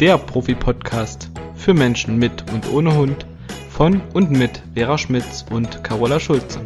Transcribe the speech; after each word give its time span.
der 0.00 0.16
Profi-Podcast 0.16 1.28
für 1.56 1.74
Menschen 1.74 2.18
mit 2.18 2.44
und 2.52 2.72
ohne 2.72 2.94
Hund 2.94 3.26
von 3.68 4.00
und 4.14 4.30
mit 4.30 4.62
Vera 4.74 4.96
Schmitz 4.96 5.44
und 5.50 5.82
Carola 5.82 6.20
Schulze. 6.20 6.60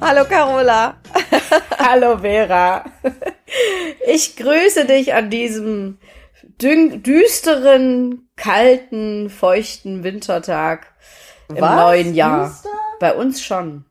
Hallo 0.00 0.24
Carola. 0.28 0.96
Hallo 1.78 2.18
Vera. 2.18 2.84
Ich 4.06 4.36
grüße 4.36 4.84
dich 4.84 5.12
an 5.12 5.28
diesem 5.28 5.98
düsteren, 6.60 8.28
kalten, 8.36 9.28
feuchten 9.28 10.04
Wintertag 10.04 10.86
im 11.56 11.62
Was? 11.62 11.76
neuen 11.76 12.14
Jahr. 12.14 12.48
Düster? 12.48 12.68
Bei 13.00 13.14
uns 13.14 13.42
schon. 13.42 13.84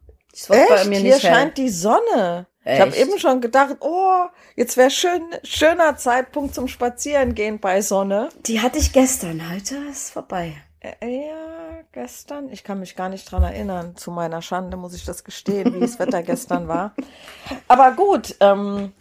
Wird 0.47 0.59
Echt? 0.59 0.69
bei 0.69 0.85
mir 0.85 0.99
Hier 0.99 1.13
nicht 1.15 1.23
hell. 1.23 1.33
scheint 1.33 1.57
die 1.57 1.69
Sonne. 1.69 2.47
Ich 2.63 2.79
habe 2.79 2.91
Echt? 2.91 2.99
eben 3.01 3.17
schon 3.19 3.41
gedacht, 3.41 3.77
oh, 3.79 4.25
jetzt 4.55 4.77
wäre 4.77 4.91
schön, 4.91 5.23
schöner 5.43 5.97
Zeitpunkt 5.97 6.53
zum 6.53 6.67
Spazierengehen 6.67 7.59
bei 7.59 7.81
Sonne. 7.81 8.29
Die 8.45 8.61
hatte 8.61 8.77
ich 8.77 8.93
gestern. 8.93 9.41
Heute 9.51 9.75
ist 9.89 10.11
vorbei. 10.11 10.53
Äh, 10.79 10.93
Ja, 11.27 11.81
gestern. 11.91 12.49
Ich 12.49 12.63
kann 12.63 12.79
mich 12.79 12.95
gar 12.95 13.09
nicht 13.09 13.29
dran 13.31 13.43
erinnern. 13.43 13.95
Zu 13.95 14.11
meiner 14.11 14.41
Schande 14.41 14.77
muss 14.77 14.93
ich 14.93 15.03
das 15.05 15.23
gestehen, 15.23 15.73
wie 15.73 15.79
das 15.79 15.97
Wetter 15.99 16.21
gestern 16.23 16.67
war. 16.67 16.93
Aber 17.67 17.91
gut, 17.93 18.35
ähm, 18.39 18.93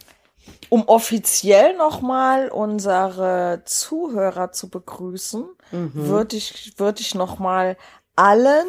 um 0.69 0.87
offiziell 0.87 1.77
nochmal 1.77 2.49
unsere 2.49 3.61
Zuhörer 3.65 4.51
zu 4.51 4.69
begrüßen, 4.69 5.45
würde 5.71 6.35
ich, 6.35 6.73
würde 6.77 6.99
ich 7.01 7.15
nochmal 7.15 7.77
allen 8.21 8.67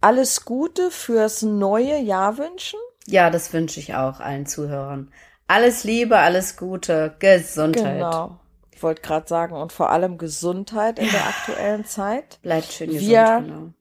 alles 0.00 0.44
Gute 0.44 0.90
fürs 0.90 1.42
neue 1.42 1.98
Jahr 1.98 2.36
wünschen. 2.36 2.80
Ja, 3.06 3.30
das 3.30 3.52
wünsche 3.52 3.78
ich 3.78 3.94
auch 3.94 4.18
allen 4.18 4.46
Zuhörern. 4.46 5.12
Alles 5.46 5.84
Liebe, 5.84 6.18
alles 6.18 6.56
Gute, 6.56 7.14
Gesundheit. 7.20 7.98
Genau. 7.98 8.38
Ich 8.72 8.82
wollte 8.82 9.02
gerade 9.02 9.28
sagen, 9.28 9.54
und 9.54 9.72
vor 9.72 9.90
allem 9.90 10.18
Gesundheit 10.18 10.98
in 10.98 11.08
der 11.08 11.26
aktuellen 11.28 11.84
Zeit. 11.84 12.40
Bleibt 12.42 12.72
schön 12.72 12.88
gesund. 12.90 13.08
Wir- 13.08 13.42
genau. 13.44 13.72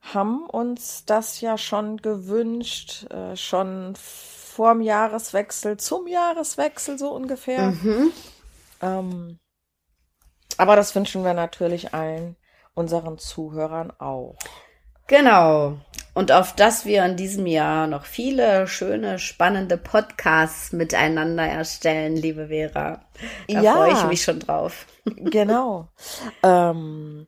haben 0.00 0.46
uns 0.46 1.04
das 1.04 1.40
ja 1.40 1.56
schon 1.56 1.98
gewünscht, 1.98 3.06
äh, 3.12 3.36
schon 3.36 3.94
vorm 3.96 4.80
Jahreswechsel, 4.80 5.76
zum 5.76 6.08
Jahreswechsel 6.08 6.98
so 6.98 7.10
ungefähr. 7.12 7.68
Mhm. 7.70 8.10
Ähm, 8.82 9.38
aber 10.56 10.74
das 10.74 10.94
wünschen 10.96 11.22
wir 11.22 11.34
natürlich 11.34 11.94
allen 11.94 12.34
unseren 12.78 13.18
Zuhörern 13.18 13.92
auch. 13.98 14.36
Genau. 15.08 15.78
Und 16.14 16.32
auf 16.32 16.54
dass 16.54 16.84
wir 16.84 17.04
in 17.04 17.16
diesem 17.16 17.46
Jahr 17.46 17.86
noch 17.86 18.04
viele 18.04 18.66
schöne, 18.66 19.18
spannende 19.18 19.76
Podcasts 19.78 20.72
miteinander 20.72 21.44
erstellen, 21.44 22.16
liebe 22.16 22.48
Vera. 22.48 23.00
Da 23.48 23.60
Ja. 23.60 23.74
freue 23.74 23.92
ich 23.92 24.04
mich 24.04 24.22
schon 24.22 24.40
drauf. 24.40 24.86
Genau. 25.16 25.88
ähm, 26.42 27.26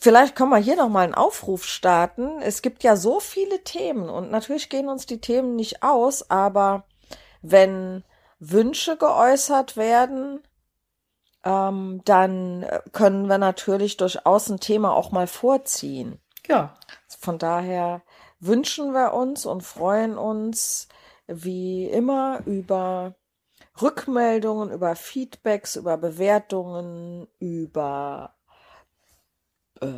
vielleicht 0.00 0.36
können 0.36 0.50
wir 0.50 0.58
hier 0.58 0.76
noch 0.76 0.88
mal 0.88 1.02
einen 1.02 1.14
Aufruf 1.14 1.64
starten. 1.64 2.40
Es 2.42 2.62
gibt 2.62 2.84
ja 2.84 2.94
so 2.94 3.18
viele 3.18 3.64
Themen 3.64 4.08
und 4.08 4.30
natürlich 4.30 4.68
gehen 4.68 4.88
uns 4.88 5.04
die 5.06 5.20
Themen 5.20 5.56
nicht 5.56 5.82
aus, 5.82 6.30
aber 6.30 6.84
wenn 7.40 8.04
Wünsche 8.38 8.96
geäußert 8.96 9.76
werden, 9.76 10.40
ähm, 11.44 12.02
dann 12.04 12.62
äh, 12.62 12.80
können 12.92 13.28
wir 13.28 13.38
natürlich 13.38 13.96
durchaus 13.96 14.48
ein 14.48 14.60
Thema 14.60 14.94
auch 14.94 15.10
mal 15.12 15.26
vorziehen. 15.26 16.20
Ja. 16.46 16.74
Von 17.20 17.38
daher 17.38 18.02
wünschen 18.40 18.92
wir 18.92 19.14
uns 19.14 19.46
und 19.46 19.62
freuen 19.62 20.18
uns 20.18 20.88
wie 21.26 21.86
immer 21.86 22.40
über 22.46 23.14
Rückmeldungen, 23.80 24.70
über 24.70 24.96
Feedbacks, 24.96 25.76
über 25.76 25.96
Bewertungen, 25.96 27.28
über 27.38 28.34
äh, 29.80 29.88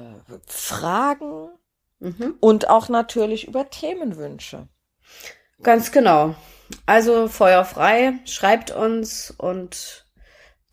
Fragen 0.47 1.51
Mhm. 2.05 2.37
und 2.41 2.69
auch 2.69 2.89
natürlich 2.89 3.49
über 3.49 3.71
Themenwünsche. 3.71 4.69
Ganz 5.63 5.91
genau. 5.91 6.35
Also 6.87 7.29
Feuer 7.29 7.65
frei, 7.65 8.19
schreibt 8.27 8.71
uns 8.71 9.31
und 9.31 10.04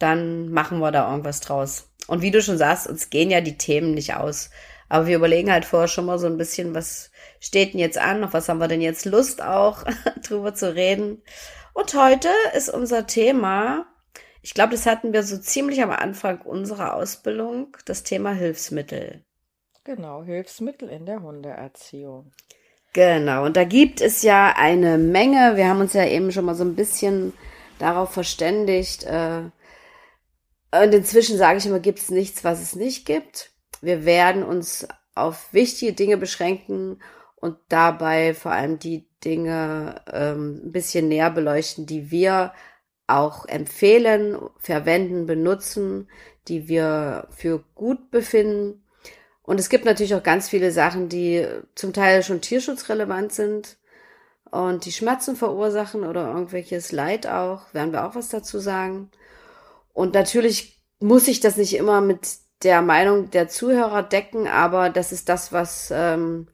dann 0.02 0.52
machen 0.52 0.80
wir 0.80 0.92
da 0.92 1.10
irgendwas 1.10 1.40
draus. 1.40 1.90
Und 2.08 2.22
wie 2.22 2.32
du 2.32 2.42
schon 2.42 2.58
sagst, 2.58 2.88
uns 2.88 3.10
gehen 3.10 3.30
ja 3.30 3.42
die 3.42 3.58
Themen 3.58 3.94
nicht 3.94 4.16
aus. 4.16 4.50
Aber 4.90 5.08
wir 5.08 5.16
überlegen 5.16 5.52
halt 5.52 5.64
vorher 5.64 5.88
schon 5.88 6.06
mal 6.06 6.20
so 6.20 6.28
ein 6.28 6.38
bisschen, 6.38 6.76
was 6.76 7.12
steht 7.40 7.74
denn 7.74 7.80
jetzt 7.80 7.98
an, 7.98 8.24
auf 8.24 8.34
was 8.34 8.50
haben 8.50 8.60
wir 8.60 8.68
denn 8.68 8.82
jetzt 8.82 9.06
Lust 9.06 9.42
auch 9.42 9.86
drüber 10.28 10.54
zu 10.54 10.76
reden. 10.76 11.22
Und 11.74 11.94
heute 11.94 12.28
ist 12.56 12.70
unser 12.70 13.08
Thema, 13.08 13.86
ich 14.42 14.54
glaube, 14.54 14.74
das 14.74 14.86
hatten 14.86 15.14
wir 15.14 15.24
so 15.24 15.38
ziemlich 15.38 15.82
am 15.82 15.92
Anfang 15.92 16.42
unserer 16.42 16.96
Ausbildung, 16.96 17.78
das 17.86 18.04
Thema 18.04 18.34
Hilfsmittel. 18.34 19.24
Genau, 19.84 20.24
Hilfsmittel 20.24 20.90
in 20.90 21.06
der 21.06 21.22
Hundeerziehung. 21.22 22.32
Genau, 22.94 23.46
und 23.46 23.56
da 23.56 23.64
gibt 23.64 24.02
es 24.02 24.22
ja 24.22 24.54
eine 24.58 24.98
Menge. 24.98 25.56
Wir 25.56 25.68
haben 25.70 25.80
uns 25.80 25.94
ja 25.94 26.06
eben 26.06 26.32
schon 26.32 26.46
mal 26.46 26.56
so 26.56 26.66
ein 26.66 26.76
bisschen 26.76 27.32
darauf 27.80 28.12
verständigt. 28.12 29.04
Äh, 29.06 29.44
und 30.72 30.94
inzwischen 30.94 31.38
sage 31.38 31.58
ich 31.58 31.66
immer, 31.66 31.80
gibt 31.80 32.00
es 32.00 32.10
nichts, 32.10 32.44
was 32.44 32.62
es 32.62 32.76
nicht 32.76 33.06
gibt. 33.06 33.52
Wir 33.82 34.06
werden 34.06 34.44
uns 34.44 34.88
auf 35.16 35.54
wichtige 35.54 35.94
Dinge 35.94 36.18
beschränken 36.18 37.02
und 37.36 37.58
dabei 37.70 38.34
vor 38.34 38.52
allem 38.52 38.80
die 38.80 39.08
Dinge 39.24 40.02
ähm, 40.12 40.62
ein 40.66 40.72
bisschen 40.72 41.08
näher 41.08 41.32
beleuchten, 41.32 41.86
die 41.86 42.12
wir 42.12 42.54
auch 43.08 43.46
empfehlen, 43.46 44.38
verwenden, 44.58 45.26
benutzen, 45.26 46.08
die 46.48 46.68
wir 46.68 47.28
für 47.32 47.64
gut 47.76 48.10
befinden. 48.10 48.84
Und 49.44 49.60
es 49.60 49.70
gibt 49.70 49.86
natürlich 49.86 50.16
auch 50.16 50.24
ganz 50.24 50.48
viele 50.50 50.72
Sachen, 50.72 51.10
die 51.10 51.46
zum 51.76 51.94
Teil 51.94 52.24
schon 52.24 52.42
tierschutzrelevant 52.42 53.34
sind 53.34 53.78
und 54.50 54.86
die 54.86 54.92
Schmerzen 54.92 55.36
verursachen 55.36 56.04
oder 56.04 56.28
irgendwelches 56.28 56.92
Leid 56.92 57.28
auch. 57.28 57.74
Werden 57.74 57.92
wir 57.92 58.06
auch 58.06 58.16
was 58.16 58.30
dazu 58.30 58.60
sagen. 58.60 59.12
Und 59.94 60.14
natürlich 60.14 60.82
muss 61.00 61.28
ich 61.28 61.40
das 61.40 61.58
nicht 61.58 61.76
immer 61.76 62.02
mit 62.02 62.38
der 62.64 62.82
Meinung 62.82 63.32
der 63.32 63.48
Zuhörer 63.48 64.04
decken, 64.04 64.48
aber 64.48 64.90
das 64.90 65.12
ist 65.12 65.30
das, 65.30 65.52
was 65.52 65.92
ähm, 65.94 66.48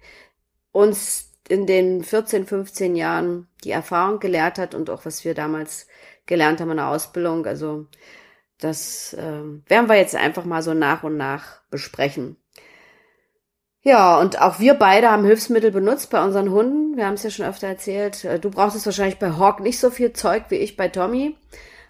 uns 0.72 1.34
in 1.50 1.66
den 1.66 2.04
14, 2.04 2.46
15 2.46 2.96
Jahren 2.96 3.48
die 3.64 3.72
Erfahrung 3.72 4.20
gelehrt 4.20 4.58
hat 4.58 4.76
und 4.76 4.90
auch 4.90 5.06
was 5.06 5.26
wir 5.26 5.34
damals 5.34 5.88
gelernt 6.26 6.62
haben 6.62 6.72
in 6.72 6.78
der 6.78 6.90
Ausbildung. 6.90 7.46
Also 7.46 7.88
das 8.60 9.16
ähm, 9.20 9.64
werden 9.68 9.90
wir 9.90 9.96
jetzt 9.96 10.16
einfach 10.16 10.46
mal 10.46 10.62
so 10.62 10.74
nach 10.74 11.04
und 11.04 11.18
nach 11.18 11.62
besprechen. 11.70 12.38
Ja, 13.82 14.20
und 14.20 14.42
auch 14.42 14.60
wir 14.60 14.74
beide 14.74 15.10
haben 15.12 15.24
Hilfsmittel 15.24 15.72
benutzt 15.72 16.10
bei 16.10 16.22
unseren 16.22 16.52
Hunden. 16.52 16.98
Wir 16.98 17.06
haben 17.06 17.14
es 17.14 17.24
ja 17.24 17.30
schon 17.30 17.46
öfter 17.46 17.68
erzählt. 17.68 18.26
Äh, 18.26 18.40
Du 18.40 18.50
brauchst 18.50 18.76
es 18.76 18.86
wahrscheinlich 18.86 19.20
bei 19.20 19.32
Hawk 19.32 19.62
nicht 19.62 19.80
so 19.80 19.90
viel 19.90 20.12
Zeug 20.14 20.46
wie 20.50 20.56
ich 20.56 20.76
bei 20.76 20.90
Tommy. 20.90 21.38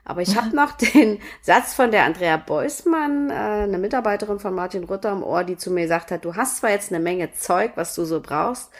Aber 0.07 0.21
ich 0.21 0.37
habe 0.37 0.55
noch 0.55 0.71
den 0.93 1.19
Satz 1.41 1.73
von 1.73 1.91
der 1.91 2.05
Andrea 2.05 2.37
Beusmann, 2.37 3.29
äh, 3.29 3.33
eine 3.33 3.77
Mitarbeiterin 3.77 4.39
von 4.39 4.55
Martin 4.55 4.85
Rutter 4.85 5.11
im 5.11 5.21
Ohr, 5.21 5.43
die 5.43 5.57
zu 5.57 5.69
mir 5.69 5.81
gesagt 5.81 6.11
hat, 6.11 6.23
du 6.23 6.35
hast 6.35 6.57
zwar 6.57 6.71
jetzt 6.71 6.93
eine 6.93 7.03
Menge 7.03 7.33
Zeug, 7.33 7.73
was 7.75 7.93
du 7.93 8.05
so 8.05 8.21
brauchst, 8.21 8.71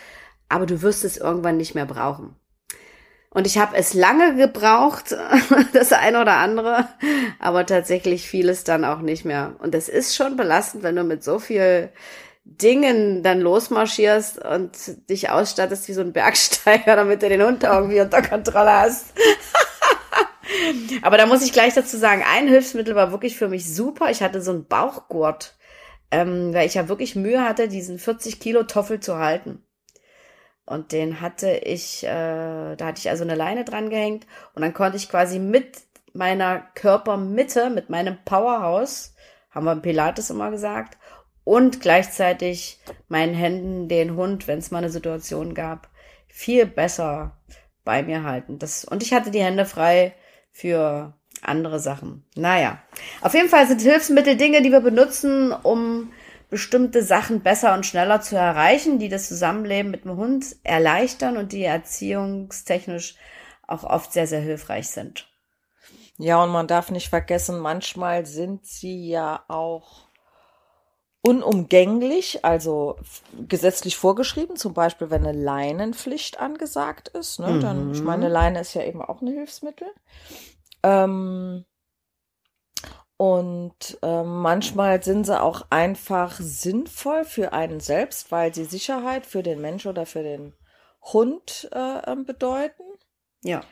aber 0.47 0.65
du 0.65 0.81
wirst 0.81 1.03
es 1.03 1.17
irgendwann 1.17 1.57
nicht 1.57 1.75
mehr 1.75 1.85
brauchen. 1.85 2.37
Und 3.29 3.45
ich 3.45 3.57
habe 3.57 3.75
es 3.75 3.93
lange 3.93 4.35
gebraucht, 4.37 5.17
das 5.73 5.91
eine 5.91 6.21
oder 6.21 6.37
andere, 6.37 6.87
aber 7.39 7.65
tatsächlich 7.65 8.29
vieles 8.29 8.63
dann 8.63 8.85
auch 8.85 8.99
nicht 8.99 9.25
mehr. 9.25 9.55
Und 9.59 9.75
es 9.75 9.89
ist 9.89 10.15
schon 10.15 10.37
belastend, 10.37 10.83
wenn 10.83 10.95
du 10.95 11.03
mit 11.03 11.25
so 11.25 11.39
viel 11.39 11.89
Dingen 12.45 13.21
dann 13.21 13.41
losmarschierst 13.41 14.45
und 14.45 15.09
dich 15.09 15.29
ausstattest 15.29 15.89
wie 15.89 15.93
so 15.93 15.99
ein 15.99 16.13
Bergsteiger, 16.13 16.95
damit 16.95 17.21
du 17.21 17.27
den 17.27 17.43
Hund 17.43 17.63
irgendwie 17.63 17.99
unter 17.99 18.21
Kontrolle 18.21 18.71
hast. 18.71 19.07
Aber 21.01 21.17
da 21.17 21.25
muss 21.25 21.43
ich 21.43 21.53
gleich 21.53 21.73
dazu 21.73 21.97
sagen, 21.97 22.23
ein 22.25 22.47
Hilfsmittel 22.47 22.95
war 22.95 23.11
wirklich 23.11 23.37
für 23.37 23.47
mich 23.47 23.73
super. 23.73 24.09
Ich 24.09 24.21
hatte 24.21 24.41
so 24.41 24.51
einen 24.51 24.67
Bauchgurt, 24.67 25.55
ähm, 26.11 26.53
weil 26.53 26.67
ich 26.67 26.75
ja 26.75 26.87
wirklich 26.89 27.15
Mühe 27.15 27.43
hatte, 27.43 27.67
diesen 27.67 27.99
40 27.99 28.39
Kilo 28.39 28.63
Toffel 28.63 28.99
zu 28.99 29.17
halten. 29.17 29.63
Und 30.65 30.91
den 30.91 31.21
hatte 31.21 31.49
ich, 31.51 32.03
äh, 32.03 32.75
da 32.75 32.85
hatte 32.85 32.99
ich 32.99 33.09
also 33.09 33.23
eine 33.23 33.35
Leine 33.35 33.63
dran 33.63 33.89
gehängt 33.89 34.27
und 34.53 34.61
dann 34.61 34.73
konnte 34.73 34.97
ich 34.97 35.09
quasi 35.09 35.39
mit 35.39 35.79
meiner 36.13 36.59
Körpermitte, 36.75 37.69
mit 37.69 37.89
meinem 37.89 38.17
Powerhouse, 38.25 39.13
haben 39.49 39.65
wir 39.65 39.71
im 39.71 39.81
Pilates 39.81 40.29
immer 40.29 40.51
gesagt, 40.51 40.97
und 41.45 41.79
gleichzeitig 41.79 42.79
meinen 43.07 43.33
Händen 43.33 43.87
den 43.87 44.17
Hund, 44.17 44.49
wenn 44.49 44.59
es 44.59 44.69
mal 44.69 44.79
eine 44.79 44.89
Situation 44.89 45.53
gab, 45.53 45.87
viel 46.27 46.65
besser 46.65 47.37
bei 47.85 48.03
mir 48.03 48.23
halten. 48.23 48.59
Das, 48.59 48.83
und 48.83 49.01
ich 49.01 49.13
hatte 49.13 49.31
die 49.31 49.41
Hände 49.41 49.65
frei 49.65 50.13
für 50.57 51.13
andere 51.43 51.79
Sachen. 51.79 52.25
Naja, 52.35 52.79
auf 53.21 53.35
jeden 53.35 53.49
Fall 53.49 53.67
sind 53.67 53.81
Hilfsmittel 53.81 54.37
Dinge, 54.37 54.63
die 54.63 54.71
wir 54.71 54.79
benutzen, 54.79 55.51
um 55.51 56.11
bestimmte 56.49 57.03
Sachen 57.03 57.41
besser 57.41 57.75
und 57.75 57.85
schneller 57.85 58.21
zu 58.21 58.37
erreichen, 58.37 58.97
die 58.97 59.09
das 59.09 59.27
Zusammenleben 59.27 59.91
mit 59.91 60.05
dem 60.05 60.17
Hund 60.17 60.55
erleichtern 60.63 61.37
und 61.37 61.51
die 61.51 61.63
erziehungstechnisch 61.63 63.15
auch 63.67 63.83
oft 63.83 64.13
sehr, 64.13 64.25
sehr 64.25 64.39
hilfreich 64.39 64.87
sind. 64.89 65.29
Ja, 66.17 66.43
und 66.43 66.49
man 66.49 66.67
darf 66.67 66.89
nicht 66.89 67.09
vergessen, 67.09 67.59
manchmal 67.59 68.25
sind 68.25 68.65
sie 68.65 69.09
ja 69.09 69.43
auch 69.49 70.06
unumgänglich, 71.21 72.45
also 72.45 72.97
gesetzlich 73.47 73.97
vorgeschrieben, 73.97 74.55
zum 74.55 74.73
Beispiel 74.73 75.09
wenn 75.09 75.25
eine 75.25 75.37
Leinenpflicht 75.37 76.39
angesagt 76.39 77.09
ist, 77.09 77.39
ne, 77.39 77.59
dann, 77.59 77.91
ich 77.91 78.01
meine, 78.01 78.27
Mhm. 78.27 78.31
Leine 78.31 78.61
ist 78.61 78.73
ja 78.73 78.83
eben 78.83 79.01
auch 79.01 79.21
ein 79.21 79.27
Hilfsmittel. 79.27 79.87
Ähm, 80.83 81.65
und 83.17 83.97
ähm, 84.03 84.41
manchmal 84.41 85.01
sind 85.03 85.25
sie 85.25 85.41
auch 85.41 85.65
einfach 85.71 86.35
sinnvoll 86.39 87.25
für 87.25 87.51
einen 87.51 87.79
selbst, 87.79 88.31
weil 88.31 88.53
sie 88.53 88.65
Sicherheit 88.65 89.25
für 89.25 89.41
den 89.41 89.59
Mensch 89.59 89.87
oder 89.87 90.05
für 90.05 90.21
den 90.21 90.53
Hund 91.01 91.67
äh, 91.73 92.11
ähm, 92.11 92.25
bedeuten. 92.25 92.83
Ja. 93.43 93.63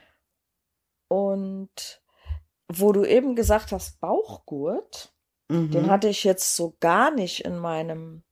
Und 1.08 2.02
wo 2.68 2.92
du 2.92 3.06
eben 3.06 3.36
gesagt 3.36 3.72
hast, 3.72 4.02
Bauchgurt, 4.02 5.15
Mhm. 5.50 5.72
den 5.72 5.90
hatte 5.90 6.08
ich 6.08 6.24
jetzt 6.24 6.56
so 6.56 6.76
gar 6.80 7.12
nicht 7.12 7.46
in 7.46 7.58
meinem 7.58 8.24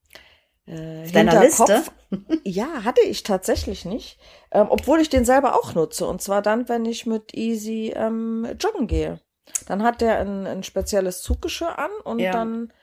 äh, 0.66 1.10
deiner. 1.12 1.42
Liste? 1.42 1.84
Ja, 2.46 2.84
hatte 2.84 3.02
ich 3.02 3.24
tatsächlich 3.24 3.86
nicht. 3.86 4.20
Ähm, 4.52 4.68
obwohl 4.70 5.00
ich 5.00 5.10
den 5.10 5.24
selber 5.26 5.56
auch 5.56 5.76
nutze. 5.76 6.06
Und 6.06 6.22
zwar 6.22 6.42
dann, 6.42 6.68
wenn 6.68 6.86
ich 6.86 7.06
mit 7.06 7.34
Easy 7.34 7.94
ähm, 7.96 8.46
joggen 8.60 8.88
gehe. 8.88 9.20
Dann 9.68 9.82
hat 9.84 10.02
der 10.02 10.20
ein, 10.20 10.46
ein 10.46 10.64
spezielles 10.64 11.22
Zuggeschirr 11.22 11.78
an 11.80 11.92
und 12.04 12.20
Ja. 12.20 12.32
dann, 12.34 12.74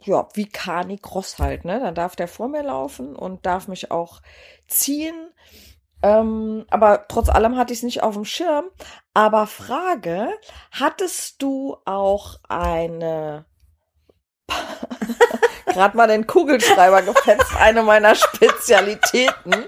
ja, 0.00 0.28
wie 0.34 0.46
Kani 0.46 0.98
Cross 0.98 1.38
halt, 1.38 1.64
ne? 1.64 1.80
Dann 1.80 1.94
darf 1.94 2.16
der 2.16 2.28
vor 2.28 2.48
mir 2.48 2.62
laufen 2.62 3.16
und 3.16 3.46
darf 3.46 3.68
mich 3.68 3.90
auch 3.90 4.20
ziehen. 4.68 5.30
Ähm, 6.02 6.64
aber 6.70 7.06
trotz 7.08 7.28
allem 7.28 7.56
hatte 7.56 7.72
ich 7.72 7.80
es 7.80 7.82
nicht 7.82 8.02
auf 8.02 8.14
dem 8.14 8.24
Schirm. 8.24 8.66
Aber 9.14 9.46
Frage, 9.46 10.28
hattest 10.70 11.42
du 11.42 11.76
auch 11.84 12.36
eine 12.48 13.44
gerade 15.66 15.96
mal 15.96 16.08
den 16.08 16.26
Kugelschreiber 16.26 17.02
gefetzt, 17.02 17.54
eine 17.58 17.82
meiner 17.82 18.14
Spezialitäten. 18.14 19.54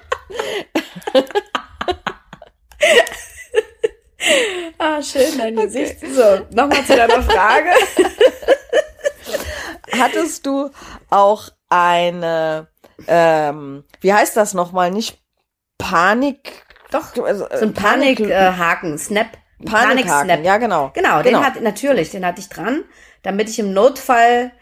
Ah, 4.78 5.02
schön, 5.02 5.36
dein 5.36 5.56
Gesicht. 5.56 6.00
So, 6.00 6.46
nochmal 6.50 6.84
zu 6.84 6.96
deiner 6.96 7.22
Frage. 7.22 7.70
Hattest 9.98 10.46
du 10.46 10.70
auch 11.10 11.50
eine, 11.68 12.68
ähm, 13.06 13.84
wie 14.00 14.12
heißt 14.12 14.36
das 14.36 14.54
nochmal, 14.54 14.90
nicht 14.90 15.19
Panik? 15.80 16.64
Doch, 16.90 17.16
also, 17.24 17.46
so 17.52 17.64
ein 17.66 17.74
Panikhaken, 17.74 18.98
Snap. 18.98 19.28
Panikhaken, 19.64 20.44
ja 20.44 20.56
genau. 20.56 20.90
Genau, 20.94 21.22
Genau. 21.22 21.22
den 21.22 21.44
hat, 21.44 21.60
natürlich, 21.60 22.10
den 22.10 22.24
hatte 22.24 22.40
ich 22.40 22.48
dran, 22.48 22.84
damit 23.22 23.48
ich 23.48 23.58
im 23.58 23.72
Notfall 23.72 24.52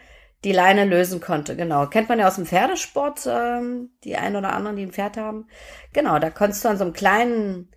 die 0.43 0.51
Leine 0.51 0.85
lösen 0.85 1.19
konnte. 1.21 1.55
Genau. 1.55 1.87
Kennt 1.87 2.09
man 2.09 2.19
ja 2.19 2.27
aus 2.27 2.35
dem 2.35 2.45
Pferdesport, 2.45 3.27
ähm, 3.27 3.89
die 4.03 4.15
einen 4.15 4.35
oder 4.35 4.53
anderen, 4.53 4.77
die 4.77 4.83
ein 4.83 4.91
Pferd 4.91 5.17
haben. 5.17 5.47
Genau, 5.93 6.19
da 6.19 6.29
konntest 6.29 6.63
du 6.63 6.69
an 6.69 6.77
so 6.77 6.83
einem 6.83 6.93
kleinen 6.93 7.69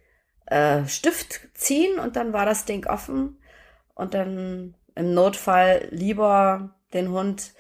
äh, 0.47 0.85
Stift 0.87 1.41
ziehen 1.55 1.99
und 1.99 2.17
dann 2.17 2.33
war 2.33 2.45
das 2.47 2.65
Ding 2.65 2.87
offen 2.87 3.39
und 3.95 4.15
dann 4.15 4.75
im 4.95 5.15
Notfall 5.15 5.89
lieber 5.91 6.71
den 6.93 7.11
Hund 7.11 7.53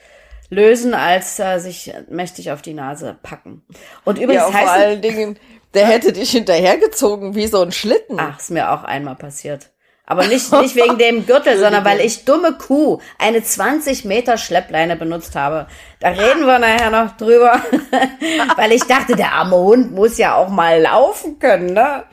lösen, 0.50 0.92
als 0.94 1.38
äh, 1.38 1.58
sich 1.58 1.92
mächtig 2.10 2.52
auf 2.52 2.60
die 2.62 2.74
Nase 2.74 3.16
packen. 3.22 3.62
Und 4.04 4.18
übrigens 4.18 4.42
Ja, 4.44 4.50
vor 4.50 4.54
heißt 4.60 4.70
allen 4.70 5.00
Dingen, 5.02 5.38
der 5.74 5.86
hätte 5.86 6.12
dich 6.12 6.30
hinterhergezogen 6.30 7.34
wie 7.34 7.46
so 7.46 7.62
ein 7.62 7.72
Schlitten. 7.72 8.18
Ach, 8.18 8.38
ist 8.38 8.50
mir 8.50 8.72
auch 8.72 8.84
einmal 8.84 9.16
passiert. 9.16 9.70
Aber 10.04 10.26
nicht, 10.26 10.52
nicht 10.60 10.76
wegen 10.76 10.98
dem 10.98 11.26
Gürtel, 11.26 11.58
sondern 11.58 11.84
weil 11.84 12.00
ich 12.00 12.24
dumme 12.24 12.52
Kuh 12.52 12.98
eine 13.18 13.42
20 13.42 14.04
Meter 14.04 14.36
Schleppleine 14.36 14.96
benutzt 14.96 15.36
habe. 15.36 15.66
Da 16.00 16.08
reden 16.08 16.46
wir 16.46 16.58
nachher 16.58 16.90
noch 16.90 17.16
drüber. 17.16 17.60
weil 18.56 18.72
ich 18.72 18.84
dachte, 18.84 19.16
der 19.16 19.32
arme 19.32 19.56
Hund 19.56 19.92
muss 19.92 20.18
ja 20.18 20.34
auch 20.34 20.48
mal 20.48 20.80
laufen 20.82 21.38
können, 21.38 21.72
ne? 21.72 22.04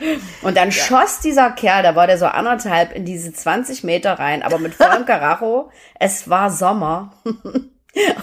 Und 0.41 0.55
dann 0.55 0.71
schoss 0.71 1.19
dieser 1.19 1.51
Kerl, 1.51 1.83
da 1.83 1.95
war 1.95 2.07
der 2.07 2.17
so 2.17 2.25
anderthalb 2.25 2.93
in 2.93 3.05
diese 3.05 3.33
20 3.33 3.83
Meter 3.83 4.13
rein, 4.13 4.43
aber 4.43 4.59
mit 4.59 4.75
vollem 4.75 5.05
Karacho. 5.07 5.71
Es 5.99 6.29
war 6.29 6.51
Sommer. 6.51 7.13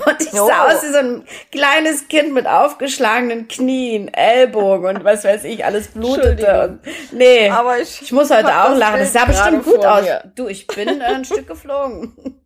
Und 0.07 0.21
ich 0.23 0.33
Oh. 0.33 0.47
sah 0.47 0.67
aus 0.67 0.83
wie 0.83 0.93
so 0.93 0.99
ein 0.99 1.25
kleines 1.53 2.09
Kind 2.09 2.33
mit 2.35 2.47
aufgeschlagenen 2.47 3.49
Knien, 3.49 4.09
Ellbogen 4.09 4.97
und 4.97 5.05
was 5.05 5.25
weiß 5.25 5.45
ich, 5.45 5.65
alles 5.65 5.89
blutete. 5.89 6.69
Und, 6.69 6.81
nee, 7.13 7.51
Aber 7.51 7.79
ich 7.79 8.03
ich 8.03 8.13
muss 8.13 8.31
heute 8.31 8.49
auch 8.49 8.71
das 8.71 8.79
lachen. 8.79 8.99
Das 9.01 9.13
sah 9.13 9.25
bestimmt 9.25 9.65
gut 9.65 9.85
aus. 9.85 10.03
mir. 10.03 10.33
Du, 10.35 10.49
ich 10.49 10.67
bin 10.67 11.01
äh, 11.01 11.05
ein 11.05 11.25
Stück 11.25 11.47
geflogen. 11.47 12.43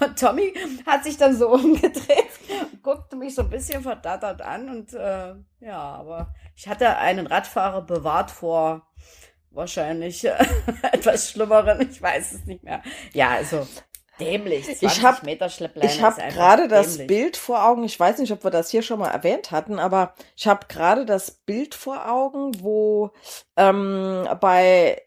Und 0.00 0.18
Tommy 0.18 0.54
hat 0.86 1.04
sich 1.04 1.18
dann 1.18 1.36
so 1.36 1.48
umgedreht, 1.52 2.26
guckte 2.82 3.16
mich 3.16 3.34
so 3.34 3.42
ein 3.42 3.50
bisschen 3.50 3.82
verdattert 3.82 4.40
an 4.40 4.68
und 4.70 4.94
äh, 4.94 5.34
ja, 5.60 5.78
aber 5.78 6.32
ich 6.56 6.66
hatte 6.68 6.96
einen 6.96 7.26
Radfahrer 7.26 7.82
bewahrt 7.82 8.30
vor 8.30 8.86
wahrscheinlich 9.50 10.24
äh, 10.24 10.32
etwas 10.92 11.30
Schlimmeren. 11.30 11.86
Ich 11.90 12.00
weiß 12.00 12.32
es 12.32 12.46
nicht 12.46 12.62
mehr. 12.64 12.82
Ja, 13.12 13.28
also 13.30 13.66
dämlich. 14.20 14.64
20 14.66 14.82
Ich 14.82 15.02
hab- 15.02 15.22
Meter 15.22 15.48
Schleppleine 15.48 15.90
Ich 15.90 16.02
habe 16.02 16.20
gerade 16.30 16.68
das 16.68 16.92
dämlich. 16.96 17.06
Bild 17.06 17.36
vor 17.36 17.64
Augen. 17.64 17.84
Ich 17.84 17.98
weiß 17.98 18.18
nicht, 18.18 18.32
ob 18.32 18.44
wir 18.44 18.50
das 18.50 18.70
hier 18.70 18.82
schon 18.82 18.98
mal 18.98 19.08
erwähnt 19.10 19.50
hatten, 19.50 19.78
aber 19.78 20.14
ich 20.36 20.46
habe 20.46 20.66
gerade 20.68 21.04
das 21.06 21.30
Bild 21.30 21.74
vor 21.74 22.08
Augen, 22.10 22.62
wo 22.62 23.10
ähm, 23.56 24.28
bei 24.40 25.02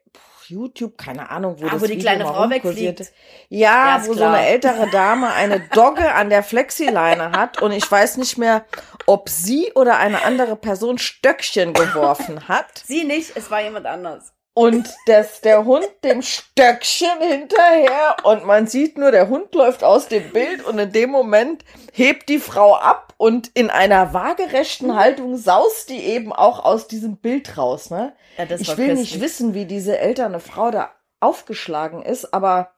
YouTube, 0.47 0.97
keine 0.97 1.29
Ahnung, 1.29 1.55
wo 1.59 1.65
Ah, 1.67 1.69
das 1.71 1.81
wo 1.81 1.85
die 1.85 1.91
Video 1.93 2.03
kleine 2.03 2.25
Frau 2.25 2.49
wegfliegt. 2.49 2.99
Ja, 3.47 3.97
Ja, 3.97 4.01
wo 4.03 4.07
so 4.11 4.17
klar. 4.17 4.33
eine 4.33 4.47
ältere 4.47 4.89
Dame 4.89 5.31
eine 5.31 5.61
Dogge 5.73 6.13
an 6.13 6.29
der 6.29 6.43
Flexileine 6.43 7.31
hat 7.31 7.61
und 7.61 7.71
ich 7.71 7.89
weiß 7.89 8.17
nicht 8.17 8.37
mehr, 8.37 8.65
ob 9.05 9.29
sie 9.29 9.71
oder 9.75 9.97
eine 9.97 10.23
andere 10.25 10.57
Person 10.57 10.97
Stöckchen 10.97 11.71
geworfen 11.73 12.49
hat. 12.49 12.83
Sie 12.85 13.05
nicht, 13.05 13.31
es 13.37 13.49
war 13.49 13.61
jemand 13.61 13.85
anders. 13.85 14.33
Und 14.53 14.89
das, 15.06 15.39
der 15.39 15.63
Hund 15.63 15.88
dem 16.03 16.21
Stöckchen 16.21 17.21
hinterher 17.21 18.18
und 18.24 18.45
man 18.45 18.68
sieht 18.68 18.98
nur, 18.98 19.12
der 19.12 19.30
Hund 19.30 19.56
läuft 19.56 19.81
aus 19.81 20.09
dem 20.09 20.30
Bild 20.31 20.65
und 20.65 20.77
in 20.77 20.92
dem 20.92 21.09
Moment 21.09 21.63
hebt 21.93 22.27
die 22.27 22.39
Frau 22.39 22.75
ab 22.75 23.13
und 23.15 23.48
in 23.53 23.70
einer 23.70 24.13
waagerechten 24.13 24.96
Haltung 24.96 25.38
saust 25.38 25.89
die 25.89 26.03
eben 26.03 26.34
auch 26.34 26.65
aus 26.65 26.89
diesem 26.89 27.15
Bild 27.15 27.58
raus, 27.58 27.91
ne? 27.91 28.13
Ja, 28.38 28.46
ich 28.58 28.77
will 28.77 28.96
nicht 28.96 29.22
wissen, 29.22 29.53
wie 29.53 29.65
diese 29.65 29.98
ältere 29.98 30.41
Frau 30.41 30.70
da 30.70 30.91
aufgeschlagen 31.22 32.01
ist, 32.01 32.34
aber 32.34 32.74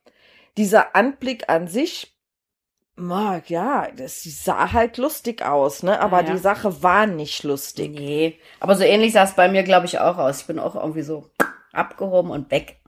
dieser 0.58 0.96
Anblick 0.96 1.50
an 1.50 1.68
sich, 1.68 2.14
mag, 2.96 3.50
ja, 3.50 3.88
das 3.98 4.22
sie 4.22 4.30
sah 4.30 4.72
halt 4.74 4.98
lustig 4.98 5.42
aus, 5.42 5.82
ne? 5.82 6.00
Aber 6.00 6.22
Ja, 6.22 6.28
ja. 6.28 6.34
die 6.34 6.40
Sache 6.40 6.84
war 6.84 7.08
nicht 7.08 7.44
lustig. 7.44 7.92
Nee, 7.94 8.40
aber 8.60 8.76
so 8.76 8.84
ähnlich 8.84 9.14
sah 9.14 9.24
es 9.24 9.34
bei 9.34 9.50
mir, 9.50 9.64
glaube 9.64 9.88
ich, 9.88 10.00
auch 10.00 10.18
aus. 10.18 10.42
Ich 10.42 10.48
bin 10.48 10.60
auch 10.60 10.76
irgendwie 10.76 11.02
so 11.02 11.32
abgehoben 11.74 12.32
und 12.32 12.52
weg. 12.52 12.80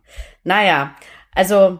Naja, 0.44 0.96
also 1.34 1.80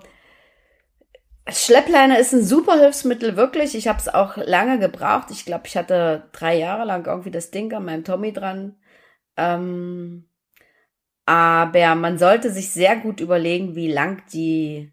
Schleppleine 1.48 2.20
ist 2.20 2.34
ein 2.34 2.44
super 2.44 2.80
Hilfsmittel, 2.80 3.38
wirklich. 3.38 3.76
Ich 3.76 3.88
habe 3.88 4.00
es 4.00 4.10
auch 4.10 4.38
lange 4.38 4.80
gebraucht. 4.80 5.28
Ich 5.30 5.46
glaube, 5.46 5.68
ich 5.68 5.78
hatte 5.78 6.30
drei 6.32 6.58
Jahre 6.58 6.86
lang 6.86 7.06
irgendwie 7.06 7.32
das 7.32 7.52
Ding 7.52 7.72
an 7.74 7.86
meinem 7.86 8.04
Tommy 8.04 8.34
dran. 8.34 8.78
Ähm, 9.38 10.28
aber 11.26 11.96
man 11.96 12.18
sollte 12.18 12.52
sich 12.52 12.72
sehr 12.72 12.96
gut 12.96 13.20
überlegen, 13.20 13.76
wie 13.76 13.92
lang 13.92 14.24
die 14.34 14.92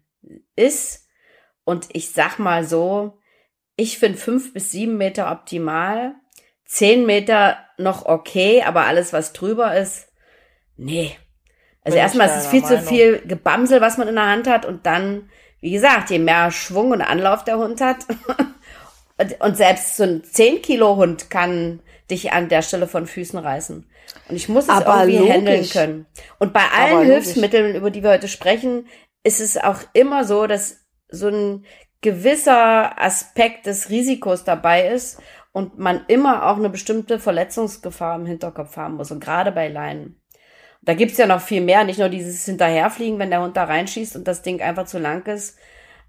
ist. 0.55 1.07
Und 1.63 1.87
ich 1.93 2.11
sag 2.11 2.37
mal 2.37 2.65
so, 2.65 3.19
ich 3.75 3.97
finde 3.97 4.17
fünf 4.17 4.53
bis 4.53 4.71
sieben 4.71 4.97
Meter 4.97 5.31
optimal. 5.31 6.15
Zehn 6.65 7.05
Meter 7.05 7.57
noch 7.77 8.05
okay, 8.05 8.63
aber 8.63 8.85
alles, 8.85 9.13
was 9.13 9.33
drüber 9.33 9.75
ist, 9.75 10.11
nee. 10.77 11.15
Also 11.83 11.95
Bin 11.95 12.01
erstmal 12.03 12.27
ist 12.27 12.37
es 12.37 12.47
viel 12.47 12.63
zu 12.63 12.79
viel 12.79 13.21
Gebamsel, 13.25 13.81
was 13.81 13.97
man 13.97 14.07
in 14.07 14.15
der 14.15 14.27
Hand 14.27 14.47
hat. 14.47 14.65
Und 14.65 14.85
dann, 14.85 15.29
wie 15.59 15.71
gesagt, 15.71 16.09
je 16.09 16.19
mehr 16.19 16.51
Schwung 16.51 16.91
und 16.91 17.01
Anlauf 17.01 17.43
der 17.43 17.57
Hund 17.57 17.81
hat. 17.81 18.05
und, 19.17 19.41
und 19.41 19.57
selbst 19.57 19.97
so 19.97 20.03
ein 20.03 20.23
10 20.23 20.61
Kilo 20.61 20.95
Hund 20.95 21.29
kann 21.29 21.81
dich 22.09 22.31
an 22.31 22.49
der 22.49 22.61
Stelle 22.61 22.87
von 22.87 23.05
Füßen 23.05 23.39
reißen. 23.39 23.85
Und 24.29 24.35
ich 24.35 24.49
muss 24.49 24.65
es 24.65 24.69
Aber 24.69 25.05
irgendwie 25.05 25.17
logisch. 25.17 25.33
handeln 25.35 25.69
können. 25.69 26.05
Und 26.39 26.53
bei 26.53 26.61
Aber 26.61 26.77
allen 26.77 27.07
logisch. 27.07 27.25
Hilfsmitteln, 27.25 27.75
über 27.75 27.91
die 27.91 28.03
wir 28.03 28.11
heute 28.11 28.27
sprechen, 28.27 28.87
ist 29.23 29.39
es 29.39 29.57
auch 29.57 29.79
immer 29.93 30.25
so, 30.25 30.47
dass 30.47 30.85
so 31.09 31.27
ein 31.27 31.65
gewisser 32.01 33.01
Aspekt 33.01 33.65
des 33.65 33.89
Risikos 33.89 34.43
dabei 34.43 34.87
ist 34.87 35.21
und 35.53 35.77
man 35.77 36.05
immer 36.07 36.47
auch 36.47 36.57
eine 36.57 36.69
bestimmte 36.69 37.19
Verletzungsgefahr 37.19 38.15
im 38.15 38.25
Hinterkopf 38.25 38.75
haben 38.75 38.95
muss. 38.95 39.11
Und 39.11 39.23
gerade 39.23 39.51
bei 39.51 39.69
Leinen. 39.69 40.19
Da 40.85 40.93
gibt's 40.93 41.17
ja 41.17 41.27
noch 41.27 41.41
viel 41.41 41.61
mehr, 41.61 41.83
nicht 41.83 41.99
nur 41.99 42.09
dieses 42.09 42.45
Hinterherfliegen, 42.45 43.19
wenn 43.19 43.29
der 43.29 43.41
Hund 43.41 43.55
da 43.55 43.63
reinschießt 43.63 44.15
und 44.15 44.27
das 44.27 44.41
Ding 44.41 44.61
einfach 44.61 44.85
zu 44.85 44.99
lang 44.99 45.25
ist. 45.27 45.57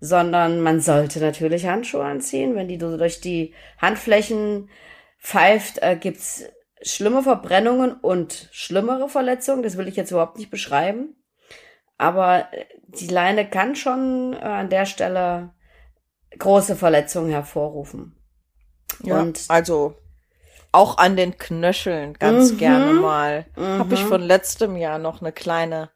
sondern 0.00 0.60
man 0.60 0.80
sollte 0.80 1.20
natürlich 1.20 1.66
Handschuhe 1.66 2.04
anziehen. 2.04 2.54
Wenn 2.54 2.68
die 2.68 2.78
durch 2.78 3.20
die 3.20 3.54
Handflächen 3.78 4.68
pfeift, 5.18 5.78
äh, 5.82 5.96
gibt's 5.96 6.44
schlimme 6.82 7.22
Verbrennungen 7.22 7.92
und 7.92 8.48
schlimmere 8.52 9.08
Verletzungen. 9.08 9.62
Das 9.62 9.78
will 9.78 9.88
ich 9.88 9.96
jetzt 9.96 10.10
überhaupt 10.10 10.36
nicht 10.36 10.50
beschreiben. 10.50 11.16
Aber 11.96 12.48
äh, 12.52 12.66
die 12.88 13.06
Leine 13.06 13.48
kann 13.48 13.76
schon 13.76 14.34
äh, 14.34 14.44
an 14.44 14.68
der 14.68 14.84
Stelle 14.84 15.54
große 16.38 16.76
Verletzungen 16.76 17.30
hervorrufen. 17.30 18.16
Ja, 19.02 19.20
und 19.20 19.44
also 19.48 19.96
auch 20.74 20.98
an 20.98 21.16
den 21.16 21.38
Knöcheln 21.38 22.14
ganz 22.14 22.52
mhm, 22.52 22.58
gerne 22.58 22.92
mal. 22.94 23.46
Mhm. 23.56 23.78
Habe 23.78 23.94
ich 23.94 24.04
von 24.04 24.20
letztem 24.20 24.76
Jahr 24.76 24.98
noch 24.98 25.20
eine 25.20 25.32
kleine 25.32 25.90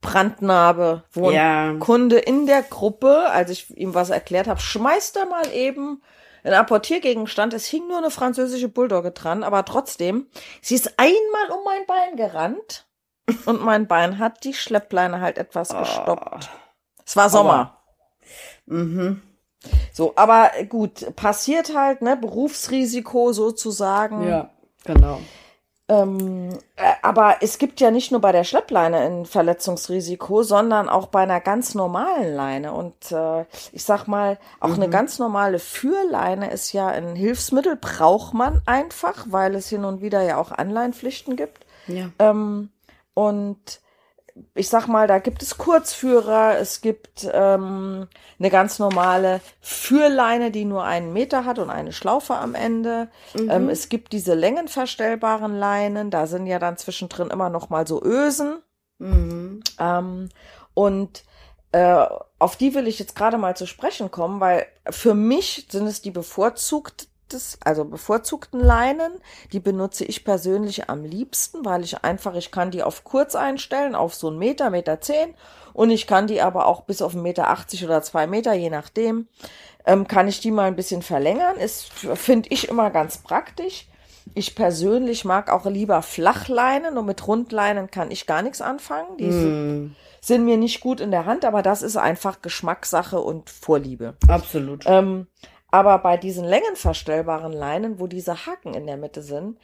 Brandnarbe, 0.00 1.04
wo 1.12 1.30
ja. 1.30 1.70
ein 1.70 1.80
Kunde 1.80 2.18
in 2.18 2.46
der 2.46 2.62
Gruppe, 2.62 3.30
als 3.30 3.50
ich 3.50 3.76
ihm 3.76 3.94
was 3.94 4.10
erklärt 4.10 4.46
habe, 4.46 4.60
schmeißt 4.60 5.16
er 5.16 5.26
mal 5.26 5.52
eben 5.52 6.02
ein 6.44 6.54
Apportiergegenstand. 6.54 7.52
Es 7.52 7.66
hing 7.66 7.88
nur 7.88 7.98
eine 7.98 8.10
französische 8.10 8.68
Bulldogge 8.68 9.10
dran, 9.10 9.42
aber 9.42 9.64
trotzdem, 9.64 10.28
sie 10.62 10.76
ist 10.76 10.98
einmal 10.98 11.50
um 11.50 11.64
mein 11.64 11.86
Bein 11.86 12.16
gerannt 12.16 12.86
und 13.46 13.62
mein 13.62 13.86
Bein 13.86 14.18
hat 14.18 14.44
die 14.44 14.54
Schleppleine 14.54 15.20
halt 15.20 15.38
etwas 15.38 15.74
oh. 15.74 15.78
gestoppt. 15.78 16.48
Es 17.04 17.16
war 17.16 17.28
Sommer. 17.30 17.82
Mhm. 18.66 19.22
So, 19.92 20.12
aber 20.16 20.50
gut, 20.68 21.14
passiert 21.16 21.74
halt, 21.74 22.02
ne, 22.02 22.16
Berufsrisiko 22.16 23.32
sozusagen. 23.32 24.28
Ja, 24.28 24.50
genau. 24.84 25.18
Ähm, 25.90 26.50
äh, 26.76 26.92
aber 27.00 27.36
es 27.40 27.56
gibt 27.56 27.80
ja 27.80 27.90
nicht 27.90 28.12
nur 28.12 28.20
bei 28.20 28.30
der 28.30 28.44
Schleppleine 28.44 28.98
ein 28.98 29.24
Verletzungsrisiko, 29.24 30.42
sondern 30.42 30.88
auch 30.90 31.06
bei 31.06 31.20
einer 31.22 31.40
ganz 31.40 31.74
normalen 31.74 32.34
Leine. 32.34 32.72
Und 32.74 33.10
äh, 33.10 33.46
ich 33.72 33.84
sag 33.84 34.06
mal, 34.06 34.38
auch 34.60 34.68
mhm. 34.68 34.74
eine 34.74 34.90
ganz 34.90 35.18
normale 35.18 35.58
Führleine 35.58 36.50
ist 36.50 36.72
ja 36.72 36.88
ein 36.88 37.16
Hilfsmittel, 37.16 37.76
braucht 37.76 38.34
man 38.34 38.60
einfach, 38.66 39.26
weil 39.30 39.54
es 39.54 39.70
hin 39.70 39.84
und 39.84 40.02
wieder 40.02 40.22
ja 40.22 40.36
auch 40.36 40.52
Anleihenpflichten 40.52 41.36
gibt. 41.36 41.64
Ja. 41.86 42.10
Ähm, 42.18 42.68
und 43.14 43.80
ich 44.54 44.68
sag 44.68 44.86
mal, 44.86 45.06
da 45.06 45.18
gibt 45.18 45.42
es 45.42 45.58
Kurzführer, 45.58 46.58
es 46.58 46.80
gibt 46.80 47.28
ähm, 47.32 48.08
eine 48.38 48.50
ganz 48.50 48.78
normale 48.78 49.40
Führleine, 49.60 50.50
die 50.50 50.64
nur 50.64 50.84
einen 50.84 51.12
Meter 51.12 51.44
hat 51.44 51.58
und 51.58 51.70
eine 51.70 51.92
Schlaufe 51.92 52.34
am 52.34 52.54
Ende. 52.54 53.08
Mhm. 53.34 53.50
Ähm, 53.50 53.68
es 53.68 53.88
gibt 53.88 54.12
diese 54.12 54.34
längenverstellbaren 54.34 55.56
Leinen, 55.56 56.10
da 56.10 56.26
sind 56.26 56.46
ja 56.46 56.58
dann 56.58 56.76
zwischendrin 56.76 57.30
immer 57.30 57.50
noch 57.50 57.70
mal 57.70 57.86
so 57.86 58.02
Ösen. 58.02 58.58
Mhm. 58.98 59.62
Ähm, 59.78 60.28
und 60.74 61.24
äh, 61.72 62.06
auf 62.38 62.56
die 62.56 62.74
will 62.74 62.86
ich 62.86 62.98
jetzt 62.98 63.16
gerade 63.16 63.38
mal 63.38 63.56
zu 63.56 63.66
sprechen 63.66 64.10
kommen, 64.10 64.40
weil 64.40 64.66
für 64.88 65.14
mich 65.14 65.66
sind 65.70 65.86
es 65.86 66.02
die 66.02 66.10
bevorzugt 66.10 67.08
des, 67.32 67.58
also 67.64 67.84
bevorzugten 67.84 68.60
Leinen. 68.60 69.12
Die 69.52 69.60
benutze 69.60 70.04
ich 70.04 70.24
persönlich 70.24 70.88
am 70.88 71.04
liebsten, 71.04 71.64
weil 71.64 71.84
ich 71.84 72.04
einfach, 72.04 72.34
ich 72.34 72.50
kann 72.50 72.70
die 72.70 72.82
auf 72.82 73.04
kurz 73.04 73.34
einstellen, 73.34 73.94
auf 73.94 74.14
so 74.14 74.28
einen 74.28 74.38
Meter, 74.38 74.70
Meter 74.70 75.00
zehn. 75.00 75.34
Und 75.72 75.90
ich 75.90 76.06
kann 76.06 76.26
die 76.26 76.40
aber 76.40 76.66
auch 76.66 76.82
bis 76.82 77.02
auf 77.02 77.14
einen 77.14 77.22
Meter 77.22 77.50
80 77.50 77.84
oder 77.84 78.02
zwei 78.02 78.26
Meter, 78.26 78.52
je 78.52 78.70
nachdem, 78.70 79.28
ähm, 79.86 80.08
kann 80.08 80.28
ich 80.28 80.40
die 80.40 80.50
mal 80.50 80.64
ein 80.64 80.76
bisschen 80.76 81.02
verlängern. 81.02 81.56
Ist, 81.56 81.92
finde 81.92 82.48
ich 82.50 82.68
immer 82.68 82.90
ganz 82.90 83.18
praktisch. 83.18 83.86
Ich 84.34 84.54
persönlich 84.54 85.24
mag 85.24 85.50
auch 85.50 85.66
lieber 85.66 86.02
Flachleinen 86.02 86.98
und 86.98 87.06
mit 87.06 87.26
Rundleinen 87.26 87.90
kann 87.90 88.10
ich 88.10 88.26
gar 88.26 88.42
nichts 88.42 88.60
anfangen. 88.60 89.16
Die 89.18 89.30
mm. 89.30 89.96
sind 90.20 90.44
mir 90.44 90.56
nicht 90.56 90.80
gut 90.80 91.00
in 91.00 91.10
der 91.10 91.24
Hand, 91.24 91.44
aber 91.44 91.62
das 91.62 91.82
ist 91.82 91.96
einfach 91.96 92.42
Geschmackssache 92.42 93.20
und 93.20 93.48
Vorliebe. 93.48 94.16
Absolut. 94.28 94.84
Ähm, 94.86 95.26
aber 95.70 95.98
bei 95.98 96.16
diesen 96.16 96.44
längenverstellbaren 96.44 97.52
Leinen, 97.52 98.00
wo 98.00 98.06
diese 98.06 98.46
Haken 98.46 98.74
in 98.74 98.86
der 98.86 98.96
Mitte 98.96 99.22
sind, 99.22 99.58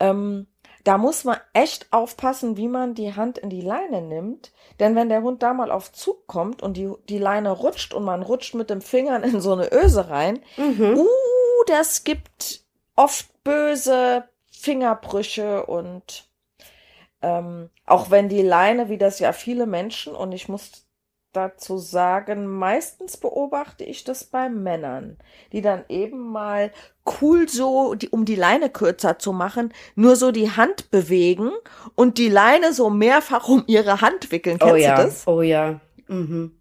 ähm, 0.00 0.46
da 0.84 0.98
muss 0.98 1.24
man 1.24 1.38
echt 1.52 1.92
aufpassen, 1.92 2.56
wie 2.56 2.68
man 2.68 2.94
die 2.94 3.14
Hand 3.14 3.38
in 3.38 3.50
die 3.50 3.60
Leine 3.60 4.02
nimmt. 4.02 4.52
Denn 4.80 4.96
wenn 4.96 5.08
der 5.08 5.22
Hund 5.22 5.42
da 5.42 5.54
mal 5.54 5.70
auf 5.70 5.92
Zug 5.92 6.26
kommt 6.26 6.62
und 6.62 6.76
die, 6.76 6.90
die 7.08 7.18
Leine 7.18 7.50
rutscht 7.52 7.94
und 7.94 8.04
man 8.04 8.22
rutscht 8.22 8.54
mit 8.54 8.68
dem 8.68 8.80
Fingern 8.80 9.22
in 9.22 9.40
so 9.40 9.52
eine 9.52 9.72
Öse 9.72 10.10
rein, 10.10 10.40
mhm. 10.56 10.96
uh, 10.98 11.06
das 11.66 12.02
gibt 12.02 12.64
oft 12.96 13.44
böse 13.44 14.24
Fingerbrüche 14.50 15.66
und 15.66 16.28
ähm, 17.20 17.70
auch 17.86 18.10
wenn 18.10 18.28
die 18.28 18.42
Leine, 18.42 18.88
wie 18.88 18.98
das 18.98 19.20
ja 19.20 19.32
viele 19.32 19.66
Menschen, 19.66 20.14
und 20.14 20.32
ich 20.32 20.48
muss 20.48 20.86
dazu 21.32 21.78
sagen, 21.78 22.46
meistens 22.46 23.16
beobachte 23.16 23.84
ich 23.84 24.04
das 24.04 24.24
bei 24.24 24.48
Männern, 24.48 25.16
die 25.52 25.62
dann 25.62 25.84
eben 25.88 26.30
mal 26.30 26.72
cool 27.20 27.48
so, 27.48 27.94
die, 27.94 28.10
um 28.10 28.24
die 28.24 28.36
Leine 28.36 28.70
kürzer 28.70 29.18
zu 29.18 29.32
machen, 29.32 29.72
nur 29.94 30.16
so 30.16 30.30
die 30.30 30.50
Hand 30.50 30.90
bewegen 30.90 31.50
und 31.94 32.18
die 32.18 32.28
Leine 32.28 32.72
so 32.72 32.90
mehrfach 32.90 33.48
um 33.48 33.64
ihre 33.66 34.00
Hand 34.00 34.30
wickeln. 34.30 34.58
Oh 34.60 34.66
Kennst 34.66 34.74
oh 34.74 34.76
ja, 34.76 34.96
du 34.96 35.02
das? 35.02 35.26
oh 35.26 35.42
ja. 35.42 35.80
Mhm. 36.08 36.58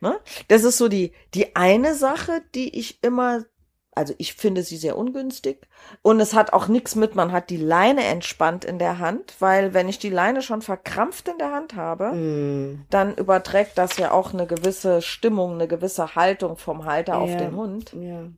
Ne? 0.00 0.18
Das 0.48 0.64
ist 0.64 0.78
so 0.78 0.88
die, 0.88 1.12
die 1.34 1.54
eine 1.54 1.94
Sache, 1.94 2.42
die 2.54 2.78
ich 2.78 3.02
immer 3.02 3.44
also 3.92 4.14
ich 4.18 4.34
finde 4.34 4.62
sie 4.62 4.76
sehr 4.76 4.96
ungünstig. 4.96 5.66
Und 6.02 6.20
es 6.20 6.34
hat 6.34 6.52
auch 6.52 6.68
nichts 6.68 6.94
mit, 6.94 7.14
man 7.14 7.32
hat 7.32 7.50
die 7.50 7.56
Leine 7.56 8.04
entspannt 8.04 8.64
in 8.64 8.78
der 8.78 8.98
Hand, 8.98 9.34
weil 9.40 9.74
wenn 9.74 9.88
ich 9.88 9.98
die 9.98 10.10
Leine 10.10 10.42
schon 10.42 10.62
verkrampft 10.62 11.28
in 11.28 11.38
der 11.38 11.52
Hand 11.52 11.74
habe, 11.74 12.12
mm. 12.12 12.86
dann 12.90 13.16
überträgt 13.16 13.76
das 13.78 13.96
ja 13.96 14.12
auch 14.12 14.32
eine 14.32 14.46
gewisse 14.46 15.02
Stimmung, 15.02 15.54
eine 15.54 15.66
gewisse 15.66 16.14
Haltung 16.14 16.56
vom 16.56 16.84
Halter 16.84 17.14
ja. 17.14 17.18
auf 17.18 17.36
den 17.36 17.56
Hund. 17.56 17.92
Ja. 17.92 18.28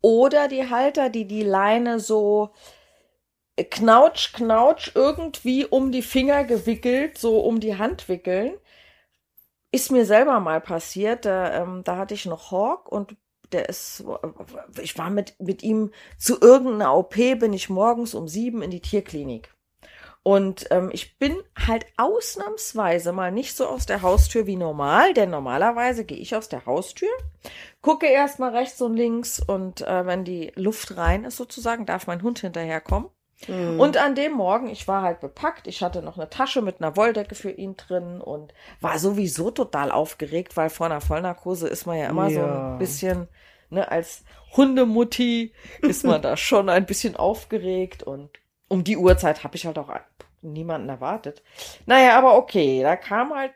Oder 0.00 0.48
die 0.48 0.70
Halter, 0.70 1.10
die 1.10 1.26
die 1.26 1.42
Leine 1.42 2.00
so 2.00 2.50
knautsch, 3.56 4.32
knautsch 4.32 4.92
irgendwie 4.94 5.66
um 5.66 5.92
die 5.92 6.02
Finger 6.02 6.44
gewickelt, 6.44 7.18
so 7.18 7.40
um 7.40 7.60
die 7.60 7.78
Hand 7.78 8.08
wickeln. 8.08 8.52
Ist 9.70 9.90
mir 9.90 10.04
selber 10.04 10.38
mal 10.40 10.60
passiert, 10.60 11.24
da, 11.24 11.62
ähm, 11.62 11.82
da 11.84 11.96
hatte 11.96 12.14
ich 12.14 12.26
noch 12.26 12.50
Hawk 12.50 12.90
und 12.90 13.16
der 13.52 13.68
ist, 13.68 14.04
ich 14.80 14.98
war 14.98 15.10
mit, 15.10 15.38
mit 15.40 15.62
ihm 15.62 15.90
zu 16.18 16.40
irgendeiner 16.40 16.94
OP, 16.94 17.14
bin 17.14 17.52
ich 17.52 17.70
morgens 17.70 18.14
um 18.14 18.28
sieben 18.28 18.62
in 18.62 18.70
die 18.70 18.80
Tierklinik. 18.80 19.54
Und 20.24 20.68
ähm, 20.70 20.90
ich 20.92 21.18
bin 21.18 21.36
halt 21.66 21.84
ausnahmsweise 21.96 23.12
mal 23.12 23.32
nicht 23.32 23.56
so 23.56 23.66
aus 23.66 23.86
der 23.86 24.02
Haustür 24.02 24.46
wie 24.46 24.56
normal, 24.56 25.14
denn 25.14 25.30
normalerweise 25.30 26.04
gehe 26.04 26.18
ich 26.18 26.36
aus 26.36 26.48
der 26.48 26.64
Haustür, 26.64 27.10
gucke 27.80 28.06
erstmal 28.06 28.54
rechts 28.54 28.80
und 28.80 28.94
links 28.94 29.40
und 29.40 29.80
äh, 29.80 30.06
wenn 30.06 30.24
die 30.24 30.52
Luft 30.54 30.96
rein 30.96 31.24
ist 31.24 31.36
sozusagen, 31.36 31.86
darf 31.86 32.06
mein 32.06 32.22
Hund 32.22 32.38
hinterherkommen. 32.38 33.10
Mhm. 33.48 33.80
Und 33.80 33.96
an 33.96 34.14
dem 34.14 34.32
Morgen, 34.32 34.68
ich 34.68 34.86
war 34.86 35.02
halt 35.02 35.18
bepackt, 35.18 35.66
ich 35.66 35.82
hatte 35.82 36.02
noch 36.02 36.16
eine 36.16 36.30
Tasche 36.30 36.62
mit 36.62 36.80
einer 36.80 36.96
Wolldecke 36.96 37.34
für 37.34 37.50
ihn 37.50 37.76
drin 37.76 38.20
und 38.20 38.54
war 38.80 39.00
sowieso 39.00 39.50
total 39.50 39.90
aufgeregt, 39.90 40.56
weil 40.56 40.70
vor 40.70 40.86
einer 40.86 41.00
Vollnarkose 41.00 41.66
ist 41.66 41.86
man 41.86 41.98
ja 41.98 42.08
immer 42.08 42.28
ja. 42.28 42.40
so 42.40 42.46
ein 42.46 42.78
bisschen, 42.78 43.28
ne, 43.72 43.90
als 43.90 44.24
Hundemutti 44.56 45.52
ist 45.80 46.04
man 46.04 46.22
da 46.22 46.36
schon 46.36 46.68
ein 46.68 46.86
bisschen 46.86 47.16
aufgeregt 47.16 48.02
und 48.02 48.30
um 48.68 48.84
die 48.84 48.96
Uhrzeit 48.96 49.44
habe 49.44 49.56
ich 49.56 49.66
halt 49.66 49.78
auch 49.78 49.90
niemanden 50.40 50.88
erwartet. 50.88 51.42
Naja, 51.86 52.18
aber 52.18 52.36
okay, 52.36 52.82
da 52.82 52.96
kam 52.96 53.34
halt 53.34 53.52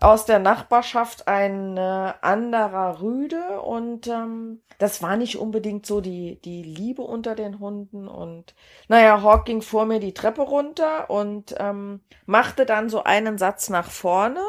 aus 0.00 0.24
der 0.24 0.38
Nachbarschaft 0.38 1.28
ein 1.28 1.76
äh, 1.76 2.12
anderer 2.22 3.02
Rüde 3.02 3.60
und 3.60 4.06
ähm, 4.06 4.62
das 4.78 5.02
war 5.02 5.16
nicht 5.18 5.36
unbedingt 5.36 5.84
so 5.84 6.00
die, 6.00 6.40
die 6.40 6.62
Liebe 6.62 7.02
unter 7.02 7.34
den 7.34 7.60
Hunden 7.60 8.08
und 8.08 8.54
naja, 8.88 9.22
Hawk 9.22 9.44
ging 9.44 9.60
vor 9.60 9.84
mir 9.84 10.00
die 10.00 10.14
Treppe 10.14 10.40
runter 10.40 11.10
und 11.10 11.54
ähm, 11.58 12.00
machte 12.24 12.64
dann 12.64 12.88
so 12.88 13.04
einen 13.04 13.36
Satz 13.36 13.68
nach 13.68 13.90
vorne 13.90 14.40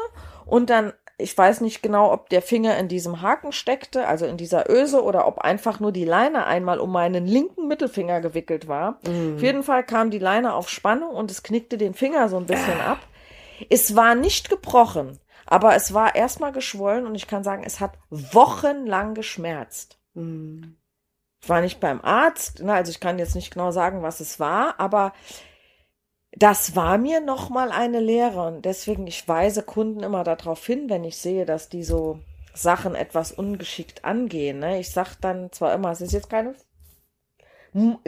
und 0.46 0.70
dann, 0.70 0.94
ich 1.18 1.36
weiß 1.36 1.60
nicht 1.60 1.82
genau, 1.82 2.12
ob 2.12 2.28
der 2.28 2.42
Finger 2.42 2.76
in 2.78 2.88
diesem 2.88 3.22
Haken 3.22 3.52
steckte, 3.52 4.06
also 4.06 4.26
in 4.26 4.36
dieser 4.36 4.68
Öse 4.70 5.02
oder 5.02 5.26
ob 5.26 5.38
einfach 5.38 5.80
nur 5.80 5.92
die 5.92 6.04
Leine 6.04 6.46
einmal 6.46 6.80
um 6.80 6.90
meinen 6.90 7.26
linken 7.26 7.68
Mittelfinger 7.68 8.20
gewickelt 8.20 8.68
war. 8.68 8.98
Mhm. 9.06 9.36
Auf 9.36 9.42
jeden 9.42 9.62
Fall 9.62 9.84
kam 9.84 10.10
die 10.10 10.18
Leine 10.18 10.54
auf 10.54 10.68
Spannung 10.68 11.10
und 11.10 11.30
es 11.30 11.42
knickte 11.42 11.78
den 11.78 11.94
Finger 11.94 12.28
so 12.28 12.36
ein 12.36 12.46
bisschen 12.46 12.80
ab. 12.80 12.98
Es 13.70 13.94
war 13.94 14.14
nicht 14.14 14.50
gebrochen. 14.50 15.18
Aber 15.46 15.74
es 15.74 15.92
war 15.92 16.14
erstmal 16.14 16.52
geschwollen 16.52 17.06
und 17.06 17.14
ich 17.14 17.26
kann 17.26 17.44
sagen, 17.44 17.62
es 17.64 17.80
hat 17.80 17.98
wochenlang 18.10 19.14
geschmerzt. 19.14 19.98
Mhm. 20.14 20.76
Ich 21.42 21.48
war 21.48 21.60
nicht 21.60 21.80
beim 21.80 22.00
Arzt, 22.00 22.62
ne, 22.62 22.72
also 22.72 22.90
ich 22.90 23.00
kann 23.00 23.18
jetzt 23.18 23.34
nicht 23.34 23.52
genau 23.52 23.72
sagen, 23.72 24.02
was 24.02 24.20
es 24.20 24.38
war, 24.38 24.78
aber 24.78 25.12
das 26.34 26.74
war 26.74 26.98
mir 26.98 27.20
nochmal 27.20 27.70
eine 27.70 28.00
Lehre 28.00 28.46
und 28.46 28.64
deswegen, 28.64 29.06
ich 29.06 29.28
weise 29.28 29.62
Kunden 29.62 30.02
immer 30.02 30.24
darauf 30.24 30.64
hin, 30.64 30.88
wenn 30.88 31.04
ich 31.04 31.18
sehe, 31.18 31.44
dass 31.44 31.68
die 31.68 31.84
so 31.84 32.20
Sachen 32.54 32.94
etwas 32.94 33.32
ungeschickt 33.32 34.04
angehen. 34.04 34.58
Ne? 34.58 34.80
Ich 34.80 34.90
sage 34.90 35.10
dann 35.20 35.52
zwar 35.52 35.74
immer, 35.74 35.90
es 35.90 36.00
ist 36.00 36.12
jetzt 36.12 36.30
keine, 36.30 36.54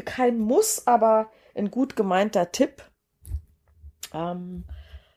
kein 0.05 0.39
Muss, 0.39 0.87
aber 0.87 1.31
ein 1.55 1.71
gut 1.71 1.97
gemeinter 1.97 2.51
Tipp. 2.51 2.83
Ähm, 4.13 4.65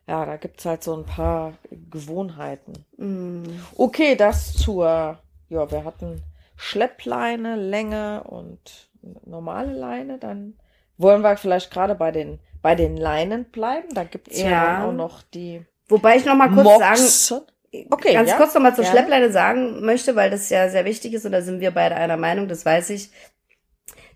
ja, 0.08 0.26
da 0.26 0.38
gibt's 0.38 0.66
halt 0.66 0.84
so 0.84 0.96
ein 0.96 1.06
paar 1.06 1.54
Gewohnheiten. 1.90 2.86
Mm. 2.98 3.44
Okay, 3.76 4.16
das 4.16 4.54
zur, 4.54 5.20
ja, 5.50 5.72
wir 5.72 5.84
hatten 5.84 6.24
Schleppleine, 6.56 7.56
Länge 7.56 8.24
und 8.24 8.90
normale 9.26 9.74
Leine. 9.74 10.18
Dann 10.18 10.58
wollen 10.98 11.22
wir 11.22 11.38
vielleicht 11.38 11.72
gerade 11.72 11.96
bei 11.96 12.12
den, 12.12 12.40
bei 12.62 12.76
den 12.76 12.98
Leinen 12.98 13.46
bleiben. 13.46 13.94
Da 13.94 14.04
gibt's 14.04 14.40
ja, 14.40 14.50
Ja. 14.50 14.66
dann 14.80 14.82
auch 14.90 14.94
noch 14.94 15.22
die 15.24 15.66
Wobei 15.90 16.18
ich 16.18 16.26
noch 16.26 16.36
mal 16.36 16.50
kurz 16.50 16.68
sagen, 16.80 17.00
Moxen. 17.02 17.42
Okay, 17.90 18.14
ganz 18.14 18.30
ja, 18.30 18.38
kurz 18.38 18.54
noch 18.54 18.62
mal 18.62 18.76
zur 18.76 18.84
gerne. 18.84 18.98
Schleppleine 19.00 19.32
sagen 19.32 19.86
möchte, 19.86 20.16
weil 20.16 20.30
das 20.30 20.50
ja 20.50 20.68
sehr 20.70 20.84
wichtig 20.86 21.14
ist 21.14 21.26
und 21.26 21.32
da 21.32 21.42
sind 21.42 21.60
wir 21.62 21.72
beide 21.72 21.96
einer 21.96 22.18
Meinung, 22.18 22.48
das 22.48 22.66
weiß 22.66 22.90
ich. 22.90 23.10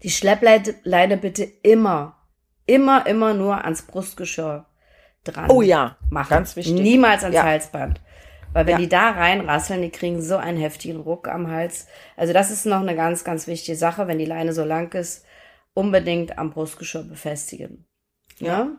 Die 0.03 0.09
Schleppleine 0.09 1.17
bitte 1.17 1.43
immer, 1.43 2.17
immer, 2.65 3.05
immer 3.05 3.33
nur 3.33 3.63
ans 3.63 3.83
Brustgeschirr 3.83 4.65
dran 5.23 5.49
Oh 5.51 5.61
ja, 5.61 5.97
machen. 6.09 6.29
ganz 6.29 6.55
wichtig. 6.55 6.73
Niemals 6.81 7.23
ans 7.23 7.35
Ja. 7.35 7.43
Halsband. 7.43 8.01
Weil 8.53 8.65
wenn 8.65 8.73
Ja. 8.73 8.77
die 8.79 8.89
da 8.89 9.11
reinrasseln, 9.11 9.81
die 9.81 9.91
kriegen 9.91 10.21
so 10.21 10.35
einen 10.37 10.57
heftigen 10.57 10.99
Ruck 10.99 11.27
am 11.27 11.49
Hals. 11.49 11.87
Also 12.17 12.33
das 12.33 12.51
ist 12.51 12.65
noch 12.65 12.81
eine 12.81 12.95
ganz, 12.95 13.23
ganz 13.23 13.47
wichtige 13.47 13.77
Sache, 13.77 14.07
wenn 14.07 14.17
die 14.17 14.25
Leine 14.25 14.51
so 14.53 14.65
lang 14.65 14.93
ist, 14.93 15.23
unbedingt 15.73 16.37
am 16.37 16.51
Brustgeschirr 16.51 17.03
befestigen. 17.03 17.85
Ja? 18.39 18.69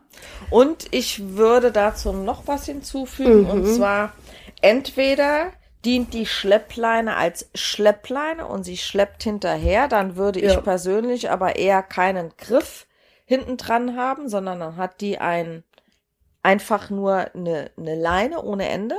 Und 0.49 0.87
ich 0.91 1.35
würde 1.35 1.71
dazu 1.71 2.11
noch 2.11 2.47
was 2.47 2.65
hinzufügen. 2.65 3.43
Mhm. 3.43 3.49
Und 3.49 3.65
zwar, 3.67 4.13
entweder 4.61 5.51
dient 5.85 6.13
die 6.13 6.25
Schleppleine 6.25 7.15
als 7.15 7.49
Schleppleine 7.55 8.47
und 8.47 8.63
sie 8.63 8.77
schleppt 8.77 9.23
hinterher, 9.23 9.87
dann 9.87 10.15
würde 10.15 10.41
Ja. 10.41 10.51
ich 10.53 10.63
persönlich 10.63 11.29
aber 11.29 11.55
eher 11.57 11.83
keinen 11.83 12.31
Griff 12.37 12.87
hinten 13.25 13.57
dran 13.57 13.97
haben, 13.97 14.29
sondern 14.29 14.59
dann 14.59 14.77
hat 14.77 15.01
die 15.01 15.17
ein 15.17 15.63
einfach 16.41 16.89
nur 16.89 17.33
eine, 17.33 17.71
eine 17.77 17.95
Leine 17.95 18.41
ohne 18.43 18.67
Ende. 18.67 18.95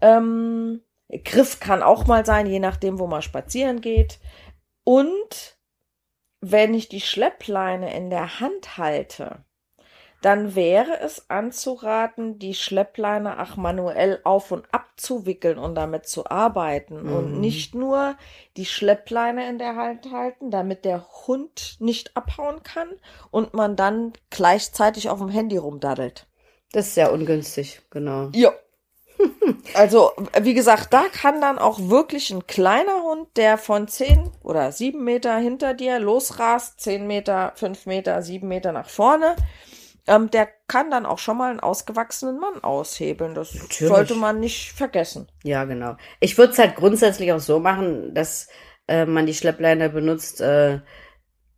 Ähm, 0.00 0.80
Griff 1.24 1.60
kann 1.60 1.82
auch 1.82 2.06
mal 2.06 2.24
sein, 2.24 2.46
je 2.46 2.58
nachdem, 2.58 2.98
wo 2.98 3.06
man 3.06 3.22
spazieren 3.22 3.80
geht. 3.82 4.18
Und 4.84 5.55
wenn 6.40 6.74
ich 6.74 6.88
die 6.88 7.00
Schleppleine 7.00 7.94
in 7.94 8.10
der 8.10 8.40
Hand 8.40 8.78
halte, 8.78 9.44
dann 10.22 10.54
wäre 10.54 10.98
es 11.00 11.28
anzuraten, 11.30 12.38
die 12.38 12.54
Schleppleine 12.54 13.40
auch 13.40 13.56
manuell 13.56 14.20
auf 14.24 14.50
und 14.50 14.66
abzuwickeln 14.72 15.58
und 15.58 15.74
damit 15.74 16.06
zu 16.06 16.26
arbeiten 16.26 16.96
und 17.06 17.34
Mhm. 17.34 17.40
nicht 17.40 17.74
nur 17.74 18.16
die 18.56 18.64
Schleppleine 18.66 19.48
in 19.48 19.58
der 19.58 19.76
Hand 19.76 20.10
halten, 20.10 20.50
damit 20.50 20.84
der 20.84 21.06
Hund 21.26 21.76
nicht 21.80 22.16
abhauen 22.16 22.62
kann 22.62 22.88
und 23.30 23.54
man 23.54 23.76
dann 23.76 24.14
gleichzeitig 24.30 25.10
auf 25.10 25.18
dem 25.18 25.28
Handy 25.28 25.58
rumdaddelt. 25.58 26.26
Das 26.72 26.88
ist 26.88 26.94
sehr 26.94 27.12
ungünstig, 27.12 27.82
genau. 27.90 28.30
Ja. 28.34 28.52
Also, 29.74 30.12
wie 30.40 30.54
gesagt, 30.54 30.92
da 30.92 31.04
kann 31.12 31.40
dann 31.40 31.58
auch 31.58 31.78
wirklich 31.78 32.30
ein 32.30 32.46
kleiner 32.46 33.02
Hund, 33.02 33.28
der 33.36 33.58
von 33.58 33.88
10 33.88 34.30
oder 34.42 34.72
7 34.72 35.02
Meter 35.02 35.36
hinter 35.36 35.74
dir 35.74 35.98
losrast, 35.98 36.80
10 36.80 37.06
Meter, 37.06 37.52
5 37.56 37.86
Meter, 37.86 38.22
7 38.22 38.46
Meter 38.46 38.72
nach 38.72 38.88
vorne, 38.88 39.36
ähm, 40.06 40.30
der 40.30 40.48
kann 40.68 40.90
dann 40.90 41.06
auch 41.06 41.18
schon 41.18 41.36
mal 41.36 41.50
einen 41.50 41.60
ausgewachsenen 41.60 42.38
Mann 42.38 42.62
aushebeln. 42.62 43.34
Das 43.34 43.54
Natürlich. 43.54 43.92
sollte 43.92 44.14
man 44.14 44.40
nicht 44.40 44.72
vergessen. 44.72 45.28
Ja, 45.42 45.64
genau. 45.64 45.96
Ich 46.20 46.38
würde 46.38 46.52
es 46.52 46.58
halt 46.58 46.76
grundsätzlich 46.76 47.32
auch 47.32 47.40
so 47.40 47.58
machen, 47.58 48.14
dass 48.14 48.48
äh, 48.88 49.04
man 49.04 49.26
die 49.26 49.34
Schleppleine 49.34 49.90
benutzt, 49.90 50.40
äh, 50.40 50.80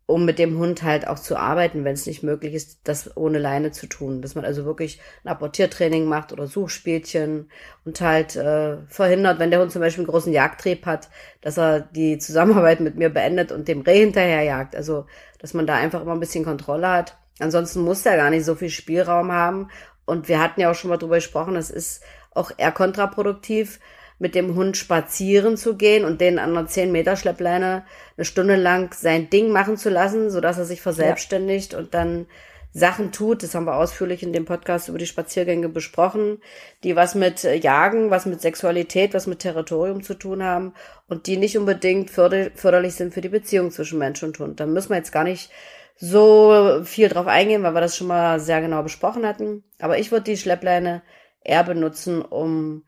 um 0.09 0.25
mit 0.25 0.39
dem 0.39 0.57
Hund 0.57 0.81
halt 0.81 1.07
auch 1.07 1.19
zu 1.19 1.37
arbeiten, 1.37 1.83
wenn 1.83 1.93
es 1.93 2.07
nicht 2.07 2.23
möglich 2.23 2.55
ist, 2.55 2.79
das 2.83 3.15
ohne 3.15 3.37
Leine 3.37 3.69
zu 3.69 3.85
tun. 3.85 4.23
Dass 4.23 4.33
man 4.33 4.43
also 4.43 4.65
wirklich 4.65 4.99
ein 5.23 5.29
Apportiertraining 5.29 6.05
macht 6.05 6.33
oder 6.33 6.47
Suchspielchen 6.47 7.51
und 7.85 8.01
halt 8.01 8.35
äh, 8.35 8.77
verhindert, 8.87 9.37
wenn 9.37 9.51
der 9.51 9.61
Hund 9.61 9.71
zum 9.71 9.81
Beispiel 9.81 10.01
einen 10.01 10.11
großen 10.11 10.33
Jagdtrieb 10.33 10.87
hat, 10.87 11.09
dass 11.41 11.59
er 11.59 11.81
die 11.81 12.17
Zusammenarbeit 12.17 12.79
mit 12.79 12.95
mir 12.95 13.09
beendet 13.09 13.51
und 13.51 13.67
dem 13.67 13.81
Reh 13.81 13.99
hinterherjagt. 13.99 14.75
Also, 14.75 15.05
dass 15.37 15.53
man 15.53 15.67
da 15.67 15.75
einfach 15.75 16.01
immer 16.01 16.13
ein 16.13 16.19
bisschen 16.19 16.43
Kontrolle 16.43 16.89
hat. 16.89 17.15
Ansonsten 17.37 17.81
muss 17.81 18.01
der 18.01 18.17
gar 18.17 18.31
nicht 18.31 18.45
so 18.45 18.55
viel 18.55 18.71
Spielraum 18.71 19.31
haben. 19.31 19.69
Und 20.05 20.27
wir 20.27 20.41
hatten 20.41 20.59
ja 20.59 20.71
auch 20.71 20.75
schon 20.75 20.89
mal 20.89 20.97
drüber 20.97 21.17
gesprochen, 21.17 21.55
es 21.55 21.69
ist 21.69 22.01
auch 22.33 22.49
eher 22.57 22.71
kontraproduktiv, 22.71 23.79
mit 24.19 24.35
dem 24.35 24.55
Hund 24.55 24.77
spazieren 24.77 25.57
zu 25.57 25.75
gehen 25.75 26.05
und 26.05 26.21
den 26.21 26.39
an 26.39 26.51
einer 26.51 26.67
10 26.67 26.91
Meter 26.91 27.15
Schleppleine 27.15 27.83
eine 28.17 28.25
Stunde 28.25 28.57
lang 28.57 28.93
sein 28.93 29.29
Ding 29.29 29.49
machen 29.51 29.77
zu 29.77 29.89
lassen, 29.89 30.29
sodass 30.29 30.57
er 30.57 30.65
sich 30.65 30.81
verselbstständigt 30.81 31.73
und 31.73 31.93
dann 31.93 32.27
Sachen 32.71 33.11
tut. 33.11 33.41
Das 33.41 33.55
haben 33.55 33.65
wir 33.65 33.77
ausführlich 33.77 34.21
in 34.21 34.33
dem 34.33 34.45
Podcast 34.45 34.89
über 34.89 34.97
die 34.97 35.07
Spaziergänge 35.07 35.69
besprochen, 35.69 36.39
die 36.83 36.95
was 36.95 37.15
mit 37.15 37.43
äh, 37.43 37.55
Jagen, 37.55 38.11
was 38.11 38.25
mit 38.25 38.41
Sexualität, 38.41 39.13
was 39.13 39.25
mit 39.25 39.39
Territorium 39.39 40.03
zu 40.03 40.13
tun 40.13 40.43
haben 40.43 40.73
und 41.07 41.27
die 41.27 41.37
nicht 41.37 41.57
unbedingt 41.57 42.11
förder 42.11 42.51
förderlich 42.53 42.95
sind 42.95 43.13
für 43.13 43.21
die 43.21 43.29
Beziehung 43.29 43.71
zwischen 43.71 43.99
Mensch 43.99 44.21
und 44.21 44.37
Hund. 44.39 44.59
Da 44.59 44.65
müssen 44.65 44.89
wir 44.89 44.97
jetzt 44.97 45.11
gar 45.11 45.23
nicht 45.23 45.49
so 45.95 46.81
viel 46.83 47.09
drauf 47.09 47.27
eingehen, 47.27 47.63
weil 47.63 47.73
wir 47.73 47.81
das 47.81 47.97
schon 47.97 48.07
mal 48.07 48.39
sehr 48.39 48.61
genau 48.61 48.83
besprochen 48.83 49.25
hatten. 49.25 49.63
Aber 49.79 49.97
ich 49.97 50.11
würde 50.11 50.25
die 50.25 50.37
Schleppleine 50.37 51.01
eher 51.43 51.63
benutzen, 51.63 52.21
um, 52.21 52.83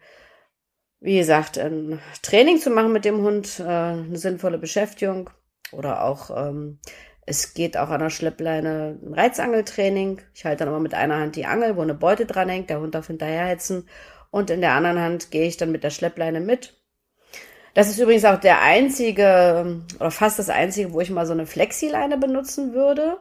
wie 1.02 1.18
gesagt, 1.18 1.58
ein 1.58 2.00
Training 2.22 2.60
zu 2.60 2.70
machen 2.70 2.94
mit 2.94 3.06
dem 3.06 3.22
Hund, 3.22 3.60
äh, 3.60 3.64
eine 3.64 4.18
sinnvolle 4.18 4.60
Beschäftigung 4.60 5.30
oder 5.72 6.04
auch, 6.04 6.30
ähm, 6.30 6.80
es 7.26 7.54
geht 7.54 7.76
auch 7.78 7.90
an 7.90 8.02
der 8.02 8.10
Schleppleine 8.10 9.00
ein 9.02 9.14
Reizangeltraining. 9.14 10.22
Ich 10.34 10.46
halte 10.46 10.60
dann 10.60 10.70
immer 10.70 10.80
mit 10.80 10.94
einer 10.94 11.18
Hand 11.18 11.36
die 11.36 11.46
Angel, 11.46 11.76
wo 11.76 11.82
eine 11.82 11.94
Beute 11.94 12.26
dran 12.26 12.50
hängt, 12.50 12.70
der 12.70 12.80
Hund 12.80 12.96
darf 12.96 13.08
hinterherhetzen 13.08 13.88
und 14.30 14.50
in 14.50 14.62
der 14.62 14.74
anderen 14.74 15.00
Hand 15.00 15.32
gehe 15.32 15.48
ich 15.48 15.58
dann 15.58 15.72
mit 15.72 15.84
der 15.84 15.90
Schleppleine 15.90 16.40
mit. 16.40 16.78
Das 17.74 17.90
ist 17.90 18.00
übrigens 18.00 18.26
auch 18.26 18.40
der 18.40 18.62
einzige, 18.62 19.82
oder 20.00 20.12
fast 20.12 20.40
das 20.40 20.50
einzige, 20.50 20.94
wo 20.94 21.00
ich 21.00 21.10
mal 21.10 21.26
so 21.26 21.34
eine 21.34 21.46
Flexileine 21.46 22.18
benutzen 22.18 22.74
würde. 22.74 23.18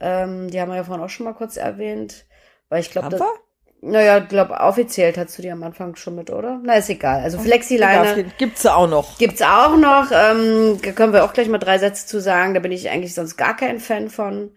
Ähm, 0.00 0.50
die 0.50 0.60
haben 0.60 0.70
wir 0.70 0.76
ja 0.76 0.84
vorhin 0.84 1.04
auch 1.04 1.10
schon 1.10 1.24
mal 1.24 1.34
kurz 1.34 1.56
erwähnt. 1.56 2.26
Weil 2.68 2.80
ich 2.80 2.90
glaube, 2.90 3.08
wir? 3.18 3.43
Naja, 3.86 4.18
ich 4.18 4.28
glaube, 4.28 4.54
offiziell 4.54 5.14
hast 5.14 5.36
du 5.36 5.42
die 5.42 5.50
am 5.50 5.62
Anfang 5.62 5.94
schon 5.96 6.14
mit, 6.14 6.30
oder? 6.30 6.58
Na, 6.62 6.76
ist 6.76 6.88
egal. 6.88 7.20
Also 7.20 7.38
Flexileine 7.38 8.24
Gibt's 8.38 8.62
sie 8.62 8.74
auch 8.74 8.88
noch. 8.88 9.18
gibt's 9.18 9.42
auch 9.42 9.76
noch. 9.76 10.10
Ähm, 10.10 10.80
da 10.82 10.92
können 10.92 11.12
wir 11.12 11.24
auch 11.24 11.34
gleich 11.34 11.48
mal 11.48 11.58
drei 11.58 11.78
Sätze 11.78 12.06
zu 12.06 12.20
sagen. 12.20 12.54
Da 12.54 12.60
bin 12.60 12.72
ich 12.72 12.88
eigentlich 12.88 13.14
sonst 13.14 13.36
gar 13.36 13.54
kein 13.54 13.80
Fan 13.80 14.08
von. 14.08 14.52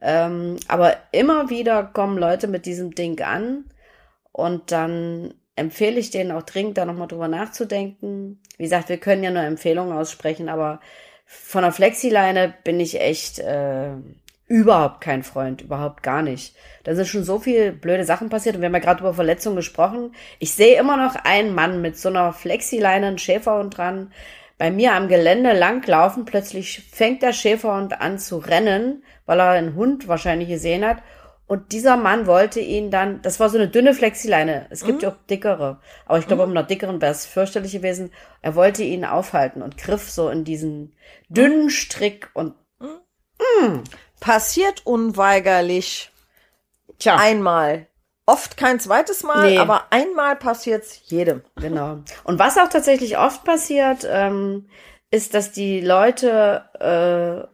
Ähm, 0.00 0.56
aber 0.66 0.96
immer 1.12 1.48
wieder 1.48 1.84
kommen 1.84 2.18
Leute 2.18 2.48
mit 2.48 2.66
diesem 2.66 2.92
Ding 2.92 3.20
an 3.22 3.66
und 4.32 4.72
dann 4.72 5.34
empfehle 5.54 6.00
ich 6.00 6.10
denen 6.10 6.32
auch 6.32 6.42
dringend, 6.42 6.76
da 6.76 6.84
nochmal 6.84 7.06
drüber 7.06 7.28
nachzudenken. 7.28 8.40
Wie 8.56 8.64
gesagt, 8.64 8.88
wir 8.88 8.96
können 8.96 9.22
ja 9.22 9.30
nur 9.30 9.42
Empfehlungen 9.42 9.96
aussprechen, 9.96 10.48
aber 10.48 10.80
von 11.24 11.62
der 11.62 11.72
Flexileine 11.72 12.52
bin 12.64 12.80
ich 12.80 13.00
echt 13.00 13.38
äh, 13.38 13.92
überhaupt 14.52 15.00
kein 15.00 15.22
Freund, 15.22 15.62
überhaupt 15.62 16.02
gar 16.02 16.20
nicht. 16.20 16.54
Da 16.84 16.94
sind 16.94 17.08
schon 17.08 17.24
so 17.24 17.38
viel 17.38 17.72
blöde 17.72 18.04
Sachen 18.04 18.28
passiert 18.28 18.54
und 18.54 18.60
wir 18.60 18.66
haben 18.66 18.74
ja 18.74 18.80
gerade 18.80 19.00
über 19.00 19.14
Verletzungen 19.14 19.56
gesprochen. 19.56 20.14
Ich 20.40 20.52
sehe 20.52 20.78
immer 20.78 20.98
noch 20.98 21.14
einen 21.24 21.54
Mann 21.54 21.80
mit 21.80 21.96
so 21.96 22.10
einer 22.10 22.34
Flexileine, 22.34 23.06
einen 23.06 23.18
Schäferhund 23.18 23.78
dran, 23.78 24.12
bei 24.58 24.70
mir 24.70 24.92
am 24.92 25.08
Gelände 25.08 25.54
langlaufen. 25.54 26.26
Plötzlich 26.26 26.82
fängt 26.92 27.22
der 27.22 27.32
Schäferhund 27.32 28.02
an 28.02 28.18
zu 28.18 28.36
rennen, 28.36 29.02
weil 29.24 29.40
er 29.40 29.52
einen 29.52 29.74
Hund 29.74 30.06
wahrscheinlich 30.06 30.50
gesehen 30.50 30.84
hat. 30.84 30.98
Und 31.46 31.72
dieser 31.72 31.96
Mann 31.96 32.26
wollte 32.26 32.60
ihn 32.60 32.90
dann, 32.90 33.22
das 33.22 33.40
war 33.40 33.48
so 33.48 33.56
eine 33.56 33.68
dünne 33.68 33.94
Flexileine. 33.94 34.66
Es 34.68 34.84
gibt 34.84 35.02
ja 35.02 35.08
auch 35.08 35.16
dickere. 35.30 35.80
Aber 36.04 36.18
ich 36.18 36.26
glaube, 36.26 36.46
mit 36.46 36.58
einer 36.58 36.66
dickeren 36.66 37.00
wäre 37.00 37.12
es 37.12 37.24
fürchterlich 37.24 37.72
gewesen. 37.72 38.12
Er 38.42 38.54
wollte 38.54 38.82
ihn 38.82 39.06
aufhalten 39.06 39.62
und 39.62 39.78
griff 39.78 40.10
so 40.10 40.28
in 40.28 40.44
diesen 40.44 40.94
dünnen 41.30 41.70
Strick 41.70 42.28
und 42.34 42.52
Passiert 44.22 44.86
unweigerlich 44.86 46.12
tja, 46.98 47.16
einmal. 47.16 47.86
Oft 48.24 48.56
kein 48.56 48.78
zweites 48.78 49.24
Mal, 49.24 49.50
Nee. 49.50 49.58
aber 49.58 49.86
einmal 49.90 50.36
passiert's 50.36 51.00
jedem. 51.06 51.42
Genau. 51.56 51.98
Und 52.22 52.38
was 52.38 52.56
auch 52.56 52.68
tatsächlich 52.68 53.18
oft 53.18 53.42
passiert, 53.42 54.06
ähm, 54.08 54.68
ist, 55.10 55.34
dass 55.34 55.50
die 55.50 55.80
Leute 55.80 56.64
äh, 56.78 57.48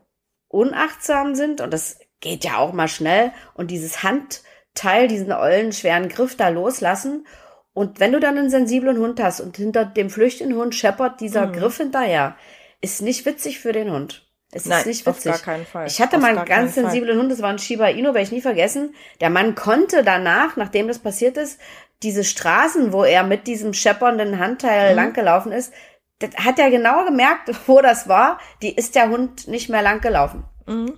unachtsam 0.49 1.35
sind 1.35 1.63
und 1.63 1.73
das 1.73 1.99
geht 2.21 2.45
ja 2.45 2.59
auch 2.59 2.73
mal 2.75 2.89
schnell 2.89 3.33
und 3.55 3.71
dieses 3.71 4.03
Handteil, 4.03 5.09
diesen 5.09 5.33
ollen, 5.33 5.73
schweren 5.73 6.09
Griff 6.11 6.37
da 6.37 6.49
loslassen. 6.49 7.27
Und 7.73 7.99
wenn 7.99 8.13
du 8.13 8.21
dann 8.21 8.37
einen 8.37 8.51
sensiblen 8.51 8.99
Hund 8.99 9.21
hast 9.23 9.41
und 9.41 9.57
hinter 9.57 9.87
dem 9.87 10.11
flüchtenden 10.11 10.59
Hund 10.59 10.75
scheppert 10.75 11.21
dieser 11.21 11.47
Griff 11.47 11.79
hinterher, 11.79 12.37
ist 12.83 13.01
nicht 13.01 13.25
witzig 13.25 13.59
für 13.61 13.73
den 13.73 13.91
Hund. 13.91 14.28
Es 14.53 14.65
Nein, 14.65 14.81
ist 14.81 14.87
nicht 14.87 15.07
auf 15.07 15.17
witzig. 15.17 15.33
gar 15.33 15.41
keinen 15.41 15.67
Fall. 15.67 15.87
Ich 15.87 16.01
hatte 16.01 16.17
Auf 16.17 16.23
mal 16.23 16.29
einen 16.29 16.37
ganz 16.47 16.49
keinen 16.49 16.69
Fall. 16.71 16.83
sensiblen 16.85 17.19
Hund, 17.19 17.31
das 17.31 17.43
war 17.43 17.51
ein 17.51 17.59
Shiba 17.59 17.89
Inu, 17.89 18.09
werde 18.09 18.23
ich 18.23 18.33
nie 18.33 18.41
vergessen. 18.41 18.95
Der 19.21 19.29
Mann 19.31 19.55
konnte 19.55 20.03
danach, 20.03 20.57
nachdem 20.57 20.89
das 20.89 20.99
passiert 21.01 21.37
ist, 21.37 21.59
diese 22.03 22.25
Straßen, 22.25 22.93
wo 22.93 23.05
er 23.05 23.25
mit 23.25 23.47
diesem 23.47 23.75
scheppernden 23.75 24.31
Mhm. 24.33 24.39
Handteil 24.39 24.95
langgelaufen 24.95 25.53
ist, 25.53 25.73
das 26.21 26.31
hat 26.37 26.59
er 26.59 26.71
genau 26.71 27.05
gemerkt, 27.05 27.51
wo 27.67 27.81
das 27.83 28.09
war. 28.09 28.39
Die 28.63 28.75
ist 28.75 28.95
der 28.95 29.11
Hund 29.11 29.49
nicht 29.49 29.69
mehr 29.69 29.83
lang 29.83 30.01
gelaufen. 30.01 30.45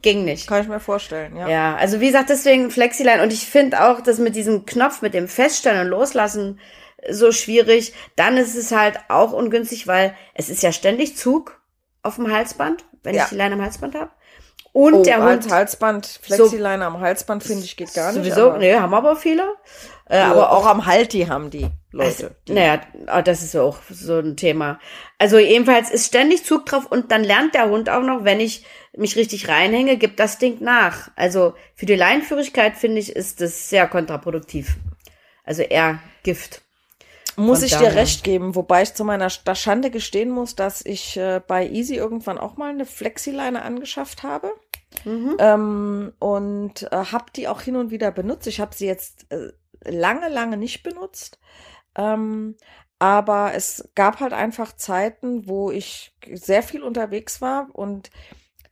Ging 0.02 0.24
nicht. 0.24 0.48
Kann 0.48 0.62
ich 0.62 0.68
mir 0.68 0.80
vorstellen, 0.80 1.36
ja. 1.36 1.48
Ja, 1.48 1.76
also 1.76 2.00
wie 2.00 2.06
gesagt, 2.08 2.28
deswegen 2.28 2.72
Flexiline. 2.72 3.22
Und 3.22 3.32
ich 3.32 3.46
finde 3.46 3.84
auch, 3.84 4.00
dass 4.00 4.18
mit 4.18 4.34
diesem 4.34 4.66
Knopf, 4.66 5.00
mit 5.00 5.14
dem 5.14 5.28
Feststellen 5.28 5.82
und 5.82 5.86
Loslassen 5.86 6.58
so 7.08 7.30
schwierig. 7.30 7.94
Dann 8.16 8.36
ist 8.36 8.56
es 8.56 8.72
halt 8.72 8.98
auch 9.08 9.32
ungünstig, 9.32 9.86
weil 9.86 10.12
es 10.34 10.50
ist 10.50 10.64
ja 10.64 10.72
ständig 10.72 11.16
Zug 11.16 11.60
auf 12.02 12.16
dem 12.16 12.32
Halsband, 12.32 12.84
wenn 13.02 13.14
Ja. 13.14 13.24
ich 13.24 13.28
die 13.30 13.36
Leine 13.36 13.54
am 13.54 13.62
Halsband 13.62 13.94
habe. 13.94 14.10
Und 14.72 14.94
Oh, 14.94 15.02
der 15.02 15.16
Hund 15.18 15.26
als 15.44 15.50
Halsband, 15.50 16.06
Flexileine 16.22 16.86
am 16.86 17.00
Halsband, 17.00 17.42
finde 17.42 17.64
ich, 17.64 17.76
geht 17.76 17.92
gar 17.92 18.12
nicht. 18.12 18.22
sowieso, 18.22 18.50
aber, 18.50 18.58
nee, 18.58 18.72
haben 18.74 18.94
aber 18.94 19.16
viele. 19.16 19.42
Äh, 20.08 20.18
aber 20.18 20.52
auch 20.52 20.64
am 20.64 20.86
Halti 20.86 21.22
haben 21.22 21.50
die 21.50 21.66
Also, 21.98 22.24
Leute. 22.24 22.36
naja, 22.48 22.80
ah, 23.06 23.20
das 23.22 23.42
ist 23.42 23.54
ja 23.54 23.62
auch 23.62 23.78
so 23.90 24.18
ein 24.20 24.36
Thema. 24.36 24.78
Also 25.18 25.38
jedenfalls 25.38 25.90
ist 25.90 26.06
ständig 26.06 26.44
Zug 26.44 26.66
drauf 26.66 26.86
und 26.86 27.10
dann 27.10 27.24
lernt 27.24 27.54
der 27.54 27.68
Hund 27.68 27.90
auch 27.90 28.02
noch, 28.02 28.22
wenn 28.24 28.38
ich 28.38 28.64
mich 28.96 29.16
richtig 29.16 29.48
reinhänge, 29.48 29.96
gibt 29.96 30.20
das 30.20 30.38
Ding 30.38 30.58
nach. 30.62 31.10
Also 31.16 31.54
für 31.74 31.86
die 31.86 31.96
Leinführigkeit 31.96 32.76
finde 32.76 33.00
ich, 33.00 33.14
ist 33.16 33.40
das 33.40 33.70
sehr 33.70 33.88
kontraproduktiv. 33.88 34.76
Also 35.44 35.62
eher 35.62 35.98
Gift. 36.22 36.62
Muss 37.36 37.62
ich 37.62 37.72
dir 37.76 37.94
recht 37.94 38.24
geben, 38.24 38.54
wobei 38.54 38.82
ich 38.82 38.94
zu 38.94 39.04
meiner 39.04 39.28
Sch- 39.28 39.54
Schande 39.54 39.90
gestehen 39.90 40.30
muss, 40.30 40.54
dass 40.56 40.84
ich 40.84 41.16
äh, 41.16 41.40
bei 41.46 41.66
Easy 41.68 41.94
irgendwann 41.94 42.38
auch 42.38 42.56
mal 42.56 42.70
eine 42.70 42.84
Flexileine 42.86 43.62
angeschafft 43.62 44.22
habe. 44.22 44.52
Ähm, 45.38 46.12
und 46.18 46.82
äh, 46.92 46.96
habe 46.96 47.26
die 47.34 47.48
auch 47.48 47.60
hin 47.60 47.76
und 47.76 47.90
wieder 47.90 48.10
benutzt. 48.10 48.46
Ich 48.46 48.60
habe 48.60 48.74
sie 48.74 48.86
jetzt 48.86 49.26
äh, 49.32 49.52
lange, 49.84 50.28
lange 50.28 50.56
nicht 50.56 50.82
benutzt. 50.82 51.38
Ähm, 51.96 52.56
aber 52.98 53.52
es 53.54 53.88
gab 53.94 54.20
halt 54.20 54.32
einfach 54.34 54.74
Zeiten, 54.76 55.48
wo 55.48 55.70
ich 55.70 56.12
sehr 56.34 56.62
viel 56.62 56.82
unterwegs 56.82 57.40
war 57.40 57.68
und 57.72 58.10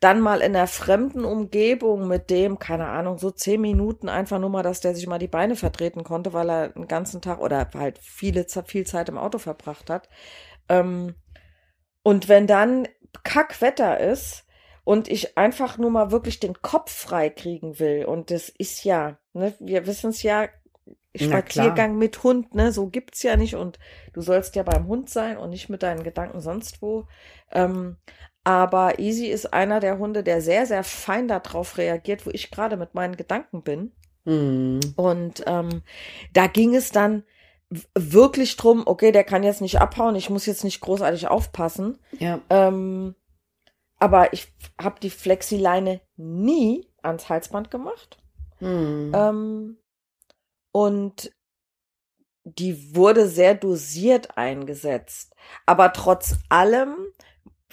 dann 0.01 0.21
mal 0.21 0.41
in 0.41 0.55
einer 0.55 0.69
fremden 0.69 1.25
Umgebung 1.25 2.07
mit 2.07 2.31
dem, 2.31 2.59
keine 2.59 2.87
Ahnung, 2.87 3.19
so 3.19 3.31
zehn 3.31 3.61
Minuten 3.61 4.09
einfach 4.09 4.39
nur 4.39 4.51
mal, 4.51 4.63
dass 4.63 4.81
der 4.81 4.95
sich 4.95 5.07
mal 5.09 5.19
die 5.19 5.27
Beine 5.27 5.57
vertreten 5.57 6.05
konnte, 6.05 6.33
weil 6.33 6.49
er 6.49 6.69
den 6.69 6.87
ganzen 6.87 7.21
Tag 7.21 7.41
oder 7.41 7.69
halt 7.75 7.99
viele, 7.99 8.47
viel 8.67 8.87
Zeit 8.87 9.09
im 9.09 9.19
Auto 9.19 9.39
verbracht 9.39 9.91
hat. 9.91 10.09
Ähm, 10.69 11.15
und 12.03 12.29
wenn 12.29 12.47
dann 12.47 12.87
Kackwetter 13.25 13.99
ist 13.99 14.45
und 14.85 15.09
ich 15.09 15.37
einfach 15.37 15.79
nur 15.79 15.91
mal 15.91 16.13
wirklich 16.13 16.39
den 16.39 16.63
Kopf 16.63 16.93
frei 16.93 17.29
kriegen 17.29 17.81
will, 17.81 18.05
und 18.05 18.31
das 18.31 18.49
ist 18.49 18.85
ja, 18.85 19.19
ne, 19.33 19.55
wir 19.59 19.87
wissen 19.87 20.11
es 20.11 20.23
ja, 20.23 20.49
Spaziergang 21.17 21.97
mit 21.99 22.23
Hund, 22.23 22.55
ne, 22.55 22.71
so 22.71 22.87
gibt's 22.89 23.23
ja 23.23 23.37
nicht 23.37 23.57
und 23.57 23.79
du 24.13 24.21
sollst 24.21 24.55
ja 24.57 24.63
beim 24.63 24.87
Hund 24.87 25.11
sein 25.11 25.37
und 25.37 25.51
nicht 25.51 25.69
mit 25.69 25.83
deinen 25.83 26.05
Gedanken 26.05 26.41
sonst 26.41 26.81
wo. 26.83 27.07
Ähm, 27.51 27.97
aber 28.49 28.99
Easy 28.99 29.27
ist 29.27 29.53
einer 29.53 29.79
der 29.79 29.99
Hunde, 29.99 30.23
der 30.23 30.41
sehr, 30.41 30.65
sehr 30.65 30.83
fein 30.83 31.29
darauf 31.29 31.77
reagiert, 31.77 32.25
wo 32.25 32.31
ich 32.31 32.51
gerade 32.51 32.79
mit 32.79 32.95
meinen 32.95 33.15
Gedanken 33.15 33.63
bin. 33.63 33.93
Hm. 34.25 34.81
Und 34.97 35.45
ähm, 35.47 35.83
da 36.33 36.47
ging 36.47 36.75
es 36.75 36.91
dann 36.91 37.25
wirklich 37.95 38.57
drum, 38.57 38.85
okay, 38.87 39.13
der 39.13 39.25
kann 39.25 39.43
jetzt 39.43 39.61
nicht 39.61 39.83
abhauen, 39.83 40.17
ich 40.17 40.31
muss 40.31 40.47
jetzt 40.47 40.65
nicht 40.65 40.81
großartig 40.81 41.29
aufpassen. 41.29 41.99
Ja. 42.19 42.41
Ähm, 42.49 43.15
aber 43.99 44.33
ich 44.33 44.51
habe 44.81 44.99
die 44.99 45.11
Flexileine 45.11 46.01
nie 46.17 46.89
ans 47.03 47.29
Halsband 47.29 47.71
gemacht. 47.71 48.17
Hm. 48.61 49.13
Ähm, 49.15 49.77
und 50.73 51.33
die 52.45 52.97
wurde 52.97 53.29
sehr 53.29 53.55
dosiert 53.55 54.39
eingesetzt. 54.39 55.35
Aber 55.67 55.93
trotz 55.93 56.37
allem 56.49 56.97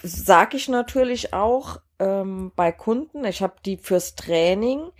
sage 0.06 0.56
ich 0.56 0.68
natürlich 0.68 1.32
auch 1.32 1.80
ähm, 1.98 2.52
bei 2.56 2.72
Kunden, 2.72 3.24
ich 3.24 3.42
habe 3.42 3.54
die 3.64 3.76
fürs 3.76 4.14
Training 4.14 4.90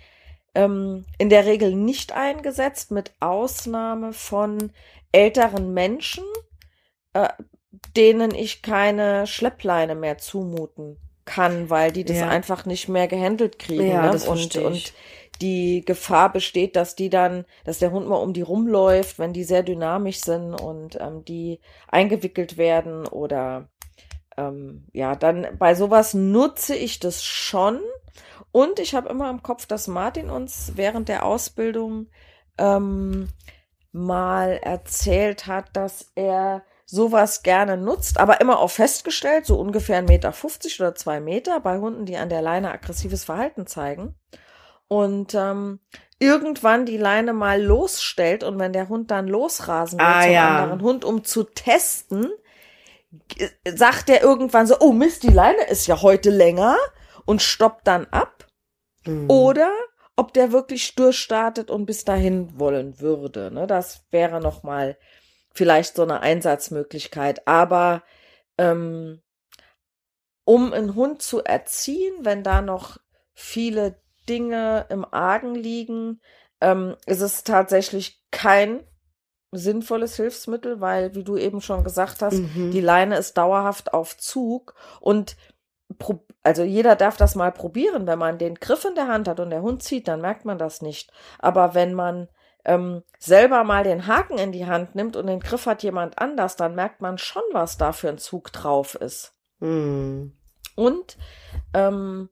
ähm, 0.55 1.05
in 1.17 1.29
der 1.29 1.45
Regel 1.45 1.75
nicht 1.75 2.13
eingesetzt, 2.13 2.91
mit 2.91 3.13
Ausnahme 3.19 4.13
von 4.13 4.71
älteren 5.11 5.73
Menschen, 5.73 6.23
äh, 7.13 7.29
denen 7.95 8.33
ich 8.33 8.61
keine 8.61 9.27
Schleppleine 9.27 9.95
mehr 9.95 10.17
zumuten 10.17 10.97
kann, 11.25 11.69
weil 11.69 11.91
die 11.91 12.05
das 12.05 12.17
Ja. 12.17 12.29
einfach 12.29 12.65
nicht 12.65 12.87
mehr 12.87 13.07
gehandelt 13.07 13.59
kriegen. 13.59 13.87
Ja, 13.87 14.05
ne? 14.05 14.11
das 14.11 14.27
und, 14.27 14.55
ich. 14.55 14.65
und 14.65 14.93
die 15.41 15.83
Gefahr 15.85 16.31
besteht, 16.31 16.75
dass 16.75 16.95
die 16.95 17.09
dann, 17.09 17.45
dass 17.63 17.77
der 17.77 17.91
Hund 17.91 18.07
mal 18.07 18.15
um 18.15 18.33
die 18.33 18.41
rumläuft, 18.41 19.19
wenn 19.19 19.33
die 19.33 19.43
sehr 19.43 19.61
dynamisch 19.61 20.21
sind 20.21 20.55
und 20.55 20.97
ähm, 20.99 21.23
die 21.25 21.59
eingewickelt 21.87 22.57
werden 22.57 23.05
oder 23.07 23.69
ähm, 24.37 24.85
ja, 24.93 25.15
dann 25.15 25.47
bei 25.57 25.75
sowas 25.75 26.13
nutze 26.13 26.75
ich 26.75 26.99
das 26.99 27.23
schon. 27.23 27.79
Und 28.51 28.79
ich 28.79 28.95
habe 28.95 29.09
immer 29.09 29.29
im 29.29 29.43
Kopf, 29.43 29.65
dass 29.65 29.87
Martin 29.87 30.29
uns 30.29 30.73
während 30.75 31.09
der 31.09 31.25
Ausbildung 31.25 32.07
ähm, 32.57 33.29
mal 33.91 34.59
erzählt 34.61 35.47
hat, 35.47 35.75
dass 35.75 36.11
er 36.15 36.63
sowas 36.85 37.43
gerne 37.43 37.75
nutzt, 37.75 38.19
aber 38.19 38.39
immer 38.39 38.59
auf 38.59 38.73
festgestellt, 38.73 39.45
so 39.45 39.59
ungefähr 39.59 40.01
1,50 40.01 40.07
Meter 40.07 40.33
oder 40.79 40.95
zwei 40.95 41.19
Meter 41.19 41.59
bei 41.59 41.79
Hunden, 41.79 42.05
die 42.05 42.15
an 42.15 42.29
der 42.29 42.41
Leine 42.41 42.71
aggressives 42.71 43.25
Verhalten 43.25 43.67
zeigen. 43.67 44.15
Und 44.87 45.35
ähm, 45.35 45.79
irgendwann 46.17 46.85
die 46.85 46.97
Leine 46.97 47.33
mal 47.33 47.61
losstellt 47.61 48.43
und 48.43 48.57
wenn 48.57 48.71
der 48.71 48.87
Hund 48.87 49.11
dann 49.11 49.27
losrasen 49.27 49.99
will 49.99 50.05
Ah, 50.05 50.23
zum 50.23 50.31
ja. 50.31 50.57
anderen 50.57 50.81
Hund, 50.81 51.05
um 51.05 51.25
zu 51.25 51.43
testen, 51.43 52.31
sagt 53.65 54.09
er 54.09 54.21
irgendwann 54.21 54.67
so, 54.67 54.77
oh 54.79 54.91
Mist, 54.91 55.23
die 55.23 55.31
Leine 55.31 55.63
ist 55.69 55.87
ja 55.87 56.01
heute 56.01 56.29
länger 56.29 56.77
und 57.25 57.41
stoppt 57.41 57.87
dann 57.87 58.05
ab. 58.07 58.47
Hm. 59.03 59.29
Oder 59.29 59.71
ob 60.15 60.33
der 60.33 60.51
wirklich 60.51 60.95
durchstartet 60.95 61.69
und 61.69 61.85
bis 61.85 62.03
dahin 62.03 62.59
wollen 62.59 62.99
würde. 62.99 63.51
Ne? 63.51 63.67
Das 63.67 64.05
wäre 64.09 64.41
noch 64.41 64.63
mal 64.63 64.97
vielleicht 65.53 65.95
so 65.95 66.03
eine 66.03 66.21
Einsatzmöglichkeit. 66.21 67.47
Aber 67.47 68.03
ähm, 68.57 69.21
um 70.43 70.73
einen 70.73 70.95
Hund 70.95 71.21
zu 71.21 71.43
erziehen, 71.43 72.13
wenn 72.21 72.43
da 72.43 72.61
noch 72.61 72.97
viele 73.33 74.01
Dinge 74.27 74.87
im 74.89 75.05
Argen 75.05 75.55
liegen, 75.55 76.21
ähm, 76.61 76.95
ist 77.05 77.21
es 77.21 77.43
tatsächlich 77.43 78.23
kein 78.31 78.83
sinnvolles 79.51 80.15
Hilfsmittel, 80.15 80.81
weil, 80.81 81.15
wie 81.15 81.23
du 81.23 81.37
eben 81.37 81.61
schon 81.61 81.83
gesagt 81.83 82.21
hast, 82.21 82.39
Mhm. 82.39 82.71
die 82.71 82.81
Leine 82.81 83.17
ist 83.17 83.37
dauerhaft 83.37 83.93
auf 83.93 84.17
Zug 84.17 84.75
und 84.99 85.37
also 86.43 86.63
jeder 86.63 86.95
darf 86.95 87.17
das 87.17 87.35
mal 87.35 87.51
probieren. 87.51 88.07
Wenn 88.07 88.19
man 88.19 88.37
den 88.37 88.55
Griff 88.55 88.83
in 88.85 88.95
der 88.95 89.07
Hand 89.07 89.27
hat 89.27 89.39
und 89.39 89.49
der 89.49 89.61
Hund 89.61 89.83
zieht, 89.83 90.07
dann 90.07 90.21
merkt 90.21 90.45
man 90.45 90.57
das 90.57 90.81
nicht. 90.81 91.11
Aber 91.39 91.73
wenn 91.73 91.93
man 91.93 92.27
ähm, 92.65 93.03
selber 93.19 93.63
mal 93.63 93.83
den 93.83 94.07
Haken 94.07 94.37
in 94.37 94.51
die 94.51 94.65
Hand 94.65 94.95
nimmt 94.95 95.15
und 95.15 95.27
den 95.27 95.39
Griff 95.39 95.65
hat 95.65 95.83
jemand 95.83 96.19
anders, 96.19 96.57
dann 96.57 96.75
merkt 96.75 96.99
man 97.01 97.17
schon, 97.17 97.43
was 97.53 97.77
da 97.77 97.93
für 97.93 98.09
ein 98.09 98.17
Zug 98.17 98.51
drauf 98.51 98.95
ist. 98.95 99.33
Hm. 99.59 100.33
Und 100.75 101.17
ähm, 101.73 102.29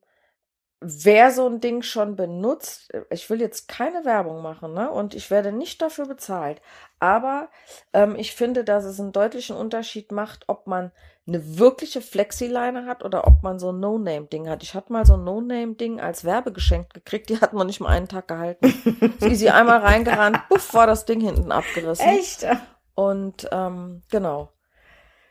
wer 0.80 1.30
so 1.30 1.48
ein 1.48 1.60
Ding 1.60 1.82
schon 1.82 2.16
benutzt, 2.16 2.92
ich 3.10 3.28
will 3.30 3.40
jetzt 3.40 3.68
keine 3.68 4.04
Werbung 4.04 4.42
machen, 4.42 4.74
ne? 4.74 4.90
Und 4.90 5.14
ich 5.14 5.30
werde 5.30 5.52
nicht 5.52 5.80
dafür 5.80 6.06
bezahlt. 6.06 6.60
Aber 6.98 7.48
ähm, 7.92 8.14
ich 8.16 8.34
finde, 8.34 8.64
dass 8.64 8.84
es 8.84 9.00
einen 9.00 9.12
deutlichen 9.12 9.56
Unterschied 9.56 10.12
macht, 10.12 10.44
ob 10.48 10.66
man 10.66 10.92
eine 11.26 11.58
wirkliche 11.58 12.00
Flexileine 12.00 12.86
hat 12.86 13.04
oder 13.04 13.26
ob 13.26 13.42
man 13.42 13.58
so 13.58 13.72
ein 13.72 13.80
No-Name-Ding 13.80 14.48
hat. 14.48 14.62
Ich 14.62 14.74
hatte 14.74 14.92
mal 14.92 15.04
so 15.04 15.14
ein 15.14 15.24
No-Name-Ding 15.24 15.98
als 16.00 16.24
Werbegeschenk 16.24 16.92
gekriegt, 16.92 17.28
die 17.30 17.40
hat 17.40 17.52
man 17.52 17.66
nicht 17.66 17.80
mal 17.80 17.88
einen 17.88 18.08
Tag 18.08 18.28
gehalten. 18.28 18.66
Ist 19.18 19.22
easy 19.22 19.48
einmal 19.48 19.78
reingerannt, 19.78 20.40
puff, 20.48 20.74
war 20.74 20.86
das 20.86 21.04
Ding 21.04 21.20
hinten 21.20 21.52
abgerissen. 21.52 22.06
Echt? 22.06 22.46
Und 22.94 23.48
ähm, 23.50 24.02
genau. 24.10 24.52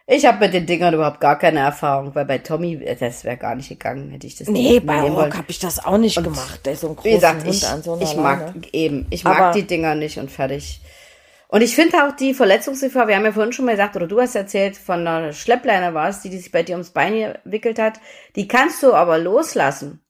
Ich 0.07 0.23
habe 0.25 0.37
mit 0.39 0.53
den 0.53 0.67
Dingern 0.67 0.93
überhaupt 0.93 1.19
gar 1.19 1.37
keine 1.39 1.61
Erfahrung, 1.61 2.13
weil 2.13 2.25
bei 2.25 2.37
Tommy, 2.37 2.75
äh, 2.75 2.95
das 2.95 3.23
wäre 3.23 3.37
gar 3.37 3.55
nicht 3.55 3.69
gegangen, 3.69 4.11
hätte 4.11 4.27
ich 4.27 4.35
das 4.35 4.47
Nee, 4.47 4.73
nicht 4.73 4.85
bei 4.85 5.01
Rock 5.01 5.35
habe 5.35 5.45
ich 5.49 5.57
das 5.57 5.83
auch 5.83 5.97
nicht 5.97 6.21
gemacht. 6.23 6.63
Der 6.65 6.73
ist 6.73 6.81
so 6.81 6.89
ein 6.89 6.95
großer 6.95 7.09
gesagt, 7.15 7.43
Hund 7.43 7.55
ich, 7.55 7.67
an 7.67 7.81
so 7.83 7.93
einer 7.93 8.01
ich 8.03 8.15
mag 8.15 8.39
Leine. 8.41 8.61
eben, 8.71 9.07
ich 9.09 9.23
mag 9.23 9.39
Aber- 9.39 9.51
die 9.53 9.63
Dinger 9.65 9.95
nicht 9.95 10.19
und 10.19 10.29
fertig. 10.29 10.81
Und 11.47 11.61
ich 11.61 11.73
finde 11.75 12.03
auch 12.05 12.15
die 12.15 12.33
Verletzungsgefahr, 12.33 13.07
wir 13.07 13.15
haben 13.15 13.25
ja 13.25 13.31
vorhin 13.31 13.53
schon 13.53 13.65
mal 13.65 13.71
gesagt, 13.71 13.95
oder 13.95 14.07
du 14.07 14.19
hast 14.19 14.35
erzählt, 14.35 14.77
von 14.77 15.07
einer 15.07 15.31
Schleppleine 15.31 15.93
war 15.93 16.09
es, 16.09 16.21
die, 16.21 16.29
die 16.29 16.37
sich 16.37 16.51
bei 16.51 16.63
dir 16.63 16.73
ums 16.73 16.89
Bein 16.91 17.33
gewickelt 17.43 17.79
hat, 17.79 17.99
die 18.35 18.47
kannst 18.47 18.83
du 18.83 18.93
aber 18.93 19.17
loslassen. 19.17 20.01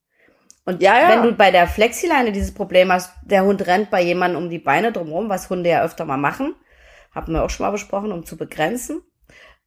Und 0.66 0.82
Ja, 0.82 1.00
ja. 1.00 1.10
wenn 1.10 1.24
du 1.24 1.34
bei 1.34 1.52
der 1.52 1.68
Flexileine 1.68 2.32
dieses 2.32 2.54
Problem 2.54 2.92
hast, 2.92 3.12
der 3.24 3.44
Hund 3.46 3.66
rennt 3.68 3.92
bei 3.92 4.02
jemandem 4.02 4.44
um 4.44 4.50
die 4.50 4.60
Beine 4.60 4.92
drumherum, 4.92 5.30
was 5.30 5.50
Hunde 5.50 5.70
ja 5.70 5.84
öfter 5.84 6.06
mal 6.06 6.18
machen, 6.18 6.56
haben 7.14 7.32
wir 7.34 7.44
auch 7.44 7.50
schon 7.50 7.66
mal 7.66 7.72
besprochen, 7.72 8.12
um 8.12 8.26
zu 8.26 8.36
begrenzen. 8.38 9.02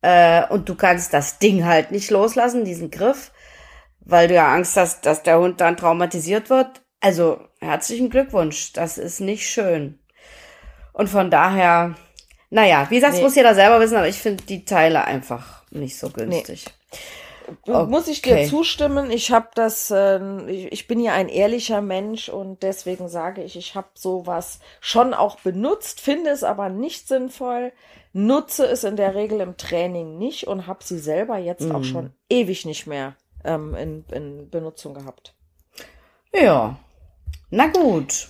Äh, 0.03 0.47
und 0.49 0.69
du 0.69 0.75
kannst 0.75 1.13
das 1.13 1.39
Ding 1.39 1.65
halt 1.65 1.91
nicht 1.91 2.11
loslassen, 2.11 2.65
diesen 2.65 2.91
Griff, 2.91 3.33
weil 4.01 4.29
du 4.29 4.35
ja 4.35 4.53
Angst 4.53 4.77
hast, 4.77 5.07
dass 5.07 5.23
der 5.23 5.39
Hund 5.39 5.61
dann 5.61 5.77
traumatisiert 5.77 6.51
wird. 6.51 6.83
Also 7.01 7.41
herzlichen 7.61 8.11
Glückwunsch, 8.11 8.73
das 8.73 8.99
ist 8.99 9.21
nicht 9.21 9.49
schön. 9.49 9.99
Und 10.93 11.09
von 11.09 11.31
daher, 11.31 11.95
naja, 12.51 12.87
wie 12.91 12.97
gesagt, 12.97 13.15
Nee. 13.15 13.23
muss 13.23 13.37
jeder 13.37 13.55
selber 13.55 13.81
wissen, 13.81 13.97
aber 13.97 14.09
ich 14.09 14.19
finde 14.19 14.45
die 14.45 14.65
Teile 14.65 15.05
einfach 15.05 15.63
nicht 15.71 15.99
so 15.99 16.11
günstig. 16.11 16.65
okay. 17.49 17.87
muss 17.87 18.09
ich 18.09 18.23
dir 18.23 18.47
zustimmen. 18.47 19.11
Ich 19.11 19.31
habe 19.31 19.49
das, 19.55 19.91
äh, 19.91 20.21
ich, 20.51 20.73
ich, 20.73 20.87
bin 20.89 21.01
ja 21.01 21.13
ein 21.13 21.29
ehrlicher 21.29 21.81
Mensch 21.83 22.29
und 22.29 22.63
deswegen 22.63 23.09
sage 23.09 23.43
ich, 23.43 23.57
ich 23.57 23.75
habe 23.75 23.89
sowas 23.95 24.61
schon 24.81 25.15
auch 25.15 25.39
benutzt, 25.41 26.01
finde 26.01 26.31
es 26.31 26.43
aber 26.43 26.69
nicht 26.69 27.07
sinnvoll, 27.07 27.73
nutze 28.19 28.67
es 28.67 28.85
in 28.85 28.97
der 28.97 29.15
Regel 29.15 29.41
im 29.41 29.57
Training 29.57 30.19
nicht 30.19 30.47
und 30.47 30.67
habe 30.67 30.83
sie 30.83 30.99
selber 30.99 31.39
jetzt 31.39 31.65
mhm. 31.65 31.77
auch 31.77 31.85
schon 31.85 32.13
ewig 32.29 32.67
nicht 32.67 32.87
mehr 32.87 33.15
ähm, 33.45 33.75
in, 33.75 34.05
in 34.13 34.51
Benutzung 34.51 34.95
gehabt. 34.95 35.35
Ja, 36.35 36.77
na 37.51 37.67
gut. 37.69 38.29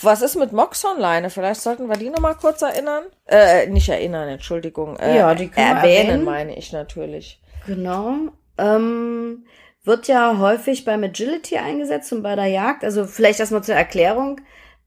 Was 0.00 0.22
ist 0.22 0.36
mit 0.36 0.52
Moxonleine? 0.52 1.28
Vielleicht 1.30 1.60
sollten 1.60 1.88
wir 1.88 1.96
die 1.96 2.10
nochmal 2.10 2.36
kurz 2.36 2.62
erinnern. 2.62 3.04
Äh, 3.26 3.66
nicht 3.66 3.88
erinnern, 3.88 4.28
Entschuldigung. 4.28 4.96
Äh, 4.96 5.18
ja, 5.18 5.34
die 5.34 5.48
können 5.48 5.76
erwähnen, 5.76 6.08
erwähnen, 6.08 6.24
meine 6.24 6.56
ich 6.56 6.72
natürlich. 6.72 7.40
Genau. 7.66 8.14
Ähm, 8.58 9.44
wird 9.84 10.08
ja 10.08 10.38
häufig 10.38 10.84
beim 10.84 11.04
Agility 11.04 11.58
eingesetzt 11.58 12.12
und 12.12 12.22
bei 12.22 12.34
der 12.36 12.46
Jagd. 12.46 12.84
Also 12.84 13.06
vielleicht 13.06 13.40
erstmal 13.40 13.64
zur 13.64 13.74
Erklärung. 13.74 14.40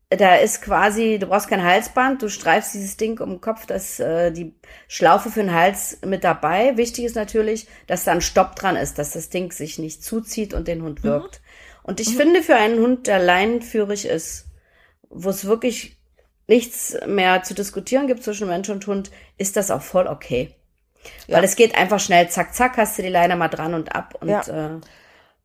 Da 0.09 0.37
ist 0.37 0.63
quasi, 0.63 1.19
du 1.19 1.27
brauchst 1.27 1.49
kein 1.49 1.63
Halsband, 1.63 2.23
du 2.23 2.29
streifst 2.29 2.73
dieses 2.73 2.97
Ding 2.97 3.19
um 3.19 3.29
den 3.29 3.41
Kopf, 3.41 3.67
dass 3.67 3.99
äh, 3.99 4.31
die 4.31 4.55
Schlaufe 4.87 5.29
für 5.29 5.41
den 5.41 5.53
Hals 5.53 5.99
mit 6.03 6.23
dabei. 6.23 6.77
Wichtig 6.77 7.05
ist 7.05 7.15
natürlich, 7.15 7.67
dass 7.85 8.05
da 8.05 8.13
ein 8.13 8.21
Stopp 8.21 8.55
dran 8.55 8.75
ist, 8.75 8.97
dass 8.97 9.11
das 9.11 9.29
Ding 9.29 9.51
sich 9.51 9.77
nicht 9.77 10.03
zuzieht 10.03 10.55
und 10.55 10.67
den 10.67 10.81
Hund 10.81 11.03
mhm. 11.03 11.09
wirkt. 11.09 11.41
Mhm. 11.41 11.79
Und 11.83 11.99
ich 11.99 12.13
mhm. 12.13 12.17
finde, 12.17 12.41
für 12.41 12.55
einen 12.55 12.79
Hund, 12.79 13.05
der 13.05 13.19
leinenführig 13.19 14.07
ist, 14.07 14.47
wo 15.09 15.29
es 15.29 15.45
wirklich 15.45 15.97
nichts 16.47 16.97
mehr 17.05 17.43
zu 17.43 17.53
diskutieren 17.53 18.07
gibt 18.07 18.23
zwischen 18.23 18.47
Mensch 18.47 18.69
und 18.69 18.87
Hund, 18.87 19.11
ist 19.37 19.57
das 19.57 19.69
auch 19.69 19.83
voll 19.83 20.07
okay. 20.07 20.55
Ja. 21.27 21.37
Weil 21.37 21.43
es 21.43 21.55
geht 21.55 21.75
einfach 21.75 21.99
schnell, 21.99 22.29
zack, 22.29 22.55
zack, 22.55 22.77
hast 22.77 22.97
du 22.97 23.03
die 23.03 23.09
Leine 23.09 23.35
mal 23.35 23.47
dran 23.47 23.75
und 23.75 23.95
ab 23.95 24.15
und 24.19 24.29
ja. 24.29 24.41
äh, 24.41 24.79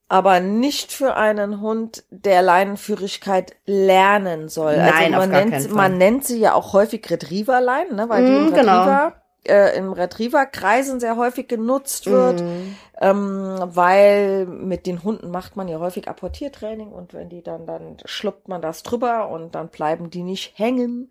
aber 0.09 0.41
nicht 0.41 0.93
für 0.93 1.17
einen 1.17 1.61
Hund, 1.61 2.05
der 2.11 2.43
Leinenführigkeit 2.43 3.57
lernen 3.65 4.49
soll. 4.49 4.75
Also 4.75 4.93
Nein, 4.93 5.15
also 5.15 5.29
man, 5.29 5.49
nennt, 5.49 5.71
man 5.73 5.99
nennt 5.99 6.25
sie 6.25 6.39
ja 6.39 6.55
auch 6.55 6.73
häufig 6.73 7.09
Retriever-Leinen, 7.11 7.97
ne? 7.97 8.09
weil 8.09 8.23
mm, 8.23 8.27
die 8.27 8.33
im 8.33 8.55
genau. 8.55 8.79
Retriever, 8.81 9.13
genau. 9.45 9.59
äh, 9.59 9.77
im 9.77 9.93
Retriever-Kreisen 9.93 11.01
sehr 11.01 11.17
häufig 11.17 11.49
genutzt 11.49 12.07
wird. 12.07 12.43
Mm 12.43 12.75
ähm, 13.01 13.59
weil 13.65 14.47
mit 14.47 14.87
den 14.87 15.03
Hunden 15.03 15.31
macht 15.31 15.57
man 15.57 15.67
ja 15.67 15.81
häufig 15.81 16.09
Apportiertraining 16.09 16.93
und 16.93 17.13
wenn 17.13 17.29
die 17.29 17.43
dann, 17.43 17.67
dann 17.67 17.97
schluckt 18.05 18.49
man 18.49 18.63
das 18.63 18.85
drüber 18.85 19.29
und 19.29 19.55
dann 19.55 19.69
bleiben 19.69 20.11
die 20.11 20.23
nicht 20.23 20.57
hängen, 20.57 21.11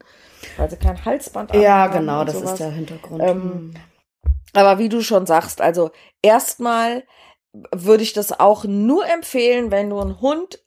weil 0.55 0.69
sie 0.69 0.77
kein 0.77 1.03
Halsband 1.03 1.51
haben. 1.51 1.61
Ja, 1.61 1.87
genau, 1.87 2.23
das 2.23 2.35
sowas. 2.35 2.53
ist 2.53 2.59
der 2.59 2.71
Hintergrund. 2.71 3.21
Ähm, 3.21 3.41
hm. 3.41 3.73
aber 4.53 4.79
wie 4.79 4.87
du 4.87 5.01
schon 5.01 5.25
sagst, 5.25 5.59
also 5.59 5.91
erstmal 6.21 7.03
würde 7.71 8.03
ich 8.03 8.13
das 8.13 8.37
auch 8.39 8.65
nur 8.65 9.07
empfehlen, 9.07 9.71
wenn 9.71 9.89
du 9.89 9.99
einen 9.99 10.21
Hund 10.21 10.59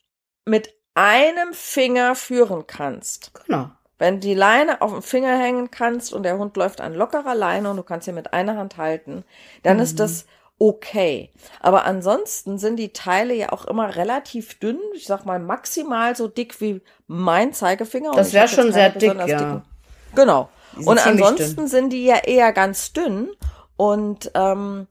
mit 0.45 0.75
einem 0.95 1.53
Finger 1.53 2.15
führen 2.15 2.67
kannst. 2.67 3.33
Genau. 3.47 3.71
Wenn 3.99 4.21
die 4.21 4.35
Leine 4.35 4.83
auf 4.83 4.93
dem 4.93 5.03
Finger 5.03 5.39
hängen 5.39 5.71
kannst 5.71 6.13
und 6.13 6.23
der 6.23 6.39
Hund 6.39 6.57
läuft 6.57 6.81
an 6.81 6.95
lockerer 6.95 7.35
Leine 7.35 7.71
und 7.71 7.77
du 7.77 7.83
kannst 7.83 8.05
sie 8.05 8.13
mit 8.13 8.33
einer 8.33 8.57
Hand 8.57 8.77
halten, 8.77 9.25
dann 9.63 9.79
mhm. 9.79 9.83
ist 9.83 10.01
das 10.01 10.27
okay. 10.59 11.31
Aber 11.61 11.85
ansonsten 11.85 12.59
sind 12.59 12.77
die 12.77 12.93
Teile 12.93 13.35
ja 13.35 13.53
auch 13.53 13.65
immer 13.65 13.97
relativ 13.97 14.59
dünn. 14.59 14.79
Ich 14.95 15.07
sag 15.07 15.25
mal 15.25 15.39
maximal 15.39 16.15
so 16.15 16.29
dick 16.29 16.61
wie 16.61 16.83
mein 17.07 17.53
Zeigefinger. 17.53 18.13
Das 18.13 18.33
wäre 18.33 18.49
schon 18.49 18.73
sehr 18.73 18.91
dick, 18.91 19.15
ja. 19.15 19.27
Dicken. 19.27 19.63
Genau. 20.15 20.49
Und 20.85 21.05
ansonsten 21.07 21.57
dünn. 21.57 21.69
sind 21.69 21.91
die 21.91 22.05
ja 22.05 22.19
eher 22.19 22.53
ganz 22.53 22.93
dünn. 22.93 23.31
Und 23.77 24.31
ähm, 24.35 24.87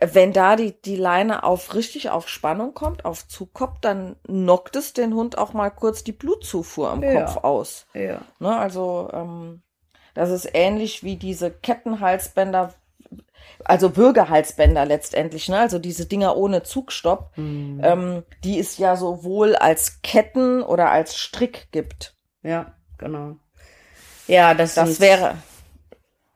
wenn 0.00 0.32
da 0.32 0.56
die, 0.56 0.80
die 0.82 0.96
Leine 0.96 1.44
auf 1.44 1.74
richtig 1.74 2.10
auf 2.10 2.28
Spannung 2.28 2.74
kommt, 2.74 3.04
auf 3.04 3.28
Zug 3.28 3.52
kommt, 3.52 3.84
dann 3.84 4.16
knockt 4.26 4.76
es 4.76 4.92
den 4.92 5.14
Hund 5.14 5.38
auch 5.38 5.52
mal 5.52 5.70
kurz 5.70 6.04
die 6.04 6.12
Blutzufuhr 6.12 6.90
am 6.90 7.02
ja. 7.02 7.24
Kopf 7.24 7.44
aus. 7.44 7.86
Ja. 7.94 8.20
Ne, 8.38 8.56
also 8.56 9.08
ähm, 9.12 9.62
das 10.14 10.30
ist 10.30 10.48
ähnlich 10.52 11.02
wie 11.02 11.16
diese 11.16 11.50
Kettenhalsbänder, 11.50 12.72
also 13.64 13.90
Bürgerhalsbänder 13.90 14.84
letztendlich, 14.84 15.48
ne? 15.48 15.58
also 15.58 15.78
diese 15.78 16.06
Dinger 16.06 16.36
ohne 16.36 16.62
Zugstopp, 16.62 17.36
mhm. 17.36 17.80
ähm, 17.82 18.22
die 18.42 18.58
es 18.58 18.78
ja 18.78 18.96
sowohl 18.96 19.56
als 19.56 20.02
Ketten 20.02 20.62
oder 20.62 20.90
als 20.90 21.16
Strick 21.16 21.68
gibt. 21.72 22.14
Ja, 22.42 22.74
genau. 22.98 23.36
Ja, 24.26 24.54
das, 24.54 24.74
das 24.74 25.00
wäre 25.00 25.36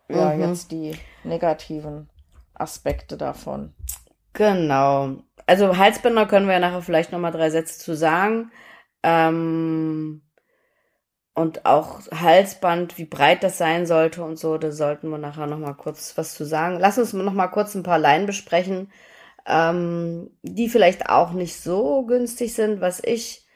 ja 0.09 0.35
mhm. 0.35 0.49
jetzt 0.49 0.71
die 0.71 0.97
negativen 1.25 2.09
Aspekte 2.61 3.17
davon. 3.17 3.75
Genau. 4.33 5.17
Also 5.47 5.77
Halsbänder 5.77 6.27
können 6.27 6.47
wir 6.47 6.55
ja 6.55 6.61
nachher 6.61 6.83
vielleicht 6.83 7.13
noch 7.13 7.19
mal 7.19 7.31
drei 7.31 7.51
Sätze 7.51 7.79
zu 7.79 7.97
sagen. 7.97 8.53
Ähm, 9.03 10.23
und 11.35 11.67
auch 11.67 12.01
Halsband, 12.11 12.99
wie 12.99 13.05
breit 13.05 13.45
das 13.45 13.59
sein 13.59 13.87
sollte 13.87 14.25
und 14.25 14.39
so, 14.39 14.59
da 14.59 14.73
sollten 14.73 15.09
wir 15.09 15.19
nachher 15.19 15.47
noch 15.47 15.59
mal 15.59 15.75
kurz 15.75 16.19
was 16.19 16.35
zu 16.35 16.45
sagen. 16.45 16.79
Lass 16.81 16.99
uns 16.99 17.13
noch 17.13 17.33
mal 17.33 17.47
kurz 17.47 17.75
ein 17.75 17.85
paar 17.85 17.99
Leinen 17.99 18.27
besprechen, 18.27 18.91
ähm, 19.47 20.31
die 20.43 20.69
vielleicht 20.69 21.09
auch 21.09 21.33
nicht 21.33 21.61
so 21.61 22.05
günstig 22.07 22.55
sind. 22.55 22.81
Was 22.81 23.01
ich 23.05 23.47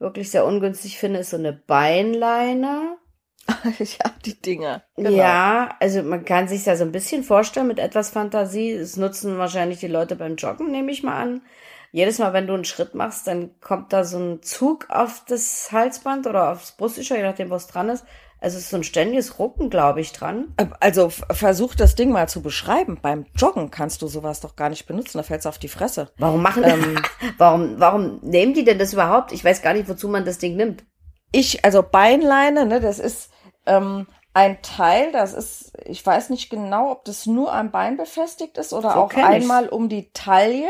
wirklich 0.00 0.30
sehr 0.30 0.44
ungünstig 0.44 0.98
finde, 0.98 1.20
ist 1.20 1.30
so 1.30 1.36
eine 1.36 1.52
Beinleine. 1.52 2.98
ja, 3.78 4.10
die 4.24 4.40
Dinger. 4.40 4.82
Genau. 4.96 5.10
Ja, 5.10 5.76
also 5.80 6.02
man 6.02 6.24
kann 6.24 6.48
sich 6.48 6.66
ja 6.66 6.76
so 6.76 6.84
ein 6.84 6.92
bisschen 6.92 7.22
vorstellen 7.22 7.66
mit 7.68 7.78
etwas 7.78 8.10
Fantasie. 8.10 8.72
Es 8.72 8.96
nutzen 8.96 9.38
wahrscheinlich 9.38 9.80
die 9.80 9.88
Leute 9.88 10.16
beim 10.16 10.36
Joggen, 10.36 10.70
nehme 10.70 10.92
ich 10.92 11.02
mal 11.02 11.20
an 11.20 11.42
jedes 11.90 12.18
Mal, 12.18 12.32
wenn 12.32 12.46
du 12.46 12.54
einen 12.54 12.64
Schritt 12.64 12.94
machst, 12.94 13.26
dann 13.26 13.58
kommt 13.60 13.92
da 13.92 14.04
so 14.04 14.18
ein 14.18 14.42
Zug 14.42 14.86
auf 14.90 15.22
das 15.26 15.70
Halsband 15.72 16.26
oder 16.26 16.52
aufs 16.52 16.72
Brustücher, 16.72 17.16
je 17.16 17.22
nachdem, 17.22 17.50
was 17.50 17.66
dran 17.66 17.88
ist. 17.88 18.04
Also 18.40 18.56
es 18.56 18.64
ist 18.64 18.70
so 18.70 18.76
ein 18.76 18.84
ständiges 18.84 19.40
Rucken, 19.40 19.68
glaube 19.68 20.00
ich, 20.00 20.12
dran. 20.12 20.54
Also 20.78 21.08
versuch 21.10 21.74
das 21.74 21.96
Ding 21.96 22.10
mal 22.10 22.28
zu 22.28 22.40
beschreiben. 22.40 22.98
Beim 23.02 23.26
Joggen 23.34 23.72
kannst 23.72 24.00
du 24.00 24.06
sowas 24.06 24.40
doch 24.40 24.54
gar 24.54 24.68
nicht 24.68 24.86
benutzen, 24.86 25.18
da 25.18 25.24
fällt's 25.24 25.46
auf 25.46 25.58
die 25.58 25.68
Fresse. 25.68 26.12
Warum 26.18 26.42
machen, 26.42 26.62
ähm, 26.64 27.00
warum, 27.38 27.80
warum 27.80 28.20
nehmen 28.22 28.54
die 28.54 28.64
denn 28.64 28.78
das 28.78 28.92
überhaupt? 28.92 29.32
Ich 29.32 29.44
weiß 29.44 29.62
gar 29.62 29.72
nicht, 29.72 29.88
wozu 29.88 30.08
man 30.08 30.24
das 30.24 30.38
Ding 30.38 30.54
nimmt. 30.56 30.84
Ich, 31.32 31.64
also 31.64 31.82
Beinleine, 31.82 32.66
ne, 32.66 32.80
das 32.80 32.98
ist, 32.98 33.30
ähm, 33.66 34.06
ein 34.38 34.62
Teil, 34.62 35.10
das 35.10 35.34
ist, 35.34 35.72
ich 35.84 36.04
weiß 36.04 36.30
nicht 36.30 36.48
genau, 36.48 36.92
ob 36.92 37.04
das 37.04 37.26
nur 37.26 37.52
am 37.52 37.72
Bein 37.72 37.96
befestigt 37.96 38.56
ist 38.56 38.72
oder 38.72 38.92
so 38.92 38.98
auch 39.00 39.14
einmal 39.14 39.64
ich's. 39.64 39.72
um 39.72 39.88
die 39.88 40.12
Taille. 40.12 40.68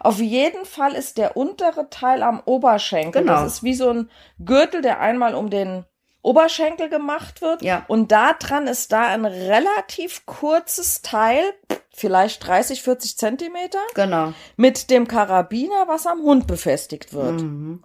Auf 0.00 0.18
jeden 0.18 0.64
Fall 0.64 0.94
ist 0.94 1.16
der 1.16 1.36
untere 1.36 1.90
Teil 1.90 2.24
am 2.24 2.42
Oberschenkel. 2.44 3.22
Genau. 3.22 3.34
Das 3.34 3.52
ist 3.52 3.62
wie 3.62 3.74
so 3.74 3.90
ein 3.90 4.10
Gürtel, 4.44 4.82
der 4.82 4.98
einmal 4.98 5.36
um 5.36 5.48
den 5.48 5.84
Oberschenkel 6.22 6.88
gemacht 6.88 7.40
wird. 7.40 7.62
Ja. 7.62 7.84
Und 7.86 8.10
da 8.10 8.32
dran 8.32 8.66
ist 8.66 8.90
da 8.90 9.06
ein 9.06 9.26
relativ 9.26 10.26
kurzes 10.26 11.02
Teil, 11.02 11.44
vielleicht 11.90 12.44
30, 12.44 12.82
40 12.82 13.16
Zentimeter. 13.16 13.78
Genau. 13.94 14.32
Mit 14.56 14.90
dem 14.90 15.06
Karabiner, 15.06 15.86
was 15.86 16.08
am 16.08 16.22
Hund 16.22 16.48
befestigt 16.48 17.12
wird. 17.12 17.42
Mhm. 17.42 17.84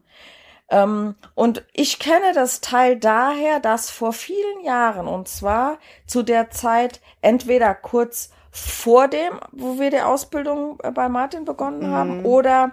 Ähm, 0.69 1.15
und 1.35 1.63
ich 1.73 1.99
kenne 1.99 2.33
das 2.33 2.61
Teil 2.61 2.97
daher, 2.97 3.59
dass 3.59 3.89
vor 3.89 4.13
vielen 4.13 4.63
Jahren, 4.63 5.07
und 5.07 5.27
zwar 5.27 5.79
zu 6.05 6.23
der 6.23 6.51
Zeit 6.51 7.01
entweder 7.21 7.73
kurz 7.73 8.29
vor 8.51 9.07
dem, 9.07 9.39
wo 9.51 9.79
wir 9.79 9.89
die 9.89 10.01
Ausbildung 10.01 10.79
äh, 10.83 10.91
bei 10.91 11.09
Martin 11.09 11.45
begonnen 11.45 11.89
mhm. 11.89 11.93
haben, 11.93 12.25
oder 12.25 12.71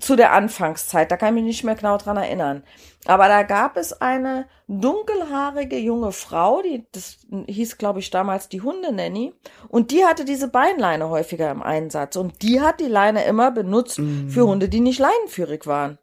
zu 0.00 0.16
der 0.16 0.32
Anfangszeit, 0.32 1.10
da 1.10 1.16
kann 1.16 1.28
ich 1.28 1.42
mich 1.42 1.44
nicht 1.44 1.64
mehr 1.64 1.76
genau 1.76 1.98
dran 1.98 2.16
erinnern. 2.16 2.64
Aber 3.06 3.28
da 3.28 3.44
gab 3.44 3.76
es 3.76 4.00
eine 4.00 4.46
dunkelhaarige 4.66 5.78
junge 5.78 6.10
Frau, 6.10 6.62
die, 6.62 6.84
das 6.90 7.18
hieß, 7.46 7.78
glaube 7.78 8.00
ich, 8.00 8.10
damals 8.10 8.48
die 8.48 8.60
Hundenanny, 8.60 9.34
und 9.68 9.92
die 9.92 10.04
hatte 10.04 10.24
diese 10.24 10.48
Beinleine 10.48 11.10
häufiger 11.10 11.50
im 11.50 11.62
Einsatz. 11.62 12.16
Und 12.16 12.42
die 12.42 12.60
hat 12.60 12.80
die 12.80 12.88
Leine 12.88 13.24
immer 13.24 13.52
benutzt 13.52 14.00
mhm. 14.00 14.30
für 14.30 14.46
Hunde, 14.46 14.68
die 14.68 14.80
nicht 14.80 14.98
leinenführig 14.98 15.66
waren 15.66 15.98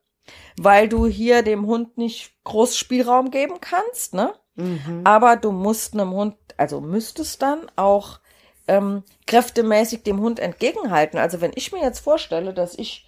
weil 0.63 0.88
du 0.88 1.08
hier 1.08 1.41
dem 1.41 1.65
Hund 1.65 1.97
nicht 1.97 2.34
groß 2.43 2.78
Spielraum 2.78 3.32
geben 3.32 3.60
kannst, 3.62 4.13
ne? 4.13 4.34
Mhm. 4.56 5.02
Aber 5.04 5.36
du 5.36 5.52
musst 5.52 5.93
einem 5.93 6.12
Hund, 6.12 6.36
also 6.58 6.82
müsstest 6.82 7.41
dann 7.41 7.71
auch 7.76 8.19
ähm, 8.67 9.04
kräftemäßig 9.28 10.04
dem 10.04 10.19
Hund 10.19 10.39
entgegenhalten. 10.39 11.19
Also 11.19 11.41
wenn 11.41 11.52
ich 11.56 11.71
mir 11.71 11.82
jetzt 11.82 12.00
vorstelle, 12.00 12.54
dass 12.54 12.76
ich 12.76 13.08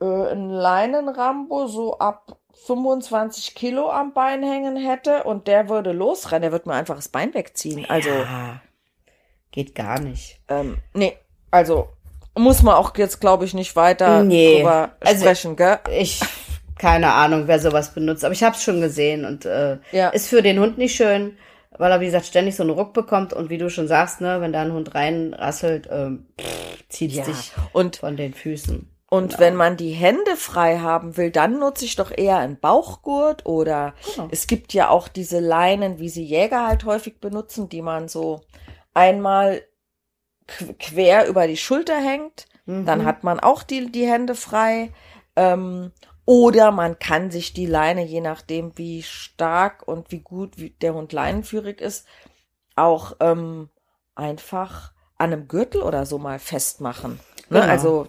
äh, 0.00 0.04
einen 0.04 0.50
Leinenrambo 0.50 1.66
so 1.66 1.98
ab 1.98 2.38
25 2.66 3.54
Kilo 3.54 3.90
am 3.90 4.12
Bein 4.12 4.42
hängen 4.42 4.76
hätte 4.76 5.24
und 5.24 5.46
der 5.46 5.68
würde 5.68 5.92
losrennen, 5.92 6.42
der 6.42 6.52
würde 6.52 6.68
mir 6.68 6.74
einfach 6.74 6.96
das 6.96 7.08
Bein 7.08 7.32
wegziehen. 7.34 7.86
Also 7.88 8.10
ja, 8.10 8.60
geht 9.52 9.74
gar 9.74 10.00
nicht. 10.00 10.40
Ähm, 10.48 10.78
nee, 10.94 11.16
also 11.50 11.88
muss 12.38 12.62
man 12.62 12.74
auch 12.74 12.96
jetzt, 12.96 13.20
glaube 13.20 13.44
ich, 13.44 13.54
nicht 13.54 13.76
weiter 13.76 14.22
nee. 14.24 14.56
drüber 14.58 14.90
also 15.00 15.20
sprechen, 15.24 15.56
gell? 15.56 15.78
Ich, 15.96 16.20
keine 16.78 17.12
Ahnung, 17.12 17.44
wer 17.46 17.58
sowas 17.58 17.92
benutzt, 17.94 18.24
aber 18.24 18.32
ich 18.34 18.42
habe 18.42 18.56
es 18.56 18.62
schon 18.62 18.80
gesehen 18.80 19.24
und 19.24 19.44
äh, 19.44 19.78
ja. 19.92 20.08
ist 20.10 20.28
für 20.28 20.42
den 20.42 20.58
Hund 20.60 20.78
nicht 20.78 20.94
schön, 20.94 21.36
weil 21.76 21.90
er, 21.92 22.00
wie 22.00 22.06
gesagt, 22.06 22.26
ständig 22.26 22.56
so 22.56 22.62
einen 22.62 22.70
Ruck 22.70 22.92
bekommt 22.92 23.32
und 23.32 23.50
wie 23.50 23.58
du 23.58 23.70
schon 23.70 23.88
sagst, 23.88 24.20
ne, 24.20 24.40
wenn 24.40 24.52
da 24.52 24.62
ein 24.62 24.72
Hund 24.72 24.94
reinrasselt, 24.94 25.88
ähm, 25.90 26.26
zieht 26.88 27.12
Ja, 27.12 27.24
dich 27.24 27.52
und- 27.72 27.96
von 27.96 28.16
den 28.16 28.34
Füßen. 28.34 28.90
Und 29.10 29.28
Genau. 29.30 29.40
wenn 29.40 29.56
man 29.56 29.78
die 29.78 29.92
Hände 29.92 30.36
frei 30.36 30.80
haben 30.80 31.16
will, 31.16 31.30
dann 31.30 31.58
nutze 31.58 31.86
ich 31.86 31.96
doch 31.96 32.10
eher 32.14 32.36
einen 32.36 32.58
Bauchgurt 32.60 33.46
oder 33.46 33.94
Genau. 34.14 34.28
es 34.30 34.46
gibt 34.46 34.74
ja 34.74 34.90
auch 34.90 35.08
diese 35.08 35.40
Leinen, 35.40 35.98
wie 35.98 36.10
sie 36.10 36.24
Jäger 36.24 36.66
halt 36.66 36.84
häufig 36.84 37.18
benutzen, 37.18 37.70
die 37.70 37.80
man 37.80 38.08
so 38.08 38.42
einmal 38.92 39.62
quer 40.78 41.28
über 41.28 41.46
die 41.46 41.56
Schulter 41.56 41.96
hängt. 41.96 42.46
Dann 42.66 43.00
Mhm. 43.00 43.04
hat 43.06 43.24
man 43.24 43.40
auch 43.40 43.62
die, 43.62 43.90
die 43.90 44.06
Hände 44.06 44.34
frei. 44.34 44.92
Ähm, 45.36 45.92
oder 46.26 46.70
man 46.70 46.98
kann 46.98 47.30
sich 47.30 47.54
die 47.54 47.64
Leine, 47.64 48.04
je 48.04 48.20
nachdem, 48.20 48.76
wie 48.76 49.02
stark 49.02 49.88
und 49.88 50.10
wie 50.10 50.20
gut 50.20 50.58
wie 50.58 50.70
der 50.70 50.92
Hund 50.92 51.12
leinenführig 51.14 51.80
ist, 51.80 52.06
auch 52.76 53.16
ähm, 53.20 53.70
einfach 54.14 54.92
an 55.16 55.32
einem 55.32 55.48
Gürtel 55.48 55.82
oder 55.82 56.04
so 56.04 56.18
mal 56.18 56.38
festmachen. 56.38 57.12
Ne? 57.48 57.60
Genau. 57.60 57.72
Also 57.72 58.08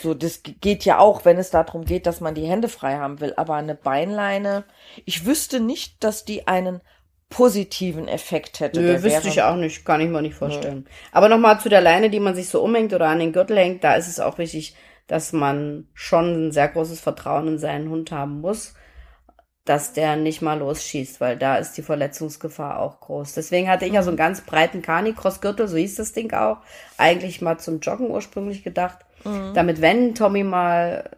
so, 0.00 0.14
das 0.14 0.42
geht 0.42 0.84
ja 0.84 0.98
auch, 0.98 1.24
wenn 1.24 1.38
es 1.38 1.50
darum 1.50 1.84
geht, 1.84 2.06
dass 2.06 2.20
man 2.20 2.34
die 2.34 2.46
Hände 2.46 2.68
frei 2.68 2.96
haben 2.96 3.20
will. 3.20 3.32
Aber 3.36 3.54
eine 3.54 3.74
Beinleine, 3.74 4.64
ich 5.04 5.24
wüsste 5.26 5.60
nicht, 5.60 6.02
dass 6.04 6.24
die 6.24 6.46
einen 6.48 6.80
positiven 7.32 8.08
Effekt 8.08 8.60
hätte. 8.60 8.80
Nö, 8.80 9.02
wüsste 9.02 9.28
ich 9.28 9.42
auch 9.42 9.56
nicht, 9.56 9.84
kann 9.84 10.02
ich 10.02 10.08
mir 10.08 10.20
nicht 10.20 10.34
vorstellen. 10.34 10.86
Aber 11.12 11.28
nochmal 11.28 11.58
zu 11.58 11.70
der 11.70 11.80
Leine, 11.80 12.10
die 12.10 12.20
man 12.20 12.34
sich 12.34 12.48
so 12.48 12.62
umhängt 12.62 12.92
oder 12.92 13.08
an 13.08 13.20
den 13.20 13.32
Gürtel 13.32 13.56
hängt, 13.56 13.82
da 13.82 13.94
ist 13.94 14.06
es 14.08 14.20
auch 14.20 14.36
wichtig, 14.38 14.76
dass 15.06 15.32
man 15.32 15.88
schon 15.94 16.48
ein 16.48 16.52
sehr 16.52 16.68
großes 16.68 17.00
Vertrauen 17.00 17.48
in 17.48 17.58
seinen 17.58 17.88
Hund 17.88 18.12
haben 18.12 18.40
muss, 18.40 18.74
dass 19.64 19.94
der 19.94 20.16
nicht 20.16 20.42
mal 20.42 20.58
losschießt, 20.58 21.20
weil 21.20 21.38
da 21.38 21.56
ist 21.56 21.72
die 21.78 21.82
Verletzungsgefahr 21.82 22.78
auch 22.78 23.00
groß. 23.00 23.32
Deswegen 23.32 23.68
hatte 23.68 23.86
ich 23.86 23.92
ja 23.92 24.02
so 24.02 24.10
einen 24.10 24.18
ganz 24.18 24.42
breiten 24.42 24.82
Canicross-Gürtel, 24.82 25.68
so 25.68 25.76
hieß 25.76 25.94
das 25.94 26.12
Ding 26.12 26.32
auch, 26.34 26.58
eigentlich 26.98 27.40
mal 27.40 27.58
zum 27.58 27.80
Joggen 27.80 28.10
ursprünglich 28.10 28.62
gedacht, 28.62 28.98
damit 29.54 29.80
wenn 29.80 30.14
Tommy 30.14 30.42
mal 30.42 31.08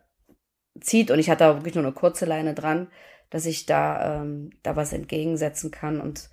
zieht 0.80 1.10
und 1.10 1.18
ich 1.18 1.30
hatte 1.30 1.44
da 1.44 1.54
wirklich 1.56 1.74
nur 1.74 1.84
eine 1.84 1.94
kurze 1.94 2.26
Leine 2.26 2.54
dran, 2.54 2.88
dass 3.34 3.46
ich 3.46 3.66
da, 3.66 4.20
ähm, 4.20 4.50
da 4.62 4.76
was 4.76 4.92
entgegensetzen 4.92 5.72
kann 5.72 6.00
und 6.00 6.30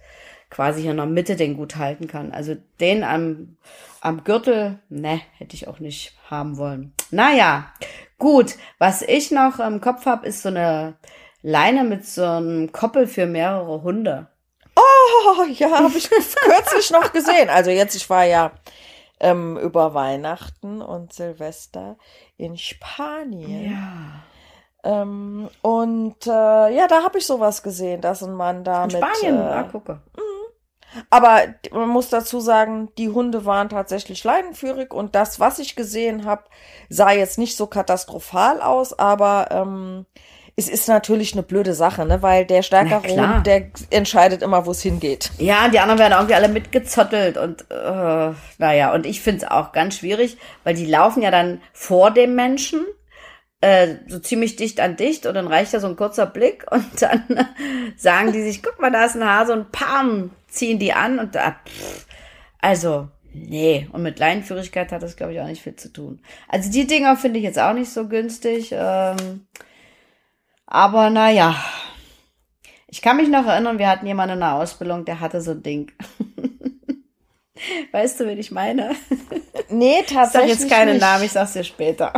quasi 0.51 0.83
hier 0.83 0.91
in 0.91 0.97
der 0.97 1.07
Mitte 1.07 1.35
den 1.35 1.57
gut 1.57 1.77
halten 1.77 2.07
kann. 2.07 2.31
Also 2.31 2.55
den 2.79 3.03
am, 3.03 3.57
am 4.01 4.23
Gürtel, 4.23 4.77
ne, 4.87 5.19
hätte 5.39 5.55
ich 5.55 5.67
auch 5.67 5.79
nicht 5.79 6.15
haben 6.29 6.57
wollen. 6.57 6.93
Naja, 7.09 7.73
gut. 8.19 8.53
Was 8.77 9.01
ich 9.01 9.31
noch 9.31 9.59
im 9.59 9.81
Kopf 9.81 10.05
habe, 10.05 10.27
ist 10.27 10.43
so 10.43 10.49
eine 10.49 10.93
Leine 11.41 11.85
mit 11.85 12.05
so 12.05 12.23
einem 12.23 12.71
Koppel 12.71 13.07
für 13.07 13.25
mehrere 13.25 13.81
Hunde. 13.81 14.27
Oh, 14.75 15.43
ja, 15.45 15.71
habe 15.71 15.97
ich 15.97 16.07
kürzlich 16.35 16.91
noch 16.91 17.11
gesehen. 17.13 17.49
Also 17.49 17.71
jetzt, 17.71 17.95
ich 17.95 18.07
war 18.11 18.25
ja 18.25 18.51
ähm, 19.19 19.57
über 19.57 19.95
Weihnachten 19.95 20.83
und 20.83 21.13
Silvester 21.13 21.97
in 22.37 22.59
Spanien. 22.59 23.71
Ja. 23.71 24.23
Ähm, 24.83 25.49
und 25.61 26.25
äh, 26.25 26.29
ja, 26.29 26.87
da 26.87 27.03
habe 27.03 27.19
ich 27.19 27.25
sowas 27.25 27.61
gesehen, 27.63 28.01
dass 28.01 28.23
ein 28.23 28.33
Mann 28.33 28.63
da 28.63 28.85
In 28.85 28.91
mit. 28.91 28.97
Spanien, 28.97 29.39
äh, 29.39 29.43
ah, 29.43 29.63
gucke. 29.63 30.01
Aber 31.09 31.41
man 31.71 31.89
muss 31.89 32.09
dazu 32.09 32.39
sagen, 32.39 32.89
die 32.97 33.09
Hunde 33.09 33.45
waren 33.45 33.69
tatsächlich 33.69 34.23
leinenführig 34.23 34.93
und 34.93 35.15
das, 35.15 35.39
was 35.39 35.59
ich 35.59 35.75
gesehen 35.75 36.25
habe, 36.25 36.43
sah 36.89 37.11
jetzt 37.11 37.37
nicht 37.37 37.55
so 37.55 37.67
katastrophal 37.67 38.61
aus, 38.61 38.97
aber 38.97 39.47
ähm, 39.51 40.05
es 40.57 40.67
ist 40.67 40.87
natürlich 40.89 41.33
eine 41.33 41.43
blöde 41.43 41.73
Sache, 41.73 42.05
ne? 42.05 42.21
weil 42.21 42.45
der 42.45 42.61
stärkere. 42.61 43.07
Hund, 43.07 43.47
der 43.47 43.71
entscheidet 43.89 44.41
immer, 44.41 44.65
wo 44.65 44.71
es 44.71 44.81
hingeht. 44.81 45.31
Ja, 45.37 45.69
die 45.69 45.79
anderen 45.79 45.99
werden 45.99 46.13
irgendwie 46.13 46.35
alle 46.35 46.49
mitgezottelt 46.49 47.37
und 47.37 47.65
äh, 47.71 48.33
naja, 48.57 48.93
und 48.93 49.05
ich 49.05 49.21
finde 49.21 49.45
es 49.45 49.51
auch 49.51 49.71
ganz 49.71 49.97
schwierig, 49.97 50.37
weil 50.63 50.75
die 50.75 50.85
laufen 50.85 51.23
ja 51.23 51.31
dann 51.31 51.61
vor 51.73 52.11
dem 52.11 52.35
Menschen, 52.35 52.85
äh, 53.61 53.95
so 54.07 54.19
ziemlich 54.19 54.55
dicht 54.55 54.79
an 54.79 54.97
dicht 54.97 55.25
und 55.25 55.35
dann 55.35 55.47
reicht 55.47 55.73
ja 55.73 55.79
so 55.79 55.87
ein 55.87 55.95
kurzer 55.95 56.25
Blick 56.25 56.65
und 56.71 57.01
dann 57.01 57.23
sagen 57.95 58.31
die 58.33 58.41
sich, 58.41 58.61
guck 58.63 58.79
mal, 58.79 58.91
da 58.91 59.05
ist 59.05 59.15
ein 59.15 59.23
Hase 59.23 59.53
und 59.53 59.71
pam, 59.71 60.31
ziehen 60.47 60.79
die 60.79 60.93
an 60.93 61.19
und 61.19 61.35
da, 61.35 61.55
pff, 61.65 62.05
also, 62.59 63.07
nee, 63.33 63.87
und 63.91 64.03
mit 64.03 64.19
Leinenführigkeit 64.19 64.91
hat 64.91 65.03
das, 65.03 65.15
glaube 65.15 65.33
ich, 65.33 65.39
auch 65.39 65.47
nicht 65.47 65.63
viel 65.63 65.75
zu 65.75 65.91
tun. 65.93 66.21
Also 66.47 66.71
die 66.71 66.87
Dinger 66.87 67.15
finde 67.17 67.39
ich 67.39 67.45
jetzt 67.45 67.59
auch 67.59 67.73
nicht 67.73 67.91
so 67.91 68.07
günstig, 68.07 68.71
ähm, 68.73 69.47
aber 70.65 71.09
naja, 71.09 71.55
ich 72.87 73.01
kann 73.01 73.17
mich 73.17 73.29
noch 73.29 73.45
erinnern, 73.45 73.79
wir 73.79 73.87
hatten 73.89 74.05
jemanden 74.07 74.33
in 74.33 74.39
der 74.41 74.55
Ausbildung, 74.55 75.05
der 75.05 75.19
hatte 75.19 75.41
so 75.41 75.51
ein 75.51 75.63
Ding. 75.63 75.91
weißt 77.91 78.19
du, 78.19 78.25
wen 78.25 78.37
ich 78.37 78.51
meine? 78.51 78.95
Nee, 79.69 79.99
Ich 80.01 80.07
sag 80.09 80.15
tatsächlich. 80.33 80.59
jetzt 80.59 80.69
keinen 80.69 80.93
nicht. 80.93 81.01
Namen, 81.01 81.23
ich 81.23 81.31
sag's 81.31 81.53
dir 81.53 81.63
später. 81.63 82.11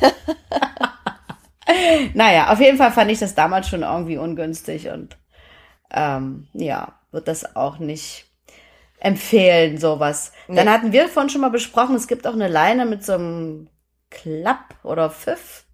naja, 2.14 2.52
auf 2.52 2.60
jeden 2.60 2.78
Fall 2.78 2.92
fand 2.92 3.10
ich 3.10 3.18
das 3.18 3.34
damals 3.34 3.68
schon 3.68 3.82
irgendwie 3.82 4.18
ungünstig 4.18 4.88
und 4.88 5.16
ähm, 5.92 6.48
ja, 6.52 6.94
wird 7.12 7.28
das 7.28 7.56
auch 7.56 7.78
nicht 7.78 8.26
empfehlen, 9.00 9.78
sowas. 9.78 10.32
Dann 10.48 10.56
Nee. 10.66 10.66
hatten 10.66 10.92
wir 10.92 11.08
vorhin 11.08 11.30
schon 11.30 11.40
mal 11.42 11.50
besprochen, 11.50 11.96
es 11.96 12.08
gibt 12.08 12.26
auch 12.26 12.34
eine 12.34 12.48
Leine 12.48 12.86
mit 12.86 13.04
so 13.04 13.14
einem 13.14 13.68
Klapp 14.10 14.74
oder 14.84 15.10
Pfiff. 15.10 15.64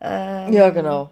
Ähm, 0.00 0.52
Ja, 0.52 0.70
genau. 0.70 1.10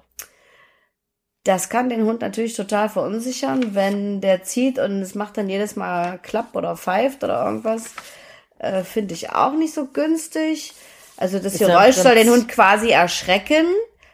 Das 1.45 1.69
kann 1.69 1.89
den 1.89 2.05
Hund 2.05 2.23
natürlich 2.23 2.55
total 2.55 2.89
verunsichern, 2.89 3.75
wenn 3.75 4.21
der 4.21 4.43
zieht 4.43 4.79
und 4.81 5.01
es 5.01 5.15
macht 5.15 5.37
dann 5.39 5.49
jedes 5.49 5.77
Mal 5.77 6.19
Klapp 6.19 6.57
oder 6.57 6.77
pfeift 6.77 7.23
oder 7.23 7.45
irgendwas. 7.45 7.95
Äh, 8.59 8.83
Finde 8.83 9.15
ich 9.15 9.31
auch 9.31 9.53
nicht 9.53 9.73
so 9.73 9.87
günstig. 9.87 10.75
Also 11.17 11.39
das 11.39 11.55
Ist 11.55 11.59
Geräusch 11.61 11.97
soll 11.97 12.15
den 12.15 12.31
Hund 12.31 12.49
quasi 12.49 12.91
erschrecken, 12.91 13.67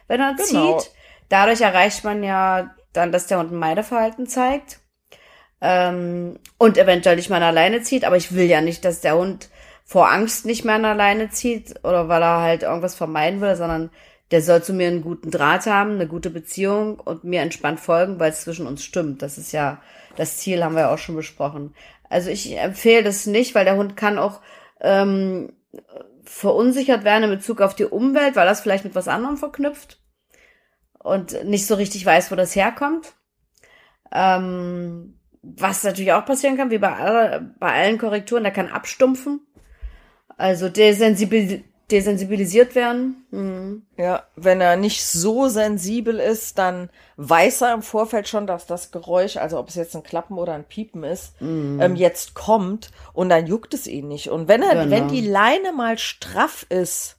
wenn 0.07 0.21
er 0.21 0.35
Genau. 0.35 0.79
zieht. 0.79 0.91
Dadurch 1.29 1.61
erreicht 1.61 2.03
man 2.03 2.23
ja 2.23 2.73
dann, 2.93 3.11
dass 3.11 3.27
der 3.27 3.39
Hund 3.39 3.51
ein 3.51 3.57
Meideverhalten 3.59 4.27
zeigt. 4.27 4.79
Ähm, 5.61 6.39
und 6.57 6.77
eventuell 6.77 7.15
nicht 7.15 7.29
mehr 7.29 7.41
alleine 7.41 7.81
zieht. 7.81 8.05
Aber 8.05 8.17
ich 8.17 8.33
will 8.35 8.45
ja 8.45 8.61
nicht, 8.61 8.85
dass 8.85 9.01
der 9.01 9.15
Hund 9.17 9.49
vor 9.85 10.11
Angst 10.11 10.45
nicht 10.45 10.65
mehr 10.65 10.75
alleine 10.75 11.29
zieht 11.29 11.75
oder 11.83 12.07
weil 12.07 12.21
er 12.21 12.41
halt 12.41 12.63
irgendwas 12.63 12.95
vermeiden 12.95 13.41
will, 13.41 13.55
sondern 13.55 13.89
der 14.31 14.41
soll 14.41 14.63
zu 14.63 14.73
mir 14.73 14.87
einen 14.87 15.01
guten 15.01 15.29
Draht 15.29 15.65
haben, 15.67 15.91
eine 15.91 16.07
gute 16.07 16.29
Beziehung 16.29 16.99
und 16.99 17.23
mir 17.23 17.41
entspannt 17.41 17.79
folgen, 17.79 18.19
weil 18.19 18.31
es 18.31 18.41
zwischen 18.41 18.65
uns 18.65 18.83
stimmt. 18.83 19.21
Das 19.21 19.37
ist 19.37 19.51
ja 19.51 19.81
das 20.15 20.37
Ziel, 20.37 20.63
haben 20.63 20.75
wir 20.75 20.81
ja 20.83 20.93
auch 20.93 20.97
schon 20.97 21.15
besprochen. 21.15 21.75
Also 22.09 22.29
ich 22.29 22.57
empfehle 22.57 23.03
das 23.03 23.25
nicht, 23.25 23.55
weil 23.55 23.65
der 23.65 23.75
Hund 23.75 23.95
kann 23.97 24.17
auch 24.17 24.41
ähm, 24.81 25.53
verunsichert 26.23 27.03
werden 27.03 27.23
in 27.23 27.37
Bezug 27.37 27.61
auf 27.61 27.75
die 27.75 27.85
Umwelt, 27.85 28.35
weil 28.35 28.45
das 28.45 28.61
vielleicht 28.61 28.83
mit 28.83 28.95
was 28.95 29.07
anderem 29.07 29.37
verknüpft 29.37 29.99
und 30.99 31.43
nicht 31.45 31.67
so 31.67 31.75
richtig 31.75 32.05
weiß, 32.05 32.31
wo 32.31 32.35
das 32.35 32.55
herkommt. 32.55 33.13
Ähm, 34.11 35.19
was 35.41 35.83
natürlich 35.83 36.13
auch 36.13 36.25
passieren 36.25 36.55
kann, 36.55 36.71
wie 36.71 36.77
bei, 36.77 36.93
aller, 36.93 37.41
bei 37.59 37.73
allen 37.73 37.97
Korrekturen, 37.97 38.43
der 38.43 38.53
kann 38.53 38.69
abstumpfen. 38.69 39.41
Also 40.37 40.69
desensibil 40.69 41.63
desensibilisiert 41.91 42.75
werden. 42.75 43.25
Mhm. 43.31 43.83
Ja, 43.97 44.23
wenn 44.35 44.61
er 44.61 44.77
nicht 44.77 45.05
so 45.05 45.47
sensibel 45.47 46.19
ist, 46.19 46.57
dann 46.57 46.89
weiß 47.17 47.61
er 47.61 47.73
im 47.73 47.81
Vorfeld 47.81 48.27
schon, 48.27 48.47
dass 48.47 48.65
das 48.65 48.91
Geräusch, 48.91 49.37
also 49.37 49.59
ob 49.59 49.69
es 49.69 49.75
jetzt 49.75 49.95
ein 49.95 50.03
Klappen 50.03 50.37
oder 50.37 50.53
ein 50.53 50.63
Piepen 50.63 51.03
ist, 51.03 51.33
ähm, 51.41 51.95
jetzt 51.95 52.33
kommt 52.33 52.91
und 53.13 53.29
dann 53.29 53.45
juckt 53.47 53.73
es 53.73 53.87
ihn 53.87 54.07
nicht. 54.07 54.29
Und 54.29 54.47
wenn 54.47 54.63
er, 54.63 54.75
Genau. 54.85 54.89
wenn 54.91 55.07
die 55.09 55.21
Leine 55.27 55.73
mal 55.73 55.97
straff 55.97 56.65
ist, 56.69 57.17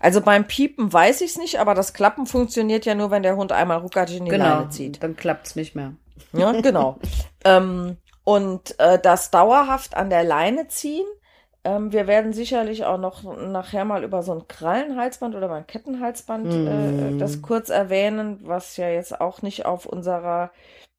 also 0.00 0.20
beim 0.20 0.46
Piepen 0.46 0.92
weiß 0.92 1.20
ich 1.22 1.30
es 1.32 1.38
nicht, 1.38 1.58
aber 1.60 1.74
das 1.74 1.92
Klappen 1.94 2.26
funktioniert 2.26 2.84
ja 2.84 2.94
nur, 2.94 3.10
wenn 3.10 3.22
der 3.22 3.36
Hund 3.36 3.52
einmal 3.52 3.78
ruckartig 3.78 4.16
in 4.18 4.24
die 4.26 4.30
Genau, 4.32 4.44
Leine 4.58 4.68
zieht. 4.68 5.02
dann 5.02 5.16
klappt's 5.16 5.56
nicht 5.56 5.74
mehr. 5.74 5.94
Ja, 6.32 6.52
genau. 6.60 6.98
ähm, 7.44 7.96
und 8.24 8.78
äh, 8.78 8.98
das 9.00 9.30
dauerhaft 9.30 9.96
an 9.96 10.10
der 10.10 10.24
Leine 10.24 10.68
ziehen. 10.68 11.06
Ähm, 11.64 11.92
wir 11.92 12.06
werden 12.06 12.32
sicherlich 12.32 12.84
auch 12.84 12.98
noch 12.98 13.22
nachher 13.36 13.84
mal 13.84 14.02
über 14.04 14.22
so 14.22 14.32
ein 14.32 14.48
Krallenhalsband 14.48 15.34
oder 15.36 15.50
ein 15.52 15.66
Kettenhalsband 15.66 16.52
äh, 16.52 17.18
das 17.18 17.40
kurz 17.42 17.68
erwähnen, 17.68 18.40
was 18.42 18.76
ja 18.76 18.88
jetzt 18.88 19.20
auch 19.20 19.42
nicht 19.42 19.64
auf 19.64 19.86
unserer 19.86 20.50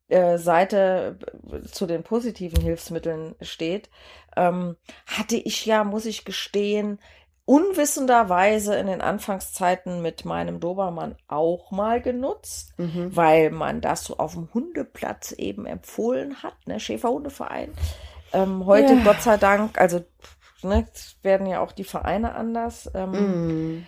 äh, 0.07 0.38
Seite 0.38 1.18
äh, 1.51 1.61
zu 1.68 1.86
den 1.86 2.03
positiven 2.03 2.61
Hilfsmitteln 2.61 3.36
steht. 3.41 3.89
Ähm, 4.38 4.78
hatte 5.05 5.36
ich 5.36 5.66
ja, 5.66 5.84
muss 5.84 6.05
ich 6.05 6.24
gestehen, 6.24 6.99
unwissenderweise 7.45 8.76
in 8.76 8.88
den 8.88 9.01
Anfangszeiten 9.01 10.01
mit 10.01 10.24
meinem 10.26 10.59
Dobermann 10.59 11.16
auch 11.28 11.72
mal 11.72 12.01
genutzt, 12.01 12.74
Mhm. 12.78 13.16
weil 13.16 13.49
man 13.51 13.82
das 13.82 14.05
so 14.05 14.18
auf 14.18 14.34
dem 14.34 14.47
Hundeplatz 14.53 15.34
eben 15.34 15.66
empfohlen 15.66 16.41
hat, 16.41 16.55
ne, 16.66 16.80
Schäferhundeverein. 16.80 17.72
Ähm, 18.32 18.66
heute, 18.66 18.93
Ja. 18.93 19.03
Gott 19.03 19.22
sei 19.22 19.38
Dank, 19.38 19.80
also 19.80 20.01
ne, 20.64 20.88
es 20.93 21.18
werden 21.24 21.47
ja 21.47 21.59
auch 21.61 21.72
die 21.72 21.84
Vereine 21.84 22.36
anders. 22.36 22.89
Ähm, 22.95 23.11
Mhm. 23.11 23.88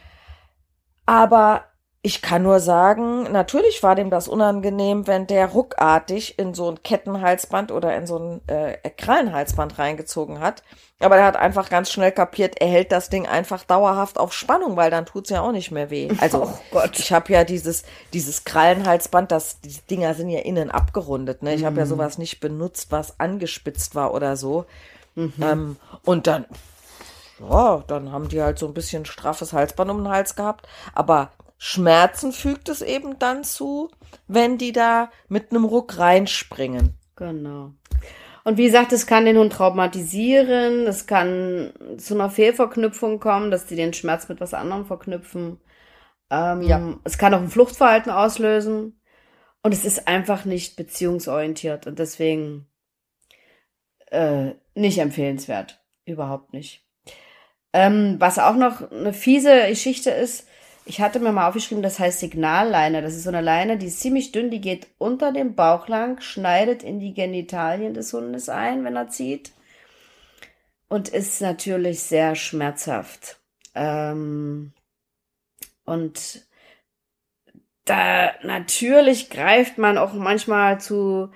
aber 1.05 1.65
ich 2.01 2.21
kann 2.21 2.43
nur 2.43 2.59
sagen, 2.59 3.31
natürlich 3.31 3.81
war 3.81 3.95
dem 3.95 4.11
das 4.11 4.27
unangenehm, 4.27 5.07
wenn 5.07 5.25
der 5.25 5.47
ruckartig 5.47 6.37
in 6.37 6.53
so 6.53 6.69
ein 6.69 6.83
Kettenhalsband 6.83 7.71
oder 7.71 7.95
in 7.97 8.05
so 8.05 8.19
ein 8.19 8.41
äh, 8.47 8.77
Krallenhalsband 8.91 9.79
reingezogen 9.79 10.39
hat. 10.39 10.61
Aber 10.99 11.17
er 11.17 11.25
hat 11.25 11.35
einfach 11.35 11.67
ganz 11.67 11.91
schnell 11.91 12.11
kapiert, 12.11 12.61
er 12.61 12.67
hält 12.67 12.91
das 12.91 13.09
Ding 13.09 13.25
einfach 13.25 13.63
dauerhaft 13.63 14.19
auf 14.19 14.33
Spannung, 14.33 14.77
weil 14.77 14.91
dann 14.91 15.07
tut's 15.07 15.31
ja 15.31 15.41
auch 15.41 15.51
nicht 15.51 15.71
mehr 15.71 15.89
weh. 15.89 16.13
Also 16.19 16.43
Oh 16.43 16.59
Gott. 16.69 16.99
ich 16.99 17.11
habe 17.11 17.33
ja 17.33 17.43
dieses 17.43 17.83
dieses 18.13 18.43
Krallenhalsband, 18.45 19.31
das 19.31 19.59
die 19.61 19.75
Dinger 19.89 20.13
sind 20.13 20.29
ja 20.29 20.41
innen 20.41 20.69
abgerundet. 20.69 21.41
Ne? 21.41 21.55
Ich 21.55 21.65
habe 21.65 21.79
ja 21.79 21.87
sowas 21.87 22.19
nicht 22.19 22.39
benutzt, 22.39 22.91
was 22.91 23.19
angespitzt 23.19 23.95
war 23.95 24.13
oder 24.13 24.37
so. 24.37 24.65
Ähm, 25.15 25.77
und 26.03 26.27
dann 26.27 26.45
ja, 27.39 27.83
dann 27.87 28.11
haben 28.11 28.29
die 28.29 28.41
halt 28.41 28.59
so 28.59 28.67
ein 28.67 28.73
bisschen 28.73 29.05
straffes 29.05 29.53
Halsband 29.53 29.91
um 29.91 29.97
den 29.99 30.09
Hals 30.09 30.35
gehabt. 30.35 30.67
Aber 30.93 31.31
Schmerzen 31.57 32.31
fügt 32.31 32.69
es 32.69 32.81
eben 32.81 33.19
dann 33.19 33.43
zu, 33.43 33.89
wenn 34.27 34.57
die 34.57 34.71
da 34.71 35.09
mit 35.27 35.51
einem 35.51 35.65
Ruck 35.65 35.97
reinspringen. 35.97 36.97
Genau. 37.15 37.73
Und 38.43 38.57
wie 38.57 38.65
gesagt, 38.65 38.93
es 38.93 39.07
kann 39.07 39.25
den 39.25 39.37
Hund 39.37 39.53
traumatisieren, 39.53 40.85
es 40.85 41.07
kann 41.07 41.73
zu 41.97 42.13
einer 42.13 42.29
Fehlverknüpfung 42.29 43.19
kommen, 43.19 43.49
dass 43.49 43.65
die 43.65 43.75
den 43.75 43.93
Schmerz 43.93 44.29
mit 44.29 44.39
was 44.39 44.53
anderem 44.53 44.85
verknüpfen. 44.85 45.59
Ähm, 46.29 46.61
Ja. 46.61 46.99
Es 47.03 47.17
kann 47.17 47.33
auch 47.33 47.39
ein 47.39 47.49
Fluchtverhalten 47.49 48.11
auslösen. 48.11 48.99
Und 49.63 49.73
es 49.73 49.83
ist 49.83 50.07
einfach 50.07 50.45
nicht 50.45 50.75
beziehungsorientiert 50.75 51.87
und 51.87 51.97
deswegen 51.97 52.67
äh, 54.07 54.51
nicht 54.73 54.97
empfehlenswert. 54.99 55.81
Überhaupt 56.05 56.53
nicht. 56.53 56.83
Ähm, 57.73 58.15
was 58.19 58.39
auch 58.39 58.55
noch 58.55 58.91
eine 58.91 59.13
fiese 59.13 59.67
Geschichte 59.67 60.09
ist, 60.09 60.47
ich 60.85 61.01
hatte 61.01 61.19
mir 61.19 61.31
mal 61.31 61.47
aufgeschrieben, 61.47 61.81
das 61.81 61.99
heißt 61.99 62.19
Signalleine. 62.19 63.01
Das 63.01 63.15
ist 63.15 63.23
so 63.23 63.29
eine 63.29 63.41
Leine, 63.41 63.77
die 63.77 63.87
ist 63.87 63.99
ziemlich 63.99 64.31
dünn, 64.31 64.51
die 64.51 64.61
geht 64.61 64.87
unter 64.99 65.31
dem 65.31 65.55
Bauch 65.55 65.87
lang, 65.87 66.21
schneidet 66.21 66.83
in 66.83 66.99
die 66.99 67.13
Genitalien 67.13 67.95
des 67.95 68.13
Hundes 68.13 68.49
ein, 68.49 68.83
wenn 68.85 68.95
er 68.95 69.09
zieht. 69.09 69.51
Und 70.87 71.09
ist 71.09 71.41
natürlich 71.41 72.01
sehr 72.01 72.35
schmerzhaft. 72.35 73.39
Ähm, 73.73 74.73
und 75.85 76.45
da 77.85 78.31
natürlich 78.43 79.29
greift 79.29 79.79
man 79.79 79.97
auch 79.97 80.13
manchmal 80.13 80.79
zu 80.79 81.31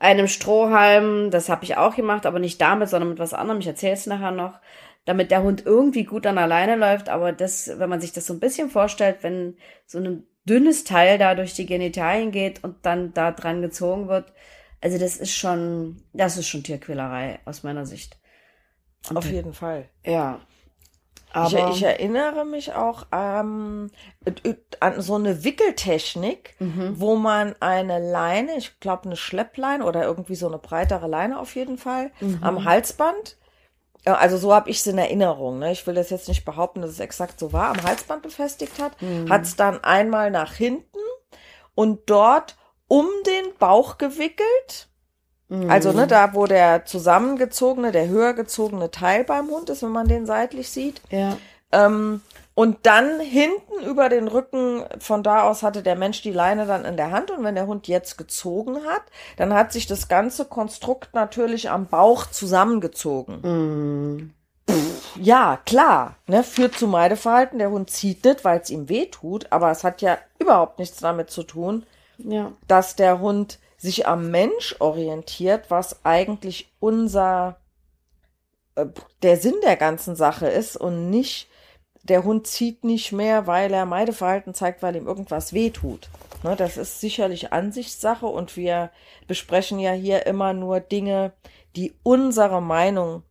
einem 0.00 0.28
Strohhalm. 0.28 1.30
Das 1.30 1.48
habe 1.48 1.64
ich 1.64 1.76
auch 1.76 1.96
gemacht, 1.96 2.26
aber 2.26 2.38
nicht 2.38 2.60
damit, 2.60 2.88
sondern 2.88 3.10
mit 3.10 3.18
was 3.18 3.34
anderem. 3.34 3.60
Ich 3.60 3.66
erzähle 3.66 3.94
es 3.94 4.06
nachher 4.06 4.30
noch 4.30 4.60
damit 5.08 5.30
der 5.30 5.42
Hund 5.42 5.64
irgendwie 5.64 6.04
gut 6.04 6.26
an 6.26 6.36
alleine 6.36 6.76
läuft. 6.76 7.08
Aber 7.08 7.32
das, 7.32 7.78
wenn 7.78 7.88
man 7.88 7.98
sich 7.98 8.12
das 8.12 8.26
so 8.26 8.34
ein 8.34 8.40
bisschen 8.40 8.68
vorstellt, 8.68 9.22
wenn 9.22 9.56
so 9.86 9.98
ein 9.98 10.26
dünnes 10.44 10.84
Teil 10.84 11.16
da 11.16 11.34
durch 11.34 11.54
die 11.54 11.64
Genitalien 11.64 12.30
geht 12.30 12.62
und 12.62 12.84
dann 12.84 13.14
da 13.14 13.32
dran 13.32 13.62
gezogen 13.62 14.08
wird, 14.08 14.30
also 14.82 14.98
das 14.98 15.16
ist 15.16 15.34
schon, 15.34 16.02
das 16.12 16.36
ist 16.36 16.46
schon 16.46 16.62
Tierquälerei 16.62 17.38
aus 17.46 17.62
meiner 17.62 17.86
Sicht. 17.86 18.18
Auf 19.14 19.24
jeden 19.24 19.54
Fall. 19.54 19.88
Ja. 20.04 20.42
Ich, 21.30 21.34
Aber 21.34 21.68
ich 21.70 21.82
erinnere 21.82 22.44
mich 22.46 22.72
auch 22.74 23.06
ähm, 23.12 23.90
an 24.80 25.00
so 25.02 25.14
eine 25.14 25.44
Wickeltechnik, 25.44 26.54
Mhm. 26.58 26.94
wo 26.98 27.16
man 27.16 27.54
eine 27.60 27.98
Leine, 27.98 28.56
ich 28.56 28.80
glaube 28.80 29.04
eine 29.04 29.16
Schleppleine 29.16 29.84
oder 29.84 30.04
irgendwie 30.04 30.34
so 30.36 30.46
eine 30.48 30.58
breitere 30.58 31.06
Leine 31.06 31.38
auf 31.38 31.54
jeden 31.54 31.76
Fall, 31.78 32.10
Mhm. 32.20 32.38
am 32.42 32.64
Halsband. 32.64 33.36
äh, 34.04 34.10
Also 34.10 34.36
so 34.38 34.54
habe 34.54 34.70
ich 34.70 34.78
es 34.78 34.86
in 34.86 34.96
Erinnerung. 34.96 35.58
Ne? 35.58 35.70
Ich 35.72 35.86
will 35.86 35.94
das 35.94 36.08
jetzt 36.10 36.28
nicht 36.28 36.44
behaupten, 36.44 36.80
dass 36.80 36.90
es 36.92 37.00
exakt 37.00 37.38
so 37.38 37.52
war. 37.52 37.68
Am 37.70 37.82
Halsband 37.82 38.22
befestigt 38.22 38.80
hat, 38.80 39.00
Mhm. 39.02 39.28
hat 39.28 39.42
es 39.42 39.54
dann 39.56 39.82
einmal 39.84 40.30
nach 40.30 40.54
hinten 40.54 40.98
und 41.74 42.08
dort 42.08 42.56
um 42.86 43.06
den 43.26 43.54
Bauch 43.58 43.98
gewickelt. 43.98 44.87
Mhm. 45.48 45.70
Also 45.70 45.92
ne, 45.92 46.06
da 46.06 46.34
wo 46.34 46.46
der 46.46 46.84
zusammengezogene, 46.84 47.92
der 47.92 48.08
höher 48.08 48.34
gezogene 48.34 48.90
Teil 48.90 49.24
beim 49.24 49.48
Hund 49.48 49.70
ist, 49.70 49.82
wenn 49.82 49.90
man 49.90 50.08
den 50.08 50.26
seitlich 50.26 50.70
sieht. 50.70 51.00
ja. 51.10 51.36
Ähm, 51.70 52.22
und 52.54 52.78
dann 52.86 53.20
hinten 53.20 53.84
über 53.88 54.08
den 54.08 54.26
Rücken, 54.26 54.82
von 54.98 55.22
da 55.22 55.42
aus 55.44 55.62
hatte 55.62 55.82
der 55.84 55.94
Mensch 55.94 56.22
die 56.22 56.32
Leine 56.32 56.66
dann 56.66 56.84
in 56.84 56.96
der 56.96 57.12
Hand 57.12 57.30
und 57.30 57.44
wenn 57.44 57.54
der 57.54 57.68
Hund 57.68 57.86
jetzt 57.86 58.18
gezogen 58.18 58.78
hat, 58.84 59.02
dann 59.36 59.54
hat 59.54 59.72
sich 59.72 59.86
das 59.86 60.08
ganze 60.08 60.44
Konstrukt 60.44 61.14
natürlich 61.14 61.70
am 61.70 61.86
Bauch 61.86 62.26
zusammengezogen. 62.26 63.40
Mhm. 63.42 64.34
Ja, 65.20 65.58
klar, 65.66 66.16
ne, 66.26 66.42
führt 66.42 66.74
zu 66.74 66.88
Meideverhalten. 66.88 67.58
Der 67.60 67.70
Hund 67.70 67.90
zieht 67.90 68.24
nicht, 68.24 68.44
weil 68.44 68.60
es 68.60 68.70
ihm 68.70 68.88
weh 68.88 69.06
tut, 69.06 69.46
aber 69.50 69.70
es 69.70 69.84
hat 69.84 70.02
ja 70.02 70.18
überhaupt 70.40 70.78
nichts 70.80 70.98
damit 70.98 71.30
zu 71.30 71.44
tun, 71.44 71.84
Ja. 72.18 72.50
dass 72.66 72.96
der 72.96 73.20
Hund 73.20 73.58
sich 73.78 74.06
am 74.06 74.30
Mensch 74.30 74.76
orientiert, 74.80 75.70
was 75.70 76.04
eigentlich 76.04 76.70
unser 76.80 77.60
äh, 78.74 78.86
der 79.22 79.36
Sinn 79.38 79.54
der 79.64 79.76
ganzen 79.76 80.16
Sache 80.16 80.48
ist 80.48 80.76
und 80.76 81.08
nicht 81.10 81.48
der 82.02 82.24
Hund 82.24 82.46
zieht 82.46 82.84
nicht 82.84 83.12
mehr, 83.12 83.46
weil 83.46 83.72
er 83.72 83.86
Meideverhalten 83.86 84.54
zeigt, 84.54 84.82
weil 84.82 84.96
ihm 84.96 85.06
irgendwas 85.06 85.52
wehtut. 85.52 86.08
Ne, 86.42 86.56
das 86.56 86.76
ist 86.76 87.00
sicherlich 87.00 87.52
Ansichtssache 87.52 88.26
und 88.26 88.56
wir 88.56 88.90
besprechen 89.26 89.78
ja 89.78 89.92
hier 89.92 90.26
immer 90.26 90.52
nur 90.52 90.80
Dinge, 90.80 91.32
die 91.76 91.94
unsere 92.02 92.60
Meinung 92.62 93.22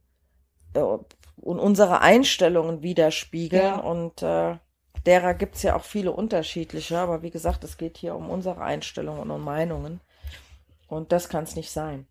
äh, 0.73 0.79
und 0.79 1.59
unsere 1.59 2.01
Einstellungen 2.01 2.81
widerspiegeln 2.83 3.63
Ja. 3.63 3.75
und 3.79 4.21
äh, 4.21 4.57
derer 5.05 5.33
gibt's 5.33 5.63
ja 5.63 5.75
auch 5.75 5.83
viele 5.83 6.11
unterschiedliche, 6.11 6.97
aber 6.97 7.21
wie 7.21 7.31
gesagt, 7.31 7.63
es 7.63 7.77
geht 7.77 7.97
hier 7.97 8.15
um 8.15 8.29
unsere 8.29 8.61
Einstellungen 8.61 9.31
und 9.31 9.41
Meinungen 9.41 10.01
und 10.87 11.11
das 11.11 11.29
kann's 11.29 11.55
nicht 11.55 11.71
sein. 11.71 12.07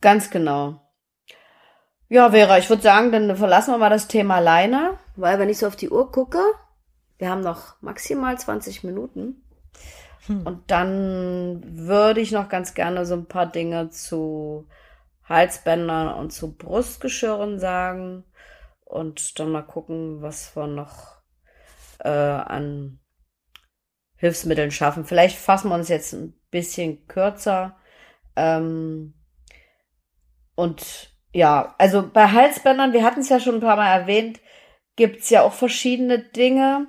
Ganz 0.00 0.30
genau. 0.30 0.80
Ja, 2.08 2.30
Vera, 2.30 2.58
ich 2.58 2.68
würde 2.68 2.82
sagen, 2.82 3.12
dann 3.12 3.36
verlassen 3.36 3.72
wir 3.72 3.78
mal 3.78 3.90
das 3.90 4.08
Thema 4.08 4.40
Leine, 4.40 4.98
weil 5.16 5.38
wenn 5.38 5.48
ich 5.48 5.58
so 5.58 5.66
auf 5.66 5.76
die 5.76 5.90
Uhr 5.90 6.10
gucke, 6.10 6.40
wir 7.18 7.30
haben 7.30 7.42
noch 7.42 7.80
maximal 7.82 8.36
20 8.38 8.82
Minuten. 8.82 9.44
Und 10.28 10.70
dann 10.70 11.62
würde 11.64 12.20
ich 12.20 12.30
noch 12.30 12.48
ganz 12.48 12.74
gerne 12.74 13.04
so 13.04 13.14
ein 13.14 13.26
paar 13.26 13.46
Dinge 13.46 13.90
zu 13.90 14.68
Halsbändern 15.24 16.14
und 16.14 16.32
zu 16.32 16.56
Brustgeschirren 16.56 17.58
sagen 17.58 18.24
und 18.84 19.38
dann 19.38 19.50
mal 19.50 19.62
gucken, 19.62 20.22
was 20.22 20.54
wir 20.56 20.66
noch 20.66 21.20
äh, 22.00 22.08
an 22.08 23.00
Hilfsmitteln 24.16 24.70
schaffen. 24.70 25.04
Vielleicht 25.04 25.36
fassen 25.36 25.68
wir 25.68 25.74
uns 25.74 25.88
jetzt 25.88 26.12
ein 26.12 26.39
bisschen 26.50 27.06
kürzer. 27.06 27.76
Ähm, 28.36 29.14
und 30.54 31.10
ja, 31.32 31.74
also 31.78 32.08
bei 32.08 32.26
Halsbändern, 32.26 32.92
wir 32.92 33.04
hatten 33.04 33.20
es 33.20 33.28
ja 33.28 33.40
schon 33.40 33.56
ein 33.56 33.60
paar 33.60 33.76
Mal 33.76 33.92
erwähnt, 33.92 34.40
gibt's 34.96 35.30
ja 35.30 35.42
auch 35.42 35.52
verschiedene 35.52 36.18
Dinge. 36.18 36.88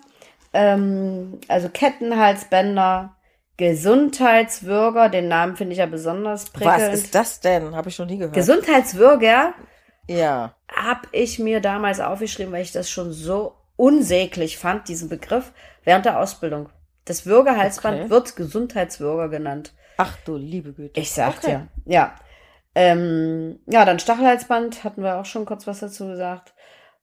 Ähm, 0.54 1.40
also 1.48 1.70
Kettenhalsbänder, 1.70 3.16
Gesundheitswürger, 3.58 5.10
den 5.10 5.28
Namen 5.28 5.56
finde 5.56 5.74
ich 5.74 5.80
ja 5.80 5.86
besonders 5.86 6.50
prickelnd. 6.50 6.82
Was 6.82 6.94
ist 6.94 7.16
das 7.16 7.40
denn? 7.40 7.76
Habe 7.76 7.90
ich 7.90 8.00
noch 8.00 8.08
nie 8.08 8.18
gehört. 8.18 8.34
Gesundheitswürger 8.34 9.54
ja. 10.08 10.56
habe 10.68 11.08
ich 11.12 11.40
mir 11.40 11.62
damals 11.62 12.00
aufgeschrieben, 12.00 12.52
weil 12.52 12.64
ich 12.64 12.72
das 12.72 12.90
schon 12.90 13.14
so 13.14 13.56
unsäglich 13.76 14.58
fand, 14.58 14.88
diesen 14.88 15.10
Begriff, 15.10 15.54
während 15.84 16.06
der 16.06 16.20
Ausbildung. 16.20 16.70
Das 17.06 17.26
Würgehalsband 17.26 18.02
Okay. 18.02 18.10
wird 18.10 18.36
Gesundheitswürger 18.36 19.30
genannt. 19.30 19.74
Ach 19.98 20.18
du 20.26 20.36
liebe 20.38 20.74
Güte. 20.74 21.00
Ich 21.00 21.12
sag 21.12 21.38
Okay. 21.38 21.48
dir. 21.48 21.68
Ja. 21.86 22.16
Ähm, 22.74 23.60
ja, 23.68 23.84
dann 23.86 24.00
Stachelhalsband, 24.00 24.84
hatten 24.84 25.04
wir 25.04 25.20
auch 25.20 25.26
schon 25.26 25.46
kurz 25.46 25.68
was 25.68 25.80
dazu 25.80 26.08
gesagt. 26.08 26.54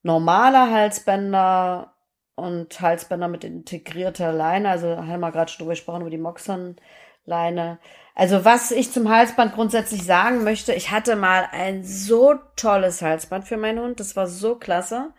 Normale 0.03 0.71
Halsbänder 0.71 1.93
und 2.37 2.81
Halsbänder 2.81 3.29
mit 3.29 3.45
integrierter 3.45 4.33
Leine. 4.33 4.71
Also 4.71 4.97
haben 4.97 5.21
wir 5.21 5.33
gerade 5.33 5.51
schon 5.51 5.59
drüber 5.59 5.73
gesprochen, 5.73 6.03
über 6.03 6.11
die 6.11 6.19
Moxon-Leine. 6.19 7.79
Also 8.15 8.45
was 8.45 8.71
ich 8.71 8.93
zum 8.93 9.09
Halsband 9.11 9.55
grundsätzlich 9.55 10.05
sagen 10.05 10.43
möchte, 10.45 10.73
ich 10.73 10.91
hatte 10.91 11.17
mal 11.17 11.49
ein 11.53 11.85
so 11.85 12.35
tolles 12.57 13.03
Halsband 13.03 13.47
für 13.47 13.57
meinen 13.57 13.81
Hund. 13.81 14.01
Das 14.01 14.17
war 14.17 14.27
so 14.27 14.55
klasse. 14.55 15.13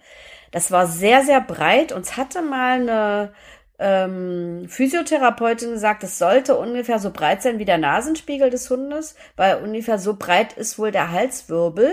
Das 0.51 0.71
war 0.71 0.88
sehr, 0.88 1.23
sehr 1.23 1.41
breit 1.41 1.91
und 1.91 2.01
es 2.01 2.17
hatte 2.17 2.41
mal 2.41 2.80
eine 2.82 3.34
ähm, 3.80 4.65
Physiotherapeutin 4.67 5.71
gesagt, 5.71 6.03
es 6.03 6.19
sollte 6.19 6.57
ungefähr 6.57 6.99
so 6.99 7.11
breit 7.11 7.41
sein 7.41 7.59
wie 7.59 7.65
der 7.65 7.77
Nasenspiegel 7.77 8.49
des 8.49 8.69
Hundes, 8.69 9.15
weil 9.38 9.63
ungefähr 9.63 9.97
so 9.97 10.15
breit 10.15 10.53
ist 10.53 10.77
wohl 10.77 10.91
der 10.91 11.11
Halswirbel. 11.11 11.91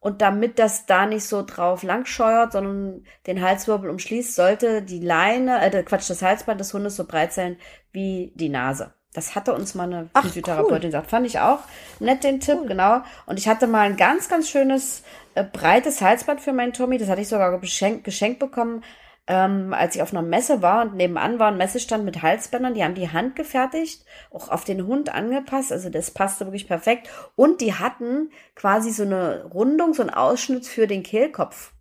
Und 0.00 0.20
damit 0.20 0.58
das 0.58 0.84
da 0.84 1.06
nicht 1.06 1.24
so 1.24 1.44
drauf 1.44 1.84
langscheuert, 1.84 2.52
sondern 2.52 3.04
den 3.26 3.40
Halswirbel 3.40 3.88
umschließt, 3.88 4.34
sollte 4.34 4.82
die 4.82 4.98
Leine, 4.98 5.62
äh, 5.62 5.82
Quatsch, 5.84 6.10
das 6.10 6.22
Halsband 6.22 6.60
des 6.60 6.74
Hundes 6.74 6.96
so 6.96 7.04
breit 7.04 7.32
sein 7.32 7.56
wie 7.92 8.32
die 8.34 8.48
Nase. 8.48 8.92
Das 9.14 9.34
hatte 9.34 9.54
uns 9.54 9.74
mal 9.74 9.84
eine 9.84 10.10
Ach, 10.14 10.22
Physiotherapeutin 10.24 10.74
cool. 10.74 10.80
gesagt. 10.80 11.10
Fand 11.10 11.26
ich 11.26 11.38
auch 11.38 11.60
nett 12.00 12.24
den 12.24 12.40
Tipp, 12.40 12.66
genau. 12.66 13.02
Und 13.26 13.38
ich 13.38 13.46
hatte 13.46 13.66
mal 13.66 13.82
ein 13.82 13.96
ganz, 13.96 14.28
ganz 14.28 14.48
schönes, 14.48 15.04
äh, 15.34 15.44
breites 15.44 16.00
Halsband 16.00 16.40
für 16.40 16.52
meinen 16.52 16.72
Tommy. 16.72 16.98
Das 16.98 17.08
hatte 17.08 17.20
ich 17.20 17.28
sogar 17.28 17.56
geschenkt, 17.60 18.04
geschenkt 18.04 18.40
bekommen. 18.40 18.82
Ähm, 19.28 19.72
als 19.72 19.94
ich 19.94 20.02
auf 20.02 20.12
einer 20.12 20.22
Messe 20.22 20.62
war 20.62 20.82
und 20.82 20.96
nebenan 20.96 21.38
war 21.38 21.48
ein 21.48 21.56
Messestand 21.56 22.04
mit 22.04 22.22
Halsbändern, 22.22 22.74
die 22.74 22.82
haben 22.82 22.94
die 22.94 23.10
Hand 23.10 23.36
gefertigt, 23.36 24.04
auch 24.30 24.48
auf 24.48 24.64
den 24.64 24.86
Hund 24.86 25.14
angepasst, 25.14 25.70
also 25.70 25.90
das 25.90 26.10
passte 26.10 26.46
wirklich 26.46 26.66
perfekt. 26.66 27.08
Und 27.36 27.60
die 27.60 27.74
hatten 27.74 28.30
quasi 28.56 28.90
so 28.90 29.04
eine 29.04 29.44
Rundung, 29.44 29.94
so 29.94 30.02
einen 30.02 30.10
Ausschnitt 30.10 30.66
für 30.66 30.86
den 30.86 31.02
Kehlkopf. 31.02 31.72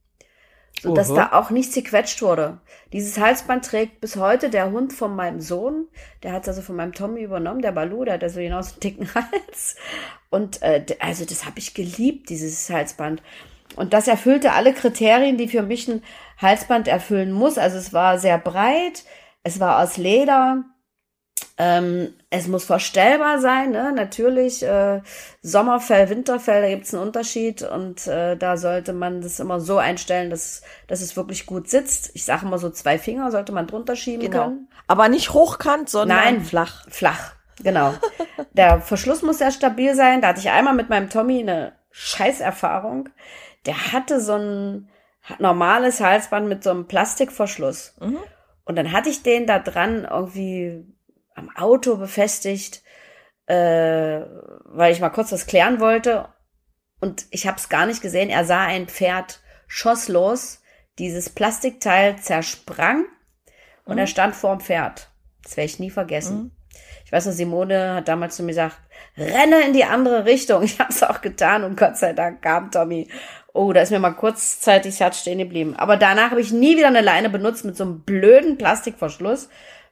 So 0.82 0.96
dass 0.96 1.14
da 1.14 1.34
auch 1.34 1.52
nichts 1.52 1.76
gequetscht 1.76 2.24
wurde. 2.24 2.60
Dieses 2.92 3.20
Halsband 3.20 3.66
trägt 3.66 4.02
bis 4.02 4.16
heute 4.16 4.50
der 4.50 4.72
Hund 4.72 4.94
von 4.94 5.16
meinem 5.16 5.39
Sohn. 5.39 5.88
Der 6.24 6.32
hat 6.32 6.44
es 6.44 6.50
also 6.50 6.62
von 6.64 6.76
meinem 6.76 6.94
Tommy 6.94 7.22
übernommen, 7.22 7.62
der 7.62 7.72
Balu, 7.72 8.04
der 8.04 8.16
hat 8.16 8.32
so 8.32 8.39
hinaus 8.39 8.72
einen 8.72 8.80
dicken 8.80 9.08
Hals. 9.16 9.76
Und 10.32 10.62
äh, 10.64 10.84
also 11.00 11.26
das 11.26 11.46
habe 11.46 11.60
ich 11.60 11.76
geliebt, 11.76 12.30
dieses 12.30 12.68
Halsband. 12.70 13.22
Und 13.76 13.94
das 13.94 14.08
erfüllte 14.08 14.54
alle 14.54 14.74
Kriterien, 14.74 15.38
die 15.38 15.48
für 15.48 15.62
mich 15.62 15.88
ein 15.88 16.04
Halsband 16.42 16.88
erfüllen 16.88 17.32
muss. 17.32 17.58
Also 17.58 17.78
es 17.78 17.94
war 17.94 18.18
sehr 18.18 18.38
breit, 18.38 19.04
es 19.44 19.60
war 19.60 19.82
aus 19.82 19.98
Leder, 19.98 20.64
ähm, 21.58 22.14
es 22.30 22.48
muss 22.48 22.66
verstellbar 22.66 23.39
sein, 23.39 23.72
ne? 23.72 23.92
natürlich. 23.92 24.64
Äh, 24.64 25.02
Sommerfell, 25.42 26.10
Winterfell, 26.10 26.62
da 26.62 26.70
gibt 26.70 26.86
es 26.86 26.94
einen 26.94 27.04
Unterschied 27.04 27.62
und 27.62 28.08
äh, 28.08 28.36
da 28.36 28.58
sollte 28.58 28.94
man 28.94 29.22
das 29.22 29.39
immer 29.39 29.60
so 29.60 29.78
einstellen, 29.78 30.30
dass, 30.30 30.64
dass 30.88 31.02
es 31.02 31.16
wirklich 31.16 31.46
gut 31.46 31.70
sitzt. 31.70 32.12
Ich 32.16 32.26
sage 32.26 32.46
immer 32.46 32.58
so 32.58 32.70
zwei 32.70 32.98
Finger 32.98 33.30
sollte 33.32 33.52
man 33.52 33.68
drunter 33.68 33.96
schieben 33.96 34.32
genau. 34.32 34.46
können. 34.46 34.70
Aber 34.88 35.08
nicht 35.10 35.34
hochkant, 35.34 35.89
sondern 35.89 36.18
Nein, 36.18 36.42
flach. 36.44 36.86
Flach, 36.89 37.34
genau. 37.62 37.94
Der 38.54 38.82
Verschluss 38.82 39.22
muss 39.22 39.38
sehr 39.38 39.52
stabil 39.52 39.94
sein. 39.94 40.22
Da 40.22 40.30
hatte 40.30 40.39
ich 40.39 40.50
einmal 40.50 40.74
mit 40.74 40.89
meinem 40.89 41.10
Tommy 41.10 41.42
eine 41.42 41.74
Scheißerfahrung. 41.92 43.10
Der 43.66 43.92
hatte 43.94 44.20
so 44.20 44.34
ein 44.34 44.89
normales 45.39 45.99
Halsband 45.99 46.47
mit 46.47 46.63
so 46.63 46.72
einem 46.72 46.88
Plastikverschluss. 46.88 47.95
Mhm. 47.99 48.19
Und 48.65 48.76
dann 48.76 48.91
hatte 48.91 49.09
ich 49.09 49.24
den 49.24 49.47
da 49.47 49.59
dran 49.59 50.07
irgendwie 50.09 50.86
am 51.36 51.49
Auto 51.55 51.97
befestigt, 51.97 52.84
äh, 53.47 54.22
weil 54.65 54.93
ich 54.93 54.99
mal 54.99 55.09
kurz 55.09 55.32
was 55.32 55.47
klären 55.47 55.80
wollte. 55.80 56.30
Und 56.99 57.26
ich 57.32 57.47
habe 57.47 57.57
es 57.57 57.69
gar 57.69 57.86
nicht 57.86 58.01
gesehen. 58.01 58.30
Er 58.30 58.45
sah 58.45 58.65
ein 58.65 58.88
Pferd, 58.88 59.41
schoss 59.67 60.07
los, 60.07 60.61
dieses 60.99 61.30
Plastikteil 61.30 62.17
zersprang 62.17 63.05
und 63.86 63.93
mhm. 63.93 63.99
er 63.99 64.07
stand 64.07 64.36
vor 64.36 64.55
dem 64.55 64.61
Pferd. 64.61 65.09
Das 65.43 65.57
werde 65.57 65.65
ich 65.65 65.80
nie 65.80 65.89
vergessen. 65.89 66.38
Mhm. 66.38 66.51
Ich 67.05 67.11
weiß 67.11 67.26
noch, 67.26 67.34
Simone 67.34 67.95
hat 67.95 68.07
damals 68.07 68.38
zu 68.38 68.43
mir 68.43 68.51
gesagt, 68.51 68.78
renne 69.17 69.61
in 69.61 69.74
die 69.74 69.84
andere 69.84 70.26
Richtung. 70.26 70.63
Ich 70.63 70.80
habe 70.80 70.91
es 70.91 71.03
auch 71.03 71.22
getan 71.22 71.63
und 71.63 71.78
Gott 71.78 71.97
sei 71.97 72.13
Dank 72.13 72.41
kam 72.41 72.72
Tommy 72.72 73.09
Oh, 73.54 73.74
da 73.74 73.82
ist 73.82 73.91
mir 73.91 73.99
mal 73.99 74.12
kurzzeitig 74.12 74.93
das 74.93 74.99
Herz 74.99 75.20
stehen 75.20 75.39
geblieben. 75.39 75.76
Aber 75.76 75.97
danach 75.97 76.32
habe 76.32 76.41
ich 76.41 76.52
nie 76.52 76.78
wieder 76.78 76.88
eine 76.88 77.02
Leine 77.02 77.30
benutzt 77.30 77.66
mit 77.66 77.76
so 77.76 77.84
einem 77.84 78.02
blöden 78.02 78.58
Plastikverschluss, 78.58 79.49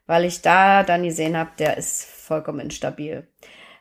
weil 0.07 0.25
ich 0.25 0.41
da 0.41 0.83
dann 0.83 1.03
gesehen 1.03 1.37
habe, 1.37 1.51
der 1.59 1.77
ist 1.77 2.05
vollkommen 2.05 2.61
instabil. 2.61 3.27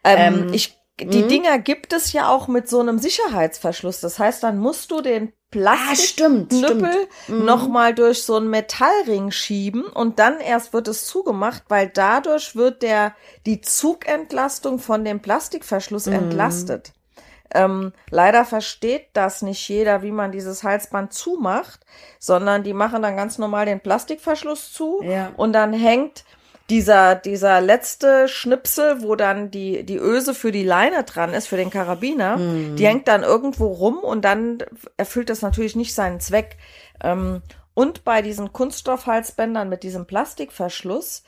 Ähm, 0.05 0.47
ähm, 0.47 0.53
ich, 0.53 0.77
die 1.01 1.23
mh? 1.23 1.29
Dinger 1.29 1.59
gibt 1.59 1.93
es 1.93 2.13
ja 2.13 2.29
auch 2.29 2.49
mit 2.49 2.69
so 2.69 2.81
einem 2.81 2.99
Sicherheitsverschluss. 2.99 4.01
Das 4.01 4.19
heißt, 4.19 4.43
dann 4.43 4.59
musst 4.59 4.91
du 4.91 5.01
den 5.01 5.33
Plastikknüppel 5.51 7.09
ah, 7.29 7.33
mhm. 7.33 7.45
nochmal 7.45 7.95
durch 7.95 8.23
so 8.23 8.37
einen 8.37 8.51
Metallring 8.51 9.31
schieben 9.31 9.85
und 9.85 10.19
dann 10.19 10.41
erst 10.41 10.75
wird 10.75 10.89
es 10.89 11.07
zugemacht, 11.07 11.63
weil 11.69 11.89
dadurch 11.89 12.55
wird 12.55 12.83
der, 12.83 13.15
die 13.47 13.63
Zugentlastung 13.63 14.79
von 14.79 15.05
dem 15.05 15.21
Plastikverschluss 15.21 16.07
mhm. 16.07 16.15
entlastet. 16.15 16.93
Ähm, 17.55 17.93
leider 18.11 18.45
versteht 18.45 19.09
das 19.15 19.43
nicht 19.43 19.67
jeder, 19.69 20.03
wie 20.03 20.11
man 20.11 20.33
dieses 20.33 20.63
Halsband 20.65 21.13
zumacht, 21.13 21.81
sondern 22.19 22.63
die 22.63 22.75
machen 22.75 23.03
dann 23.03 23.17
ganz 23.17 23.39
normal 23.39 23.67
den 23.67 23.81
Plastikverschluss 23.81 24.73
zu 24.73 25.01
ja. 25.03 25.33
und 25.37 25.53
dann 25.53 25.73
hängt 25.73 26.25
dieser, 26.71 27.15
dieser 27.15 27.61
letzte 27.61 28.29
Schnipsel, 28.29 29.03
wo 29.03 29.17
dann 29.17 29.51
die, 29.51 29.85
die 29.85 29.97
Öse 29.97 30.35
für 30.35 30.53
die 30.53 30.65
Leine 30.65 31.05
dran 31.05 31.33
ist, 31.33 31.47
für 31.49 31.57
den 31.57 31.71
Karabiner, 31.71 32.37
mhm. 32.37 32.77
die 32.77 32.87
hängt 32.87 33.09
dann 33.09 33.23
irgendwo 33.23 33.69
rum 33.69 33.99
und 33.99 34.25
dann 34.25 34.59
erfüllt 34.99 35.31
das 35.31 35.41
natürlich 35.41 35.77
nicht 35.77 35.95
seinen 35.95 36.21
Zweck. 36.21 36.59
Ähm, 37.03 37.43
und 37.73 38.05
bei 38.05 38.23
diesen 38.23 38.53
Kunststoffhalsbändern 38.53 39.69
mit 39.69 39.83
diesem 39.83 40.07
Plastikverschluss 40.07 41.23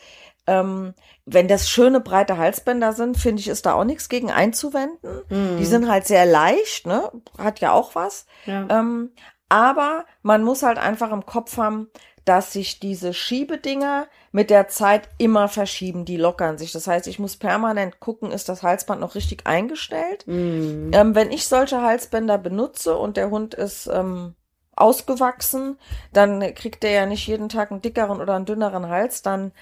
ähm, 0.51 0.95
wenn 1.27 1.47
das 1.47 1.71
schöne 1.71 2.01
breite 2.01 2.37
Halsbänder 2.37 2.93
sind, 2.93 3.17
finde 3.17 3.41
ich, 3.41 3.47
ist 3.47 3.67
da 3.67 3.75
auch 3.75 3.85
nichts 3.85 4.09
gegen 4.09 4.33
einzuwenden. 4.33 5.23
Mhm. 5.29 5.59
Die 5.59 5.65
sind 5.65 5.89
halt 5.89 6.09
sehr 6.09 6.27
leicht, 6.27 6.87
ne? 6.87 7.11
Hat 7.39 7.61
ja 7.61 7.73
auch 7.73 7.95
was. 7.95 8.27
Ja. 8.47 8.67
Ähm, 8.69 9.13
aber 9.49 10.05
man 10.23 10.43
muss 10.43 10.65
halt 10.65 10.79
einfach 10.79 11.13
im 11.13 11.25
Kopf 11.25 11.57
haben, 11.57 11.89
dass 12.25 12.53
sich 12.53 12.81
diese 12.81 13.15
Schiebedinger 13.15 14.09
mit 14.33 14.51
der 14.51 14.67
Zeit 14.69 15.09
immer 15.19 15.49
verschieben, 15.49 16.05
die 16.05 16.17
lockern 16.17 16.59
sich. 16.59 16.73
Das 16.73 16.89
heißt, 16.89 17.07
ich 17.07 17.21
muss 17.21 17.37
permanent 17.37 18.01
gucken, 18.01 18.33
ist 18.33 18.49
das 18.49 18.65
Halsband 18.65 19.01
noch 19.01 19.15
richtig 19.15 19.47
eingestellt. 19.47 20.27
Mhm. 20.27 20.91
Ähm, 20.93 21.15
wenn 21.15 21.31
ich 21.31 21.47
solche 21.47 21.81
Halsbänder 21.81 22.39
benutze 22.39 22.97
und 22.97 23.17
der 23.17 23.31
Hund 23.31 23.55
ist 23.55 23.87
ähm, 23.87 24.35
ausgewachsen, 24.75 25.79
dann 26.13 26.41
kriegt 26.55 26.83
der 26.83 26.91
ja 26.91 27.07
nicht 27.07 27.27
jeden 27.27 27.49
Tag 27.49 27.71
einen 27.71 27.83
dickeren 27.83 28.21
oder 28.21 28.35
einen 28.35 28.47
dünneren 28.47 28.89
Hals, 28.89 29.23
dann 29.23 29.53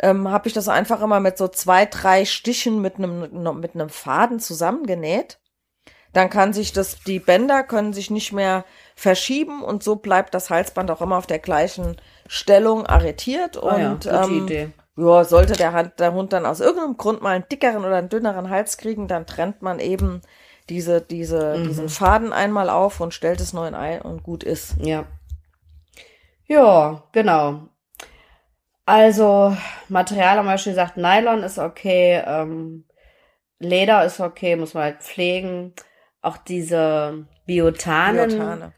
ähm, 0.00 0.30
habe 0.30 0.48
ich 0.48 0.54
das 0.54 0.68
einfach 0.68 1.00
immer 1.00 1.20
mit 1.20 1.38
so 1.38 1.48
zwei, 1.48 1.86
drei 1.86 2.24
Stichen 2.24 2.80
mit 2.80 2.96
einem 2.96 3.60
mit 3.60 3.74
einem 3.74 3.88
Faden 3.88 4.40
zusammengenäht. 4.40 5.38
Dann 6.12 6.30
kann 6.30 6.54
sich 6.54 6.72
das, 6.72 7.00
die 7.00 7.18
Bänder 7.18 7.62
können 7.62 7.92
sich 7.92 8.10
nicht 8.10 8.32
mehr 8.32 8.64
verschieben 8.94 9.62
und 9.62 9.82
so 9.82 9.96
bleibt 9.96 10.32
das 10.32 10.48
Halsband 10.48 10.90
auch 10.90 11.02
immer 11.02 11.18
auf 11.18 11.26
der 11.26 11.38
gleichen 11.38 11.96
Stellung 12.26 12.86
arretiert. 12.86 13.62
Oh 13.62 13.68
und 13.68 14.06
ja, 14.06 14.24
ähm, 14.24 14.44
Idee. 14.44 14.68
ja, 14.96 15.24
sollte 15.24 15.52
der, 15.52 15.74
Hand, 15.74 16.00
der 16.00 16.14
Hund 16.14 16.32
dann 16.32 16.46
aus 16.46 16.60
irgendeinem 16.60 16.96
Grund 16.96 17.20
mal 17.20 17.34
einen 17.34 17.48
dickeren 17.50 17.84
oder 17.84 17.96
einen 17.96 18.08
dünneren 18.08 18.48
Hals 18.48 18.78
kriegen, 18.78 19.08
dann 19.08 19.26
trennt 19.26 19.60
man 19.60 19.78
eben 19.78 20.22
diese, 20.70 21.02
diese, 21.02 21.58
mhm. 21.58 21.68
diesen 21.68 21.88
Faden 21.90 22.32
einmal 22.32 22.70
auf 22.70 23.00
und 23.00 23.12
stellt 23.12 23.40
es 23.40 23.52
neu 23.52 23.72
ein 23.74 24.00
und 24.00 24.22
gut 24.22 24.42
ist. 24.42 24.76
Ja. 24.80 25.04
Ja, 26.46 27.02
genau. 27.12 27.68
Also, 28.86 29.56
Material 29.88 30.38
haben 30.38 30.46
wir 30.46 30.58
schon 30.58 30.72
gesagt, 30.72 30.96
Nylon 30.96 31.42
ist 31.42 31.58
okay, 31.58 32.22
ähm, 32.24 32.84
Leder 33.58 34.04
ist 34.04 34.20
okay, 34.20 34.54
muss 34.54 34.74
man 34.74 34.84
halt 34.84 35.02
pflegen. 35.02 35.74
Auch 36.22 36.36
diese 36.36 37.26
Biotanen, 37.46 38.28
Biotane. 38.28 38.72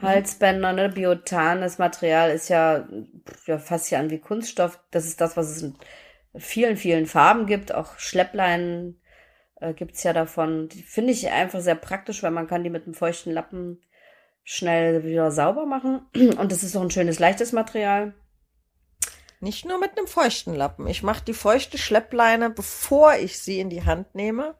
Halsbänder, 0.00 0.72
ne? 0.72 0.88
Biotan, 0.90 1.60
das 1.60 1.78
Material 1.78 2.30
ist 2.30 2.48
ja, 2.48 2.86
ja 3.46 3.58
fast 3.58 3.90
ja 3.90 4.00
an 4.00 4.10
wie 4.10 4.18
Kunststoff. 4.18 4.80
Das 4.90 5.06
ist 5.06 5.20
das, 5.20 5.36
was 5.36 5.50
es 5.50 5.62
in 5.62 5.74
vielen, 6.36 6.76
vielen 6.76 7.06
Farben 7.06 7.46
gibt. 7.46 7.72
Auch 7.72 7.98
Schleppleinen 7.98 9.00
äh, 9.60 9.72
gibt's 9.72 10.02
ja 10.02 10.12
davon. 10.12 10.68
Die 10.68 10.82
finde 10.82 11.12
ich 11.12 11.30
einfach 11.30 11.60
sehr 11.60 11.76
praktisch, 11.76 12.22
weil 12.22 12.32
man 12.32 12.48
kann 12.48 12.64
die 12.64 12.70
mit 12.70 12.84
einem 12.84 12.94
feuchten 12.94 13.32
Lappen 13.32 13.80
schnell 14.42 15.04
wieder 15.04 15.30
sauber 15.30 15.64
machen. 15.64 16.02
Und 16.38 16.52
das 16.52 16.62
ist 16.62 16.76
auch 16.76 16.82
ein 16.82 16.90
schönes, 16.90 17.18
leichtes 17.18 17.52
Material. 17.52 18.14
Nicht 19.44 19.66
nur 19.66 19.78
mit 19.78 19.98
einem 19.98 20.06
feuchten 20.06 20.54
Lappen. 20.54 20.86
Ich 20.86 21.02
mache 21.02 21.22
die 21.22 21.34
feuchte 21.34 21.76
Schleppleine, 21.76 22.48
bevor 22.48 23.16
ich 23.16 23.38
sie 23.38 23.60
in 23.60 23.68
die 23.68 23.84
Hand 23.84 24.14
nehme, 24.14 24.54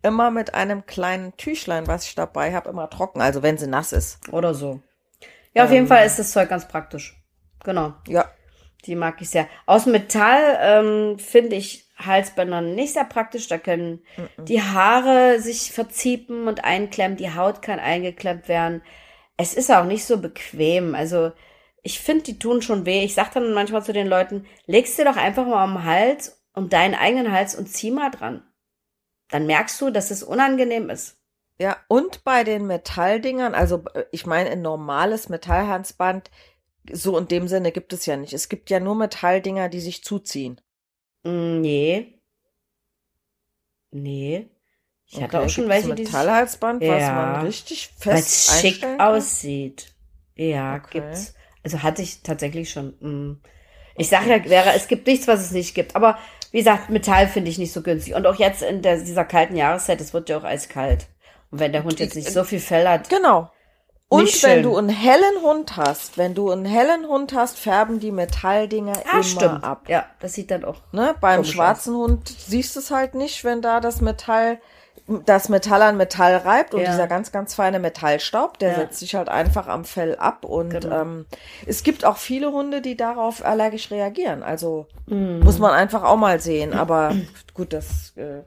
immer 0.00 0.30
mit 0.30 0.54
einem 0.54 0.86
kleinen 0.86 1.36
Tüchlein, 1.36 1.86
was 1.86 2.06
ich 2.06 2.14
dabei 2.14 2.54
habe, 2.54 2.70
immer 2.70 2.88
trocken. 2.88 3.20
Also 3.20 3.42
wenn 3.42 3.58
sie 3.58 3.66
nass 3.66 3.92
ist. 3.92 4.26
Oder 4.32 4.54
so. 4.54 4.80
Ja, 5.52 5.64
auf 5.64 5.68
ähm, 5.68 5.74
jeden 5.74 5.86
Fall 5.88 6.06
ist 6.06 6.18
das 6.18 6.32
Zeug 6.32 6.48
ganz 6.48 6.66
praktisch. 6.66 7.22
Genau. 7.64 7.92
Ja. 8.08 8.30
Die 8.86 8.94
mag 8.94 9.20
ich 9.20 9.28
sehr. 9.28 9.46
Aus 9.66 9.84
Metall 9.84 10.58
ähm, 10.58 11.18
finde 11.18 11.56
ich 11.56 11.84
Halsbänder 11.98 12.62
nicht 12.62 12.94
sehr 12.94 13.04
praktisch. 13.04 13.48
Da 13.48 13.58
können 13.58 14.00
mm 14.16 14.22
-mm. 14.22 14.44
die 14.44 14.62
Haare 14.62 15.38
sich 15.38 15.70
verziepen 15.70 16.48
und 16.48 16.64
einklemmen. 16.64 17.18
Die 17.18 17.34
Haut 17.34 17.60
kann 17.60 17.78
eingeklemmt 17.78 18.48
werden. 18.48 18.80
Es 19.36 19.52
ist 19.52 19.70
auch 19.70 19.84
nicht 19.84 20.06
so 20.06 20.16
bequem. 20.16 20.94
Also 20.94 21.32
ich 21.84 22.00
finde, 22.00 22.24
die 22.24 22.38
tun 22.38 22.62
schon 22.62 22.86
weh. 22.86 23.04
Ich 23.04 23.14
sag 23.14 23.32
dann 23.32 23.52
manchmal 23.52 23.84
zu 23.84 23.92
den 23.92 24.08
Leuten, 24.08 24.46
legst 24.66 24.98
dir 24.98 25.04
doch 25.04 25.16
einfach 25.16 25.46
mal 25.46 25.64
um 25.64 25.74
den 25.74 25.84
Hals, 25.84 26.42
um 26.54 26.70
deinen 26.70 26.94
eigenen 26.94 27.30
Hals 27.30 27.54
und 27.54 27.68
zieh 27.68 27.90
mal 27.90 28.10
dran. 28.10 28.42
Dann 29.28 29.46
merkst 29.46 29.80
du, 29.80 29.90
dass 29.90 30.10
es 30.10 30.22
unangenehm 30.22 30.88
ist. 30.88 31.18
Ja, 31.58 31.76
und 31.86 32.24
bei 32.24 32.42
den 32.42 32.66
Metalldingern, 32.66 33.54
also 33.54 33.84
äh, 33.92 34.04
ich 34.10 34.24
meine, 34.26 34.50
ein 34.50 34.62
normales 34.62 35.28
Metallhandsband, 35.28 36.30
so 36.90 37.16
in 37.18 37.28
dem 37.28 37.48
Sinne 37.48 37.70
gibt 37.70 37.92
es 37.92 38.06
ja 38.06 38.16
nicht. 38.16 38.32
Es 38.32 38.48
gibt 38.48 38.70
ja 38.70 38.80
nur 38.80 38.94
Metalldinger, 38.94 39.68
die 39.68 39.80
sich 39.80 40.02
zuziehen. 40.02 40.60
Mm, 41.22 41.60
nee. 41.60 42.18
Nee. 43.90 44.48
Ich 45.06 45.22
hatte 45.22 45.36
okay, 45.36 45.46
auch 45.46 45.50
schon 45.50 45.68
welche, 45.68 45.94
die 45.94 46.04
Metallhalsband, 46.04 46.82
ja, 46.82 46.94
was 46.94 47.08
man 47.08 47.46
richtig 47.46 47.88
fest 47.88 48.48
was 48.48 48.60
schick 48.60 48.84
aussieht. 48.98 49.94
Ja, 50.34 50.76
okay. 50.76 51.00
gibt's. 51.00 51.34
Also 51.64 51.82
hatte 51.82 52.02
ich 52.02 52.22
tatsächlich 52.22 52.70
schon. 52.70 52.94
Mh. 53.00 53.08
Mm. 53.08 53.40
Ich 53.96 54.08
sage 54.08 54.30
ja, 54.30 54.44
wäre, 54.50 54.72
es 54.74 54.88
gibt 54.88 55.06
nichts, 55.06 55.28
was 55.28 55.40
es 55.40 55.52
nicht 55.52 55.74
gibt. 55.74 55.94
Aber 55.94 56.18
wie 56.50 56.58
gesagt, 56.58 56.90
Metall 56.90 57.28
finde 57.28 57.50
ich 57.50 57.58
nicht 57.58 57.72
so 57.72 57.80
günstig. 57.80 58.14
Und 58.14 58.26
auch 58.26 58.36
jetzt 58.36 58.62
in 58.62 58.82
der, 58.82 58.98
dieser 58.98 59.24
kalten 59.24 59.56
Jahreszeit, 59.56 60.00
es 60.00 60.12
wird 60.12 60.28
ja 60.28 60.38
auch 60.38 60.44
eiskalt. 60.44 61.06
Und 61.50 61.60
wenn 61.60 61.72
der 61.72 61.84
Hund 61.84 62.00
jetzt 62.00 62.16
nicht 62.16 62.30
so 62.30 62.42
viel 62.42 62.58
Fell 62.58 62.88
hat. 62.88 63.08
Genau. 63.08 63.50
Und 64.08 64.42
wenn 64.42 64.62
du 64.62 64.76
einen 64.76 64.90
hellen 64.90 65.42
Hund 65.42 65.76
hast, 65.76 66.18
wenn 66.18 66.34
du 66.34 66.50
einen 66.50 66.66
hellen 66.66 67.06
Hund 67.08 67.32
hast, 67.34 67.58
färben 67.58 67.98
die 67.98 68.12
Metalldinger 68.12 68.92
Ah, 69.06 69.14
immer 69.14 69.22
stimmt. 69.24 69.64
ab. 69.64 69.88
Ja, 69.88 70.06
das 70.20 70.34
sieht 70.34 70.50
dann 70.50 70.64
auch. 70.64 70.80
Ne? 70.92 71.14
Beim 71.20 71.44
schwarzen 71.44 71.96
Hund 71.96 72.28
siehst 72.28 72.76
du 72.76 72.80
es 72.80 72.90
halt 72.90 73.14
nicht, 73.14 73.44
wenn 73.44 73.62
da 73.62 73.80
das 73.80 74.00
Metall, 74.00 74.60
das 75.26 75.48
Metall 75.50 75.82
an 75.82 75.96
Metall 75.98 76.36
reibt 76.36 76.72
und 76.74 76.80
Ja. 76.80 76.90
dieser 76.90 77.06
ganz, 77.06 77.30
ganz 77.30 77.54
feine 77.54 77.78
Metallstaub, 77.78 78.58
der 78.58 78.70
Ja. 78.70 78.74
setzt 78.76 79.00
sich 79.00 79.14
halt 79.14 79.28
einfach 79.28 79.66
am 79.66 79.84
Fell 79.84 80.16
ab. 80.16 80.44
Und 80.44 80.70
Genau. 80.70 81.00
ähm, 81.02 81.26
es 81.66 81.82
gibt 81.82 82.04
auch 82.04 82.16
viele 82.16 82.52
Hunde, 82.52 82.80
die 82.80 82.96
darauf 82.96 83.44
allergisch 83.44 83.90
reagieren. 83.90 84.42
Also 84.42 84.86
Mhm. 85.06 85.40
muss 85.40 85.58
man 85.58 85.72
einfach 85.72 86.04
auch 86.04 86.16
mal 86.16 86.40
sehen. 86.40 86.72
Aber 86.72 87.14
gut, 87.52 87.72
das 87.74 88.16
äh, 88.16 88.42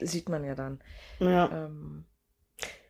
sieht 0.00 0.28
man 0.28 0.44
ja 0.44 0.54
dann. 0.56 0.80
Ja. 1.20 1.48
Ähm, 1.52 2.06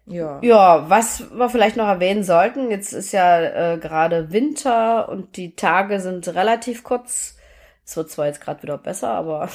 ja. 0.06 0.40
Ja, 0.42 0.88
was 0.88 1.30
wir 1.30 1.48
vielleicht 1.50 1.76
noch 1.76 1.86
erwähnen 1.86 2.24
sollten, 2.24 2.70
jetzt 2.70 2.92
ist 2.92 3.12
ja 3.12 3.74
äh, 3.74 3.78
gerade 3.78 4.32
Winter 4.32 5.08
und 5.10 5.36
die 5.36 5.54
Tage 5.56 6.00
sind 6.00 6.26
relativ 6.28 6.82
kurz. 6.84 7.36
Es 7.84 7.96
wird 7.96 8.10
zwar 8.10 8.26
jetzt 8.26 8.40
gerade 8.40 8.62
wieder 8.62 8.78
besser, 8.78 9.10
aber 9.10 9.48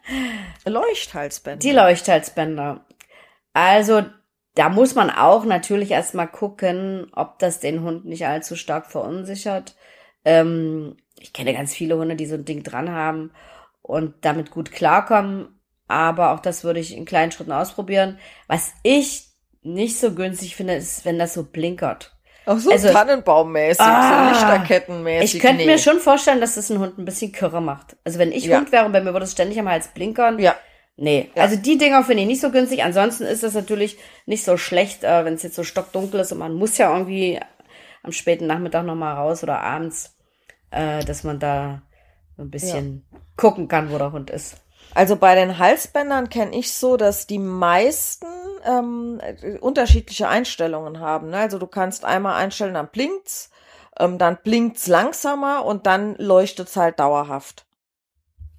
Leuchthalsbänder. 0.64 1.58
die 1.58 1.72
Leuchthalsbänder. 1.72 2.86
Also, 3.52 4.04
da 4.54 4.68
muss 4.68 4.94
man 4.94 5.10
auch 5.10 5.44
natürlich 5.44 5.90
erstmal 5.90 6.28
gucken, 6.28 7.10
ob 7.14 7.38
das 7.38 7.60
den 7.60 7.82
Hund 7.82 8.04
nicht 8.04 8.26
allzu 8.26 8.56
stark 8.56 8.86
verunsichert. 8.86 9.76
Ähm, 10.24 10.96
ich 11.20 11.32
kenne 11.32 11.52
ganz 11.52 11.74
viele 11.74 11.96
Hunde, 11.96 12.16
die 12.16 12.26
so 12.26 12.34
ein 12.34 12.44
Ding 12.44 12.62
dran 12.62 12.90
haben 12.90 13.32
und 13.82 14.14
damit 14.22 14.50
gut 14.50 14.72
klarkommen. 14.72 15.60
Aber 15.86 16.32
auch 16.32 16.40
das 16.40 16.64
würde 16.64 16.80
ich 16.80 16.96
in 16.96 17.04
kleinen 17.04 17.32
Schritten 17.32 17.52
ausprobieren. 17.52 18.18
Was 18.46 18.72
ich 18.82 19.28
nicht 19.62 19.98
so 19.98 20.14
günstig 20.14 20.56
finde, 20.56 20.74
ist, 20.74 21.04
wenn 21.04 21.18
das 21.18 21.34
so 21.34 21.44
blinkert. 21.44 22.17
Auch 22.48 22.58
so 22.58 22.70
also- 22.70 22.90
Tannenbaummäßig, 22.92 23.80
Ah. 23.80 24.24
so 24.24 24.30
Lichterkettenmäßig. 24.30 25.34
Ich 25.34 25.40
könnte 25.40 25.58
nee. 25.58 25.66
mir 25.66 25.78
schon 25.78 25.98
vorstellen, 25.98 26.40
dass 26.40 26.54
das 26.54 26.70
einen 26.70 26.80
Hund 26.80 26.98
ein 26.98 27.04
bisschen 27.04 27.32
kirre 27.32 27.60
macht. 27.60 27.96
Also 28.04 28.18
wenn 28.18 28.32
ich 28.32 28.44
Ja. 28.46 28.58
Hund 28.58 28.72
wäre 28.72 28.86
und 28.86 28.92
bei 28.92 29.00
mir 29.00 29.12
würde 29.12 29.24
es 29.24 29.32
ständig 29.32 29.58
am 29.58 29.68
Hals 29.68 29.88
blinkern, 29.88 30.38
Ja. 30.38 30.54
Nee, 31.00 31.30
Ja. 31.36 31.42
also 31.44 31.54
die 31.54 31.78
Dinger 31.78 32.02
finde 32.02 32.22
ich 32.22 32.26
nicht 32.28 32.40
so 32.40 32.50
günstig. 32.50 32.82
Ansonsten 32.82 33.22
ist 33.22 33.44
das 33.44 33.54
natürlich 33.54 33.98
nicht 34.26 34.44
so 34.44 34.56
schlecht, 34.56 35.04
äh, 35.04 35.24
wenn 35.24 35.34
es 35.34 35.44
jetzt 35.44 35.54
so 35.54 35.62
stockdunkel 35.62 36.18
ist 36.18 36.32
und 36.32 36.38
man 36.38 36.54
muss 36.54 36.76
ja 36.76 36.92
irgendwie 36.92 37.38
am 38.02 38.10
späten 38.10 38.48
Nachmittag 38.48 38.84
noch 38.84 38.96
mal 38.96 39.14
raus 39.14 39.44
oder 39.44 39.60
abends, 39.60 40.16
äh, 40.72 41.04
dass 41.04 41.22
man 41.22 41.38
da 41.38 41.82
so 42.36 42.42
ein 42.42 42.50
bisschen 42.50 43.04
gucken 43.36 43.68
kann, 43.68 43.92
wo 43.92 43.98
der 43.98 44.10
Hund 44.10 44.30
ist. 44.30 44.56
Also 44.94 45.16
bei 45.16 45.34
den 45.34 45.58
Halsbändern 45.58 46.28
kenne 46.28 46.56
ich 46.56 46.72
so, 46.72 46.96
dass 46.96 47.26
die 47.26 47.38
meisten 47.38 48.26
ähm, 48.64 49.20
äh, 49.20 49.58
unterschiedliche 49.58 50.28
Einstellungen 50.28 51.00
haben. 51.00 51.30
Ne? 51.30 51.38
Also 51.38 51.58
du 51.58 51.66
kannst 51.66 52.04
einmal 52.04 52.36
einstellen, 52.36 52.74
dann 52.74 52.88
blinkt's, 52.88 53.50
ähm, 53.98 54.18
dann 54.18 54.38
blinkt's 54.42 54.86
langsamer 54.86 55.64
und 55.64 55.86
dann 55.86 56.16
leuchtet's 56.16 56.76
halt 56.76 56.98
dauerhaft. 56.98 57.66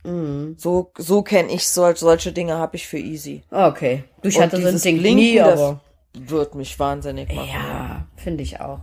Mhm. 0.03 0.55
So, 0.57 0.91
so 0.97 1.21
kenne 1.23 1.51
ich 1.51 1.67
sol 1.67 1.95
solche 1.95 2.31
Dinge 2.31 2.57
habe 2.57 2.77
ich 2.77 2.87
für 2.87 2.99
easy. 2.99 3.43
Okay. 3.51 4.03
Du, 4.21 4.29
ich 4.29 4.39
hatte 4.39 4.61
so 4.61 4.67
ein 4.67 4.79
Ding 4.79 4.99
Blinken, 4.99 5.15
nie, 5.15 5.41
aber 5.41 5.81
Wird 6.13 6.55
mich 6.55 6.79
wahnsinnig 6.79 7.33
machen. 7.33 7.49
ja, 7.53 8.07
finde 8.15 8.43
ich 8.43 8.59
auch. 8.61 8.79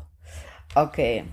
Okay. 0.75 1.25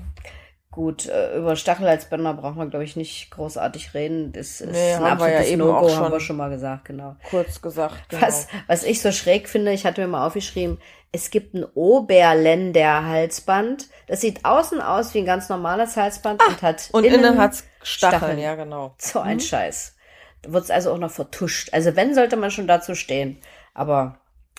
Gut, 0.74 1.06
äh, 1.06 1.38
über 1.38 1.56
Stachelhalsbänder 1.56 2.34
brauchen 2.34 2.58
wir, 2.58 2.66
glaube 2.66 2.84
ich, 2.84 2.96
nicht 2.96 3.30
großartig 3.30 3.94
reden. 3.94 4.32
Das 4.32 4.60
ist 4.60 4.72
Nee, 4.72 4.94
ein 4.96 5.04
haben 5.04 5.20
wir 5.20 5.28
ja 5.28 5.34
absolutes 5.38 5.50
eben 5.52 5.60
No-Go, 5.60 5.96
haben 5.96 6.12
wir 6.12 6.20
schon. 6.20 6.36
mal 6.36 6.50
gesagt, 6.50 6.86
genau. 6.86 7.16
Kurz 7.30 7.62
gesagt. 7.62 8.10
Genau. 8.10 8.24
Was, 8.24 8.48
was 8.66 8.84
ich 8.84 9.00
so 9.00 9.12
schräg 9.12 9.48
finde, 9.48 9.72
ich 9.72 9.86
hatte 9.86 10.02
mir 10.02 10.08
mal 10.08 10.26
aufgeschrieben, 10.26 10.80
es 11.12 11.30
gibt 11.30 11.54
ein 11.54 11.64
Oberländer-Halsband. 11.76 13.88
Das 14.08 14.22
sieht 14.22 14.44
außen 14.46 14.82
aus 14.82 15.14
wie 15.14 15.20
ein 15.20 15.26
ganz 15.26 15.48
normales 15.50 15.96
Halsband 15.96 16.42
und 16.48 16.62
hat 16.64 16.90
Und 16.92 17.04
innen, 17.06 17.24
innen, 17.24 17.38
hat's 17.38 17.66
Stacheln, 17.84 18.20
Stacheln. 18.20 18.40
ja 18.40 18.56
genau. 18.56 18.96
so 18.98 19.20
ein 19.20 19.40
Scheiß. 19.40 19.96
Da 20.42 20.52
wird's 20.54 20.72
also 20.72 20.92
auch 20.92 20.98
noch 20.98 21.12
vertuscht. 21.12 21.70
Also 21.72 21.96
wenn, 21.96 22.16
sollte 22.16 22.36
man 22.36 22.50
schon 22.52 22.66
dazu 22.68 22.96
stehen. 22.96 23.38
Aber 23.76 24.18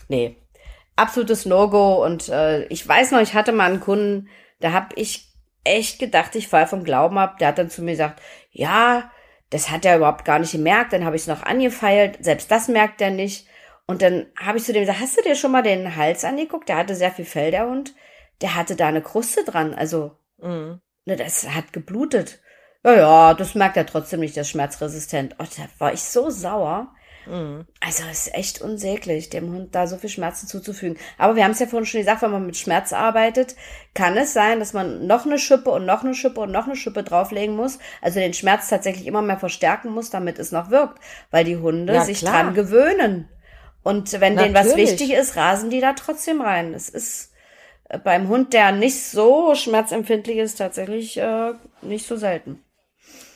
nee, 0.08 0.36
absolutes 0.94 1.44
No-Go. 1.44 2.04
Und 2.04 2.28
äh, 2.28 2.66
ich 2.66 2.86
weiß 2.86 3.10
noch, 3.10 3.20
ich 3.20 3.34
hatte 3.34 3.50
mal 3.52 3.68
einen 3.70 3.80
Kunden, 3.80 4.28
da 4.60 4.72
hab 4.72 4.92
ich 4.96 5.33
echt 5.64 5.98
gedacht, 5.98 6.34
ich 6.36 6.48
fall 6.48 6.66
vom 6.66 6.84
Glauben 6.84 7.18
ab. 7.18 7.38
Der 7.38 7.48
hat 7.48 7.58
dann 7.58 7.70
zu 7.70 7.82
mir 7.82 7.92
gesagt, 7.92 8.22
ja, 8.50 9.10
das 9.50 9.70
hat 9.70 9.84
er 9.84 9.96
überhaupt 9.96 10.24
gar 10.24 10.38
nicht 10.38 10.52
gemerkt. 10.52 10.92
Dann 10.92 11.04
habe 11.04 11.16
ich 11.16 11.22
es 11.22 11.28
noch 11.28 11.42
angefeilt. 11.42 12.18
Selbst 12.20 12.50
das 12.50 12.68
merkt 12.68 13.00
er 13.00 13.10
nicht. 13.10 13.46
Und 13.86 14.02
dann 14.02 14.26
habe 14.40 14.58
ich 14.58 14.64
zu 14.64 14.72
dem 14.72 14.82
gesagt, 14.82 15.00
hast 15.00 15.16
du 15.18 15.22
dir 15.22 15.34
schon 15.34 15.52
mal 15.52 15.62
den 15.62 15.96
Hals 15.96 16.24
angeguckt? 16.24 16.68
Der 16.68 16.76
hatte 16.76 16.94
sehr 16.94 17.10
viel 17.10 17.24
Fell, 17.24 17.50
der 17.50 17.66
Hund. 17.66 17.94
Der 18.40 18.54
hatte 18.54 18.76
da 18.76 18.88
eine 18.88 19.02
Kruste 19.02 19.44
dran. 19.44 19.74
Also, 19.74 20.16
Mhm. 20.38 20.80
ne, 21.04 21.16
das 21.16 21.48
hat 21.48 21.72
geblutet. 21.72 22.40
Ja, 22.84 22.94
ja, 22.94 23.34
das 23.34 23.54
merkt 23.54 23.76
er 23.76 23.86
trotzdem 23.86 24.20
nicht, 24.20 24.36
das 24.36 24.46
ist 24.46 24.50
schmerzresistent. 24.52 25.36
Oh, 25.38 25.44
da 25.56 25.64
war 25.78 25.92
ich 25.92 26.02
so 26.02 26.28
sauer. 26.30 26.94
Mhm. 27.26 27.66
Also, 27.80 28.04
es 28.10 28.26
ist 28.26 28.34
echt 28.34 28.60
unsäglich, 28.60 29.30
dem 29.30 29.52
Hund 29.52 29.74
da 29.74 29.86
so 29.86 29.96
viel 29.96 30.10
Schmerzen 30.10 30.46
zuzufügen. 30.46 30.98
Aber 31.18 31.36
wir 31.36 31.44
haben 31.44 31.52
es 31.52 31.58
ja 31.58 31.66
vorhin 31.66 31.86
schon 31.86 32.00
gesagt, 32.00 32.22
wenn 32.22 32.30
man 32.30 32.46
mit 32.46 32.56
Schmerz 32.56 32.92
arbeitet, 32.92 33.56
kann 33.94 34.16
es 34.16 34.32
sein, 34.32 34.58
dass 34.58 34.72
man 34.72 35.06
noch 35.06 35.26
eine 35.26 35.38
Schippe 35.38 35.70
und 35.70 35.86
noch 35.86 36.04
eine 36.04 36.14
Schippe 36.14 36.40
und 36.40 36.52
noch 36.52 36.66
eine 36.66 36.76
Schippe 36.76 37.02
drauflegen 37.02 37.56
muss. 37.56 37.78
Also 38.00 38.20
den 38.20 38.34
Schmerz 38.34 38.68
tatsächlich 38.68 39.06
immer 39.06 39.22
mehr 39.22 39.38
verstärken 39.38 39.90
muss, 39.90 40.10
damit 40.10 40.38
es 40.38 40.52
noch 40.52 40.70
wirkt. 40.70 40.98
Weil 41.30 41.44
die 41.44 41.56
Hunde 41.56 41.94
Ja, 41.94 42.04
sich 42.04 42.18
klar. 42.20 42.32
dran 42.44 42.54
gewöhnen. 42.54 43.28
Und 43.82 44.18
wenn 44.20 44.36
denen 44.36 44.54
was 44.54 44.68
Natürlich. 44.68 44.92
wichtig 44.92 45.12
ist, 45.12 45.36
rasen 45.36 45.70
die 45.70 45.80
da 45.80 45.92
trotzdem 45.92 46.40
rein. 46.40 46.72
Es 46.72 46.88
ist 46.88 47.32
äh, 47.88 47.98
beim 47.98 48.28
Hund, 48.28 48.52
der 48.52 48.72
nicht 48.72 49.02
so 49.04 49.54
schmerzempfindlich 49.54 50.38
ist, 50.38 50.56
tatsächlich 50.56 51.18
äh, 51.18 51.52
nicht 51.82 52.06
so 52.06 52.16
selten. 52.16 52.64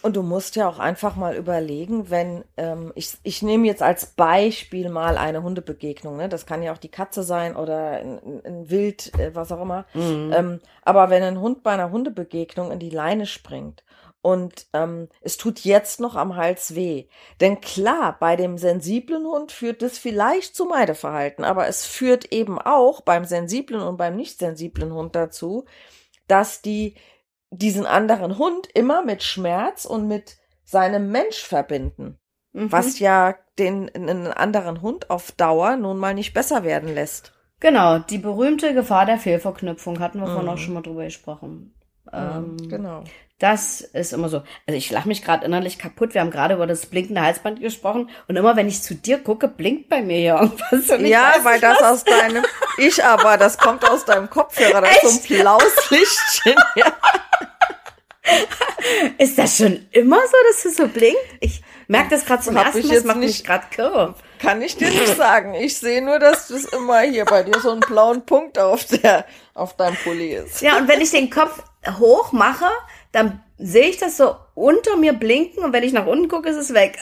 Und 0.01 0.15
du 0.17 0.23
musst 0.23 0.55
ja 0.55 0.69
auch 0.69 0.79
einfach 0.79 1.17
mal 1.17 1.35
überlegen, 1.35 2.09
wenn, 2.09 2.45
ähm, 2.57 2.93
ich, 2.95 3.17
ich 3.25 3.43
nehme 3.43 3.67
jetzt 3.67 3.83
als 3.83 4.07
Beispiel 4.07 4.91
mal 4.91 5.19
eine 5.19 5.43
Hundebegegnung, 5.43 6.17
ne? 6.17 6.29
Das 6.29 6.47
kann 6.47 6.63
ja 6.63 6.73
auch 6.73 6.79
die 6.79 6.91
Katze 6.91 7.25
sein 7.25 7.57
oder 7.57 7.93
ein, 7.99 8.21
ein- 8.45 8.71
Wild, 8.71 9.13
äh, 9.19 9.35
was 9.35 9.51
auch 9.51 9.61
immer. 9.63 9.87
Ähm, 10.33 10.61
aber 10.83 11.11
wenn 11.11 11.23
ein 11.25 11.41
Hund 11.41 11.63
bei 11.65 11.73
einer 11.73 11.91
Hundebegegnung 11.91 12.71
in 12.71 12.79
die 12.79 12.91
Leine 12.91 13.27
springt 13.27 13.83
und 14.23 14.67
ähm, 14.73 15.09
es 15.21 15.37
tut 15.37 15.61
jetzt 15.61 15.99
noch 16.01 16.15
am 16.15 16.37
Hals 16.37 16.75
weh. 16.77 17.07
Denn 17.41 17.61
klar, 17.61 18.17
bei 18.21 18.37
dem 18.37 18.57
sensiblen 18.59 19.25
Hund 19.27 19.51
führt 19.53 19.83
das 19.83 19.99
vielleicht 19.99 20.55
zu 20.55 20.65
Meideverhalten, 20.67 21.45
aber 21.45 21.67
es 21.67 21.87
führt 21.87 22.33
eben 22.33 22.59
auch 22.61 23.01
beim 23.01 23.25
sensiblen 23.25 23.81
und 23.83 23.97
beim 23.97 24.15
nicht 24.17 24.39
sensiblen 24.39 24.93
Hund 24.93 25.17
dazu, 25.17 25.65
dass 26.29 26.63
die 26.63 26.95
diesen 27.51 27.87
anderen 27.87 28.39
Hund 28.39 28.69
immer 28.75 29.05
mit 29.05 29.23
Schmerz 29.23 29.85
und 29.85 30.07
mit 30.09 30.37
seinem 30.65 31.11
Mensch 31.11 31.43
verbinden, 31.43 32.19
Mhm. 32.53 32.73
was 32.73 32.99
ja 32.99 33.35
den 33.59 33.91
einen 33.95 34.27
anderen 34.29 34.83
Hund 34.83 35.11
auf 35.11 35.33
Dauer 35.33 35.77
nun 35.77 35.99
mal 35.99 36.15
nicht 36.15 36.33
besser 36.35 36.63
werden 36.65 36.95
lässt. 36.95 37.33
Genau, 37.61 37.99
die 37.99 38.19
berühmte 38.19 38.73
Gefahr 38.75 39.05
der 39.07 39.19
Fehlverknüpfung 39.19 39.99
hatten 40.01 40.21
wir 40.21 40.27
vorhin 40.27 40.45
Mhm. 40.45 40.49
auch 40.51 40.59
schon 40.59 40.75
mal 40.75 40.83
drüber 40.83 41.05
gesprochen. 41.05 41.75
Ähm, 42.13 42.57
genau. 42.69 43.03
Das 43.39 43.81
ist 43.83 44.13
immer 44.13 44.29
so. 44.29 44.39
Also 44.67 44.77
ich 44.79 44.91
lache 44.91 45.07
mich 45.07 45.23
gerade 45.23 45.45
innerlich 45.45 45.79
kaputt. 45.79 46.15
Wir 46.15 46.23
haben 46.23 46.31
gerade 46.31 46.55
über 46.55 46.67
das 46.67 46.87
blinkende 46.87 47.21
Halsband 47.21 47.61
gesprochen 47.61 48.09
und 48.29 48.37
immer 48.37 48.57
wenn 48.57 48.67
ich 48.67 48.83
zu 48.83 48.95
dir 48.95 49.19
gucke, 49.23 49.47
blinkt 49.47 49.89
bei 49.89 50.03
mir 50.03 50.17
hier 50.17 50.35
irgendwas. 50.41 50.89
Ja, 51.09 51.35
weil 51.43 51.61
das 51.61 51.79
was. 51.81 51.93
aus 51.93 52.05
deinem, 52.05 52.45
ich 52.79 53.05
aber, 53.05 53.37
das 53.37 53.59
kommt 53.59 53.89
aus 53.89 54.05
deinem 54.05 54.29
Kopfhörer, 54.31 54.81
da 54.81 54.89
ist 54.89 55.03
so 55.03 55.09
ein 55.35 55.39
blaues 55.43 55.91
Lichtchen. 55.91 56.55
Ja. 56.77 56.87
Ist 59.19 59.39
das 59.39 59.57
schon 59.57 59.87
immer 59.93 60.17
so, 60.27 60.37
dass 60.51 60.65
es 60.65 60.77
so 60.77 60.89
blinkt? 60.89 61.19
Ich 61.41 61.63
merke 61.87 62.11
das 62.11 62.25
gerade 62.25 62.43
zum 62.43 62.57
Hab 62.59 62.67
ersten 62.67 62.87
Mal. 62.87 62.95
Das 62.95 63.05
macht 63.05 63.17
mich 63.19 63.27
nicht- 63.29 63.47
gerade 63.47 63.67
kirre. 63.71 64.15
Kann 64.41 64.63
ich 64.63 64.77
dir 64.77 64.89
nicht 64.91 65.17
sagen. 65.17 65.55
Ich 65.55 65.79
sehe 65.79 66.01
nur, 66.03 66.19
dass 66.19 66.49
das 66.49 66.65
immer 66.67 67.01
hier 67.01 67.25
bei 67.25 67.43
dir 67.43 67.59
so 67.61 67.71
einen 67.73 67.81
blauen 67.81 68.25
Punkt 68.25 68.59
auf 68.59 68.85
der, 68.85 69.25
auf 69.55 69.77
deinem 69.77 69.97
Pulli 69.97 70.35
ist. 70.35 70.61
Ja, 70.63 70.79
und 70.79 70.87
wenn 70.89 71.01
ich 71.01 71.11
den 71.11 71.29
Kopf 71.31 71.63
hoch 71.99 72.33
mache, 72.33 72.67
dann 73.13 73.43
sehe 73.59 73.89
ich 73.89 73.99
das 73.99 74.17
so 74.17 74.37
unter 74.55 74.97
mir 74.97 75.13
blinken 75.13 75.65
und 75.65 75.73
wenn 75.73 75.83
ich 75.83 75.93
nach 75.93 76.07
unten 76.07 76.29
gucke, 76.29 76.49
ist 76.49 76.57
es 76.57 76.75
weg. 76.75 76.99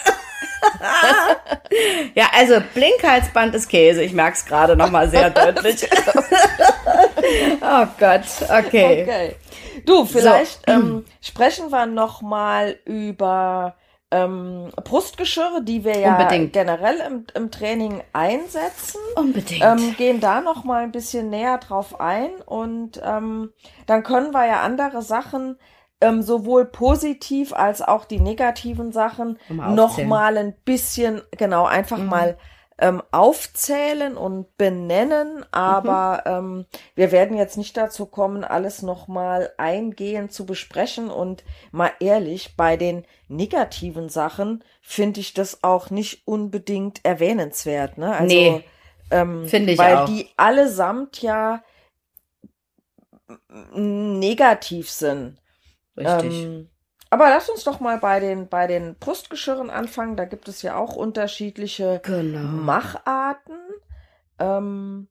ja, 2.15 2.27
also 2.35 2.57
Blinkhalsband 2.75 3.55
ist 3.55 3.69
Käse. 3.69 4.03
Ich 4.03 4.13
merke 4.13 4.37
es 4.37 4.45
gerade 4.45 4.77
nochmal 4.77 5.09
sehr 5.09 5.31
deutlich. 5.31 5.89
oh 7.61 7.87
Gott, 7.99 8.25
okay. 8.43 9.03
Okay. 9.03 9.37
Du, 9.85 10.05
vielleicht 10.07 10.61
ähm, 10.67 11.05
sprechen 11.21 11.71
wir 11.71 11.87
noch 11.87 12.23
mal 12.23 12.79
über 12.85 13.77
ähm, 14.11 14.71
Brustgeschirre, 14.85 15.63
die 15.63 15.85
wir 15.85 15.99
ja 15.99 16.17
Unbedingt. 16.17 16.53
generell 16.53 16.99
im, 17.01 17.27
im 17.35 17.51
Training 17.51 18.03
einsetzen. 18.13 19.01
Unbedingt. 19.17 19.63
Ähm, 19.63 19.95
gehen 19.97 20.21
da 20.21 20.41
noch 20.41 20.65
mal 20.65 20.83
ein 20.83 20.93
bisschen 20.93 21.29
näher 21.29 21.59
drauf 21.59 22.01
ein 22.01 22.31
und 22.47 23.01
ähm, 23.05 23.53
dann 23.87 24.03
können 24.03 24.33
wir 24.33 24.47
ja 24.47 24.63
andere 24.63 25.03
Sachen 25.03 25.59
ähm, 26.01 26.23
sowohl 26.23 26.67
positiv 26.67 27.53
als 27.53 27.83
auch 27.83 28.05
die 28.05 28.21
negativen 28.21 28.93
Sachen 28.93 29.39
Nochmal 29.49 30.37
ein 30.37 30.55
bisschen 30.65 31.23
genau 31.37 31.65
einfach 31.65 31.99
mal 31.99 32.37
ähm, 32.79 33.03
aufzählen 33.11 34.17
und 34.17 34.55
benennen, 34.59 35.47
aber 35.51 36.23
mhm. 36.27 36.59
ähm, 36.59 36.67
wir 36.95 37.11
werden 37.11 37.37
jetzt 37.37 37.57
nicht 37.57 37.77
dazu 37.77 38.05
kommen, 38.05 38.45
alles 38.45 38.83
nochmal 38.83 39.53
eingehend 39.57 40.33
zu 40.33 40.45
besprechen. 40.45 41.11
Und 41.11 41.43
mal 41.73 41.93
ehrlich, 42.01 42.55
bei 42.57 42.77
den 42.77 43.07
negativen 43.29 44.11
Sachen 44.11 44.63
finde 44.83 45.21
ich 45.21 45.33
das 45.33 45.63
auch 45.65 45.89
nicht 45.89 46.27
unbedingt 46.27 47.03
erwähnenswert. 47.05 47.97
Ne? 47.97 48.13
Also, 48.13 48.35
nee, 48.35 48.65
ähm, 49.11 49.47
finde 49.47 49.73
ich 49.73 49.79
weil 49.79 49.97
auch. 49.97 50.05
die 50.07 50.29
allesamt 50.37 51.23
ja 51.23 51.63
negativ 53.73 54.91
sind. 54.91 55.39
Richtig. 55.97 56.45
Ähm, 56.45 56.69
aber 57.11 57.31
lass 57.31 57.49
uns 57.49 57.65
doch 57.65 57.81
mal 57.81 57.99
bei 57.99 58.21
den, 58.21 58.49
bei 58.49 58.67
den 58.67 58.97
Brustgeschirren 58.97 59.71
anfangen. 59.71 60.17
Da 60.17 60.25
gibt 60.25 60.49
es 60.49 60.63
ja 60.63 60.77
auch 60.77 60.97
unterschiedliche 60.97 62.01
genau. 62.05 62.41
Macharten. 62.41 63.59
Ähm, 64.39 65.09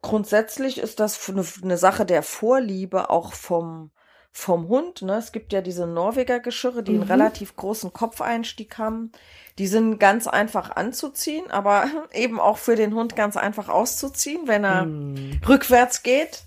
grundsätzlich 0.00 0.78
ist 0.78 1.00
das 1.00 1.28
eine, 1.28 1.44
eine, 1.62 1.76
Sache 1.76 2.06
der 2.06 2.22
Vorliebe 2.22 3.10
auch 3.10 3.32
vom, 3.32 3.90
vom 4.30 4.68
Hund. 4.68 5.02
Ne? 5.02 5.16
Es 5.16 5.32
gibt 5.32 5.52
ja 5.52 5.60
diese 5.60 5.86
Norweger 5.86 6.38
Geschirre, 6.38 6.82
die 6.82 6.92
mhm. 6.92 7.02
einen 7.02 7.10
relativ 7.10 7.56
großen 7.56 7.92
Kopfeinstieg 7.92 8.78
haben. 8.78 9.10
Die 9.58 9.66
sind 9.66 9.98
ganz 9.98 10.28
einfach 10.28 10.76
anzuziehen, 10.76 11.50
aber 11.50 11.86
eben 12.14 12.38
auch 12.38 12.58
für 12.58 12.76
den 12.76 12.94
Hund 12.94 13.16
ganz 13.16 13.36
einfach 13.36 13.68
auszuziehen, 13.68 14.46
wenn 14.46 14.64
er 14.64 14.84
mhm. 14.84 15.40
rückwärts 15.48 16.04
geht. 16.04 16.44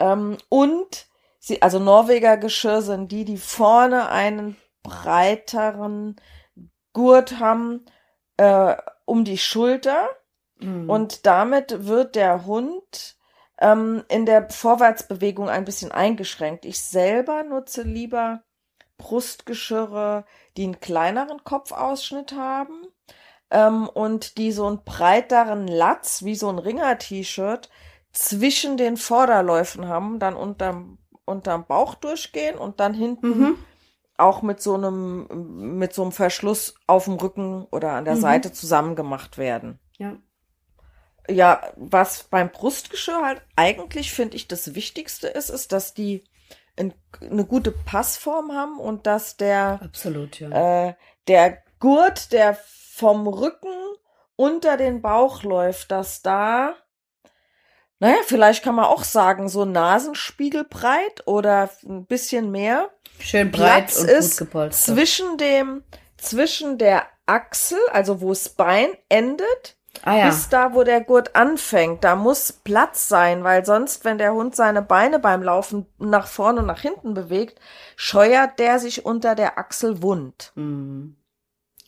Ähm, 0.00 0.36
und 0.48 1.06
sie, 1.44 1.62
also 1.62 1.78
Norweger 1.78 2.36
Geschirr 2.36 2.82
sind 2.82 3.12
die, 3.12 3.24
die 3.24 3.36
vorne 3.36 4.08
einen 4.08 4.56
breiteren 4.82 6.16
Gurt 6.92 7.38
haben 7.38 7.84
äh, 8.36 8.76
um 9.04 9.24
die 9.24 9.38
Schulter. 9.38 10.08
Mhm. 10.58 10.88
Und 10.88 11.26
damit 11.26 11.86
wird 11.86 12.14
der 12.14 12.46
Hund 12.46 13.16
ähm, 13.60 14.04
in 14.08 14.26
der 14.26 14.48
Vorwärtsbewegung 14.50 15.48
ein 15.48 15.64
bisschen 15.64 15.92
eingeschränkt. 15.92 16.64
Ich 16.64 16.80
selber 16.80 17.42
nutze 17.42 17.82
lieber 17.82 18.42
Brustgeschirre, 18.96 20.24
die 20.56 20.64
einen 20.64 20.80
kleineren 20.80 21.42
Kopfausschnitt 21.44 22.32
haben 22.32 22.86
ähm, 23.50 23.88
und 23.88 24.38
die 24.38 24.52
so 24.52 24.66
einen 24.66 24.84
breiteren 24.84 25.66
Latz, 25.66 26.22
wie 26.22 26.36
so 26.36 26.48
ein 26.48 26.58
Ringer-T-Shirt, 26.58 27.68
zwischen 28.12 28.76
den 28.76 28.96
Vorderläufen 28.96 29.88
haben, 29.88 30.20
dann 30.20 30.36
unterm, 30.36 30.98
unterm 31.26 31.66
Bauch 31.66 31.94
durchgehen 31.94 32.56
und 32.56 32.80
dann 32.80 32.94
hinten 32.94 33.38
mhm. 33.38 33.58
auch 34.16 34.42
mit 34.42 34.60
so 34.60 34.74
einem, 34.74 35.78
mit 35.78 35.94
so 35.94 36.02
einem 36.02 36.12
Verschluss 36.12 36.74
auf 36.86 37.04
dem 37.04 37.14
Rücken 37.14 37.64
oder 37.70 37.92
an 37.92 38.04
der 38.04 38.16
mhm. 38.16 38.20
Seite 38.20 38.52
zusammen 38.52 38.96
gemacht 38.96 39.38
werden. 39.38 39.78
Ja. 39.98 40.16
Ja, 41.28 41.62
was 41.76 42.24
beim 42.24 42.50
Brustgeschirr 42.50 43.22
halt 43.24 43.42
eigentlich, 43.56 44.12
finde 44.12 44.36
ich, 44.36 44.46
das 44.46 44.74
Wichtigste 44.74 45.28
ist, 45.28 45.48
ist, 45.48 45.72
dass 45.72 45.94
die 45.94 46.24
in, 46.76 46.92
eine 47.20 47.46
gute 47.46 47.70
Passform 47.70 48.52
haben 48.52 48.78
und 48.78 49.06
dass 49.06 49.38
der, 49.38 49.80
Absolut, 49.82 50.38
ja. 50.40 50.88
äh, 50.88 50.94
der 51.26 51.62
Gurt, 51.80 52.32
der 52.32 52.54
vom 52.54 53.26
Rücken 53.26 53.72
unter 54.36 54.76
den 54.76 55.00
Bauch 55.00 55.42
läuft, 55.42 55.90
dass 55.90 56.22
da 56.22 56.74
naja, 58.00 58.16
vielleicht 58.26 58.64
kann 58.64 58.74
man 58.74 58.86
auch 58.86 59.04
sagen, 59.04 59.48
so 59.48 59.64
Nasenspiegelbreit 59.64 61.26
oder 61.26 61.70
ein 61.86 62.06
bisschen 62.06 62.50
mehr. 62.50 62.90
Schön 63.20 63.50
breit 63.50 63.86
Platz 63.86 64.00
und 64.00 64.08
ist 64.08 64.38
gut 64.38 64.48
gepolstert. 64.48 64.96
Zwischen 64.96 65.38
dem, 65.38 65.84
zwischen 66.16 66.78
der 66.78 67.06
Achsel, 67.26 67.78
also 67.92 68.20
wo 68.20 68.30
das 68.30 68.48
Bein 68.50 68.88
endet, 69.08 69.76
ah, 70.02 70.16
ja. 70.16 70.26
bis 70.26 70.48
da, 70.48 70.74
wo 70.74 70.82
der 70.82 71.00
Gurt 71.02 71.36
anfängt. 71.36 72.04
Da 72.04 72.16
muss 72.16 72.52
Platz 72.52 73.08
sein, 73.08 73.44
weil 73.44 73.64
sonst, 73.64 74.04
wenn 74.04 74.18
der 74.18 74.34
Hund 74.34 74.56
seine 74.56 74.82
Beine 74.82 75.18
beim 75.18 75.42
Laufen 75.42 75.86
nach 75.98 76.26
vorne 76.26 76.60
und 76.60 76.66
nach 76.66 76.80
hinten 76.80 77.14
bewegt, 77.14 77.60
scheuert 77.96 78.58
der 78.58 78.78
sich 78.78 79.06
unter 79.06 79.34
der 79.34 79.58
Achsel 79.58 80.02
wund. 80.02 80.52
Mhm. 80.56 81.16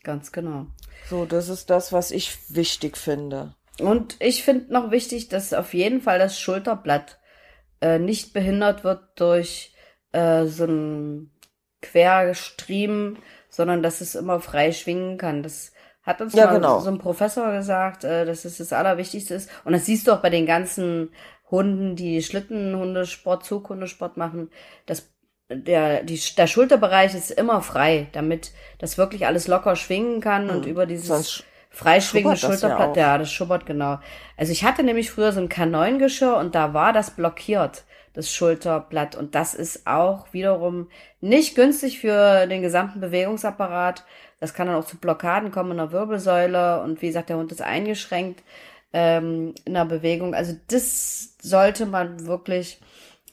Ganz 0.03 0.31
genau. 0.31 0.67
So, 1.11 1.25
das 1.25 1.49
ist 1.49 1.69
das, 1.69 1.93
was 1.93 2.11
ich 2.11 2.39
wichtig 2.49 2.97
finde. 2.97 3.55
Und 3.81 4.17
ich 4.21 4.43
finde 4.43 4.73
noch 4.73 4.91
wichtig, 4.91 5.29
dass 5.29 5.53
auf 5.53 5.75
jeden 5.75 6.01
Fall 6.01 6.19
das 6.19 6.39
Schulterblatt 6.41 7.19
äh, 7.81 7.99
nicht 7.99 8.33
behindert 8.33 8.85
wird 8.85 9.03
durch 9.17 9.75
äh, 10.13 10.47
so 10.47 10.65
ein 10.65 11.31
Querstriemen, 11.83 13.19
sondern 13.49 13.83
dass 13.83 14.01
es 14.01 14.15
immer 14.15 14.41
frei 14.41 14.73
schwingen 14.73 15.19
kann. 15.19 15.43
Das 15.43 15.73
hat 16.03 16.21
uns 16.21 16.35
ja, 16.35 16.47
mal 16.47 16.55
genau. 16.55 16.81
so 16.81 16.91
ein 16.91 16.99
Professor 16.99 17.53
gesagt, 17.53 18.05
äh, 18.05 18.25
dass 18.25 18.45
es 18.45 18.59
das 18.59 18.73
Allerwichtigste 18.73 19.35
ist. 19.35 19.51
Und 19.65 19.73
das 19.73 19.87
siehst 19.87 20.07
du 20.07 20.13
auch 20.13 20.23
bei 20.23 20.31
den 20.31 20.47
ganzen 20.47 21.11
Hunden, 21.51 21.97
die 21.97 22.23
Schlittenhundesport, 22.23 23.45
Zughundesport 23.45 24.17
machen, 24.17 24.51
dass 24.87 25.11
der, 25.49 26.03
die, 26.03 26.21
der 26.37 26.47
Schulterbereich 26.47 27.15
ist 27.15 27.31
immer 27.31 27.61
frei, 27.63 28.09
damit 28.13 28.53
das 28.79 28.99
wirklich 28.99 29.27
alles 29.27 29.47
locker 29.47 29.77
schwingen 29.77 30.21
kann 30.21 30.51
und 30.51 30.65
mhm. 30.65 30.71
über 30.71 30.87
dieses 30.87 31.07
Sonst 31.07 31.45
Freischwingende 31.77 32.39
Schulterblatt, 32.39 32.97
ja, 32.97 33.03
ja, 33.03 33.19
das 33.19 33.31
schubbert, 33.31 33.67
genau. 33.67 33.99
Also 34.39 34.51
ich 34.51 34.65
hatte 34.65 34.83
nämlich 34.83 35.11
früher 35.11 35.33
so 35.33 35.41
ein 35.41 35.51
K9-Geschirr 35.51 36.39
und 36.39 36.55
da 36.55 36.73
war 36.73 36.95
das 36.95 37.11
blockiert, 37.11 37.85
das 38.15 38.33
Schulterblatt. 38.33 39.15
Und 39.15 39.35
das 39.35 39.53
ist 39.53 39.87
auch 39.87 40.33
wiederum 40.33 40.89
nicht 41.21 41.55
günstig 41.55 41.99
für 41.99 42.47
den 42.47 42.63
gesamten 42.63 43.01
Bewegungsapparat. 43.01 44.05
Das 44.41 44.55
kann 44.55 44.69
dann 44.69 44.77
auch 44.77 44.87
zu 44.87 44.97
Blockaden 44.97 45.51
kommen 45.51 45.73
in 45.73 45.77
der 45.77 45.93
Wirbelsäule 45.93 46.81
und 46.81 47.03
wie 47.03 47.09
gesagt, 47.09 47.29
der 47.29 47.37
Hund 47.37 47.53
ist 47.53 47.61
eingeschränkt 47.61 48.43
ähm, 48.95 49.55
in 49.67 49.75
der 49.75 49.85
Bewegung. 49.85 50.35
Also 50.35 50.55
das 50.69 51.37
sollte 51.43 51.85
man 51.85 52.27
wirklich 52.27 52.81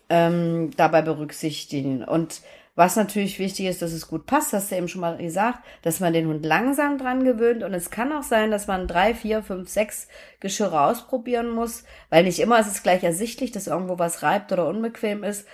ähm, 0.10 0.72
dabei 0.76 1.02
berücksichtigen. 1.02 2.04
Und 2.04 2.42
was 2.76 2.96
natürlich 2.96 3.38
wichtig 3.38 3.68
ist, 3.68 3.82
dass 3.84 3.92
es 3.92 4.08
gut 4.08 4.26
passt, 4.26 4.52
hast 4.52 4.72
du 4.72 4.76
eben 4.76 4.88
schon 4.88 5.02
mal 5.02 5.18
gesagt, 5.18 5.60
dass 5.84 6.00
man 6.00 6.14
den 6.14 6.28
Hund 6.28 6.44
langsam 6.44 6.98
dran 6.98 7.24
gewöhnt. 7.24 7.64
Und 7.64 7.74
es 7.74 7.92
kann 7.92 8.12
auch 8.12 8.24
sein, 8.24 8.50
dass 8.50 8.66
man 8.66 8.88
drei, 8.88 9.14
vier, 9.14 9.44
fünf, 9.44 9.70
sechs 9.70 10.08
Geschirre 10.40 10.82
ausprobieren 10.82 11.52
muss, 11.52 11.84
weil 12.10 12.24
nicht 12.24 12.40
immer 12.40 12.60
ist 12.60 12.68
es 12.68 12.82
gleich 12.82 13.04
ersichtlich, 13.04 13.52
dass 13.52 13.68
irgendwo 13.68 14.00
was 14.00 14.24
reibt 14.24 14.52
oder 14.52 14.68
unbequem 14.68 15.24
ist. 15.24 15.48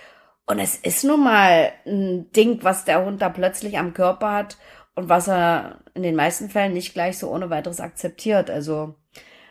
Und 0.46 0.58
es 0.58 0.76
ist 0.76 1.04
nun 1.04 1.22
mal 1.22 1.72
ein 1.86 2.32
Ding, 2.32 2.60
was 2.62 2.84
der 2.84 3.04
Hund 3.04 3.20
da 3.20 3.28
plötzlich 3.28 3.78
am 3.78 3.92
Körper 3.92 4.32
hat 4.32 4.56
und 4.94 5.08
was 5.08 5.28
er 5.28 5.80
in 5.94 6.02
den 6.02 6.16
meisten 6.16 6.48
Fällen 6.48 6.72
nicht 6.72 6.94
gleich 6.94 7.18
so 7.18 7.30
ohne 7.30 7.50
weiteres 7.50 7.80
akzeptiert. 7.80 8.50
Also 8.50 8.94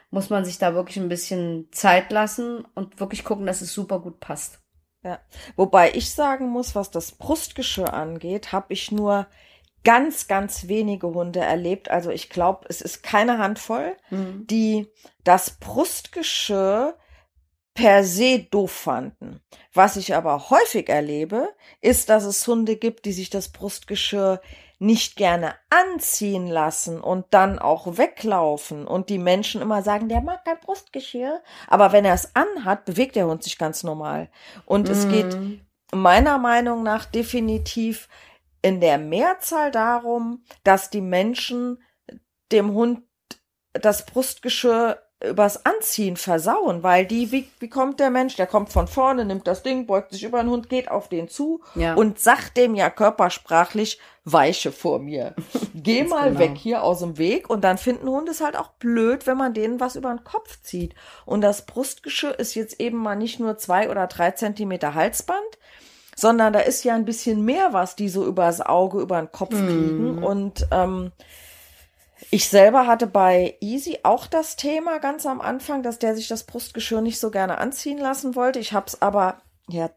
muss 0.10 0.32
man 0.32 0.44
sich 0.44 0.58
da 0.58 0.74
wirklich 0.74 0.98
ein 0.98 1.10
bisschen 1.10 1.68
Zeit 1.72 2.12
lassen 2.12 2.66
und 2.74 3.00
wirklich 3.00 3.24
gucken, 3.24 3.46
dass 3.46 3.62
es 3.62 3.74
super 3.74 4.00
gut 4.00 4.20
passt. 4.20 4.60
Ja, 5.04 5.20
wobei 5.56 5.94
ich 5.94 6.12
sagen 6.14 6.50
muss, 6.50 6.76
was 6.76 6.92
das 6.92 7.14
Brustgeschirr 7.14 7.94
angeht, 7.94 8.52
habe 8.52 8.74
ich 8.74 8.92
nur 8.92 9.28
ganz, 9.84 10.28
ganz 10.28 10.68
wenige 10.68 11.08
Hunde 11.08 11.40
erlebt. 11.40 11.90
Also 11.90 12.10
ich 12.10 12.30
glaube, 12.30 12.66
es 12.70 12.82
ist 12.82 13.02
keine 13.02 13.38
Handvoll, 13.38 13.96
mhm. 14.10 14.46
die 14.48 14.88
das 15.24 15.52
Brustgeschirr 15.52 16.98
per 17.74 18.04
se 18.04 18.40
doof 18.52 18.72
fanden. 18.72 19.40
Was 19.74 19.96
ich 19.96 20.14
aber 20.14 20.50
häufig 20.50 20.90
erlebe, 20.90 21.48
ist, 21.80 22.10
dass 22.10 22.26
es 22.26 22.46
Hunde 22.46 22.76
gibt, 22.76 23.06
die 23.06 23.14
sich 23.14 23.30
das 23.30 23.50
Brustgeschirr 23.50 24.42
nicht 24.80 25.18
gerne 25.18 25.56
anziehen 25.70 26.48
lassen 26.48 27.02
und 27.02 27.26
dann 27.32 27.60
auch 27.60 27.98
weglaufen 27.98 28.88
und 28.88 29.10
die 29.10 29.18
Menschen 29.18 29.62
immer 29.62 29.84
sagen, 29.84 30.08
der 30.08 30.22
mag 30.22 30.46
kein 30.46 30.60
Brustgeschirr. 30.60 31.42
Aber 31.68 31.92
wenn 31.92 32.06
er 32.06 32.14
es 32.14 32.34
anhat, 32.34 32.86
bewegt 32.86 33.18
der 33.18 33.28
Hund 33.28 33.44
sich 33.44 33.58
ganz 33.58 33.84
normal. 33.84 34.30
Und 34.66 34.88
mm. 34.88 34.92
es 34.92 35.10
geht 35.10 35.36
mhm. 35.36 35.62
meiner 35.94 36.38
Meinung 36.38 36.84
nach 36.84 37.04
definitiv 37.04 38.08
in 38.62 38.80
der 38.80 38.98
Mehrzahl 38.98 39.70
darum, 39.72 40.44
dass 40.64 40.90
die 40.90 41.02
Menschen 41.02 41.84
dem 42.52 42.74
Hund 42.74 43.02
das 43.74 44.06
Brustgeschirr 44.06 45.02
übers 45.22 45.66
Anziehen 45.66 46.16
versauen, 46.16 46.82
weil 46.82 47.06
die, 47.06 47.32
wie, 47.34 47.50
wie 47.60 47.70
kommt 47.70 48.00
der 48.00 48.10
Mensch? 48.10 48.38
Der 48.38 48.48
kommt 48.48 48.72
von 48.72 48.88
vorne, 48.88 49.26
nimmt 49.26 49.48
das 49.48 49.64
Ding, 49.64 49.86
beugt 49.86 50.12
sich 50.12 50.24
über 50.24 50.42
den 50.42 50.50
Hund, 50.50 50.70
geht 50.70 50.90
auf 50.90 51.10
den 51.10 51.28
zu 51.28 51.62
ja. 51.76 51.94
und 51.94 52.20
sagt 52.20 52.56
dem 52.56 52.74
ja 52.74 52.90
körpersprachlich, 52.90 54.00
weiche 54.24 54.72
vor 54.72 55.00
mir. 55.00 55.36
Geh 55.74 56.06
mal 56.06 56.30
genau. 56.30 56.40
weg 56.40 56.52
hier 56.56 56.84
aus 56.84 57.00
dem 57.00 57.18
Weg 57.18 57.50
und 57.50 57.66
dann 57.66 57.78
finden 57.78 58.08
Hunde 58.08 58.32
es 58.32 58.40
halt 58.40 58.56
auch 58.56 58.70
blöd, 58.80 59.28
wenn 59.28 59.38
man 59.38 59.54
denen 59.54 59.82
was 59.82 59.98
über 59.98 60.10
den 60.10 60.24
Kopf 60.24 60.62
zieht. 60.62 60.96
Und 61.26 61.42
das 61.42 61.66
Brustgeschirr 61.66 62.40
ist 62.40 62.56
jetzt 62.56 62.80
eben 62.80 62.98
mal 62.98 63.16
nicht 63.16 63.42
nur 63.42 63.58
zwei 63.58 63.90
oder 63.90 64.08
drei 64.08 64.32
Zentimeter 64.32 64.94
Halsband, 64.94 65.40
sondern 66.16 66.54
da 66.54 66.60
ist 66.60 66.86
ja 66.86 66.96
ein 66.96 67.06
bisschen 67.06 67.44
mehr 67.44 67.74
was, 67.74 67.98
die 67.98 68.08
so 68.08 68.26
übers 68.26 68.62
Auge, 68.62 69.02
über 69.02 69.20
den 69.22 69.32
Kopf 69.32 69.52
kriegen 69.52 70.20
mm. 70.20 70.24
und 70.24 70.68
ähm, 70.72 71.12
ich 72.32 72.50
selber 72.50 72.88
hatte 72.88 73.08
bei 73.08 73.56
Easy 73.62 74.00
auch 74.04 74.28
das 74.28 74.56
Thema 74.56 75.00
ganz 75.00 75.26
am 75.26 75.42
Anfang, 75.42 75.84
dass 75.84 76.00
der 76.00 76.16
sich 76.16 76.28
das 76.28 76.44
Brustgeschirr 76.44 77.02
nicht 77.02 77.20
so 77.20 77.32
gerne 77.32 77.58
anziehen 77.58 77.98
lassen 77.98 78.36
wollte. 78.36 78.60
Ich 78.60 78.74
habe 78.74 78.88
es 78.88 79.02
aber 79.02 79.42
ja 79.68 79.90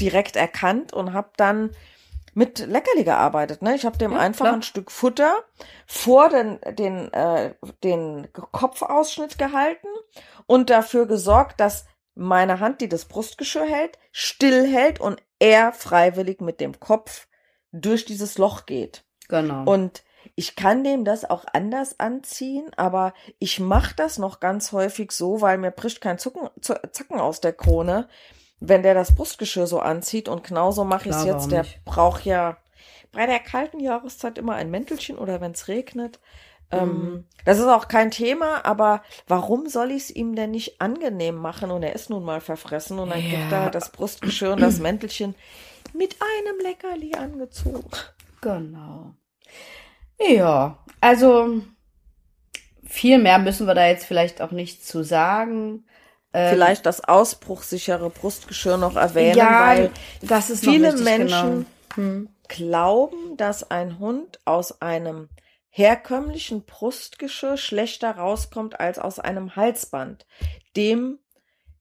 direkt 0.00 0.36
erkannt 0.36 0.92
und 0.92 1.12
habe 1.12 1.30
dann 1.36 1.70
mit 2.34 2.58
Leckerli 2.58 3.04
gearbeitet. 3.04 3.62
Ne? 3.62 3.74
Ich 3.74 3.86
habe 3.86 3.96
dem 3.96 4.12
Ja, 4.12 4.18
einfach 4.18 4.44
klar. 4.44 4.54
ein 4.54 4.62
Stück 4.62 4.90
Futter 4.90 5.34
vor 5.86 6.28
den, 6.28 6.58
den, 6.76 7.12
äh, 7.12 7.54
den 7.82 8.28
Kopfausschnitt 8.32 9.38
gehalten 9.38 9.88
und 10.46 10.68
dafür 10.68 11.06
gesorgt, 11.06 11.60
dass 11.60 11.86
meine 12.14 12.60
Hand, 12.60 12.80
die 12.80 12.88
das 12.88 13.06
Brustgeschirr 13.06 13.66
hält, 13.66 13.98
stillhält 14.12 15.00
und 15.00 15.22
er 15.38 15.72
freiwillig 15.72 16.40
mit 16.40 16.60
dem 16.60 16.78
Kopf 16.78 17.26
durch 17.72 18.04
dieses 18.04 18.38
Loch 18.38 18.66
geht. 18.66 19.04
Genau. 19.28 19.64
Und 19.70 20.02
ich 20.34 20.56
kann 20.56 20.84
dem 20.84 21.04
das 21.04 21.28
auch 21.28 21.44
anders 21.52 22.00
anziehen, 22.00 22.70
aber 22.76 23.14
ich 23.38 23.60
mache 23.60 23.94
das 23.96 24.18
noch 24.18 24.40
ganz 24.40 24.72
häufig 24.72 25.12
so, 25.12 25.40
weil 25.40 25.58
mir 25.58 25.70
bricht 25.70 26.00
kein 26.00 26.18
Zucken, 26.18 26.48
Zacken 26.60 27.20
aus 27.20 27.40
der 27.40 27.52
Krone, 27.52 28.08
wenn 28.60 28.82
der 28.82 28.94
das 28.94 29.14
Brustgeschirr 29.14 29.66
so 29.66 29.80
anzieht. 29.80 30.28
Und 30.28 30.44
genauso 30.44 30.84
mache 30.84 31.08
ich 31.08 31.14
es 31.14 31.24
jetzt. 31.24 31.52
Der 31.52 31.64
braucht 31.84 32.24
ja 32.24 32.56
bei 33.12 33.26
der 33.26 33.38
kalten 33.38 33.80
Jahreszeit 33.80 34.38
immer 34.38 34.54
ein 34.54 34.70
Mäntelchen 34.70 35.18
oder 35.18 35.40
wenn 35.40 35.52
es 35.52 35.68
regnet. 35.68 36.18
Mhm. 36.72 36.78
Ähm, 36.78 37.24
das 37.44 37.58
ist 37.58 37.66
auch 37.66 37.88
kein 37.88 38.10
Thema, 38.10 38.64
aber 38.64 39.02
warum 39.28 39.68
soll 39.68 39.90
ich 39.90 40.04
es 40.04 40.10
ihm 40.10 40.34
denn 40.34 40.50
nicht 40.50 40.80
angenehm 40.80 41.36
machen? 41.36 41.70
Und 41.70 41.82
er 41.82 41.94
ist 41.94 42.10
nun 42.10 42.24
mal 42.24 42.40
verfressen 42.40 42.98
und 42.98 43.10
dann 43.10 43.20
Ja. 43.20 43.64
er 43.64 43.70
das 43.70 43.90
Brustgeschirr 43.90 44.52
und 44.52 44.60
das 44.60 44.80
Mäntelchen 44.80 45.34
mit 45.94 46.16
einem 46.20 46.58
Leckerli 46.60 47.14
angezogen. 47.14 47.88
Genau. 48.40 49.14
Ja, 50.20 50.78
also 51.00 51.62
viel 52.84 53.18
mehr 53.18 53.38
müssen 53.38 53.66
wir 53.66 53.74
da 53.74 53.86
jetzt 53.86 54.06
vielleicht 54.06 54.40
auch 54.40 54.52
nicht 54.52 54.86
zu 54.86 55.02
sagen. 55.02 55.84
Ähm, 56.32 56.50
vielleicht 56.50 56.86
das 56.86 57.02
ausbruchsichere 57.02 58.10
Brustgeschirr 58.10 58.76
noch 58.76 58.96
erwähnen, 58.96 59.38
ja, 59.38 59.66
weil 59.66 59.90
das 60.22 60.50
ist 60.50 60.64
viele 60.64 60.88
wichtig, 60.88 61.04
Menschen 61.04 61.66
Genau. 61.94 62.08
Hm. 62.08 62.28
glauben, 62.48 63.36
dass 63.36 63.70
ein 63.70 63.98
Hund 63.98 64.38
aus 64.44 64.82
einem 64.82 65.28
herkömmlichen 65.70 66.64
Brustgeschirr 66.64 67.56
schlechter 67.56 68.12
rauskommt 68.12 68.80
als 68.80 68.98
aus 68.98 69.18
einem 69.18 69.56
Halsband. 69.56 70.26
Dem 70.76 71.18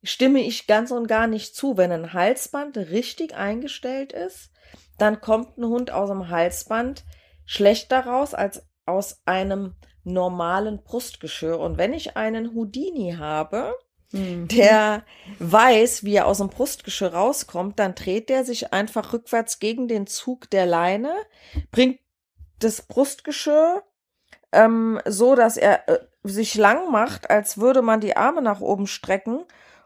stimme 0.04 0.42
ich 0.42 0.68
ganz 0.68 0.92
und 0.92 1.08
gar 1.08 1.28
nicht 1.28 1.56
zu. 1.56 1.78
Wenn 1.78 1.92
ein 1.92 2.14
Halsband 2.14 2.78
richtig 2.78 3.36
eingestellt 3.36 4.14
ist, 4.14 4.52
dann 4.98 5.22
kommt 5.22 5.58
ein 5.58 5.66
Hund 5.66 5.92
aus 5.92 6.10
dem 6.10 6.30
Halsband 6.30 7.04
schlechter 7.46 8.06
raus 8.06 8.34
als 8.34 8.68
aus 8.86 9.22
einem 9.26 9.76
normalen 10.04 10.84
Brustgeschirr. 10.84 11.60
Und 11.60 11.78
wenn 11.78 11.93
ich 11.93 12.18
einen 12.18 12.54
Houdini 12.54 13.16
habe, 13.18 13.76
Hm. 14.12 14.48
der 14.48 15.04
weiß, 15.39 16.04
wie 16.04 16.16
er 16.16 16.28
aus 16.28 16.38
dem 16.38 16.50
Brustgeschirr 16.50 17.14
rauskommt, 17.14 17.80
dann 17.80 17.96
dreht 17.96 18.30
er 18.30 18.46
sich 18.46 18.72
einfach 18.72 19.14
rückwärts 19.14 19.60
gegen 19.60 19.88
den 19.88 20.08
Zug 20.08 20.50
der 20.52 20.66
Leine, 20.66 21.14
bringt 21.72 22.00
das 22.60 22.84
Brustgeschirr 22.84 23.84
ähm, 24.52 25.02
so, 25.06 25.36
dass 25.36 25.58
er 25.58 25.89
äh, 25.89 26.00
sich 26.24 26.56
lang 26.56 26.91
macht, 26.91 27.30
als 27.30 27.58
würde 27.58 27.82
man 27.82 28.00
die 28.00 28.16
Arme 28.16 28.41
nach 28.41 28.62
oben 28.62 28.88
strecken 28.88 29.43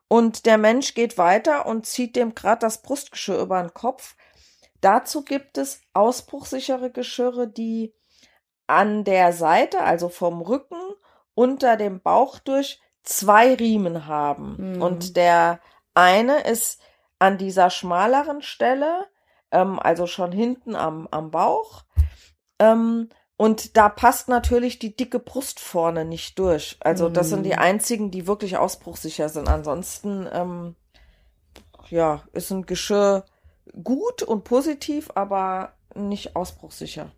und 0.07 0.45
der 0.45 0.57
Mensch 0.57 0.93
geht 0.93 1.17
weiter 1.17 1.65
und 1.65 1.85
zieht 1.85 2.15
dem 2.15 2.35
gerade 2.35 2.59
das 2.59 2.81
Brustgeschirr 2.81 3.39
über 3.39 3.61
den 3.61 3.73
Kopf. 3.73 4.15
Dazu 4.81 5.23
gibt 5.23 5.57
es 5.57 5.81
ausbruchsichere 5.93 6.91
Geschirre, 6.91 7.47
die 7.47 7.93
an 8.67 9.03
der 9.03 9.33
Seite, 9.33 9.81
also 9.81 10.09
vom 10.09 10.41
Rücken 10.41 10.79
unter 11.33 11.77
dem 11.77 12.01
Bauch 12.01 12.39
durch 12.39 12.79
zwei 13.03 13.55
Riemen 13.55 14.05
haben. 14.05 14.75
Mhm. 14.75 14.81
Und 14.81 15.17
der 15.17 15.59
eine 15.93 16.41
ist 16.41 16.81
an 17.17 17.37
dieser 17.37 17.69
schmaleren 17.69 18.41
Stelle, 18.41 19.07
ähm, 19.51 19.79
also 19.79 20.07
schon 20.07 20.31
hinten 20.31 20.75
am, 20.75 21.07
am 21.11 21.31
Bauch. 21.31 21.83
Ähm, 22.59 23.09
und 23.37 23.77
da 23.77 23.87
passt 23.89 24.27
natürlich 24.27 24.79
die 24.79 24.95
dicke 24.95 25.19
Brust 25.19 25.59
vorne 25.59 26.03
nicht 26.05 26.37
durch. 26.39 26.77
Also 26.81 27.07
das 27.09 27.29
sind 27.29 27.43
die 27.43 27.53
Mhm. 27.53 27.59
einzigen, 27.59 28.11
die 28.11 28.27
wirklich 28.27 28.57
ausbruchsicher 28.57 29.29
sind. 29.29 29.47
Ansonsten, 29.47 30.27
ähm, 30.31 30.75
ja, 31.89 32.21
ist 32.33 32.51
ein 32.51 32.65
Geschirr 32.65 33.25
gut 33.83 34.23
und 34.23 34.43
positiv, 34.43 35.09
aber 35.15 35.73
nicht 35.95 36.35
ausbruchsicher. 36.35 37.11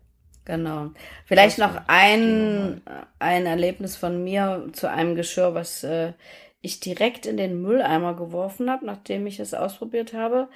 Genau. 0.44 0.90
Vielleicht 1.24 1.58
Das 1.58 1.58
noch 1.58 1.82
ein, 1.86 2.82
ein 3.20 3.46
Erlebnis 3.46 3.96
von 3.96 4.24
mir 4.24 4.68
zu 4.72 4.90
einem 4.90 5.14
Geschirr, 5.14 5.54
was 5.54 5.84
äh, 5.84 6.14
ich 6.60 6.80
direkt 6.80 7.26
in 7.26 7.36
den 7.36 7.62
Mülleimer 7.62 8.14
geworfen 8.16 8.68
habe, 8.70 8.84
nachdem 8.86 9.26
ich 9.26 9.38
es 9.38 9.54
ausprobiert 9.54 10.14
habe. 10.14 10.48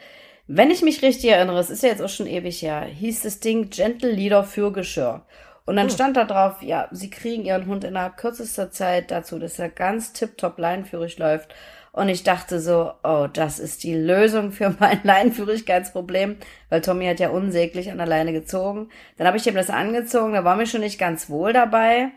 Wenn 0.49 0.71
ich 0.71 0.83
mich 0.83 1.03
richtig 1.03 1.31
erinnere, 1.31 1.59
es 1.61 1.71
ist 1.71 1.83
ja 1.83 1.91
jetzt 1.91 2.03
auch 2.03 2.09
schon 2.09 2.27
ewig 2.29 2.63
her, 2.63 2.83
hieß 2.83 3.23
das 3.23 3.41
Ding 3.41 3.71
Gentle 3.71 4.13
Leader 4.13 4.45
für 4.45 4.73
Geschirr. 4.73 5.25
Und 5.67 5.77
dann 5.77 5.89
Hm. 5.89 5.91
stand 5.91 6.17
da 6.17 6.25
drauf, 6.25 6.63
ja, 6.63 6.89
sie 6.93 7.11
kriegen 7.11 7.45
ihren 7.45 7.67
Hund 7.67 7.85
innerhalb 7.85 8.17
kürzester 8.17 8.71
Zeit 8.71 9.11
dazu, 9.11 9.39
dass 9.39 9.59
er 9.59 9.69
ganz 9.69 10.13
tipptopp 10.13 10.59
leinenführig 10.59 11.19
läuft. 11.19 11.55
Und 11.97 12.11
ich 12.11 12.25
dachte 12.25 12.61
so, 12.61 12.93
oh, 13.05 13.27
das 13.33 13.59
ist 13.59 13.83
die 13.83 13.95
Lösung 13.95 14.53
für 14.53 14.77
mein 14.79 15.01
Leinenführigkeitsproblem, 15.03 16.37
weil 16.69 16.83
Tommy 16.83 17.07
hat 17.07 17.21
ja 17.21 17.31
unsäglich 17.31 17.91
an 17.91 17.97
der 17.97 18.07
Leine 18.07 18.35
gezogen. 18.35 18.91
Dann 19.17 19.27
habe 19.27 19.39
ich 19.39 19.47
ihm 19.47 19.55
das 19.55 19.71
angezogen, 19.71 20.35
da 20.35 20.45
war 20.45 20.57
mir 20.57 20.67
schon 20.67 20.83
nicht 20.83 20.99
ganz 20.99 21.31
wohl 21.31 21.55
dabei. 21.55 22.11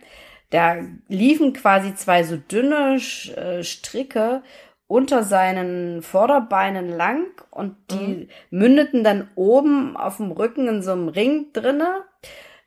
Da 0.50 0.76
liefen 1.08 1.54
quasi 1.54 1.96
zwei 1.96 2.24
so 2.24 2.36
dünne 2.36 2.98
äh, 2.98 3.64
Stricke 3.64 4.44
unter 4.88 5.24
seinen 5.24 6.02
Vorderbeinen 6.02 6.90
lang 6.90 7.28
und 7.50 7.78
die 7.92 8.28
mündeten 8.50 9.06
dann 9.06 9.30
oben 9.36 9.96
auf 9.96 10.18
dem 10.18 10.32
Rücken 10.32 10.68
in 10.68 10.82
so 10.82 10.92
einem 10.92 11.08
Ring 11.08 11.54
drinne. 11.54 12.04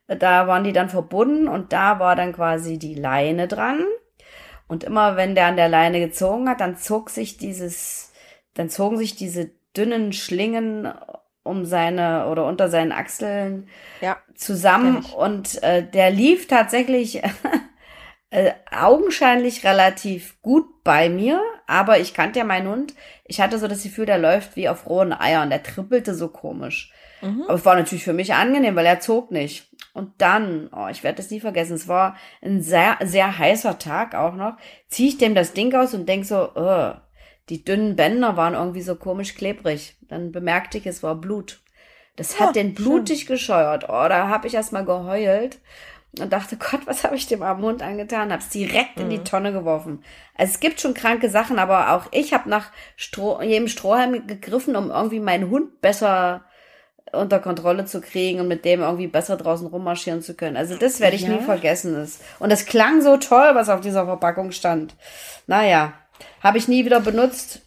Da 0.06 0.46
waren 0.46 0.64
die 0.64 0.72
dann 0.72 0.88
verbunden 0.88 1.46
und 1.46 1.74
da 1.74 1.98
war 1.98 2.16
dann 2.16 2.32
quasi 2.32 2.78
die 2.78 2.94
Leine 2.94 3.48
dran. 3.48 3.84
Und 4.72 4.84
immer 4.84 5.18
wenn 5.18 5.34
der 5.34 5.48
an 5.48 5.56
der 5.56 5.68
Leine 5.68 6.00
gezogen 6.00 6.48
hat, 6.48 6.62
dann 6.62 6.78
zog 6.78 7.10
sich 7.10 7.36
dieses, 7.36 8.10
dann 8.54 8.70
zogen 8.70 8.96
sich 8.96 9.14
diese 9.14 9.50
dünnen 9.76 10.14
Schlingen 10.14 10.88
um 11.42 11.66
seine 11.66 12.28
oder 12.28 12.46
unter 12.46 12.70
seinen 12.70 12.90
Achseln 12.90 13.68
Ja. 14.00 14.16
zusammen 14.34 15.04
und 15.04 15.62
äh, 15.62 15.86
der 15.86 16.10
lief 16.10 16.48
tatsächlich 16.48 17.22
äh, 18.30 18.52
augenscheinlich 18.74 19.62
relativ 19.62 20.40
gut 20.40 20.82
bei 20.84 21.10
mir, 21.10 21.42
aber 21.66 22.00
ich 22.00 22.14
kannte 22.14 22.38
ja 22.38 22.46
meinen 22.46 22.68
Hund. 22.68 22.94
Ich 23.26 23.42
hatte 23.42 23.58
so 23.58 23.68
das 23.68 23.82
Gefühl, 23.82 24.06
der 24.06 24.16
läuft 24.16 24.56
wie 24.56 24.70
auf 24.70 24.88
rohen 24.88 25.12
Eiern, 25.12 25.50
der 25.50 25.62
trippelte 25.62 26.14
so 26.14 26.28
komisch. 26.28 26.94
Mhm. 27.20 27.42
Aber 27.42 27.54
es 27.56 27.64
war 27.66 27.76
natürlich 27.76 28.04
für 28.04 28.14
mich 28.14 28.32
angenehm, 28.32 28.74
weil 28.74 28.86
er 28.86 29.00
zog 29.00 29.32
nicht. 29.32 29.68
Und 29.93 30.12
dann, 30.18 30.70
oh, 30.74 30.88
ich 30.90 31.05
werde 31.05 31.20
es 31.20 31.30
nie 31.30 31.40
vergessen, 31.40 31.74
es 31.74 31.86
war 31.86 32.16
ein 32.40 32.62
sehr, 32.62 32.99
sehr 33.03 33.38
heißer 33.38 33.78
Tag 33.78 34.14
auch 34.14 34.34
noch, 34.34 34.57
ziehe 34.88 35.11
ich 35.11 35.18
dem 35.18 35.34
das 35.34 35.53
Ding 35.53 35.74
aus 35.74 35.93
und 35.93 36.09
denk 36.09 36.24
so, 36.24 36.51
oh, 36.55 36.93
die 37.49 37.64
dünnen 37.64 37.97
Bänder 37.97 38.36
waren 38.36 38.55
irgendwie 38.55 38.80
so 38.80 38.97
komisch 38.97 39.34
klebrig. 39.34 39.97
Dann 40.09 40.32
bemerkte 40.32 40.78
ich, 40.78 40.86
es 40.86 41.03
war 41.03 41.14
Blut. 41.14 41.61
Das 42.16 42.38
hat 42.38 42.49
Ja, 42.57 42.62
den 42.62 42.74
blutig 42.74 43.26
gescheuert. 43.26 43.84
Oh, 43.88 44.09
da 44.09 44.28
habe 44.28 44.47
ich 44.47 44.55
erst 44.55 44.72
mal 44.72 44.84
geheult 44.84 45.59
und 46.18 46.32
dachte, 46.32 46.57
Gott, 46.70 46.86
was 46.86 47.05
habe 47.05 47.16
ich 47.16 47.26
dem 47.26 47.43
armen 47.43 47.64
Hund 47.64 47.82
angetan? 47.82 48.32
Hab's 48.32 48.49
direkt 48.51 48.99
in 49.01 49.11
die 49.11 49.24
Tonne 49.24 49.53
geworfen. 49.53 50.05
Also 50.36 50.53
es 50.53 50.61
gibt 50.61 50.80
schon 50.80 50.95
kranke 50.95 51.28
Sachen, 51.28 51.59
aber 51.59 51.93
auch 51.93 52.07
ich 52.12 52.32
habe 52.32 52.49
nach 52.49 52.70
Stroh, 52.97 53.40
jedem 53.43 53.68
Strohhalm 53.68 54.26
gegriffen, 54.26 54.76
um 54.76 54.90
irgendwie 54.90 55.20
meinen 55.20 55.51
Hund 55.51 55.80
besser 55.80 56.45
unter 57.12 57.40
Kontrolle 57.40 57.84
zu 57.84 58.00
kriegen 58.00 58.40
und 58.40 58.48
mit 58.48 58.64
dem 58.64 58.80
irgendwie 58.80 59.07
besser 59.07 59.36
draußen 59.36 59.66
rummarschieren 59.66 60.22
zu 60.22 60.34
können. 60.34 60.57
Also 60.57 60.76
das 60.76 61.00
werde 61.00 61.16
ich 61.16 61.22
Ja. 61.22 61.30
nie 61.30 61.40
vergessen. 61.42 61.94
Das- 61.94 62.20
Und 62.38 62.50
es 62.50 62.64
klang 62.66 63.03
so 63.03 63.16
toll, 63.16 63.50
was 63.55 63.68
auf 63.68 63.80
dieser 63.80 64.05
Verpackung 64.07 64.53
stand. 64.53 64.94
Naja, 65.46 65.92
habe 66.42 66.59
ich 66.59 66.68
nie 66.68 66.84
wieder 66.84 67.00
benutzt. 67.00 67.61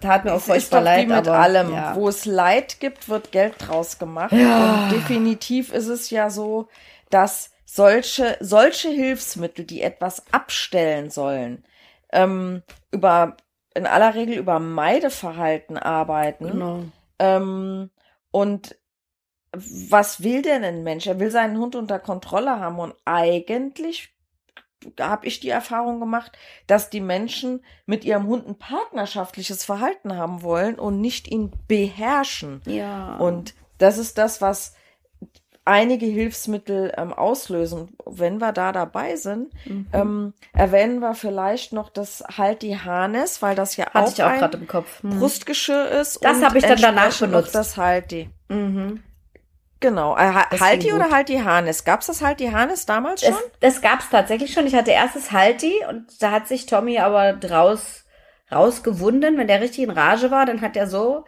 Tat 0.00 0.24
mir 0.24 0.32
auch 0.32 0.36
Es 0.36 0.42
ist 0.42 0.48
furchtbar 0.48 0.82
leid, 0.82 1.02
wie 1.04 1.06
mit 1.14 1.16
aber 1.26 1.38
allem. 1.38 1.72
ja. 1.72 1.94
Wo 1.96 2.08
es 2.08 2.26
Leid 2.26 2.80
gibt, 2.80 3.08
wird 3.08 3.32
Geld 3.32 3.54
draus 3.58 3.98
gemacht. 3.98 4.32
Ja. 4.32 4.74
Und 4.84 4.92
definitiv 4.92 5.72
ist 5.72 5.86
es 5.88 6.10
ja 6.10 6.28
so, 6.28 6.68
dass 7.08 7.50
solche, 7.64 8.36
solche 8.40 8.88
Hilfsmittel, 8.90 9.64
die 9.64 9.80
etwas 9.82 10.22
abstellen 10.32 11.08
sollen, 11.10 11.64
ähm, 12.12 12.62
über, 12.92 13.36
in 13.74 13.86
aller 13.86 14.14
Regel 14.14 14.36
über 14.36 14.58
Meideverhalten 14.60 15.78
arbeiten. 15.78 16.46
Genau. 16.46 16.80
Ähm, 17.18 17.90
und 18.36 18.76
was 19.52 20.22
will 20.22 20.42
denn 20.42 20.62
ein 20.62 20.82
Mensch? 20.82 21.06
Er 21.06 21.18
will 21.18 21.30
seinen 21.30 21.56
Hund 21.56 21.74
unter 21.74 21.98
Kontrolle 21.98 22.60
haben 22.60 22.78
und 22.78 22.94
eigentlich 23.06 24.14
habe 25.00 25.26
ich 25.26 25.40
die 25.40 25.48
Erfahrung 25.48 26.00
gemacht, 26.00 26.36
dass 26.66 26.90
die 26.90 27.00
Menschen 27.00 27.64
mit 27.86 28.04
ihrem 28.04 28.26
Hund 28.26 28.46
ein 28.46 28.58
partnerschaftliches 28.58 29.64
Verhalten 29.64 30.18
haben 30.18 30.42
wollen 30.42 30.78
und 30.78 31.00
nicht 31.00 31.28
ihn 31.28 31.50
beherrschen. 31.66 32.60
Ja. 32.66 33.16
Und 33.16 33.54
das 33.78 33.96
ist 33.96 34.18
das, 34.18 34.42
was 34.42 34.74
einige 35.66 36.06
Hilfsmittel 36.06 36.92
ähm, 36.96 37.12
auslösen. 37.12 37.96
Wenn 38.06 38.38
wir 38.38 38.52
da 38.52 38.72
dabei 38.72 39.16
sind, 39.16 39.52
Mhm. 39.66 39.86
ähm, 39.92 40.34
erwähnen 40.52 41.00
wir 41.00 41.14
vielleicht 41.14 41.72
noch 41.72 41.90
das 41.90 42.24
Halt 42.38 42.62
die 42.62 42.78
Harness, 42.78 43.42
weil 43.42 43.54
das 43.54 43.76
ja 43.76 43.86
hatte 43.86 43.98
auch, 43.98 44.12
ich 44.12 44.22
auch 44.22 44.28
ein 44.28 44.38
gerade 44.38 44.58
im 44.58 44.66
Kopf. 44.66 45.02
Hm. 45.02 45.18
Brustgeschirr 45.18 45.88
ist. 45.90 46.24
Das 46.24 46.42
habe 46.42 46.58
ich 46.58 46.64
dann 46.64 46.80
danach 46.80 47.18
benutzt. 47.18 47.54
Das 47.54 47.76
Halti. 47.76 48.30
Mhm. 48.48 49.02
Genau. 49.80 50.16
Äh, 50.16 50.32
Das 50.50 50.60
Halti 50.60 50.86
ging 50.86 50.94
oder 50.94 51.04
gut. 51.04 51.14
Halti 51.14 51.36
Harnes? 51.38 51.84
Gab's 51.84 52.06
das 52.06 52.22
Halti 52.22 52.46
Harnes 52.46 52.86
damals 52.86 53.20
schon? 53.22 53.34
Das, 53.60 53.74
das 53.74 53.82
gab's 53.82 54.08
tatsächlich 54.08 54.52
schon. 54.52 54.66
Ich 54.66 54.74
hatte 54.74 54.90
erstes 54.90 55.32
Halti 55.32 55.72
und 55.90 56.06
da 56.22 56.30
hat 56.30 56.48
sich 56.48 56.64
Tommy 56.66 56.98
aber 56.98 57.34
draus 57.34 58.04
rausgewunden. 58.50 59.36
Wenn 59.36 59.48
der 59.48 59.60
richtig 59.60 59.84
in 59.84 59.90
Rage 59.90 60.30
war, 60.30 60.46
dann 60.46 60.60
hat 60.60 60.76
er 60.76 60.86
so 60.86 61.24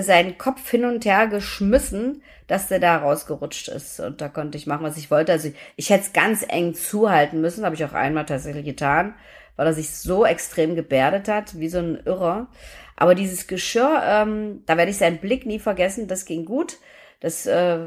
seinen 0.00 0.38
Kopf 0.38 0.68
hin 0.70 0.84
und 0.84 1.04
her 1.04 1.26
geschmissen, 1.26 2.22
dass 2.46 2.68
der 2.68 2.80
da 2.80 2.98
rausgerutscht 2.98 3.68
ist. 3.68 4.00
Und 4.00 4.20
da 4.20 4.28
konnte 4.28 4.58
ich 4.58 4.66
machen, 4.66 4.84
was 4.84 4.96
ich 4.96 5.10
wollte. 5.10 5.32
Also 5.32 5.48
ich, 5.48 5.54
ich 5.76 5.90
hätte 5.90 6.04
es 6.04 6.12
ganz 6.12 6.44
eng 6.46 6.74
zuhalten 6.74 7.40
müssen, 7.40 7.64
habe 7.64 7.74
ich 7.74 7.84
auch 7.84 7.92
einmal 7.92 8.26
tatsächlich 8.26 8.64
getan, 8.64 9.14
weil 9.56 9.66
er 9.66 9.72
sich 9.72 9.90
so 9.90 10.26
extrem 10.26 10.74
gebärdet 10.74 11.28
hat, 11.28 11.58
wie 11.58 11.68
so 11.68 11.78
ein 11.78 12.02
Irrer. 12.04 12.48
Aber 12.96 13.14
dieses 13.14 13.46
Geschirr, 13.46 14.02
ähm, 14.04 14.62
da 14.66 14.76
werde 14.76 14.90
ich 14.90 14.98
seinen 14.98 15.18
Blick 15.18 15.46
nie 15.46 15.58
vergessen, 15.58 16.08
das 16.08 16.26
ging 16.26 16.44
gut. 16.44 16.78
Das 17.20 17.46
äh, 17.46 17.78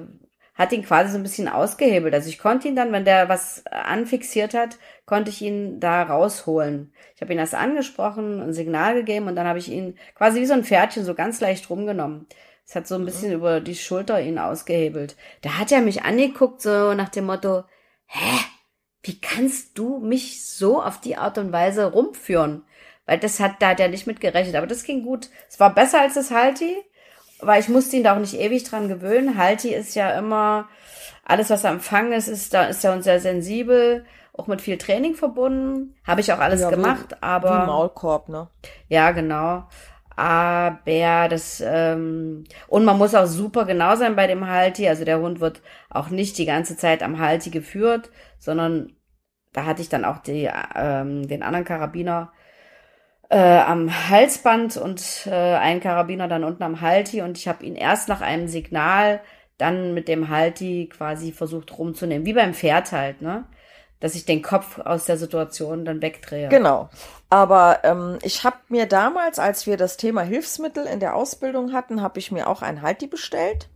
hat 0.55 0.71
ihn 0.71 0.83
quasi 0.83 1.11
so 1.11 1.17
ein 1.17 1.23
bisschen 1.23 1.47
ausgehebelt. 1.47 2.13
Also 2.13 2.29
ich 2.29 2.39
konnte 2.39 2.67
ihn 2.67 2.75
dann, 2.75 2.91
wenn 2.91 3.05
der 3.05 3.29
was 3.29 3.65
anfixiert 3.67 4.53
hat, 4.53 4.77
konnte 5.05 5.29
ich 5.29 5.41
ihn 5.41 5.79
da 5.79 6.03
rausholen. 6.03 6.93
Ich 7.15 7.21
habe 7.21 7.33
ihn 7.33 7.39
erst 7.39 7.55
angesprochen, 7.55 8.41
ein 8.41 8.53
Signal 8.53 8.95
gegeben 8.95 9.27
und 9.27 9.35
dann 9.35 9.47
habe 9.47 9.59
ich 9.59 9.69
ihn 9.69 9.97
quasi 10.15 10.39
wie 10.39 10.45
so 10.45 10.53
ein 10.53 10.63
Pferdchen 10.63 11.03
so 11.03 11.13
ganz 11.13 11.41
leicht 11.41 11.69
rumgenommen. 11.69 12.27
Es 12.65 12.75
hat 12.75 12.87
so 12.87 12.95
ein 12.95 13.05
bisschen 13.05 13.33
über 13.33 13.59
die 13.59 13.75
Schulter 13.75 14.21
ihn 14.21 14.39
ausgehebelt. 14.39 15.17
Da 15.41 15.57
hat 15.57 15.71
er 15.71 15.81
mich 15.81 16.03
angeguckt, 16.03 16.61
so 16.61 16.93
nach 16.93 17.09
dem 17.09 17.25
Motto, 17.25 17.63
hä? 18.05 18.39
Wie 19.05 19.19
kannst 19.19 19.77
du 19.77 19.99
mich 19.99 20.45
so 20.45 20.81
auf 20.81 21.01
die 21.01 21.17
Art 21.17 21.37
und 21.37 21.51
Weise 21.51 21.91
rumführen? 21.91 22.63
Weil 23.05 23.19
das 23.19 23.41
hat, 23.41 23.61
da 23.61 23.69
hat 23.69 23.81
er 23.81 23.89
nicht 23.89 24.07
mit 24.07 24.21
gerechnet. 24.21 24.55
Aber 24.55 24.67
das 24.67 24.85
ging 24.85 25.03
gut. 25.03 25.29
Es 25.49 25.59
war 25.59 25.75
besser 25.75 25.99
als 25.99 26.13
das 26.13 26.31
Halti, 26.31 26.77
weil 27.41 27.59
ich 27.59 27.67
musste 27.67 27.97
ihn 27.97 28.03
da 28.03 28.15
auch 28.15 28.19
nicht 28.19 28.35
ewig 28.35 28.63
dran 28.63 28.87
gewöhnen. 28.87 29.37
Halti 29.37 29.73
ist 29.73 29.93
ja 29.95 30.17
immer, 30.17 30.69
alles 31.25 31.49
was 31.49 31.65
am 31.65 31.81
Fang 31.81 32.13
ist, 32.13 32.29
ist 32.29 32.53
da, 32.53 32.65
ist 32.67 32.83
ja 32.83 32.93
uns 32.93 33.03
sehr 33.03 33.19
sensibel, 33.19 34.05
auch 34.33 34.47
mit 34.47 34.61
viel 34.61 34.77
Training 34.77 35.15
verbunden. 35.15 35.95
Habe 36.05 36.21
ich 36.21 36.33
auch 36.33 36.39
alles 36.39 36.61
Ja, 36.61 36.71
wie- 36.71 36.75
gemacht, 36.75 37.11
Wie 37.11 37.15
aber. 37.21 37.65
Maulkorb, 37.65 38.29
ne? 38.29 38.49
Ja, 38.89 39.11
genau. 39.11 39.67
Aber 40.15 40.79
das, 41.27 41.61
ähm, 41.65 42.43
und 42.67 42.85
man 42.85 42.97
muss 42.97 43.15
auch 43.15 43.25
super 43.25 43.65
genau 43.65 43.95
sein 43.95 44.15
bei 44.15 44.27
dem 44.27 44.47
Halti. 44.47 44.87
Also 44.87 45.05
der 45.05 45.19
Hund 45.19 45.39
wird 45.39 45.61
auch 45.89 46.09
nicht 46.09 46.37
die 46.37 46.45
ganze 46.45 46.77
Zeit 46.77 47.01
am 47.01 47.19
Halti 47.19 47.49
geführt, 47.49 48.11
sondern 48.37 48.93
da 49.53 49.65
hatte 49.65 49.81
ich 49.81 49.89
dann 49.89 50.05
auch 50.05 50.19
die, 50.19 50.49
ähm, 50.75 51.27
den 51.27 51.41
anderen 51.43 51.65
Karabiner 51.65 52.31
äh, 53.29 53.37
am 53.59 53.89
Halsband 54.09 54.77
und 54.77 55.27
äh, 55.27 55.31
einen 55.31 55.79
Karabiner 55.79 56.27
dann 56.27 56.43
unten 56.43 56.63
am 56.63 56.81
Halti 56.81 57.21
und 57.21 57.37
ich 57.37 57.47
habe 57.47 57.65
ihn 57.65 57.75
erst 57.75 58.09
nach 58.09 58.21
einem 58.21 58.47
Signal 58.47 59.21
dann 59.57 59.93
mit 59.93 60.07
dem 60.07 60.29
Halti 60.29 60.89
quasi 60.91 61.31
versucht 61.31 61.77
rumzunehmen, 61.77 62.25
wie 62.25 62.33
beim 62.33 62.53
Pferd 62.53 62.91
halt, 62.91 63.21
ne? 63.21 63.45
Dass 64.03 64.15
ich 64.15 64.25
den 64.25 64.41
Kopf 64.41 64.79
aus 64.79 65.05
der 65.05 65.17
Situation 65.17 65.85
dann 65.85 66.01
wegdrehe. 66.01 66.49
Genau. 66.49 66.89
Aber 67.29 67.79
ähm, 67.83 68.19
ich 68.21 68.43
habe 68.43 68.57
mir 68.67 68.85
damals, 68.85 69.39
als 69.39 69.65
wir 69.65 69.77
das 69.77 69.95
Thema 69.95 70.23
Hilfsmittel 70.23 70.85
in 70.85 70.99
der 70.99 71.15
Ausbildung 71.15 71.71
hatten, 71.71 72.01
habe 72.01 72.19
ich 72.19 72.29
mir 72.29 72.47
auch 72.47 72.61
ein 72.61 72.81
Halti 72.81 73.07
bestellt. 73.07 73.69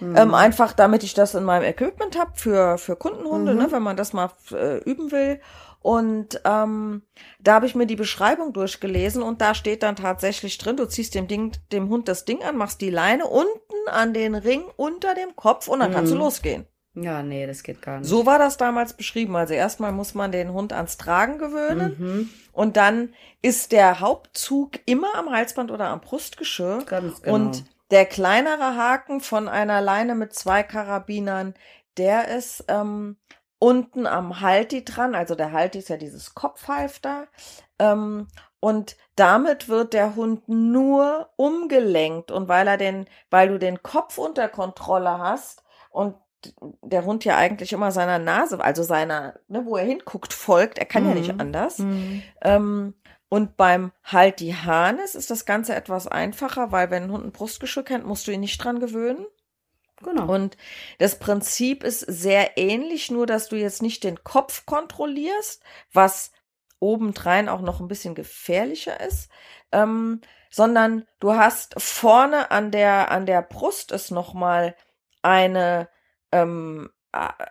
Ähm, 0.00 0.34
einfach 0.34 0.72
damit 0.72 1.04
ich 1.04 1.14
das 1.14 1.34
in 1.34 1.44
meinem 1.44 1.62
Equipment 1.62 2.18
habe 2.18 2.32
für, 2.34 2.78
für 2.78 2.96
Kundenhunde, 2.96 3.54
ne, 3.54 3.68
wenn 3.70 3.82
man 3.82 3.96
das 3.96 4.12
mal 4.12 4.30
äh, 4.50 4.78
üben 4.78 5.12
will. 5.12 5.40
Und 5.80 6.40
ähm, 6.44 7.02
da 7.38 7.54
habe 7.54 7.66
ich 7.66 7.74
mir 7.74 7.86
die 7.86 7.96
Beschreibung 7.96 8.52
durchgelesen 8.52 9.22
und 9.22 9.40
da 9.40 9.54
steht 9.54 9.84
dann 9.84 9.94
tatsächlich 9.94 10.58
drin, 10.58 10.76
du 10.76 10.86
ziehst 10.86 11.14
dem 11.14 11.28
Ding, 11.28 11.52
dem 11.70 11.88
Hund 11.88 12.08
das 12.08 12.24
Ding 12.24 12.42
an, 12.42 12.56
machst 12.56 12.80
die 12.80 12.90
Leine 12.90 13.26
unten 13.26 13.88
an 13.88 14.12
den 14.12 14.34
Ring 14.34 14.64
unter 14.76 15.14
dem 15.14 15.36
Kopf 15.36 15.68
und 15.68 15.80
dann 15.80 15.92
kannst 15.92 16.12
du 16.12 16.16
losgehen. 16.16 16.66
Ja, 17.02 17.22
nee, 17.22 17.46
das 17.46 17.62
geht 17.62 17.82
gar 17.82 17.98
nicht. 17.98 18.08
So 18.08 18.26
war 18.26 18.38
das 18.38 18.56
damals 18.56 18.92
beschrieben. 18.94 19.36
Also 19.36 19.54
erstmal 19.54 19.92
muss 19.92 20.14
man 20.14 20.32
den 20.32 20.52
Hund 20.52 20.72
ans 20.72 20.96
Tragen 20.96 21.38
gewöhnen 21.38 21.96
Mhm. 21.98 22.30
und 22.52 22.76
dann 22.76 23.14
ist 23.42 23.72
der 23.72 24.00
Hauptzug 24.00 24.78
immer 24.86 25.14
am 25.14 25.30
Halsband 25.30 25.70
oder 25.70 25.88
am 25.88 26.00
Brustgeschirr. 26.00 26.82
Ganz 26.86 27.22
genau. 27.22 27.34
Und 27.34 27.64
der 27.90 28.04
kleinere 28.06 28.76
Haken 28.76 29.20
von 29.20 29.48
einer 29.48 29.80
Leine 29.80 30.14
mit 30.14 30.34
zwei 30.34 30.62
Karabinern, 30.62 31.54
der 31.96 32.28
ist 32.28 32.64
ähm, 32.68 33.16
unten 33.58 34.06
am 34.06 34.40
Halti 34.40 34.84
dran. 34.84 35.14
Also 35.14 35.34
der 35.34 35.52
Halti 35.52 35.78
ist 35.78 35.88
ja 35.88 35.96
dieses 35.96 36.34
Kopfhalfter. 36.34 37.28
Ähm, 37.78 38.28
und 38.60 38.96
damit 39.16 39.68
wird 39.68 39.94
der 39.94 40.16
Hund 40.16 40.48
nur 40.48 41.30
umgelenkt. 41.36 42.30
Und 42.30 42.48
weil 42.48 42.66
er 42.68 42.76
den, 42.76 43.06
weil 43.30 43.48
du 43.48 43.58
den 43.58 43.82
Kopf 43.82 44.18
unter 44.18 44.48
Kontrolle 44.48 45.18
hast 45.18 45.62
und 45.90 46.14
der 46.82 47.04
Hund 47.04 47.24
ja 47.24 47.36
eigentlich 47.36 47.72
immer 47.72 47.90
seiner 47.92 48.18
Nase, 48.18 48.60
also 48.60 48.82
seiner, 48.82 49.34
ne, 49.48 49.64
wo 49.66 49.76
er 49.76 49.84
hinguckt, 49.84 50.32
folgt, 50.32 50.78
er 50.78 50.86
kann 50.86 51.06
ja 51.06 51.14
nicht 51.14 51.32
Mhm. 51.34 51.40
anders. 51.40 51.78
Mhm. 51.78 52.22
Ähm, 52.42 52.94
und 53.28 53.56
beim 53.56 53.92
Halti 54.04 54.54
Harnes 54.64 55.14
ist 55.14 55.30
das 55.30 55.44
Ganze 55.44 55.74
etwas 55.74 56.06
einfacher, 56.06 56.72
weil 56.72 56.90
wenn 56.90 57.04
ein 57.04 57.12
Hund 57.12 57.26
ein 57.26 57.32
Brustgeschirr 57.32 57.84
kennt, 57.84 58.06
musst 58.06 58.26
du 58.26 58.30
ihn 58.32 58.40
nicht 58.40 58.62
dran 58.62 58.80
gewöhnen. 58.80 59.26
Genau. 60.02 60.32
Und 60.32 60.56
das 60.98 61.18
Prinzip 61.18 61.82
ist 61.82 62.00
sehr 62.00 62.56
ähnlich, 62.56 63.10
nur 63.10 63.26
dass 63.26 63.48
du 63.48 63.56
jetzt 63.56 63.82
nicht 63.82 64.04
den 64.04 64.22
Kopf 64.22 64.64
kontrollierst, 64.64 65.62
was 65.92 66.30
obendrein 66.78 67.48
auch 67.48 67.60
noch 67.60 67.80
ein 67.80 67.88
bisschen 67.88 68.14
gefährlicher 68.14 69.00
ist, 69.00 69.28
ähm, 69.72 70.20
sondern 70.50 71.04
du 71.18 71.34
hast 71.34 71.74
vorne 71.82 72.50
an 72.52 72.70
der 72.70 73.10
an 73.10 73.26
der 73.26 73.42
Brust 73.42 73.90
ist 73.92 74.10
noch 74.12 74.32
mal 74.34 74.76
eine 75.20 75.88
ähm, 76.32 76.90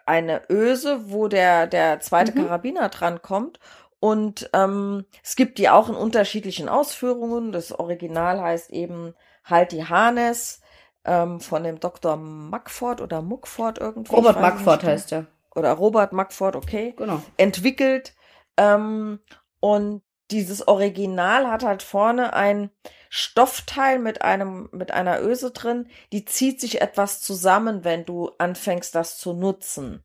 eine 0.06 0.44
Öse, 0.50 1.10
wo 1.12 1.28
der 1.28 1.68
der 1.68 2.00
zweite 2.00 2.32
Mhm. 2.38 2.46
Karabiner 2.46 2.90
dran 2.90 3.22
kommt. 3.22 3.60
Und 4.00 4.50
ähm, 4.54 5.06
es 5.24 5.36
gibt 5.36 5.58
die 5.58 5.70
auch 5.70 5.90
in 5.90 5.96
unterschiedlichen 5.96 6.70
Ausführungen. 6.70 7.52
Das 7.52 7.72
Original 7.72 8.40
heißt 8.40 8.70
eben 8.70 9.16
Halti 9.44 9.80
Harnes 9.90 10.62
ähm, 11.06 11.40
von 11.40 11.64
dem 11.64 11.80
Dr. 11.80 12.16
Muckford 12.18 13.02
oder 13.02 13.22
Muckford 13.24 13.80
irgendwie. 13.80 14.14
Robert 14.14 14.40
Mackford 14.40 14.84
nicht. 14.84 14.92
heißt 14.92 15.12
er. 15.14 15.26
Oder 15.56 15.72
Robert 15.74 16.14
Muckford, 16.14 16.56
okay. 16.56 16.94
Genau. 16.96 17.22
Entwickelt. 17.38 18.14
Ähm, 18.58 19.20
und 19.60 20.04
dieses 20.30 20.68
Original 20.68 21.50
hat 21.50 21.64
halt 21.64 21.82
vorne 21.82 22.34
ein 22.34 22.70
Stoffteil 23.10 24.00
mit 24.00 24.22
einem, 24.22 24.70
mit 24.72 24.92
einer 24.92 25.22
Öse 25.22 25.52
drin, 25.52 25.88
die 26.12 26.26
zieht 26.26 26.60
sich 26.62 26.82
etwas 26.82 27.22
zusammen, 27.22 27.84
wenn 27.84 28.06
du 28.06 28.32
anfängst, 28.38 28.94
das 28.96 29.18
zu 29.18 29.34
nutzen. 29.34 30.04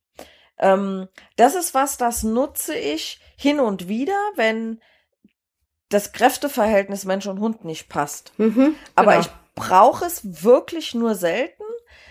Ähm, 0.59 1.09
das 1.37 1.55
ist 1.55 1.75
was, 1.75 1.97
das 1.97 2.23
nutze 2.23 2.75
ich 2.75 3.21
hin 3.37 3.61
und 3.61 3.89
wieder, 3.89 4.19
wenn 4.37 4.81
das 5.89 6.13
Kräfteverhältnis 6.13 7.05
Mensch 7.05 7.27
und 7.27 7.41
Hund 7.41 7.65
nicht 7.65 7.89
passt. 7.89 8.33
Mhm, 8.39 8.77
Aber 8.95 9.13
genau. 9.13 9.21
ich 9.21 9.31
brauche 9.55 10.05
es 10.07 10.45
wirklich 10.45 10.95
nur 10.95 11.15
selten. 11.15 11.63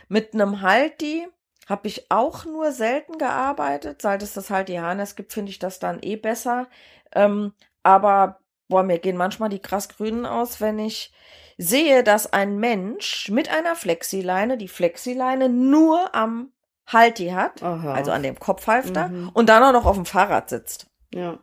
Mit 0.07 0.33
einem 0.33 0.61
Halti 0.61 1.27
habe 1.67 1.87
ich 1.87 2.11
auch 2.11 2.45
nur 2.45 2.73
selten 2.73 3.17
gearbeitet. 3.17 4.01
Seit 4.01 4.21
es 4.21 4.33
das 4.33 4.49
Halti 4.49 4.75
Harness 4.75 5.15
gibt, 5.15 5.33
finde 5.33 5.51
ich 5.51 5.59
das 5.59 5.79
dann 5.79 5.99
eh 6.03 6.17
besser. 6.17 6.67
Ähm, 7.13 7.53
aber 7.81 8.40
boah, 8.71 8.81
mir 8.83 8.97
gehen 8.99 9.17
manchmal 9.17 9.49
die 9.49 9.59
krass 9.61 9.89
grünen 9.89 10.25
aus, 10.25 10.59
wenn 10.61 10.79
ich 10.79 11.13
sehe, 11.57 12.03
dass 12.03 12.33
ein 12.33 12.57
Mensch 12.57 13.29
mit 13.29 13.51
einer 13.51 13.75
Flexileine 13.75 14.57
die 14.57 14.67
Flexileine 14.67 15.47
nur 15.49 16.15
am 16.15 16.51
Halti 16.87 17.27
hat, 17.29 17.61
Aha. 17.61 17.93
also 17.93 18.11
an 18.11 18.23
dem 18.23 18.39
Kopfhalfter, 18.39 19.09
Mhm. 19.09 19.29
und 19.33 19.47
dann 19.49 19.61
auch 19.63 19.71
noch 19.73 19.85
auf 19.85 19.95
dem 19.95 20.05
Fahrrad 20.05 20.49
sitzt. 20.49 20.87
Ja. 21.13 21.37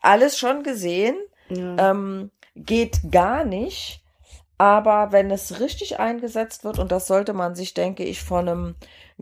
Alles 0.00 0.38
schon 0.38 0.62
gesehen. 0.62 1.16
ja. 1.50 1.90
Ähm, 1.90 2.30
geht 2.56 3.00
gar 3.10 3.44
nicht. 3.44 4.00
Aber 4.56 5.10
wenn 5.10 5.30
es 5.32 5.58
richtig 5.60 5.98
eingesetzt 5.98 6.62
wird, 6.64 6.78
und 6.78 6.92
das 6.92 7.08
sollte 7.08 7.32
man 7.32 7.54
sich, 7.56 7.74
denke 7.74 8.04
ich, 8.04 8.22
von 8.22 8.48
einem 8.48 8.74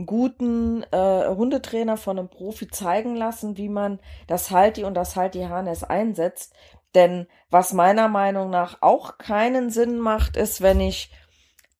guten 0.06 0.82
äh, 0.92 1.26
Hundetrainer, 1.28 1.96
von 1.96 2.18
einem 2.18 2.28
Profi 2.28 2.68
zeigen 2.68 3.16
lassen, 3.16 3.56
wie 3.56 3.70
man 3.70 3.98
das 4.26 4.50
Halti 4.50 4.84
und 4.84 4.94
das 4.94 5.16
Halti 5.16 5.40
Harness 5.44 5.82
einsetzt. 5.84 6.52
Denn 6.94 7.26
was 7.50 7.72
meiner 7.72 8.08
Meinung 8.08 8.50
nach 8.50 8.78
auch 8.80 9.18
keinen 9.18 9.70
Sinn 9.70 9.98
macht, 9.98 10.36
ist, 10.36 10.60
wenn 10.60 10.80
ich 10.80 11.10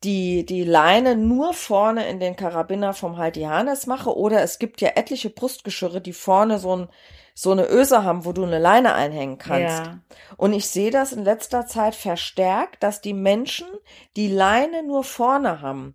die, 0.04 0.44
die 0.44 0.64
Leine 0.64 1.16
nur 1.16 1.54
vorne 1.54 2.08
in 2.08 2.18
den 2.18 2.36
Karabiner 2.36 2.92
vom 2.92 3.18
Halti 3.18 3.42
Harness 3.42 3.86
mache. 3.86 4.16
Oder 4.16 4.42
es 4.42 4.58
gibt 4.58 4.80
ja 4.80 4.90
etliche 4.94 5.30
Brustgeschirre, 5.30 6.00
die 6.00 6.12
vorne 6.12 6.58
so, 6.58 6.76
ein, 6.76 6.88
so 7.34 7.52
eine 7.52 7.68
Öse 7.68 8.02
haben, 8.02 8.24
wo 8.24 8.32
du 8.32 8.42
eine 8.44 8.58
Leine 8.58 8.94
einhängen 8.94 9.38
kannst. 9.38 9.86
Ja. 9.86 9.98
Und 10.36 10.52
ich 10.54 10.66
sehe 10.66 10.90
das 10.90 11.12
in 11.12 11.24
letzter 11.24 11.66
Zeit 11.66 11.94
verstärkt, 11.94 12.82
dass 12.82 13.00
die 13.00 13.14
Menschen 13.14 13.68
die 14.16 14.28
Leine 14.28 14.82
nur 14.82 15.04
vorne 15.04 15.60
haben. 15.60 15.94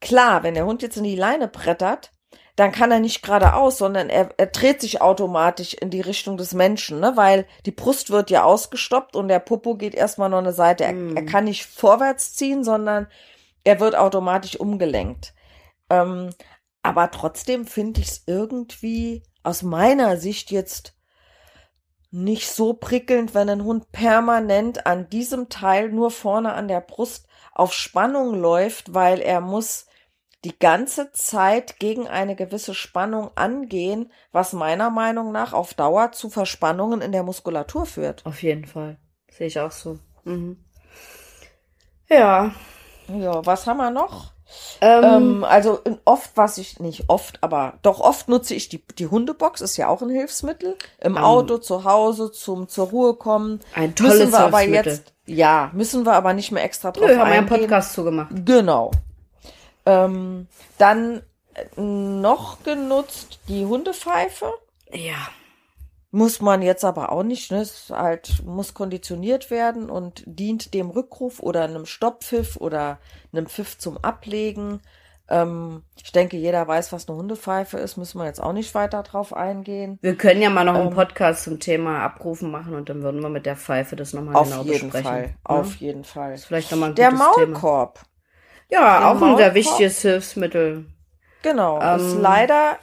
Klar, 0.00 0.44
wenn 0.44 0.54
der 0.54 0.66
Hund 0.66 0.82
jetzt 0.82 0.96
in 0.96 1.04
die 1.04 1.16
Leine 1.16 1.48
brettert, 1.48 2.12
dann 2.58 2.72
kann 2.72 2.90
er 2.90 2.98
nicht 2.98 3.22
geradeaus, 3.22 3.78
sondern 3.78 4.10
er, 4.10 4.30
er 4.36 4.46
dreht 4.46 4.80
sich 4.80 5.00
automatisch 5.00 5.74
in 5.74 5.90
die 5.90 6.00
Richtung 6.00 6.36
des 6.36 6.54
Menschen, 6.54 6.98
ne? 6.98 7.12
weil 7.14 7.46
die 7.66 7.70
Brust 7.70 8.10
wird 8.10 8.30
ja 8.30 8.42
ausgestoppt 8.42 9.14
und 9.14 9.28
der 9.28 9.38
Popo 9.38 9.76
geht 9.76 9.94
erstmal 9.94 10.28
noch 10.28 10.38
eine 10.38 10.52
Seite. 10.52 10.82
Er, 10.84 10.92
Mm. 10.92 11.16
er 11.16 11.24
kann 11.24 11.44
nicht 11.44 11.64
vorwärts 11.66 12.34
ziehen, 12.34 12.64
sondern 12.64 13.06
er 13.62 13.78
wird 13.78 13.94
automatisch 13.94 14.58
umgelenkt. 14.58 15.34
Ähm, 15.88 16.30
aber 16.82 17.12
trotzdem 17.12 17.64
finde 17.64 18.00
ich 18.00 18.08
es 18.08 18.22
irgendwie 18.26 19.22
aus 19.44 19.62
meiner 19.62 20.16
Sicht 20.16 20.50
jetzt 20.50 20.94
nicht 22.10 22.50
so 22.50 22.72
prickelnd, 22.72 23.34
wenn 23.34 23.50
ein 23.50 23.62
Hund 23.62 23.92
permanent 23.92 24.84
an 24.84 25.08
diesem 25.10 25.48
Teil 25.48 25.90
nur 25.90 26.10
vorne 26.10 26.54
an 26.54 26.66
der 26.66 26.80
Brust 26.80 27.28
auf 27.52 27.72
Spannung 27.72 28.34
läuft, 28.34 28.94
weil 28.94 29.20
er 29.20 29.40
muss 29.40 29.86
die 30.44 30.58
ganze 30.58 31.10
Zeit 31.12 31.78
gegen 31.78 32.06
eine 32.06 32.36
gewisse 32.36 32.74
Spannung 32.74 33.30
angehen, 33.34 34.12
was 34.30 34.52
meiner 34.52 34.90
Meinung 34.90 35.32
nach 35.32 35.52
auf 35.52 35.74
Dauer 35.74 36.12
zu 36.12 36.30
Verspannungen 36.30 37.00
in 37.00 37.12
der 37.12 37.24
Muskulatur 37.24 37.86
führt. 37.86 38.24
Auf 38.24 38.42
jeden 38.42 38.64
Fall. 38.64 38.98
Sehe 39.30 39.48
ich 39.48 39.58
auch 39.58 39.72
so. 39.72 39.98
Mhm. 40.24 40.64
Ja. 42.08 42.52
Ja, 43.08 43.44
was 43.44 43.66
haben 43.66 43.78
wir 43.78 43.90
noch? 43.90 44.32
Ähm, 44.80 45.04
ähm, 45.04 45.44
also 45.44 45.80
oft, 46.04 46.30
was 46.36 46.56
ich 46.56 46.80
nicht 46.80 47.04
oft, 47.08 47.42
aber 47.42 47.74
doch 47.82 48.00
oft 48.00 48.28
nutze 48.28 48.54
ich 48.54 48.68
die, 48.68 48.82
die 48.98 49.06
Hundebox, 49.06 49.60
ist 49.60 49.76
ja 49.76 49.88
auch 49.88 50.00
ein 50.00 50.08
Hilfsmittel. 50.08 50.76
Im 51.00 51.16
um, 51.16 51.22
Auto, 51.22 51.58
zu 51.58 51.84
Hause, 51.84 52.32
zum 52.32 52.68
zur 52.68 52.88
Ruhe 52.88 53.14
kommen. 53.14 53.60
Ein 53.74 53.94
tolles 53.94 54.18
müssen 54.18 54.32
wir 54.32 54.38
aber 54.40 54.62
jetzt, 54.62 55.12
ja, 55.26 55.70
müssen 55.74 56.06
wir 56.06 56.14
aber 56.14 56.32
nicht 56.32 56.50
mehr 56.50 56.64
extra 56.64 56.92
drauf 56.92 57.08
Nö, 57.08 57.16
haben 57.16 57.30
wir 57.30 57.38
einen 57.38 57.46
Podcast 57.46 57.92
zugemacht. 57.92 58.30
Genau. 58.46 58.90
Ähm, 59.88 60.48
dann 60.76 61.22
noch 61.76 62.62
genutzt 62.62 63.40
die 63.48 63.64
Hundepfeife. 63.64 64.52
Ja. 64.92 65.28
Muss 66.10 66.40
man 66.40 66.62
jetzt 66.62 66.84
aber 66.84 67.12
auch 67.12 67.22
nicht, 67.22 67.50
ne? 67.50 67.60
Es 67.60 67.90
halt, 67.90 68.42
muss 68.44 68.74
konditioniert 68.74 69.50
werden 69.50 69.90
und 69.90 70.22
dient 70.26 70.72
dem 70.72 70.90
Rückruf 70.90 71.40
oder 71.40 71.64
einem 71.64 71.84
Stopppfiff 71.84 72.56
oder 72.56 72.98
einem 73.32 73.46
Pfiff 73.46 73.78
zum 73.78 73.98
Ablegen. 73.98 74.80
Ähm, 75.28 75.82
ich 76.02 76.12
denke, 76.12 76.38
jeder 76.38 76.66
weiß, 76.66 76.92
was 76.92 77.08
eine 77.08 77.18
Hundepfeife 77.18 77.78
ist, 77.78 77.98
müssen 77.98 78.18
wir 78.18 78.24
jetzt 78.26 78.42
auch 78.42 78.54
nicht 78.54 78.74
weiter 78.74 79.02
drauf 79.02 79.34
eingehen. 79.34 79.98
Wir 80.00 80.16
können 80.16 80.40
ja 80.40 80.48
mal 80.48 80.64
noch 80.64 80.74
einen 80.74 80.88
ähm, 80.88 80.94
Podcast 80.94 81.44
zum 81.44 81.60
Thema 81.60 82.02
Abrufen 82.02 82.50
machen 82.50 82.74
und 82.74 82.88
dann 82.88 83.02
würden 83.02 83.20
wir 83.20 83.28
mit 83.28 83.44
der 83.44 83.56
Pfeife 83.56 83.94
das 83.94 84.14
nochmal 84.14 84.44
genau 84.44 84.64
besprechen. 84.64 85.04
Fall, 85.04 85.24
ja? 85.24 85.34
Auf 85.44 85.76
jeden 85.76 86.04
Fall. 86.04 86.34
Ist 86.34 86.46
vielleicht 86.46 86.70
nochmal 86.70 86.90
ein 86.90 86.94
Der 86.94 87.10
Maulkorb. 87.10 87.94
Thema. 87.96 88.08
Ja, 88.68 89.10
auch 89.10 89.22
ein 89.22 89.36
sehr 89.36 89.54
wichtiges 89.54 90.02
Hilfsmittel. 90.02 90.86
Genau. 91.42 91.80
Ähm, 91.80 92.00
ist 92.00 92.14
leider 92.14 92.78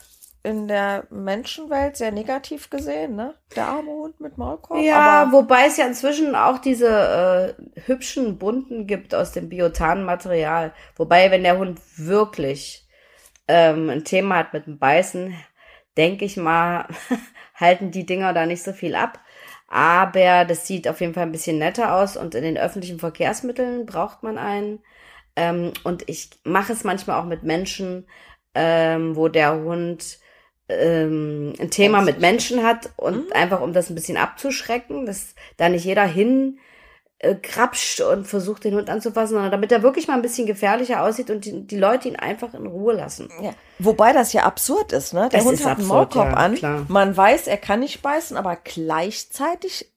in 0.46 0.68
der 0.68 1.08
Menschenwelt 1.10 1.98
sehr 1.98 2.12
negativ 2.12 2.70
gesehen, 2.70 3.16
ne? 3.16 3.34
Der 3.56 3.68
arme 3.68 3.90
Hund 3.90 4.20
mit 4.20 4.38
Maulkorb. 4.38 4.80
Ja, 4.82 5.32
wobei 5.32 5.66
es 5.66 5.78
ja 5.78 5.88
inzwischen 5.88 6.36
auch 6.36 6.60
diese 6.60 7.56
äh, 7.58 7.82
hübschen 7.88 8.38
Bunten 8.38 8.86
gibt 8.86 9.16
aus 9.16 9.32
dem 9.32 9.50
biotanen 9.50 10.04
Material. 10.04 10.74
Wobei, 10.96 11.32
wenn 11.32 11.44
der 11.44 11.58
Hund 11.58 11.80
wirklich 11.98 12.88
ähm, 13.48 13.90
ein 13.90 14.04
Thema 14.04 14.38
hat 14.38 14.54
mit 14.54 14.68
dem 14.68 14.78
Beißen, 14.78 15.36
denke 15.98 16.26
ich 16.26 16.38
mal, 16.38 16.88
halten 17.56 17.90
die 17.90 18.06
Dinger 18.06 18.34
da 18.34 18.46
nicht 18.46 18.64
so 18.64 18.72
viel 18.72 18.96
ab. 18.96 19.20
Aber 19.68 20.46
das 20.46 20.68
sieht 20.68 20.88
auf 20.88 21.02
jeden 21.02 21.16
Fall 21.16 21.24
ein 21.24 21.32
bisschen 21.32 21.58
netter 21.58 21.96
aus 21.96 22.18
und 22.18 22.36
in 22.36 22.44
den 22.44 22.58
öffentlichen 22.58 23.00
Verkehrsmitteln 23.00 23.88
braucht 23.88 24.22
man 24.22 24.38
einen. 24.38 24.80
Ähm, 25.36 25.74
und 25.84 26.08
ich 26.08 26.30
mache 26.44 26.74
es 26.74 26.84
manchmal 26.84 27.20
auch 27.20 27.26
mit 27.26 27.44
Menschen, 27.44 28.08
ähm, 28.54 29.16
wo 29.16 29.28
der 29.28 29.56
Hund 29.56 30.20
ähm, 30.70 31.54
ein 31.60 31.70
Thema 31.70 32.02
mit 32.02 32.20
Menschen 32.20 32.64
hat 32.64 32.90
und 32.96 33.28
mhm. 33.28 33.34
einfach 33.34 33.62
um 33.62 33.74
das 33.74 33.90
ein 33.90 33.96
bisschen 33.96 34.18
abzuschrecken, 34.18 35.06
dass 35.06 35.36
da 35.58 35.70
nicht 35.70 35.86
jeder 35.86 36.06
hin 36.06 36.60
äh, 37.20 37.36
krapscht 37.36 38.02
und 38.02 38.28
versucht 38.28 38.64
den 38.64 38.76
Hund 38.76 38.90
anzufassen, 38.90 39.36
sondern 39.36 39.52
damit 39.52 39.72
er 39.72 39.84
wirklich 39.84 40.08
mal 40.08 40.16
ein 40.16 40.22
bisschen 40.22 40.48
gefährlicher 40.48 41.04
aussieht 41.04 41.30
und 41.30 41.46
die, 41.46 41.66
die 41.68 41.78
Leute 41.78 42.08
ihn 42.08 42.16
einfach 42.16 42.54
in 42.54 42.66
Ruhe 42.66 42.94
lassen. 42.94 43.30
Ja. 43.42 43.54
Wobei 43.80 44.12
das 44.12 44.34
ja 44.34 44.44
absurd 44.44 44.92
ist, 44.92 45.14
ne? 45.14 45.30
Der 45.32 45.40
es 45.40 45.46
Hund 45.46 45.60
hat 45.60 45.74
absurd, 45.74 45.80
einen 45.80 45.88
Maulkorb 45.88 46.32
ja, 46.32 46.38
an, 46.38 46.56
klar. 46.56 46.86
man 46.88 47.16
weiß, 47.16 47.48
er 47.48 47.58
kann 47.58 47.82
nicht 47.82 48.02
beißen, 48.02 48.36
aber 48.36 48.58
gleichzeitig 48.58 49.92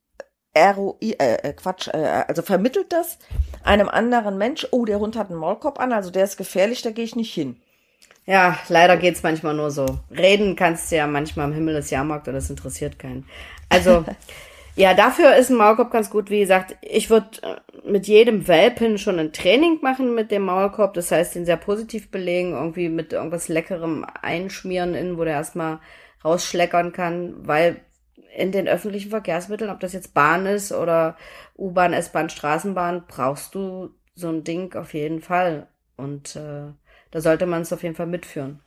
ROI, 0.58 0.96
äh, 1.18 1.34
äh, 1.34 1.52
Quatsch, 1.52 1.88
äh, 1.88 2.24
also 2.26 2.42
vermittelt 2.42 2.92
das 2.92 3.18
einem 3.62 3.88
anderen 3.88 4.38
Mensch, 4.38 4.66
oh, 4.70 4.84
der 4.84 4.98
Hund 4.98 5.16
hat 5.16 5.30
einen 5.30 5.38
Maulkorb 5.38 5.80
an, 5.80 5.92
also 5.92 6.10
der 6.10 6.24
ist 6.24 6.36
gefährlich, 6.36 6.82
da 6.82 6.90
gehe 6.90 7.04
ich 7.04 7.16
nicht 7.16 7.32
hin. 7.32 7.56
Ja, 8.26 8.58
leider 8.68 8.98
geht's 8.98 9.22
manchmal 9.22 9.54
nur 9.54 9.70
so. 9.70 9.86
Reden 10.10 10.54
kannst 10.54 10.92
du 10.92 10.96
ja 10.96 11.06
manchmal 11.06 11.48
im 11.48 11.54
Himmel 11.54 11.74
des 11.74 11.90
Jahrmarkt 11.90 12.28
und 12.28 12.34
das 12.34 12.50
interessiert 12.50 12.98
keinen. 12.98 13.24
Also, 13.70 14.04
ja, 14.76 14.92
dafür 14.92 15.34
ist 15.36 15.48
ein 15.48 15.56
Maulkorb 15.56 15.90
ganz 15.90 16.10
gut. 16.10 16.28
Wie 16.28 16.40
gesagt, 16.40 16.76
ich 16.82 17.08
würde 17.08 17.28
äh, 17.42 17.88
mit 17.88 18.06
jedem 18.06 18.46
Welpen 18.46 18.98
schon 18.98 19.18
ein 19.18 19.32
Training 19.32 19.78
machen 19.80 20.14
mit 20.14 20.30
dem 20.30 20.42
Maulkorb. 20.42 20.92
Das 20.92 21.10
heißt, 21.10 21.36
den 21.36 21.46
sehr 21.46 21.56
positiv 21.56 22.10
belegen, 22.10 22.52
irgendwie 22.52 22.90
mit 22.90 23.14
irgendwas 23.14 23.48
Leckerem 23.48 24.04
einschmieren 24.20 24.94
in, 24.94 25.16
wo 25.16 25.24
der 25.24 25.32
erstmal 25.32 25.78
rausschleckern 26.22 26.92
kann, 26.92 27.34
weil 27.46 27.80
in 28.38 28.52
den 28.52 28.68
öffentlichen 28.68 29.10
Verkehrsmitteln, 29.10 29.70
ob 29.70 29.80
das 29.80 29.92
jetzt 29.92 30.14
Bahn 30.14 30.46
ist 30.46 30.72
oder 30.72 31.16
U-Bahn, 31.56 31.92
S-Bahn, 31.92 32.30
Straßenbahn, 32.30 33.04
brauchst 33.08 33.54
du 33.54 33.90
so 34.14 34.28
ein 34.28 34.44
Ding 34.44 34.74
auf 34.74 34.94
jeden 34.94 35.20
Fall. 35.20 35.66
Und 35.96 36.36
äh, 36.36 36.72
da 37.10 37.20
sollte 37.20 37.46
man 37.46 37.62
es 37.62 37.72
auf 37.72 37.82
jeden 37.82 37.94
Fall 37.96 38.06
mitführen. 38.06 38.60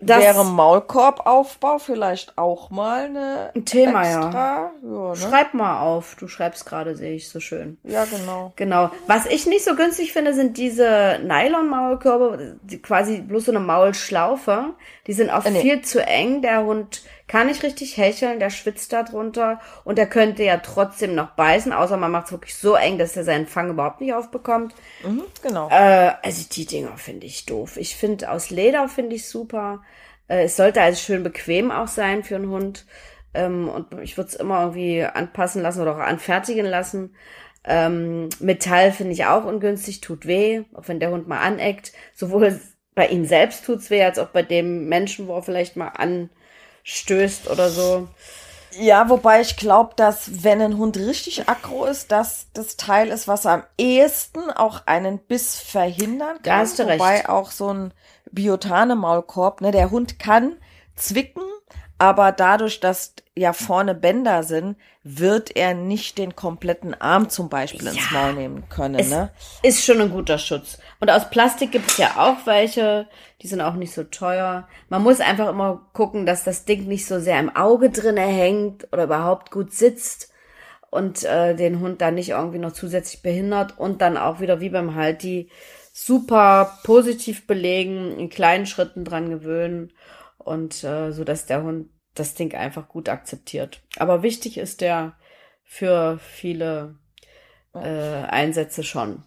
Das 0.00 0.20
wäre 0.20 0.44
Maulkorbaufbau 0.44 1.78
vielleicht 1.78 2.36
auch 2.36 2.70
mal 2.70 3.04
eine 3.04 3.50
ein 3.54 3.64
Thema, 3.64 4.02
extra, 4.02 4.32
ja. 4.32 4.72
ja 4.82 5.08
ne? 5.10 5.16
Schreib 5.16 5.54
mal 5.54 5.80
auf. 5.82 6.16
Du 6.18 6.26
schreibst 6.26 6.66
gerade, 6.66 6.96
sehe 6.96 7.14
ich 7.14 7.28
so 7.28 7.40
schön. 7.40 7.78
Ja, 7.84 8.04
genau. 8.04 8.52
Genau. 8.56 8.90
Was 9.06 9.26
ich 9.26 9.46
nicht 9.46 9.64
so 9.64 9.76
günstig 9.76 10.12
finde, 10.12 10.34
sind 10.34 10.56
diese 10.56 11.20
Nylon-Maulkörbe, 11.22 12.56
die 12.62 12.82
quasi 12.82 13.20
bloß 13.20 13.46
so 13.46 13.52
eine 13.52 13.60
Maulschlaufe. 13.60 14.74
Die 15.06 15.12
sind 15.12 15.30
auch 15.30 15.44
Äh, 15.44 15.52
nee. 15.52 15.60
viel 15.60 15.82
zu 15.82 16.04
eng. 16.04 16.42
Der 16.42 16.64
Hund 16.64 17.02
kann 17.26 17.46
nicht 17.46 17.62
richtig 17.62 17.96
hecheln, 17.96 18.38
der 18.38 18.50
schwitzt 18.50 18.92
da 18.92 19.02
drunter 19.02 19.60
und 19.84 19.96
der 19.96 20.06
könnte 20.06 20.44
ja 20.44 20.58
trotzdem 20.58 21.14
noch 21.14 21.30
beißen, 21.30 21.72
außer 21.72 21.96
man 21.96 22.10
macht 22.10 22.26
es 22.26 22.32
wirklich 22.32 22.54
so 22.54 22.74
eng, 22.74 22.98
dass 22.98 23.16
er 23.16 23.24
seinen 23.24 23.46
Fang 23.46 23.70
überhaupt 23.70 24.00
nicht 24.00 24.12
aufbekommt. 24.12 24.74
Mhm, 25.02 25.22
genau. 25.42 25.70
Äh, 25.70 26.12
also 26.22 26.46
die 26.52 26.66
Dinger 26.66 26.96
finde 26.98 27.26
ich 27.26 27.46
doof. 27.46 27.76
Ich 27.76 27.96
finde 27.96 28.30
aus 28.30 28.50
Leder 28.50 28.88
finde 28.88 29.16
ich 29.16 29.26
super. 29.26 29.82
Äh, 30.28 30.44
es 30.44 30.56
sollte 30.56 30.82
also 30.82 31.00
schön 31.00 31.22
bequem 31.22 31.70
auch 31.70 31.88
sein 31.88 32.24
für 32.24 32.36
einen 32.36 32.50
Hund. 32.50 32.86
Ähm, 33.32 33.68
und 33.68 33.92
ich 34.02 34.16
würde 34.16 34.28
es 34.28 34.36
immer 34.36 34.60
irgendwie 34.60 35.02
anpassen 35.02 35.62
lassen 35.62 35.80
oder 35.80 35.96
auch 35.96 36.00
anfertigen 36.00 36.66
lassen. 36.66 37.14
Ähm, 37.64 38.28
Metall 38.40 38.92
finde 38.92 39.12
ich 39.12 39.24
auch 39.24 39.44
ungünstig, 39.44 40.02
tut 40.02 40.26
weh, 40.26 40.64
auch 40.74 40.88
wenn 40.88 41.00
der 41.00 41.10
Hund 41.10 41.26
mal 41.26 41.40
aneckt. 41.40 41.92
Sowohl 42.14 42.60
bei 42.94 43.08
ihm 43.08 43.24
selbst 43.24 43.64
tut's 43.64 43.90
weh, 43.90 44.02
als 44.02 44.18
auch 44.18 44.28
bei 44.28 44.42
dem 44.42 44.88
Menschen, 44.88 45.26
wo 45.26 45.34
er 45.36 45.42
vielleicht 45.42 45.76
mal 45.76 45.88
anstößt 46.84 47.48
oder 47.50 47.70
so. 47.70 48.08
Ja, 48.76 49.08
wobei 49.08 49.40
ich 49.40 49.56
glaube, 49.56 49.92
dass 49.94 50.42
wenn 50.42 50.60
ein 50.60 50.78
Hund 50.78 50.96
richtig 50.96 51.48
aggro 51.48 51.84
ist, 51.84 52.10
dass 52.10 52.48
das 52.54 52.76
Teil 52.76 53.08
ist, 53.08 53.28
was 53.28 53.46
am 53.46 53.62
ehesten 53.78 54.50
auch 54.50 54.82
einen 54.86 55.18
Biss 55.18 55.56
verhindern 55.60 56.34
kann. 56.36 56.42
Da 56.42 56.56
hast 56.58 56.78
du 56.78 56.86
recht. 56.86 56.98
Wobei 56.98 57.28
auch 57.28 57.52
so 57.52 57.72
ein 57.72 57.94
Biotane-Maulkorb, 58.32 59.60
ne, 59.60 59.70
der 59.70 59.92
Hund 59.92 60.18
kann 60.18 60.56
zwicken, 60.96 61.44
aber 61.98 62.32
dadurch, 62.32 62.80
dass 62.80 63.14
ja 63.36 63.52
vorne 63.52 63.94
Bänder 63.94 64.44
sind, 64.44 64.76
wird 65.02 65.56
er 65.56 65.74
nicht 65.74 66.18
den 66.18 66.36
kompletten 66.36 66.94
Arm 67.00 67.28
zum 67.28 67.48
Beispiel 67.48 67.86
ins 67.88 68.10
Ja. 68.10 68.18
Maul 68.20 68.34
nehmen 68.34 68.68
können, 68.68 68.94
Es 68.98 69.10
ne? 69.10 69.30
ist 69.62 69.84
schon 69.84 70.00
ein 70.00 70.10
guter 70.10 70.38
Schutz. 70.38 70.78
Und 71.00 71.10
aus 71.10 71.28
Plastik 71.30 71.72
gibt 71.72 71.90
es 71.90 71.96
ja 71.98 72.12
auch 72.16 72.46
welche, 72.46 73.08
die 73.42 73.48
sind 73.48 73.60
auch 73.60 73.74
nicht 73.74 73.92
so 73.92 74.04
teuer. 74.04 74.68
Man 74.88 75.02
muss 75.02 75.20
einfach 75.20 75.48
immer 75.48 75.82
gucken, 75.92 76.26
dass 76.26 76.44
das 76.44 76.64
Ding 76.64 76.86
nicht 76.86 77.06
so 77.06 77.18
sehr 77.18 77.40
im 77.40 77.54
Auge 77.54 77.90
drinne 77.90 78.20
hängt 78.22 78.86
oder 78.92 79.04
überhaupt 79.04 79.50
gut 79.50 79.72
sitzt 79.72 80.30
und 80.90 81.24
äh, 81.24 81.56
den 81.56 81.80
Hund 81.80 82.00
dann 82.02 82.14
nicht 82.14 82.30
irgendwie 82.30 82.58
noch 82.60 82.72
zusätzlich 82.72 83.20
behindert 83.22 83.76
und 83.78 84.00
dann 84.00 84.16
auch 84.16 84.38
wieder 84.38 84.60
wie 84.60 84.68
beim 84.70 84.94
Halti 84.94 85.50
super 85.92 86.78
positiv 86.84 87.48
belegen, 87.48 88.16
in 88.18 88.28
kleinen 88.28 88.66
Schritten 88.66 89.04
dran 89.04 89.28
gewöhnen 89.28 89.92
und 90.38 90.84
äh, 90.84 91.10
so 91.12 91.24
dass 91.24 91.46
der 91.46 91.62
Hund 91.64 91.88
das 92.14 92.34
Ding 92.34 92.54
einfach 92.54 92.88
gut 92.88 93.08
akzeptiert. 93.08 93.82
Aber 93.96 94.22
wichtig 94.22 94.58
ist 94.58 94.80
der 94.80 95.14
für 95.64 96.18
viele 96.18 96.96
äh, 97.74 97.78
Einsätze 97.78 98.84
schon. 98.84 99.24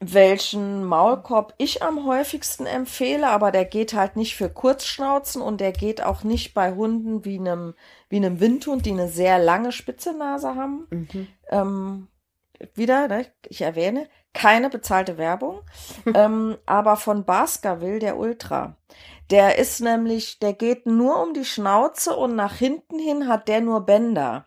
welchen 0.00 0.84
Maulkorb 0.84 1.54
ich 1.58 1.82
am 1.82 2.04
häufigsten 2.04 2.66
empfehle, 2.66 3.28
aber 3.28 3.50
der 3.52 3.64
geht 3.64 3.94
halt 3.94 4.16
nicht 4.16 4.36
für 4.36 4.50
Kurzschnauzen 4.50 5.40
und 5.40 5.60
der 5.60 5.72
geht 5.72 6.02
auch 6.02 6.24
nicht 6.24 6.52
bei 6.52 6.74
Hunden 6.74 7.24
wie 7.24 7.38
einem, 7.38 7.74
wie 8.08 8.16
einem 8.16 8.40
Windhund, 8.40 8.84
die 8.86 8.90
eine 8.92 9.08
sehr 9.08 9.38
lange 9.38 9.72
spitze 9.72 10.16
Nase 10.16 10.54
haben. 10.56 10.88
Ähm, 11.50 12.08
wieder, 12.74 13.08
ne, 13.08 13.26
ich 13.48 13.62
erwähne, 13.62 14.08
keine 14.32 14.70
bezahlte 14.70 15.18
Werbung, 15.18 15.60
ähm, 16.14 16.58
aber 16.66 16.96
von 16.96 17.24
Baskerville, 17.24 17.98
der 17.98 18.18
Ultra. 18.18 18.76
Der 19.30 19.58
ist 19.58 19.80
nämlich, 19.80 20.38
der 20.38 20.52
geht 20.52 20.86
nur 20.86 21.22
um 21.22 21.32
die 21.32 21.44
Schnauze 21.46 22.14
und 22.14 22.36
nach 22.36 22.56
hinten 22.56 22.98
hin 22.98 23.26
hat 23.28 23.48
der 23.48 23.60
nur 23.60 23.80
Bänder. 23.86 24.46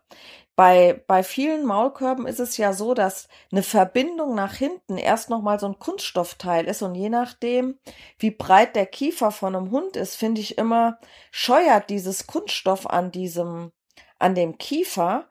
bei, 0.55 1.03
bei 1.07 1.23
vielen 1.23 1.65
Maulkörben 1.65 2.25
ist 2.27 2.39
es 2.39 2.57
ja 2.57 2.73
so, 2.73 2.93
dass 2.95 3.27
eine 3.51 3.61
Verbindung 3.63 4.33
nach 4.35 4.55
hinten 4.55 4.97
erst 4.97 5.29
nochmal 5.29 5.59
so 5.59 5.67
ein 5.67 5.79
Kunststoffteil 5.79 6.65
ist 6.65 6.81
und 6.81 6.95
je 6.95 7.09
nachdem, 7.09 7.77
wie 8.17 8.31
breit 8.31 8.75
der 8.75 8.87
Kiefer 8.87 9.31
von 9.31 9.55
einem 9.55 9.71
Hund 9.71 9.95
ist, 9.95 10.15
finde 10.15 10.41
ich 10.41 10.57
immer, 10.57 10.99
scheuert 11.31 11.89
dieses 11.91 12.25
Kunststoff 12.27 12.87
an 12.87 13.11
diesem, 13.11 13.71
an 14.19 14.33
dem 14.33 14.57
Kiefer 14.57 15.27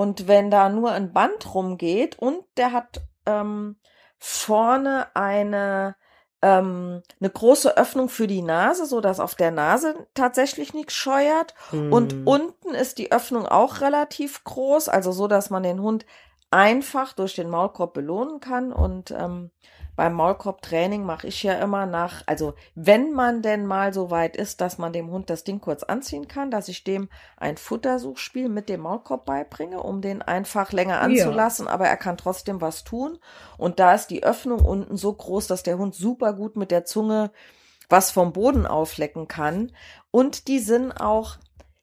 und 0.00 0.28
wenn 0.28 0.50
da 0.50 0.70
nur 0.70 0.92
ein 0.92 1.12
Band 1.12 1.54
rumgeht 1.54 2.18
und 2.18 2.42
der 2.56 2.72
hat 2.72 3.02
ähm, 3.26 3.76
vorne 4.18 5.14
eine 5.14 5.94
ähm, 6.40 7.02
eine 7.20 7.28
große 7.28 7.76
Öffnung 7.76 8.08
für 8.08 8.26
die 8.26 8.40
Nase, 8.40 8.86
so 8.86 9.02
dass 9.02 9.20
auf 9.20 9.34
der 9.34 9.50
Nase 9.50 10.06
tatsächlich 10.14 10.72
nichts 10.72 10.94
scheuert. 10.94 11.54
Hm. 11.68 11.92
Und 11.92 12.26
unten 12.26 12.70
ist 12.70 12.96
die 12.96 13.12
Öffnung 13.12 13.44
auch 13.44 13.82
relativ 13.82 14.42
groß, 14.44 14.88
also 14.88 15.12
so, 15.12 15.28
dass 15.28 15.50
man 15.50 15.62
den 15.62 15.82
Hund 15.82 16.06
einfach 16.50 17.12
durch 17.12 17.34
den 17.34 17.50
Maulkorb 17.50 17.92
belohnen 17.92 18.40
kann. 18.40 18.72
Und 18.72 19.10
ähm, 19.10 19.50
beim 20.00 20.14
Maulkorbtraining 20.14 21.04
mache 21.04 21.26
ich 21.26 21.42
ja 21.42 21.52
immer 21.60 21.84
nach, 21.84 22.22
also 22.24 22.54
wenn 22.74 23.12
man 23.12 23.42
denn 23.42 23.66
mal 23.66 23.92
so 23.92 24.10
weit 24.10 24.34
ist, 24.34 24.62
dass 24.62 24.78
man 24.78 24.94
dem 24.94 25.10
Hund 25.10 25.28
das 25.28 25.44
Ding 25.44 25.60
kurz 25.60 25.82
anziehen 25.82 26.26
kann, 26.26 26.50
dass 26.50 26.68
ich 26.68 26.84
dem 26.84 27.10
ein 27.36 27.58
Futtersuchspiel 27.58 28.48
mit 28.48 28.70
dem 28.70 28.80
Maulkorb 28.80 29.26
beibringe, 29.26 29.82
um 29.82 30.00
den 30.00 30.22
einfach 30.22 30.72
länger 30.72 31.02
anzulassen, 31.02 31.68
aber 31.68 31.86
er 31.86 31.98
kann 31.98 32.16
trotzdem 32.16 32.62
was 32.62 32.82
tun. 32.82 33.18
Und 33.58 33.78
da 33.78 33.94
ist 33.94 34.06
die 34.06 34.22
Öffnung 34.22 34.64
unten 34.64 34.96
so 34.96 35.12
groß, 35.12 35.48
dass 35.48 35.64
der 35.64 35.76
Hund 35.76 35.94
super 35.94 36.32
gut 36.32 36.56
mit 36.56 36.70
der 36.70 36.86
Zunge 36.86 37.30
was 37.90 38.10
vom 38.10 38.32
Boden 38.32 38.66
auflecken 38.66 39.28
kann. 39.28 39.70
Und 40.10 40.48
die 40.48 40.60
sind 40.60 40.92
auch 40.92 41.36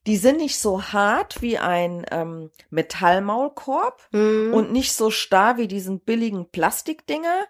die 0.08 0.16
sind 0.16 0.38
nicht 0.38 0.58
so 0.58 0.82
hart 0.82 1.42
wie 1.42 1.58
ein 1.58 2.06
ähm, 2.10 2.50
Metallmaulkorb 2.70 4.08
Mhm. 4.10 4.54
und 4.54 4.72
nicht 4.72 4.94
so 4.94 5.10
starr 5.10 5.58
wie 5.58 5.68
diesen 5.68 6.00
billigen 6.00 6.50
Plastikdinger, 6.50 7.44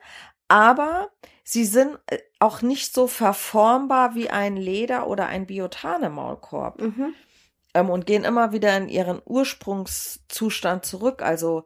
aber 0.48 1.10
sie 1.44 1.64
sind 1.64 1.98
äh, 2.06 2.18
auch 2.38 2.62
nicht 2.62 2.94
so 2.94 3.06
verformbar 3.06 4.14
wie 4.14 4.30
ein 4.30 4.56
Leder- 4.56 5.06
oder 5.06 5.26
ein 5.26 5.46
Biotane-Maulkorb 5.46 6.80
Mhm. 6.80 7.14
ähm, 7.74 7.90
und 7.90 8.06
gehen 8.06 8.24
immer 8.24 8.52
wieder 8.52 8.76
in 8.76 8.88
ihren 8.88 9.20
Ursprungszustand 9.24 10.84
zurück. 10.84 11.22
Also 11.22 11.64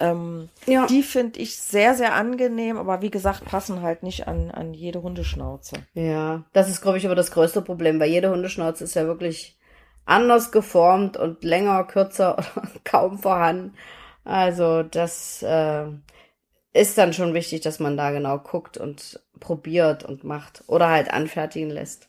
ähm, 0.00 0.48
Ja. 0.66 0.86
die 0.86 1.02
finde 1.02 1.38
ich 1.38 1.56
sehr, 1.56 1.94
sehr 1.94 2.14
angenehm, 2.14 2.78
aber 2.78 3.00
wie 3.00 3.10
gesagt, 3.10 3.44
passen 3.44 3.80
halt 3.82 4.02
nicht 4.02 4.26
an, 4.26 4.50
an 4.50 4.74
jede 4.74 5.02
Hundeschnauze. 5.02 5.76
Ja, 5.94 6.44
das 6.52 6.68
ist, 6.68 6.80
glaube 6.82 6.98
ich, 6.98 7.06
aber 7.06 7.14
das 7.14 7.30
größte 7.30 7.62
Problem, 7.62 8.00
weil 8.00 8.10
jede 8.10 8.30
Hundeschnauze 8.30 8.82
ist 8.84 8.94
ja 8.94 9.06
wirklich 9.06 9.56
anders 10.04 10.50
geformt 10.50 11.16
und 11.16 11.44
länger, 11.44 11.84
kürzer 11.84 12.34
oder 12.56 12.68
kaum 12.82 13.18
vorhanden. 13.18 13.74
Also 14.24 14.82
das 14.82 15.42
äh, 15.42 15.86
ist 16.74 16.98
dann 16.98 17.12
schon 17.12 17.32
wichtig, 17.32 17.62
dass 17.62 17.78
man 17.78 17.96
da 17.96 18.10
genau 18.10 18.38
guckt 18.38 18.76
und 18.76 19.20
probiert 19.40 20.04
und 20.04 20.24
macht 20.24 20.64
oder 20.66 20.90
halt 20.90 21.10
anfertigen 21.10 21.70
lässt. 21.70 22.08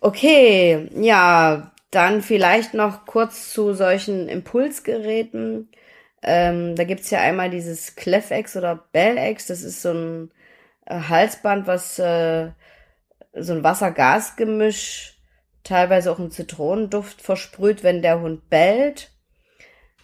Okay, 0.00 0.88
ja, 0.94 1.72
dann 1.90 2.22
vielleicht 2.22 2.74
noch 2.74 3.04
kurz 3.04 3.52
zu 3.52 3.74
solchen 3.74 4.28
Impulsgeräten. 4.28 5.68
Ähm, 6.22 6.76
da 6.76 6.84
gibt's 6.84 7.10
ja 7.10 7.20
einmal 7.20 7.50
dieses 7.50 7.96
Clefex 7.96 8.56
oder 8.56 8.84
Bellex, 8.92 9.46
das 9.46 9.62
ist 9.62 9.82
so 9.82 9.90
ein 9.90 10.30
äh, 10.86 11.00
Halsband, 11.08 11.66
was 11.66 11.98
äh, 11.98 12.50
so 13.34 13.52
ein 13.52 13.64
Wasser-Gas-Gemisch, 13.64 15.18
teilweise 15.64 16.12
auch 16.12 16.18
einen 16.18 16.30
Zitronenduft 16.30 17.20
versprüht, 17.20 17.82
wenn 17.82 18.02
der 18.02 18.20
Hund 18.20 18.48
bellt. 18.48 19.10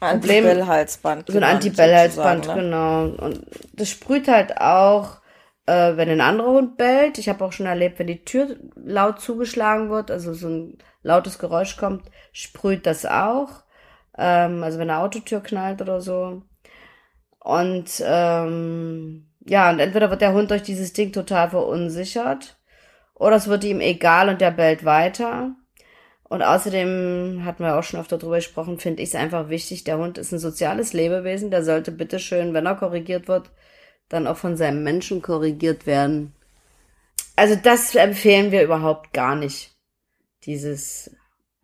Problem- 0.01 0.47
Antibell-Halsband. 0.47 1.27
So 1.27 1.33
ein 1.33 1.35
genannt 1.35 1.55
Antibell-Halsband, 1.57 2.47
ne? 2.49 2.55
genau. 2.55 3.05
Und 3.25 3.47
das 3.75 3.89
sprüht 3.89 4.29
halt 4.29 4.61
auch, 4.61 5.21
äh, 5.67 5.97
wenn 5.97 6.09
ein 6.09 6.21
anderer 6.21 6.53
Hund 6.53 6.77
bellt. 6.77 7.19
Ich 7.19 7.29
habe 7.29 7.45
auch 7.45 7.53
schon 7.53 7.67
erlebt, 7.67 7.99
wenn 7.99 8.07
die 8.07 8.25
Tür 8.25 8.57
laut 8.77 9.21
zugeschlagen 9.21 9.91
wird, 9.91 10.11
also 10.11 10.35
so 10.35 10.49
ein 10.49 10.79
lautes 11.03 11.39
Geräusch 11.39 11.77
kommt, 11.77 12.05
sprüht 12.33 12.87
das 12.87 13.07
auch. 13.07 13.63
Ähm, 14.19 14.63
also 14.63 14.79
wenn 14.79 14.91
eine 14.91 15.01
Autotür 15.01 15.41
knallt 15.41 15.81
oder 15.81 16.01
so. 16.01 16.43
Und 17.39 18.03
ähm, 18.05 19.27
ja, 19.47 19.71
und 19.71 19.81
entweder 19.81 20.11
wird 20.11 20.21
der 20.21 20.33
Hund 20.33 20.51
durch 20.51 20.63
dieses 20.63 20.93
Ding 20.93 21.13
total 21.13 21.51
verunsichert 21.51 22.59
oder 23.15 23.37
es 23.37 23.49
wird 23.49 23.65
ihm 23.65 23.81
egal 23.81 24.29
und 24.29 24.41
der 24.41 24.51
bellt 24.51 24.85
weiter. 24.85 25.55
Und 26.31 26.43
außerdem 26.45 27.43
hatten 27.45 27.65
wir 27.65 27.77
auch 27.77 27.83
schon 27.83 27.99
öfter 27.99 28.17
drüber 28.17 28.37
gesprochen, 28.37 28.79
finde 28.79 29.03
ich 29.03 29.09
es 29.09 29.15
einfach 29.17 29.49
wichtig, 29.49 29.83
der 29.83 29.99
Hund 29.99 30.17
ist 30.17 30.31
ein 30.31 30.39
soziales 30.39 30.93
Lebewesen, 30.93 31.51
der 31.51 31.65
sollte 31.65 31.91
bitteschön, 31.91 32.55
wenn 32.55 32.67
er 32.67 32.77
korrigiert 32.77 33.27
wird, 33.27 33.51
dann 34.09 34.29
auch 34.29 34.37
von 34.37 34.57
seinem 34.57 34.85
Menschen 34.85 35.23
korrigiert 35.23 35.87
werden. 35.87 36.33
Also 37.35 37.57
das 37.57 37.97
empfehlen 37.97 38.53
wir 38.53 38.63
überhaupt 38.63 39.13
gar 39.13 39.35
nicht. 39.35 39.73
Dieses 40.45 41.11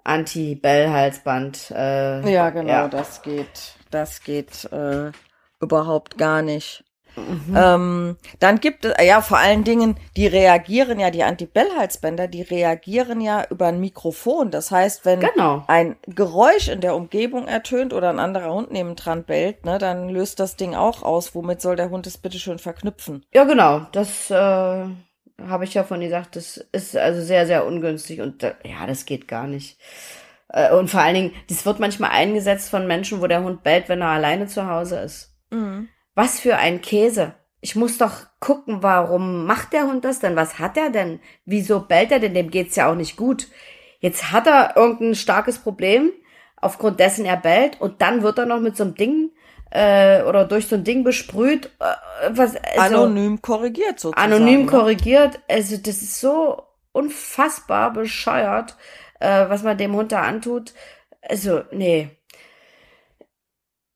Anti-Bell-Halsband. 0.02 1.70
Äh, 1.70 2.28
Ja, 2.32 2.51
genau, 2.51 2.68
Ja. 2.68 2.88
das 2.88 3.22
geht, 3.22 3.76
das 3.93 4.20
geht 4.24 4.64
äh, 4.72 5.12
überhaupt 5.60 6.18
gar 6.18 6.43
nicht. 6.43 6.82
Mhm. 7.16 7.56
Ähm, 7.56 8.16
dann 8.38 8.60
gibt 8.60 8.84
es, 8.84 8.94
ja, 9.05 9.20
vor 9.20 9.38
allen 9.38 9.64
Dingen, 9.64 9.97
die 10.16 10.26
reagieren 10.26 11.01
ja, 11.01 11.10
die 11.10 11.22
Antibell-Halsbänder, 11.22 12.28
die 12.28 12.43
reagieren 12.43 13.20
ja 13.20 13.44
über 13.51 13.66
ein 13.66 13.80
Mikrofon. 13.80 14.51
Das 14.51 14.70
heißt, 14.70 15.05
wenn 15.05 15.20
Genau. 15.20 15.64
ein 15.66 15.97
Geräusch 16.06 16.68
in 16.68 16.80
der 16.80 16.94
Umgebung 16.94 17.48
ertönt 17.48 17.93
oder 17.93 18.10
ein 18.10 18.18
anderer 18.18 18.52
Hund 18.52 18.70
nebendran 18.70 19.24
bellt, 19.24 19.64
ne, 19.64 19.78
dann 19.78 20.09
löst 20.09 20.40
das 20.40 20.56
Ding 20.56 20.74
auch 20.74 21.02
aus. 21.02 21.34
Womit 21.34 21.60
soll 21.60 21.76
der 21.76 21.90
Hund 21.90 22.06
es 22.06 22.18
bitte 22.18 22.38
schön 22.38 22.59
verknüpfen? 22.59 23.24
Ja, 23.32 23.44
genau. 23.44 23.86
Das 23.93 24.30
äh, 24.30 24.34
habe 24.34 25.64
ich 25.64 25.74
ja 25.74 25.84
von 25.84 26.01
gesagt. 26.01 26.36
Das 26.36 26.59
ist 26.72 26.97
also 26.97 27.22
sehr, 27.22 27.47
sehr 27.47 27.66
ungünstig 27.66 28.20
und 28.20 28.43
äh, 28.43 28.55
ja, 28.64 28.86
das 28.86 29.06
geht 29.06 29.26
gar 29.28 29.47
nicht. 29.47 29.78
Äh, 30.48 30.72
und 30.72 30.88
vor 30.88 31.01
allen 31.01 31.14
Dingen, 31.14 31.32
das 31.48 31.66
wird 31.66 31.80
manchmal 31.80 32.10
eingesetzt 32.10 32.70
von 32.70 32.86
Menschen, 32.86 33.20
wo 33.20 33.26
der 33.26 33.43
Hund 33.43 33.62
bellt, 33.62 33.88
wenn 33.88 34.01
er 34.02 34.09
alleine 34.09 34.47
zu 34.47 34.66
Hause 34.68 35.01
ist. 35.01 35.34
Was 36.16 36.40
für 36.40 36.56
ein 36.56 36.80
Käse. 36.80 37.34
Ich 37.60 37.76
muss 37.76 37.98
doch 37.98 38.26
gucken, 38.40 38.82
warum 38.82 39.44
macht 39.44 39.72
der 39.72 39.86
Hund 39.86 40.05
das 40.05 40.18
denn? 40.18 40.34
Was 40.34 40.59
hat 40.59 40.76
er 40.76 40.90
denn? 40.90 41.20
Wieso 41.44 41.80
bellt 41.80 42.10
er 42.10 42.20
denn? 42.20 42.32
Dem 42.32 42.51
geht's 42.51 42.74
ja 42.74 42.90
auch 42.90 42.94
nicht 42.94 43.16
gut. 43.16 43.48
Jetzt 44.01 44.32
hat 44.32 44.47
er 44.47 44.76
irgendein 44.76 45.14
starkes 45.14 45.59
Problem, 45.59 46.10
aufgrund 46.56 47.01
dessen 47.01 47.26
er 47.26 47.36
bellt, 47.36 47.80
und 47.80 48.01
dann 48.01 48.22
wird 48.22 48.38
er 48.38 48.47
noch 48.47 48.60
mit 48.60 48.76
so 48.76 48.84
einem 48.84 48.94
Ding 48.94 49.30
äh, 49.70 50.22
oder 50.22 50.47
durch 50.47 50.68
so 50.68 50.76
ein 50.76 50.84
Ding 50.84 51.05
besprüht. 51.05 51.66
Äh, 51.80 52.30
was, 52.30 52.56
also, 52.56 53.02
Anonym 53.02 53.43
korrigiert 53.43 54.01
sozusagen. 54.01 54.32
anonym 54.32 54.60
ne? 54.60 54.66
korrigiert. 54.66 55.40
Also 55.48 55.76
das 55.76 56.02
ist 56.02 56.20
so 56.20 56.62
unfassbar 56.93 57.93
bescheuert, 57.93 58.76
äh, 59.20 59.48
was 59.48 59.62
man 59.62 59.76
dem 59.76 59.94
Hund 59.94 60.12
da 60.12 60.22
antut. 60.22 60.72
Also, 61.20 61.62
nee. 61.72 62.15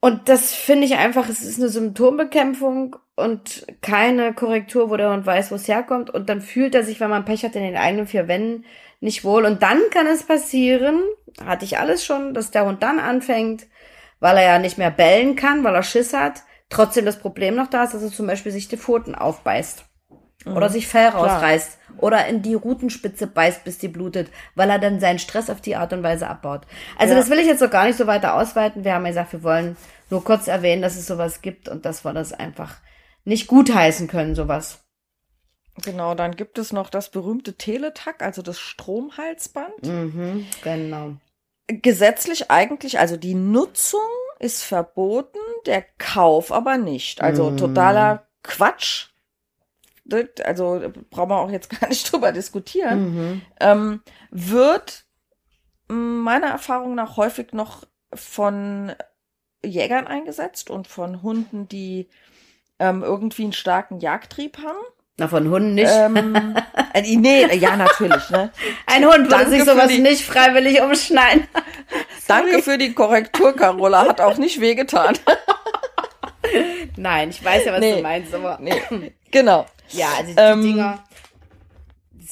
Und 0.03 0.29
das 0.29 0.51
finde 0.51 0.85
ich 0.85 0.95
einfach, 0.95 1.29
es 1.29 1.43
ist 1.43 1.59
eine 1.59 1.69
Symptombekämpfung 1.69 2.95
und 3.15 3.67
keine 3.81 4.33
Korrektur, 4.33 4.89
wo 4.89 4.97
der 4.97 5.11
Hund 5.11 5.27
weiß, 5.27 5.51
wo 5.51 5.55
es 5.55 5.67
herkommt. 5.67 6.09
Und 6.09 6.27
dann 6.27 6.41
fühlt 6.41 6.73
er 6.73 6.83
sich, 6.83 6.99
wenn 6.99 7.11
man 7.11 7.23
Pech 7.23 7.43
hat, 7.45 7.55
in 7.55 7.61
den 7.61 7.77
eigenen 7.77 8.07
vier 8.07 8.27
Wänden 8.27 8.65
nicht 8.99 9.23
wohl. 9.23 9.45
Und 9.45 9.61
dann 9.61 9.79
kann 9.91 10.07
es 10.07 10.23
passieren, 10.23 11.01
hatte 11.45 11.65
ich 11.65 11.77
alles 11.77 12.03
schon, 12.03 12.33
dass 12.33 12.49
der 12.49 12.65
Hund 12.65 12.81
dann 12.81 12.99
anfängt, 12.99 13.67
weil 14.19 14.37
er 14.37 14.43
ja 14.43 14.59
nicht 14.59 14.79
mehr 14.79 14.91
bellen 14.91 15.35
kann, 15.35 15.63
weil 15.63 15.75
er 15.75 15.83
Schiss 15.83 16.13
hat, 16.13 16.43
trotzdem 16.69 17.05
das 17.05 17.19
Problem 17.19 17.55
noch 17.55 17.67
da 17.67 17.83
ist, 17.83 17.93
dass 17.93 18.01
er 18.01 18.11
zum 18.11 18.25
Beispiel 18.25 18.51
sich 18.51 18.67
die 18.67 18.77
Pfoten 18.77 19.13
aufbeißt. 19.13 19.85
Oder 20.45 20.69
sich 20.69 20.87
Fell 20.87 21.07
rausreißt. 21.07 21.77
Oder 21.97 22.25
in 22.25 22.41
die 22.41 22.55
Rutenspitze 22.55 23.27
beißt, 23.27 23.63
bis 23.63 23.77
die 23.77 23.87
blutet, 23.89 24.31
weil 24.55 24.69
er 24.71 24.79
dann 24.79 24.99
seinen 24.99 25.19
Stress 25.19 25.49
auf 25.51 25.61
die 25.61 25.75
Art 25.75 25.93
und 25.93 26.01
Weise 26.01 26.27
abbaut. 26.27 26.61
Also 26.97 27.13
Ja. 27.13 27.19
das 27.19 27.29
will 27.29 27.37
ich 27.39 27.45
jetzt 27.45 27.59
so 27.59 27.69
gar 27.69 27.85
nicht 27.85 27.97
so 27.97 28.07
weiter 28.07 28.33
ausweiten. 28.33 28.83
Wir 28.83 28.93
haben 28.95 29.03
ja 29.05 29.09
gesagt, 29.11 29.33
wir 29.33 29.43
wollen 29.43 29.77
nur 30.09 30.23
kurz 30.23 30.47
erwähnen, 30.47 30.81
dass 30.81 30.95
es 30.95 31.05
sowas 31.05 31.41
gibt 31.41 31.69
und 31.69 31.85
dass 31.85 32.03
wir 32.03 32.13
das 32.13 32.33
einfach 32.33 32.75
nicht 33.23 33.47
gutheißen 33.47 34.07
können, 34.07 34.33
sowas. 34.33 34.79
Genau, 35.83 36.15
dann 36.15 36.35
gibt 36.35 36.57
es 36.57 36.73
noch 36.73 36.89
das 36.89 37.09
berühmte 37.09 37.53
Teletack, 37.55 38.21
also 38.23 38.41
das 38.41 38.59
Stromhalsband. 38.59 39.85
Mhm, 39.85 40.45
genau. 40.63 41.13
Gesetzlich 41.67 42.51
eigentlich, 42.51 42.99
also 42.99 43.15
die 43.15 43.35
Nutzung 43.35 44.01
ist 44.39 44.63
verboten, 44.63 45.37
der 45.67 45.85
Kauf 45.99 46.51
aber 46.51 46.77
nicht. 46.77 47.21
Also 47.21 47.51
Mm. 47.51 47.57
totaler 47.57 48.27
Quatsch. 48.43 49.10
Also 50.43 50.81
brauchen 51.09 51.29
wir 51.29 51.37
auch 51.37 51.51
jetzt 51.51 51.69
gar 51.79 51.87
nicht 51.89 52.11
drüber 52.11 52.31
diskutieren. 52.31 53.01
Mhm. 53.15 53.41
Ähm, 53.59 54.01
wird 54.31 55.05
meiner 55.87 56.47
Erfahrung 56.47 56.95
nach 56.95 57.17
häufig 57.17 57.53
noch 57.53 57.85
von 58.13 58.93
Jägern 59.63 60.07
eingesetzt 60.07 60.69
und 60.69 60.87
von 60.87 61.21
Hunden, 61.21 61.67
die 61.67 62.09
ähm, 62.79 63.03
irgendwie 63.03 63.43
einen 63.43 63.53
starken 63.53 63.99
Jagdtrieb 63.99 64.57
haben. 64.57 64.79
Na, 65.17 65.27
von 65.27 65.49
Hunden 65.49 65.75
nicht. 65.75 65.91
Ähm, 65.91 66.55
äh, 66.93 67.15
nee, 67.15 67.45
ja, 67.57 67.75
natürlich, 67.75 68.29
ne? 68.29 68.51
Ein 68.87 69.03
Hund 69.05 69.29
würde 69.29 69.29
danke 69.29 69.49
sich 69.51 69.63
sowas 69.65 69.87
die- 69.89 69.99
nicht 69.99 70.25
freiwillig 70.25 70.81
umschneiden. 70.81 71.47
Danke 72.27 72.61
für 72.63 72.77
die 72.77 72.93
Korrektur, 72.93 73.53
Carola. 73.53 74.07
Hat 74.07 74.21
auch 74.21 74.37
nicht 74.37 74.61
wehgetan. 74.61 75.17
Nein, 76.95 77.29
ich 77.29 77.43
weiß 77.43 77.65
ja, 77.65 77.73
was 77.73 77.81
nee, 77.81 77.97
du 77.97 78.01
meinst, 78.01 78.33
aber. 78.33 78.57
Nee. 78.61 79.13
Genau. 79.31 79.65
Ja, 79.93 80.13
also 80.17 80.33
die 80.33 80.37
ähm, 80.37 80.61
Dinger. 80.61 81.03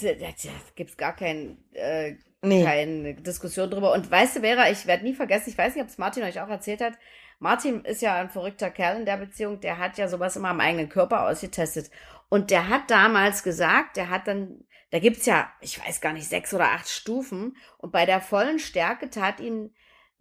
Da 0.02 0.50
gibt's 0.76 0.96
gar 0.98 1.16
kein, 1.16 1.58
äh, 1.74 2.16
nee. 2.42 2.64
keine 2.64 3.16
Diskussion 3.16 3.70
drüber. 3.70 3.92
Und 3.94 4.10
weißt 4.10 4.38
du, 4.38 4.40
Vera, 4.42 4.70
ich 4.70 4.88
werde 4.88 5.04
nie 5.04 5.14
vergessen, 5.14 5.50
ich 5.50 5.58
weiß 5.58 5.76
nicht, 5.76 5.84
ob 5.84 5.90
es 5.90 5.98
Martin 5.98 6.24
euch 6.24 6.40
auch 6.40 6.48
erzählt 6.48 6.82
hat. 6.82 6.94
Martin 7.40 7.84
ist 7.86 8.02
ja 8.02 8.16
ein 8.16 8.30
verrückter 8.30 8.70
Kerl 8.70 8.98
in 8.98 9.06
der 9.06 9.18
Beziehung, 9.18 9.62
der 9.62 9.78
hat 9.78 9.98
ja 9.98 10.08
sowas 10.08 10.36
immer 10.36 10.50
am 10.50 10.60
eigenen 10.60 10.90
Körper 10.90 11.28
ausgetestet. 11.28 11.90
Und 12.30 12.52
der 12.52 12.70
hat 12.70 12.92
damals 12.92 13.44
gesagt, 13.44 13.98
der 13.98 14.10
hat 14.10 14.28
dann, 14.28 14.66
da 14.92 15.00
gibt's 15.00 15.26
ja, 15.26 15.50
ich 15.62 15.84
weiß 15.86 16.02
gar 16.02 16.14
nicht, 16.14 16.28
sechs 16.28 16.54
oder 16.54 16.72
acht 16.72 16.90
Stufen. 16.90 17.58
Und 17.78 17.92
bei 17.92 18.06
der 18.06 18.22
vollen 18.22 18.60
Stärke 18.60 19.10
tat 19.10 19.40
ihm 19.40 19.74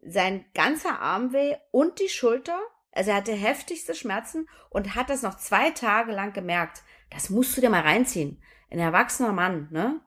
sein 0.02 0.44
ganzer 0.54 1.00
Arm 1.00 1.32
weh 1.32 1.56
und 1.70 2.00
die 2.00 2.08
Schulter. 2.08 2.58
Also 2.92 3.10
er 3.10 3.18
hatte 3.18 3.32
heftigste 3.32 3.94
Schmerzen 3.94 4.48
und 4.70 4.94
hat 4.94 5.10
das 5.10 5.22
noch 5.22 5.36
zwei 5.36 5.70
Tage 5.70 6.12
lang 6.12 6.32
gemerkt. 6.32 6.82
Das 7.10 7.30
musst 7.30 7.56
du 7.56 7.60
dir 7.60 7.70
mal 7.70 7.82
reinziehen. 7.82 8.42
Ein 8.70 8.78
erwachsener 8.78 9.32
Mann, 9.32 9.68
ne? 9.70 10.00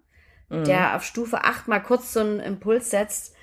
Mhm. 0.50 0.66
Der 0.66 0.96
auf 0.96 1.04
Stufe 1.04 1.44
acht 1.44 1.68
mal 1.68 1.80
kurz 1.80 2.14
so 2.14 2.20
einen 2.20 2.40
Impuls 2.40 2.90
setzt, 2.90 3.34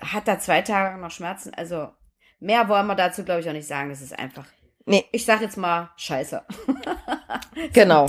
hat 0.00 0.28
da 0.28 0.38
zwei 0.38 0.62
Tage 0.62 1.00
noch 1.00 1.10
Schmerzen. 1.10 1.52
Also 1.54 1.88
mehr 2.40 2.68
wollen 2.68 2.86
wir 2.86 2.94
dazu, 2.94 3.24
glaube 3.24 3.40
ich, 3.40 3.48
auch 3.48 3.54
nicht 3.54 3.66
sagen. 3.66 3.90
Es 3.90 4.02
ist 4.02 4.18
einfach. 4.18 4.46
Nee. 4.84 5.04
Ich 5.12 5.24
sag 5.24 5.40
jetzt 5.40 5.56
mal 5.56 5.90
Scheiße. 5.96 6.44
genau. 7.72 8.06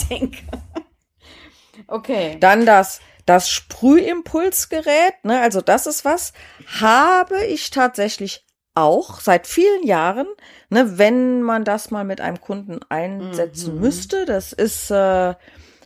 okay. 1.88 2.38
Dann 2.40 2.66
das, 2.66 3.02
das 3.26 3.50
Sprühimpulsgerät, 3.50 5.24
ne, 5.24 5.42
also 5.42 5.62
das 5.62 5.88
ist 5.88 6.06
was, 6.06 6.34
habe 6.80 7.44
ich 7.46 7.70
tatsächlich 7.70 8.46
auch 8.82 9.20
seit 9.20 9.48
vielen 9.48 9.86
Jahren, 9.86 10.28
ne, 10.70 10.98
wenn 10.98 11.42
man 11.42 11.64
das 11.64 11.92
mal 11.92 12.04
mit 12.04 12.22
einem 12.22 12.42
Kunden 12.42 12.80
einsetzen 12.90 13.76
mhm. 13.76 13.82
müsste. 13.82 14.26
Das 14.26 14.54
ist 14.54 14.92
äh, 14.92 15.36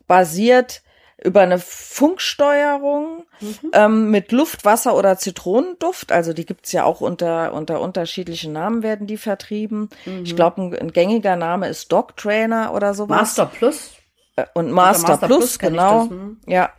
basiert 0.07 0.81
über 1.23 1.41
eine 1.41 1.59
Funksteuerung 1.59 3.23
mhm. 3.39 3.71
ähm, 3.71 4.11
mit 4.11 4.31
Luft, 4.31 4.65
Wasser 4.65 4.95
oder 4.95 5.17
Zitronenduft. 5.17 6.11
Also 6.11 6.33
die 6.33 6.45
gibt's 6.45 6.71
ja 6.71 6.83
auch 6.83 7.01
unter, 7.01 7.53
unter 7.53 7.79
unterschiedlichen 7.79 8.51
Namen 8.51 8.83
werden 8.83 9.07
die 9.07 9.17
vertrieben. 9.17 9.89
Mhm. 10.05 10.23
Ich 10.23 10.35
glaube, 10.35 10.61
ein, 10.61 10.77
ein, 10.77 10.91
gängiger 10.91 11.35
Name 11.35 11.69
ist 11.69 11.91
Dog 11.91 12.17
Trainer 12.17 12.73
oder 12.73 12.93
sowas. 12.93 13.17
Master 13.17 13.45
Plus. 13.45 13.91
Äh, 14.35 14.45
und 14.53 14.71
Master, 14.71 15.09
Master 15.09 15.27
Plus, 15.27 15.39
Plus 15.39 15.59
genau. 15.59 16.01
Das, 16.01 16.09
hm. 16.09 16.37
Ja. 16.47 16.71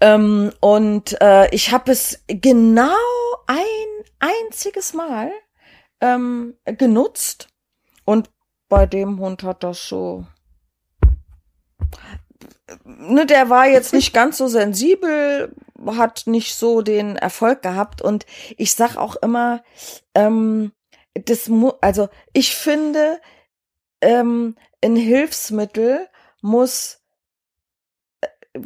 Ähm, 0.00 0.52
und 0.60 1.20
äh, 1.20 1.48
ich 1.54 1.72
habe 1.72 1.92
es 1.92 2.22
genau 2.26 2.94
ein 3.46 4.04
einziges 4.18 4.92
Mal 4.94 5.32
ähm, 6.00 6.54
genutzt. 6.64 7.48
Und 8.04 8.30
bei 8.68 8.86
dem 8.86 9.18
Hund 9.18 9.42
hat 9.42 9.62
das 9.62 9.88
so 9.88 10.26
ne, 12.84 13.26
der 13.26 13.50
war 13.50 13.66
jetzt 13.66 13.92
nicht 13.92 14.12
ganz 14.12 14.38
so 14.38 14.46
sensibel, 14.48 15.54
hat 15.86 16.24
nicht 16.26 16.54
so 16.54 16.82
den 16.82 17.16
Erfolg 17.16 17.62
gehabt. 17.62 18.02
Und 18.02 18.26
ich 18.56 18.74
sag 18.74 18.96
auch 18.96 19.16
immer, 19.16 19.62
ähm, 20.14 20.72
das 21.14 21.48
mu 21.48 21.72
also 21.80 22.08
ich 22.32 22.54
finde, 22.54 23.20
ähm, 24.00 24.56
ein 24.82 24.96
Hilfsmittel 24.96 26.06
muss 26.42 27.00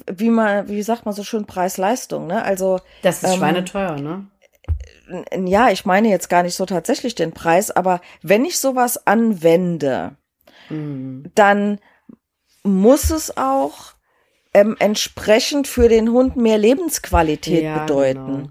wie 0.07 0.31
man, 0.31 0.69
wie 0.69 0.83
sagt 0.83 1.05
man 1.05 1.15
so 1.15 1.25
schön, 1.25 1.47
Preis-Leistung, 1.47 2.27
ne? 2.27 2.45
Also 2.45 2.81
das 3.03 3.23
ist 3.23 3.31
ähm, 3.31 3.39
schweineteuer, 3.39 3.97
ne? 3.97 4.27
Ja, 5.45 5.71
ich 5.71 5.85
meine 5.85 6.09
jetzt 6.09 6.29
gar 6.29 6.43
nicht 6.43 6.55
so 6.55 6.67
tatsächlich 6.67 7.15
den 7.15 7.33
Preis, 7.33 7.71
aber 7.71 8.01
wenn 8.23 8.45
ich 8.45 8.59
sowas 8.59 9.07
anwende, 9.07 10.17
mhm. 10.69 11.25
dann 11.35 11.81
muss 12.63 13.11
es 13.11 13.37
auch 13.37 13.95
ähm, 14.55 14.77
entsprechend 14.79 15.67
für 15.67 15.89
den 15.89 16.11
Hund 16.11 16.37
mehr 16.37 16.59
Lebensqualität 16.59 17.65
ja, 17.65 17.79
bedeuten. 17.79 18.27
Genau. 18.27 18.51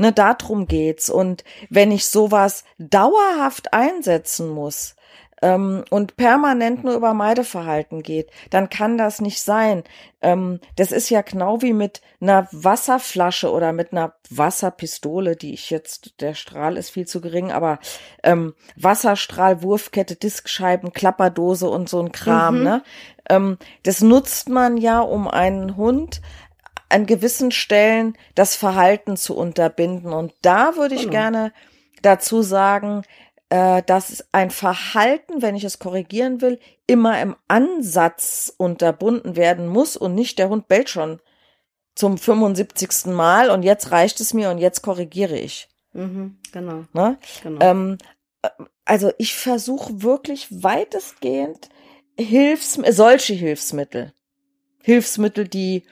Ne, 0.00 0.12
darum 0.12 0.66
geht's. 0.66 1.10
Und 1.10 1.44
wenn 1.70 1.90
ich 1.90 2.06
sowas 2.06 2.64
dauerhaft 2.78 3.72
einsetzen 3.72 4.48
muss, 4.48 4.94
ähm, 5.42 5.84
und 5.90 6.16
permanent 6.16 6.84
nur 6.84 6.94
über 6.94 7.14
Meideverhalten 7.14 8.02
geht, 8.02 8.30
dann 8.50 8.68
kann 8.68 8.98
das 8.98 9.20
nicht 9.20 9.40
sein. 9.40 9.84
Ähm, 10.20 10.60
das 10.76 10.92
ist 10.92 11.10
ja 11.10 11.22
genau 11.22 11.62
wie 11.62 11.72
mit 11.72 12.00
einer 12.20 12.48
Wasserflasche 12.50 13.50
oder 13.50 13.72
mit 13.72 13.92
einer 13.92 14.14
Wasserpistole, 14.30 15.36
die 15.36 15.54
ich 15.54 15.70
jetzt, 15.70 16.20
der 16.20 16.34
Strahl 16.34 16.76
ist 16.76 16.90
viel 16.90 17.06
zu 17.06 17.20
gering, 17.20 17.52
aber 17.52 17.78
ähm, 18.22 18.54
Wasserstrahl, 18.76 19.62
Wurfkette, 19.62 20.16
Diskscheiben, 20.16 20.92
Klapperdose 20.92 21.68
und 21.68 21.88
so 21.88 22.00
ein 22.00 22.12
Kram, 22.12 22.58
mhm. 22.58 22.64
ne? 22.64 22.82
Ähm, 23.30 23.58
das 23.82 24.00
nutzt 24.00 24.48
man 24.48 24.76
ja, 24.76 25.00
um 25.00 25.28
einen 25.28 25.76
Hund 25.76 26.22
an 26.88 27.06
gewissen 27.06 27.50
Stellen 27.50 28.16
das 28.34 28.56
Verhalten 28.56 29.16
zu 29.16 29.36
unterbinden. 29.36 30.12
Und 30.12 30.32
da 30.42 30.76
würde 30.76 30.94
ich 30.94 31.06
mhm. 31.06 31.10
gerne 31.10 31.52
dazu 32.02 32.42
sagen, 32.42 33.02
äh, 33.50 33.82
dass 33.82 34.26
ein 34.32 34.50
Verhalten, 34.50 35.42
wenn 35.42 35.56
ich 35.56 35.64
es 35.64 35.78
korrigieren 35.78 36.40
will, 36.40 36.58
immer 36.86 37.20
im 37.20 37.36
Ansatz 37.48 38.52
unterbunden 38.56 39.36
werden 39.36 39.68
muss 39.68 39.96
und 39.96 40.14
nicht 40.14 40.38
der 40.38 40.48
Hund 40.48 40.68
bellt 40.68 40.90
schon 40.90 41.20
zum 41.94 42.18
75. 42.18 43.06
Mal 43.06 43.50
und 43.50 43.62
jetzt 43.62 43.90
reicht 43.90 44.20
es 44.20 44.32
mir 44.32 44.50
und 44.50 44.58
jetzt 44.58 44.82
korrigiere 44.82 45.38
ich. 45.38 45.68
Mhm, 45.92 46.38
genau. 46.52 46.84
Ne? 46.92 47.18
genau. 47.42 47.64
Ähm, 47.64 47.98
äh, 48.42 48.50
also 48.84 49.12
ich 49.18 49.34
versuche 49.34 50.02
wirklich 50.02 50.62
weitestgehend 50.62 51.68
Hilfs 52.18 52.74
solche 52.90 53.34
Hilfsmittel, 53.34 54.12
Hilfsmittel, 54.82 55.46
die 55.46 55.84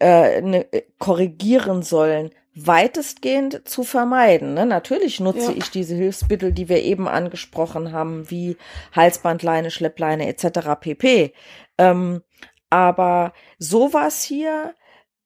äh, 0.00 0.40
ne, 0.40 0.66
korrigieren 0.98 1.82
sollen, 1.82 2.30
weitestgehend 2.54 3.68
zu 3.68 3.82
vermeiden. 3.82 4.54
Ne? 4.54 4.66
Natürlich 4.66 5.20
nutze 5.20 5.52
ja. 5.52 5.58
ich 5.58 5.70
diese 5.70 5.94
Hilfsmittel, 5.94 6.52
die 6.52 6.68
wir 6.68 6.82
eben 6.82 7.08
angesprochen 7.08 7.92
haben, 7.92 8.30
wie 8.30 8.56
Halsbandleine, 8.92 9.70
Schleppleine 9.70 10.28
etc. 10.28 10.70
pp. 10.80 11.32
Ähm, 11.78 12.22
aber 12.70 13.32
sowas 13.58 14.22
hier, 14.22 14.74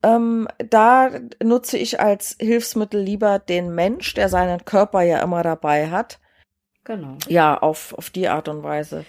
ähm, 0.03 0.47
da 0.57 1.11
nutze 1.43 1.77
ich 1.77 1.99
als 1.99 2.35
Hilfsmittel 2.39 3.01
lieber 3.01 3.39
den 3.39 3.73
Mensch, 3.75 4.13
der 4.13 4.29
seinen 4.29 4.65
Körper 4.65 5.01
ja 5.01 5.19
immer 5.21 5.43
dabei 5.43 5.89
hat. 5.89 6.19
Genau. 6.83 7.17
Ja, 7.27 7.57
auf, 7.57 7.93
auf 7.93 8.09
die 8.09 8.27
Art 8.27 8.47
und 8.47 8.63
Weise. 8.63 9.05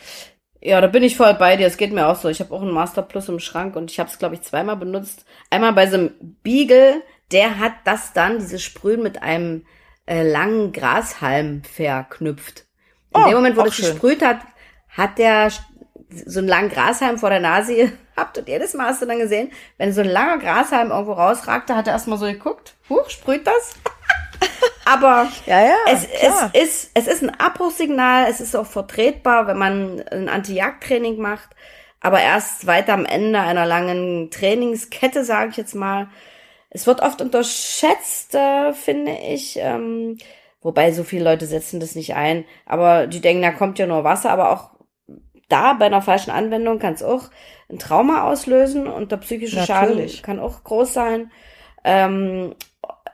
Ja, 0.61 0.81
da 0.83 0.89
bin 0.89 1.03
ich 1.03 1.17
voll 1.17 1.33
bei 1.35 1.57
dir. 1.57 1.67
Es 1.67 1.79
geht 1.79 1.93
mir 1.93 2.09
auch 2.09 2.17
so. 2.17 2.29
Ich 2.29 2.41
habe 2.41 2.53
auch 2.53 2.61
einen 2.61 2.73
Master 2.73 3.01
Plus 3.01 3.29
im 3.31 3.39
Schrank 3.39 3.77
und 3.77 3.91
ich 3.91 3.99
habe 3.99 4.11
es, 4.11 4.19
glaube 4.19 4.35
ich, 4.35 4.43
zweimal 4.43 4.77
benutzt. 4.77 5.25
Einmal 5.49 5.73
bei 5.73 5.87
so 5.87 5.97
einem 5.97 6.11
Beagle, 6.43 7.03
der 7.33 7.59
hat 7.59 7.73
das 7.85 8.13
dann, 8.13 8.39
dieses 8.39 8.63
Sprühen 8.63 9.03
mit 9.03 9.23
einem 9.23 9.65
äh, 10.07 10.29
langen 10.29 10.73
Grashalm 10.73 11.63
verknüpft. 11.65 12.67
In 13.15 13.23
oh, 13.23 13.27
dem 13.27 13.35
Moment, 13.35 13.57
wo 13.57 13.63
das 13.63 13.75
schön. 13.75 13.91
gesprüht 13.91 14.23
hat, 14.23 14.41
hat 14.89 15.19
der 15.19 15.51
so 16.27 16.41
einen 16.41 16.49
langen 16.49 16.71
Grashalm 16.71 17.19
vor 17.19 17.31
der 17.31 17.41
Nase 17.41 17.75
gehabt 18.15 18.39
und 18.39 18.49
jedes 18.49 18.75
Mal 18.75 18.87
hast 18.87 19.03
du 19.03 19.07
dann 19.07 19.19
gesehen, 19.19 19.53
wenn 19.79 19.93
so 19.93 20.01
ein 20.01 20.09
langer 20.09 20.39
Grashalm 20.39 20.91
irgendwo 20.91 21.13
rausragte, 21.13 21.77
hat 21.77 21.87
er 21.87 21.95
erstmal 21.95 22.19
so 22.19 22.27
geguckt, 22.27 22.75
huch, 22.89 23.09
sprüht 23.09 23.47
das? 23.47 23.75
Aber 24.85 25.29
ja, 25.47 25.63
ja, 25.63 25.77
es, 25.87 26.05
es, 26.05 26.63
ist, 26.63 26.91
es 26.95 27.07
ist 27.07 27.23
ein 27.23 27.39
Abbruchsignal, 27.39 28.27
es 28.29 28.41
ist 28.41 28.57
auch 28.57 28.67
vertretbar, 28.67 29.47
wenn 29.47 29.59
man 29.59 30.03
ein 30.11 30.29
Anti-Jagd-Training 30.29 31.21
macht, 31.21 31.51
aber 32.01 32.21
erst 32.21 32.67
weiter 32.67 32.95
am 32.95 33.05
Ende 33.05 33.39
einer 33.39 33.67
langen 33.67 34.31
Trainingskette, 34.31 35.23
sage 35.23 35.51
ich 35.51 35.57
jetzt 35.59 35.75
mal, 35.75 36.09
es 36.71 36.87
wird 36.87 37.03
oft 37.03 37.21
unterschätzt, 37.21 38.35
äh, 38.35 38.73
finde 38.73 39.13
ich. 39.13 39.59
Ähm, 39.61 40.19
wobei 40.63 40.93
so 40.93 41.03
viele 41.05 41.25
Leute 41.25 41.47
setzen 41.47 41.81
das 41.81 41.97
nicht 41.97 42.15
ein. 42.15 42.45
Aber 42.65 43.09
die 43.09 43.21
denken, 43.21 43.43
da 43.43 43.51
kommt 43.51 43.79
ja 43.79 43.87
nur 43.87 44.05
Wasser. 44.05 44.31
Aber 44.31 44.53
auch 44.53 44.71
da 45.49 45.73
bei 45.75 45.87
einer 45.87 46.01
falschen 46.01 46.31
Anwendung 46.31 46.79
kann 46.79 46.95
es 46.95 47.03
auch 47.03 47.25
ein 47.69 47.79
Trauma 47.79 48.23
auslösen 48.23 48.87
und 48.87 49.11
der 49.11 49.17
psychische 49.19 49.57
Natürlich. 49.57 50.13
Schaden 50.13 50.23
kann 50.23 50.39
auch 50.39 50.63
groß 50.63 50.93
sein. 50.93 51.33
Ähm, 51.83 52.55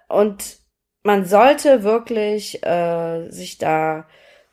und 0.09 0.59
man 1.03 1.25
sollte 1.25 1.83
wirklich 1.83 2.63
äh, 2.65 3.31
sich 3.31 3.57
da 3.59 4.07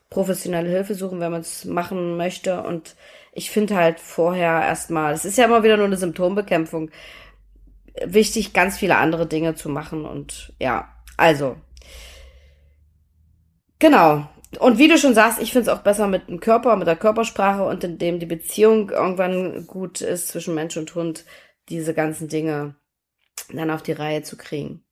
professionelle 0.09 0.69
Hilfe 0.69 0.95
suchen, 0.95 1.19
wenn 1.19 1.31
man 1.31 1.41
es 1.41 1.65
machen 1.65 2.15
möchte. 2.15 2.61
Und 2.63 2.95
ich 3.33 3.51
finde 3.51 3.75
halt 3.75 3.99
vorher 3.99 4.61
erstmal, 4.61 5.13
es 5.13 5.25
ist 5.25 5.37
ja 5.37 5.45
immer 5.45 5.63
wieder 5.63 5.75
nur 5.75 5.87
eine 5.87 5.97
Symptombekämpfung 5.97 6.89
wichtig, 8.05 8.53
ganz 8.53 8.77
viele 8.77 8.97
andere 8.97 9.27
Dinge 9.27 9.55
zu 9.55 9.69
machen. 9.69 10.05
Und 10.05 10.53
ja, 10.59 10.89
also. 11.17 11.57
Genau. 13.79 14.27
Und 14.59 14.77
wie 14.77 14.87
du 14.87 14.97
schon 14.97 15.15
sagst, 15.15 15.41
ich 15.41 15.51
finde 15.51 15.69
es 15.71 15.77
auch 15.77 15.81
besser 15.81 16.07
mit 16.07 16.27
dem 16.29 16.39
Körper, 16.39 16.75
mit 16.75 16.87
der 16.87 16.95
Körpersprache 16.95 17.63
und 17.63 17.83
in 17.83 17.97
dem 17.97 18.19
die 18.19 18.25
Beziehung 18.25 18.89
irgendwann 18.91 19.65
gut 19.65 20.01
ist 20.01 20.27
zwischen 20.27 20.53
Mensch 20.55 20.77
und 20.77 20.93
Hund, 20.95 21.25
diese 21.69 21.93
ganzen 21.93 22.27
Dinge 22.27 22.75
dann 23.51 23.71
auf 23.71 23.81
die 23.81 23.93
Reihe 23.93 24.21
zu 24.21 24.37
kriegen. 24.37 24.83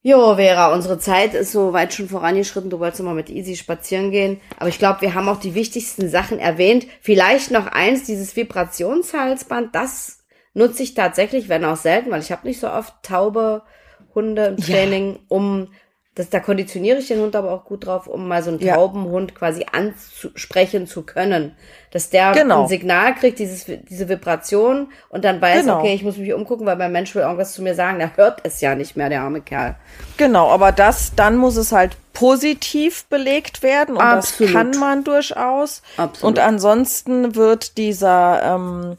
Jo, 0.00 0.36
Vera, 0.36 0.72
unsere 0.72 0.98
Zeit 0.98 1.34
ist 1.34 1.50
so 1.50 1.72
weit 1.72 1.92
schon 1.92 2.08
vorangeschritten. 2.08 2.70
Du 2.70 2.78
wolltest 2.78 3.02
mal 3.02 3.14
mit 3.14 3.30
Easy 3.30 3.56
spazieren 3.56 4.12
gehen. 4.12 4.40
Aber 4.56 4.68
ich 4.68 4.78
glaube, 4.78 5.00
wir 5.00 5.14
haben 5.14 5.28
auch 5.28 5.40
die 5.40 5.54
wichtigsten 5.54 6.08
Sachen 6.08 6.38
erwähnt. 6.38 6.86
Vielleicht 7.00 7.50
noch 7.50 7.66
eins, 7.66 8.04
dieses 8.04 8.36
Vibrationshalsband. 8.36 9.74
Das 9.74 10.17
nutze 10.54 10.82
ich 10.82 10.94
tatsächlich, 10.94 11.48
wenn 11.48 11.64
auch 11.64 11.76
selten, 11.76 12.10
weil 12.10 12.20
ich 12.20 12.32
habe 12.32 12.46
nicht 12.46 12.60
so 12.60 12.70
oft 12.70 12.94
taube 13.02 13.62
Hunde 14.14 14.46
im 14.46 14.56
Training, 14.56 15.12
ja. 15.14 15.18
um 15.28 15.68
das, 16.18 16.30
da 16.30 16.40
konditioniere 16.40 16.98
ich 16.98 17.06
den 17.06 17.20
Hund 17.20 17.36
aber 17.36 17.52
auch 17.52 17.64
gut 17.64 17.86
drauf, 17.86 18.08
um 18.08 18.26
mal 18.26 18.42
so 18.42 18.50
einen 18.50 18.58
ja. 18.58 18.74
Taubenhund 18.74 19.36
quasi 19.36 19.64
ansprechen 19.70 20.88
zu 20.88 21.02
können. 21.02 21.54
Dass 21.92 22.10
der 22.10 22.32
genau. 22.32 22.62
ein 22.62 22.68
Signal 22.68 23.14
kriegt, 23.14 23.38
dieses, 23.38 23.66
diese 23.66 24.08
Vibration 24.08 24.88
und 25.10 25.24
dann 25.24 25.40
weiß, 25.40 25.60
genau. 25.60 25.78
okay, 25.78 25.94
ich 25.94 26.02
muss 26.02 26.16
mich 26.16 26.34
umgucken, 26.34 26.66
weil 26.66 26.76
mein 26.76 26.90
Mensch 26.90 27.14
will 27.14 27.22
irgendwas 27.22 27.52
zu 27.52 27.62
mir 27.62 27.76
sagen. 27.76 28.00
Der 28.00 28.16
hört 28.16 28.40
es 28.42 28.60
ja 28.60 28.74
nicht 28.74 28.96
mehr, 28.96 29.08
der 29.08 29.22
arme 29.22 29.42
Kerl. 29.42 29.76
Genau, 30.16 30.48
aber 30.50 30.72
das, 30.72 31.14
dann 31.14 31.36
muss 31.36 31.56
es 31.56 31.70
halt 31.70 31.96
positiv 32.14 33.04
belegt 33.04 33.62
werden 33.62 33.94
und 33.94 34.02
Absolut. 34.02 34.52
das 34.52 34.60
kann 34.60 34.80
man 34.80 35.04
durchaus. 35.04 35.82
Absolut. 35.96 36.24
Und 36.24 36.44
ansonsten 36.44 37.36
wird 37.36 37.78
dieser, 37.78 38.42
ähm, 38.42 38.98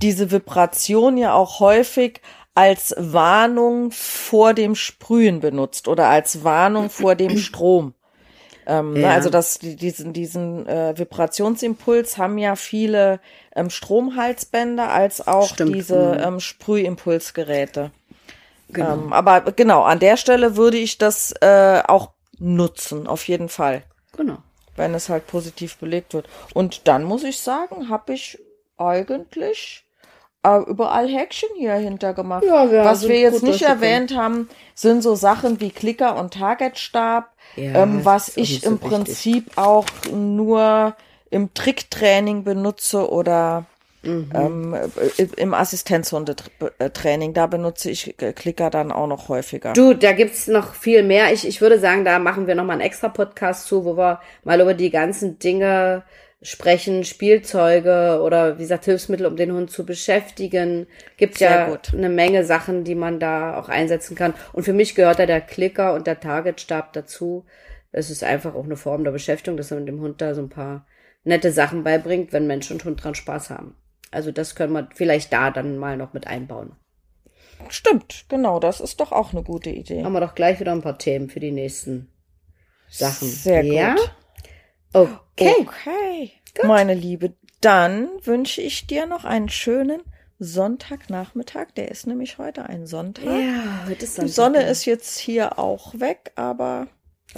diese 0.00 0.30
Vibration 0.30 1.16
ja 1.16 1.34
auch 1.34 1.60
häufig 1.60 2.20
als 2.54 2.94
Warnung 2.98 3.90
vor 3.90 4.54
dem 4.54 4.74
Sprühen 4.74 5.40
benutzt 5.40 5.88
oder 5.88 6.08
als 6.08 6.44
Warnung 6.44 6.90
vor 6.90 7.14
dem 7.14 7.38
Strom. 7.38 7.94
Ähm, 8.66 8.92
ne, 8.92 9.00
ja. 9.00 9.08
ne, 9.08 9.14
also 9.14 9.30
das, 9.30 9.58
diesen, 9.58 10.12
diesen 10.12 10.66
äh, 10.66 10.96
Vibrationsimpuls 10.96 12.18
haben 12.18 12.38
ja 12.38 12.54
viele 12.54 13.20
ähm, 13.56 13.70
Stromhalsbänder 13.70 14.90
als 14.90 15.26
auch 15.26 15.48
Stimmt. 15.48 15.74
diese 15.74 16.14
mhm. 16.14 16.20
ähm, 16.22 16.40
Sprühimpulsgeräte. 16.40 17.90
Genau. 18.68 18.94
Ähm, 18.94 19.12
aber 19.12 19.40
genau, 19.40 19.82
an 19.82 19.98
der 19.98 20.16
Stelle 20.16 20.56
würde 20.56 20.78
ich 20.78 20.98
das 20.98 21.34
äh, 21.40 21.82
auch 21.86 22.10
nutzen, 22.38 23.06
auf 23.06 23.26
jeden 23.28 23.48
Fall. 23.48 23.82
Genau. 24.16 24.38
Wenn 24.76 24.94
es 24.94 25.08
halt 25.08 25.26
positiv 25.26 25.76
belegt 25.76 26.14
wird. 26.14 26.28
Und 26.54 26.86
dann 26.88 27.04
muss 27.04 27.24
ich 27.24 27.40
sagen, 27.40 27.88
habe 27.88 28.14
ich 28.14 28.38
eigentlich 28.84 29.84
äh, 30.44 30.58
überall 30.58 31.08
Häkchen 31.08 31.50
hier 31.56 31.74
hinter 31.74 32.14
gemacht. 32.14 32.44
Ja, 32.44 32.64
ja, 32.64 32.84
Was 32.84 33.06
wir 33.08 33.18
jetzt 33.18 33.42
nicht 33.42 33.62
erwähnt 33.62 34.16
haben, 34.16 34.48
sind 34.74 35.02
so 35.02 35.14
Sachen 35.14 35.60
wie 35.60 35.70
Klicker 35.70 36.16
und 36.16 36.34
Targetstab, 36.34 37.30
ja, 37.56 37.82
ähm, 37.82 38.04
was 38.04 38.36
ich 38.36 38.60
so 38.60 38.70
im. 38.70 38.78
Prinzip 38.78 39.56
auch 39.56 39.86
nur 40.12 40.96
im 41.30 41.54
Tricktraining 41.54 42.44
benutze 42.44 43.10
oder 43.10 43.64
mhm. 44.02 44.30
ähm, 44.34 44.76
im 45.36 45.54
Assistenzhundetraining. 45.54 47.34
Da 47.34 47.46
benutze 47.46 47.90
ich 47.90 48.16
Klicker 48.34 48.68
dann 48.70 48.90
auch 48.90 49.06
noch 49.06 49.28
häufiger. 49.28 49.72
Du, 49.72 49.94
da 49.94 50.12
gibt's 50.12 50.48
noch 50.48 50.74
viel 50.74 51.02
mehr. 51.02 51.32
Ich, 51.32 51.46
ich 51.46 51.60
würde 51.60 51.78
sagen, 51.78 52.04
da 52.04 52.18
machen 52.18 52.46
wir 52.46 52.54
noch 52.54 52.64
mal 52.64 52.74
einen 52.74 52.82
extra 52.82 53.08
Podcast 53.08 53.66
zu, 53.66 53.84
wo 53.84 53.96
wir 53.96 54.20
mal 54.44 54.60
über 54.60 54.74
die 54.74 54.90
ganzen 54.90 55.38
Dinge 55.38 56.02
sprechen, 56.42 57.04
Spielzeuge 57.04 58.20
oder 58.22 58.58
wie 58.58 58.62
gesagt 58.62 58.84
Hilfsmittel, 58.84 59.26
um 59.26 59.36
den 59.36 59.52
Hund 59.52 59.70
zu 59.70 59.86
beschäftigen. 59.86 60.86
Gibt 61.16 61.38
Sehr 61.38 61.50
ja 61.50 61.68
gut. 61.68 61.94
eine 61.94 62.08
Menge 62.08 62.44
Sachen, 62.44 62.84
die 62.84 62.96
man 62.96 63.20
da 63.20 63.58
auch 63.58 63.68
einsetzen 63.68 64.16
kann. 64.16 64.34
Und 64.52 64.64
für 64.64 64.72
mich 64.72 64.94
gehört 64.94 65.20
da 65.20 65.26
der 65.26 65.40
Klicker 65.40 65.94
und 65.94 66.06
der 66.06 66.20
Targetstab 66.20 66.92
dazu. 66.92 67.44
Es 67.92 68.10
ist 68.10 68.24
einfach 68.24 68.54
auch 68.54 68.64
eine 68.64 68.76
Form 68.76 69.04
der 69.04 69.12
Beschäftigung, 69.12 69.56
dass 69.56 69.70
man 69.70 69.86
dem 69.86 70.00
Hund 70.00 70.20
da 70.20 70.34
so 70.34 70.42
ein 70.42 70.48
paar 70.48 70.86
nette 71.24 71.52
Sachen 71.52 71.84
beibringt, 71.84 72.32
wenn 72.32 72.46
Mensch 72.46 72.70
und 72.70 72.84
Hund 72.84 73.02
dran 73.02 73.14
Spaß 73.14 73.50
haben. 73.50 73.76
Also 74.10 74.32
das 74.32 74.54
können 74.54 74.72
wir 74.72 74.88
vielleicht 74.94 75.32
da 75.32 75.50
dann 75.50 75.78
mal 75.78 75.96
noch 75.96 76.12
mit 76.12 76.26
einbauen. 76.26 76.72
Stimmt, 77.68 78.24
genau, 78.28 78.58
das 78.58 78.80
ist 78.80 79.00
doch 79.00 79.12
auch 79.12 79.32
eine 79.32 79.44
gute 79.44 79.70
Idee. 79.70 80.02
Haben 80.02 80.14
wir 80.14 80.20
doch 80.20 80.34
gleich 80.34 80.58
wieder 80.58 80.72
ein 80.72 80.82
paar 80.82 80.98
Themen 80.98 81.30
für 81.30 81.38
die 81.38 81.52
nächsten 81.52 82.08
Sachen. 82.88 83.28
Sehr 83.28 83.64
ja? 83.64 83.94
gut. 83.94 84.12
Okay. 84.92 85.54
Okay. 85.60 86.32
Gut. 86.54 86.64
Meine 86.66 86.94
Liebe, 86.94 87.32
dann 87.60 88.08
wünsche 88.22 88.60
ich 88.60 88.86
dir 88.86 89.06
noch 89.06 89.24
einen 89.24 89.48
schönen 89.48 90.02
Sonntagnachmittag. 90.38 91.68
Der 91.76 91.90
ist 91.90 92.06
nämlich 92.06 92.38
heute 92.38 92.64
ein 92.66 92.86
Sonntag. 92.86 93.24
Ja, 93.24 93.86
heute 93.88 94.04
ist 94.04 94.16
Sonntag. 94.16 94.26
Die 94.26 94.32
Sonne 94.32 94.62
ist 94.64 94.84
jetzt 94.84 95.18
hier 95.18 95.58
auch 95.58 95.98
weg, 95.98 96.32
aber. 96.34 96.88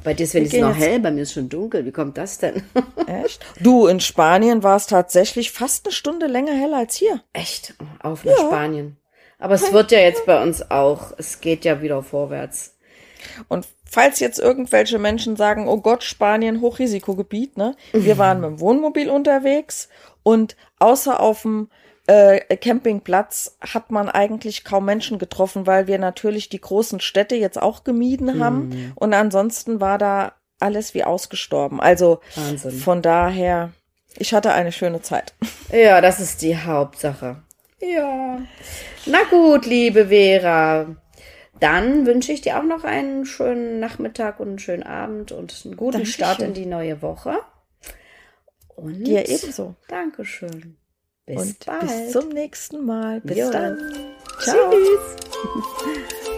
Bei 0.02 0.12
dir 0.12 0.24
ist 0.24 0.35
wenigstens 0.35 0.62
noch 0.62 0.74
hell, 0.74 0.98
bei 0.98 1.12
mir 1.12 1.22
ist 1.22 1.35
schon 1.35 1.48
dunkel. 1.48 1.85
Wie 1.85 1.93
kommt 1.93 2.18
das 2.18 2.39
denn? 2.39 2.64
Echt? 3.06 3.44
Du, 3.60 3.86
in 3.86 4.01
Spanien 4.01 4.64
war 4.64 4.76
es 4.76 4.86
tatsächlich 4.86 5.52
fast 5.52 5.86
eine 5.86 5.93
Stunde 5.93 6.26
länger 6.26 6.52
hell 6.52 6.74
als 6.74 6.97
hier. 6.97 7.22
Echt? 7.32 7.74
Auf 8.02 8.24
nach 8.24 8.32
ja. 8.32 8.47
Spanien. 8.47 8.97
Aber 9.39 9.55
es 9.55 9.72
wird 9.72 9.93
ja 9.93 10.01
jetzt 10.01 10.26
bei 10.26 10.43
uns 10.43 10.68
auch. 10.70 11.12
Es 11.16 11.40
geht 11.40 11.64
ja 11.64 11.81
wieder 11.82 12.02
vorwärts. 12.02 12.76
Und 13.47 13.68
falls 13.94 14.18
jetzt 14.18 14.40
irgendwelche 14.40 14.98
Menschen 14.98 15.36
sagen, 15.36 15.68
oh 15.68 15.80
Gott, 15.80 16.02
Spanien, 16.02 16.60
Hochrisikogebiet, 16.60 17.56
ne? 17.56 17.76
Wir 17.92 18.18
waren 18.18 18.40
mit 18.40 18.50
dem 18.50 18.60
Wohnmobil 18.60 19.08
unterwegs 19.08 19.88
und 20.24 20.56
außer 20.80 21.20
auf 21.20 21.42
dem 21.42 21.68
äh, 22.08 22.40
Campingplatz 22.56 23.56
hat 23.60 23.92
man 23.92 24.08
eigentlich 24.08 24.64
kaum 24.64 24.84
Menschen 24.84 25.20
getroffen, 25.20 25.68
weil 25.68 25.86
wir 25.86 25.98
natürlich 25.98 26.48
die 26.48 26.60
großen 26.60 26.98
Städte 26.98 27.36
jetzt 27.36 27.62
auch 27.62 27.84
gemieden 27.84 28.42
haben. 28.42 28.68
Mhm. 28.68 28.92
Und 28.96 29.14
ansonsten 29.14 29.80
war 29.80 29.96
da 29.96 30.32
alles 30.58 30.94
wie 30.94 31.04
ausgestorben. 31.04 31.80
Also 31.80 32.20
Wahnsinn. 32.34 32.72
von 32.72 33.00
daher, 33.00 33.70
ich 34.18 34.34
hatte 34.34 34.52
eine 34.52 34.72
schöne 34.72 35.02
Zeit. 35.02 35.34
Ja, 35.72 36.00
das 36.00 36.20
ist 36.20 36.42
die 36.42 36.56
Hauptsache. 36.56 37.42
Ja. 37.80 38.38
Na 39.06 39.18
gut, 39.28 39.66
liebe 39.66 40.06
Vera. 40.06 40.94
Dann 41.60 42.06
wünsche 42.06 42.32
ich 42.32 42.40
dir 42.40 42.59
auch 42.59 42.64
noch 42.64 42.85
einen 42.85 43.26
schönen 43.26 43.81
Nachmittag 43.81 44.40
und 44.40 44.48
einen 44.48 44.59
schönen 44.59 44.82
Abend 44.82 45.32
und 45.32 45.62
einen 45.64 45.76
guten 45.76 45.93
Dankeschön. 45.93 46.14
Start 46.14 46.43
in 46.43 46.55
die 46.55 46.66
neue 46.66 47.01
Woche. 47.01 47.39
Und 48.76 49.05
dir 49.05 49.28
ebenso. 49.28 49.76
Dankeschön. 49.89 50.76
Bis 51.26 51.40
und 51.40 51.66
bald. 51.66 51.81
bis 51.81 52.10
zum 52.12 52.28
nächsten 52.31 52.85
Mal. 52.85 53.20
Bis 53.20 53.39
jo. 53.39 53.51
dann. 53.51 53.78
Ciao. 54.40 54.70
Tschüss. 54.70 56.28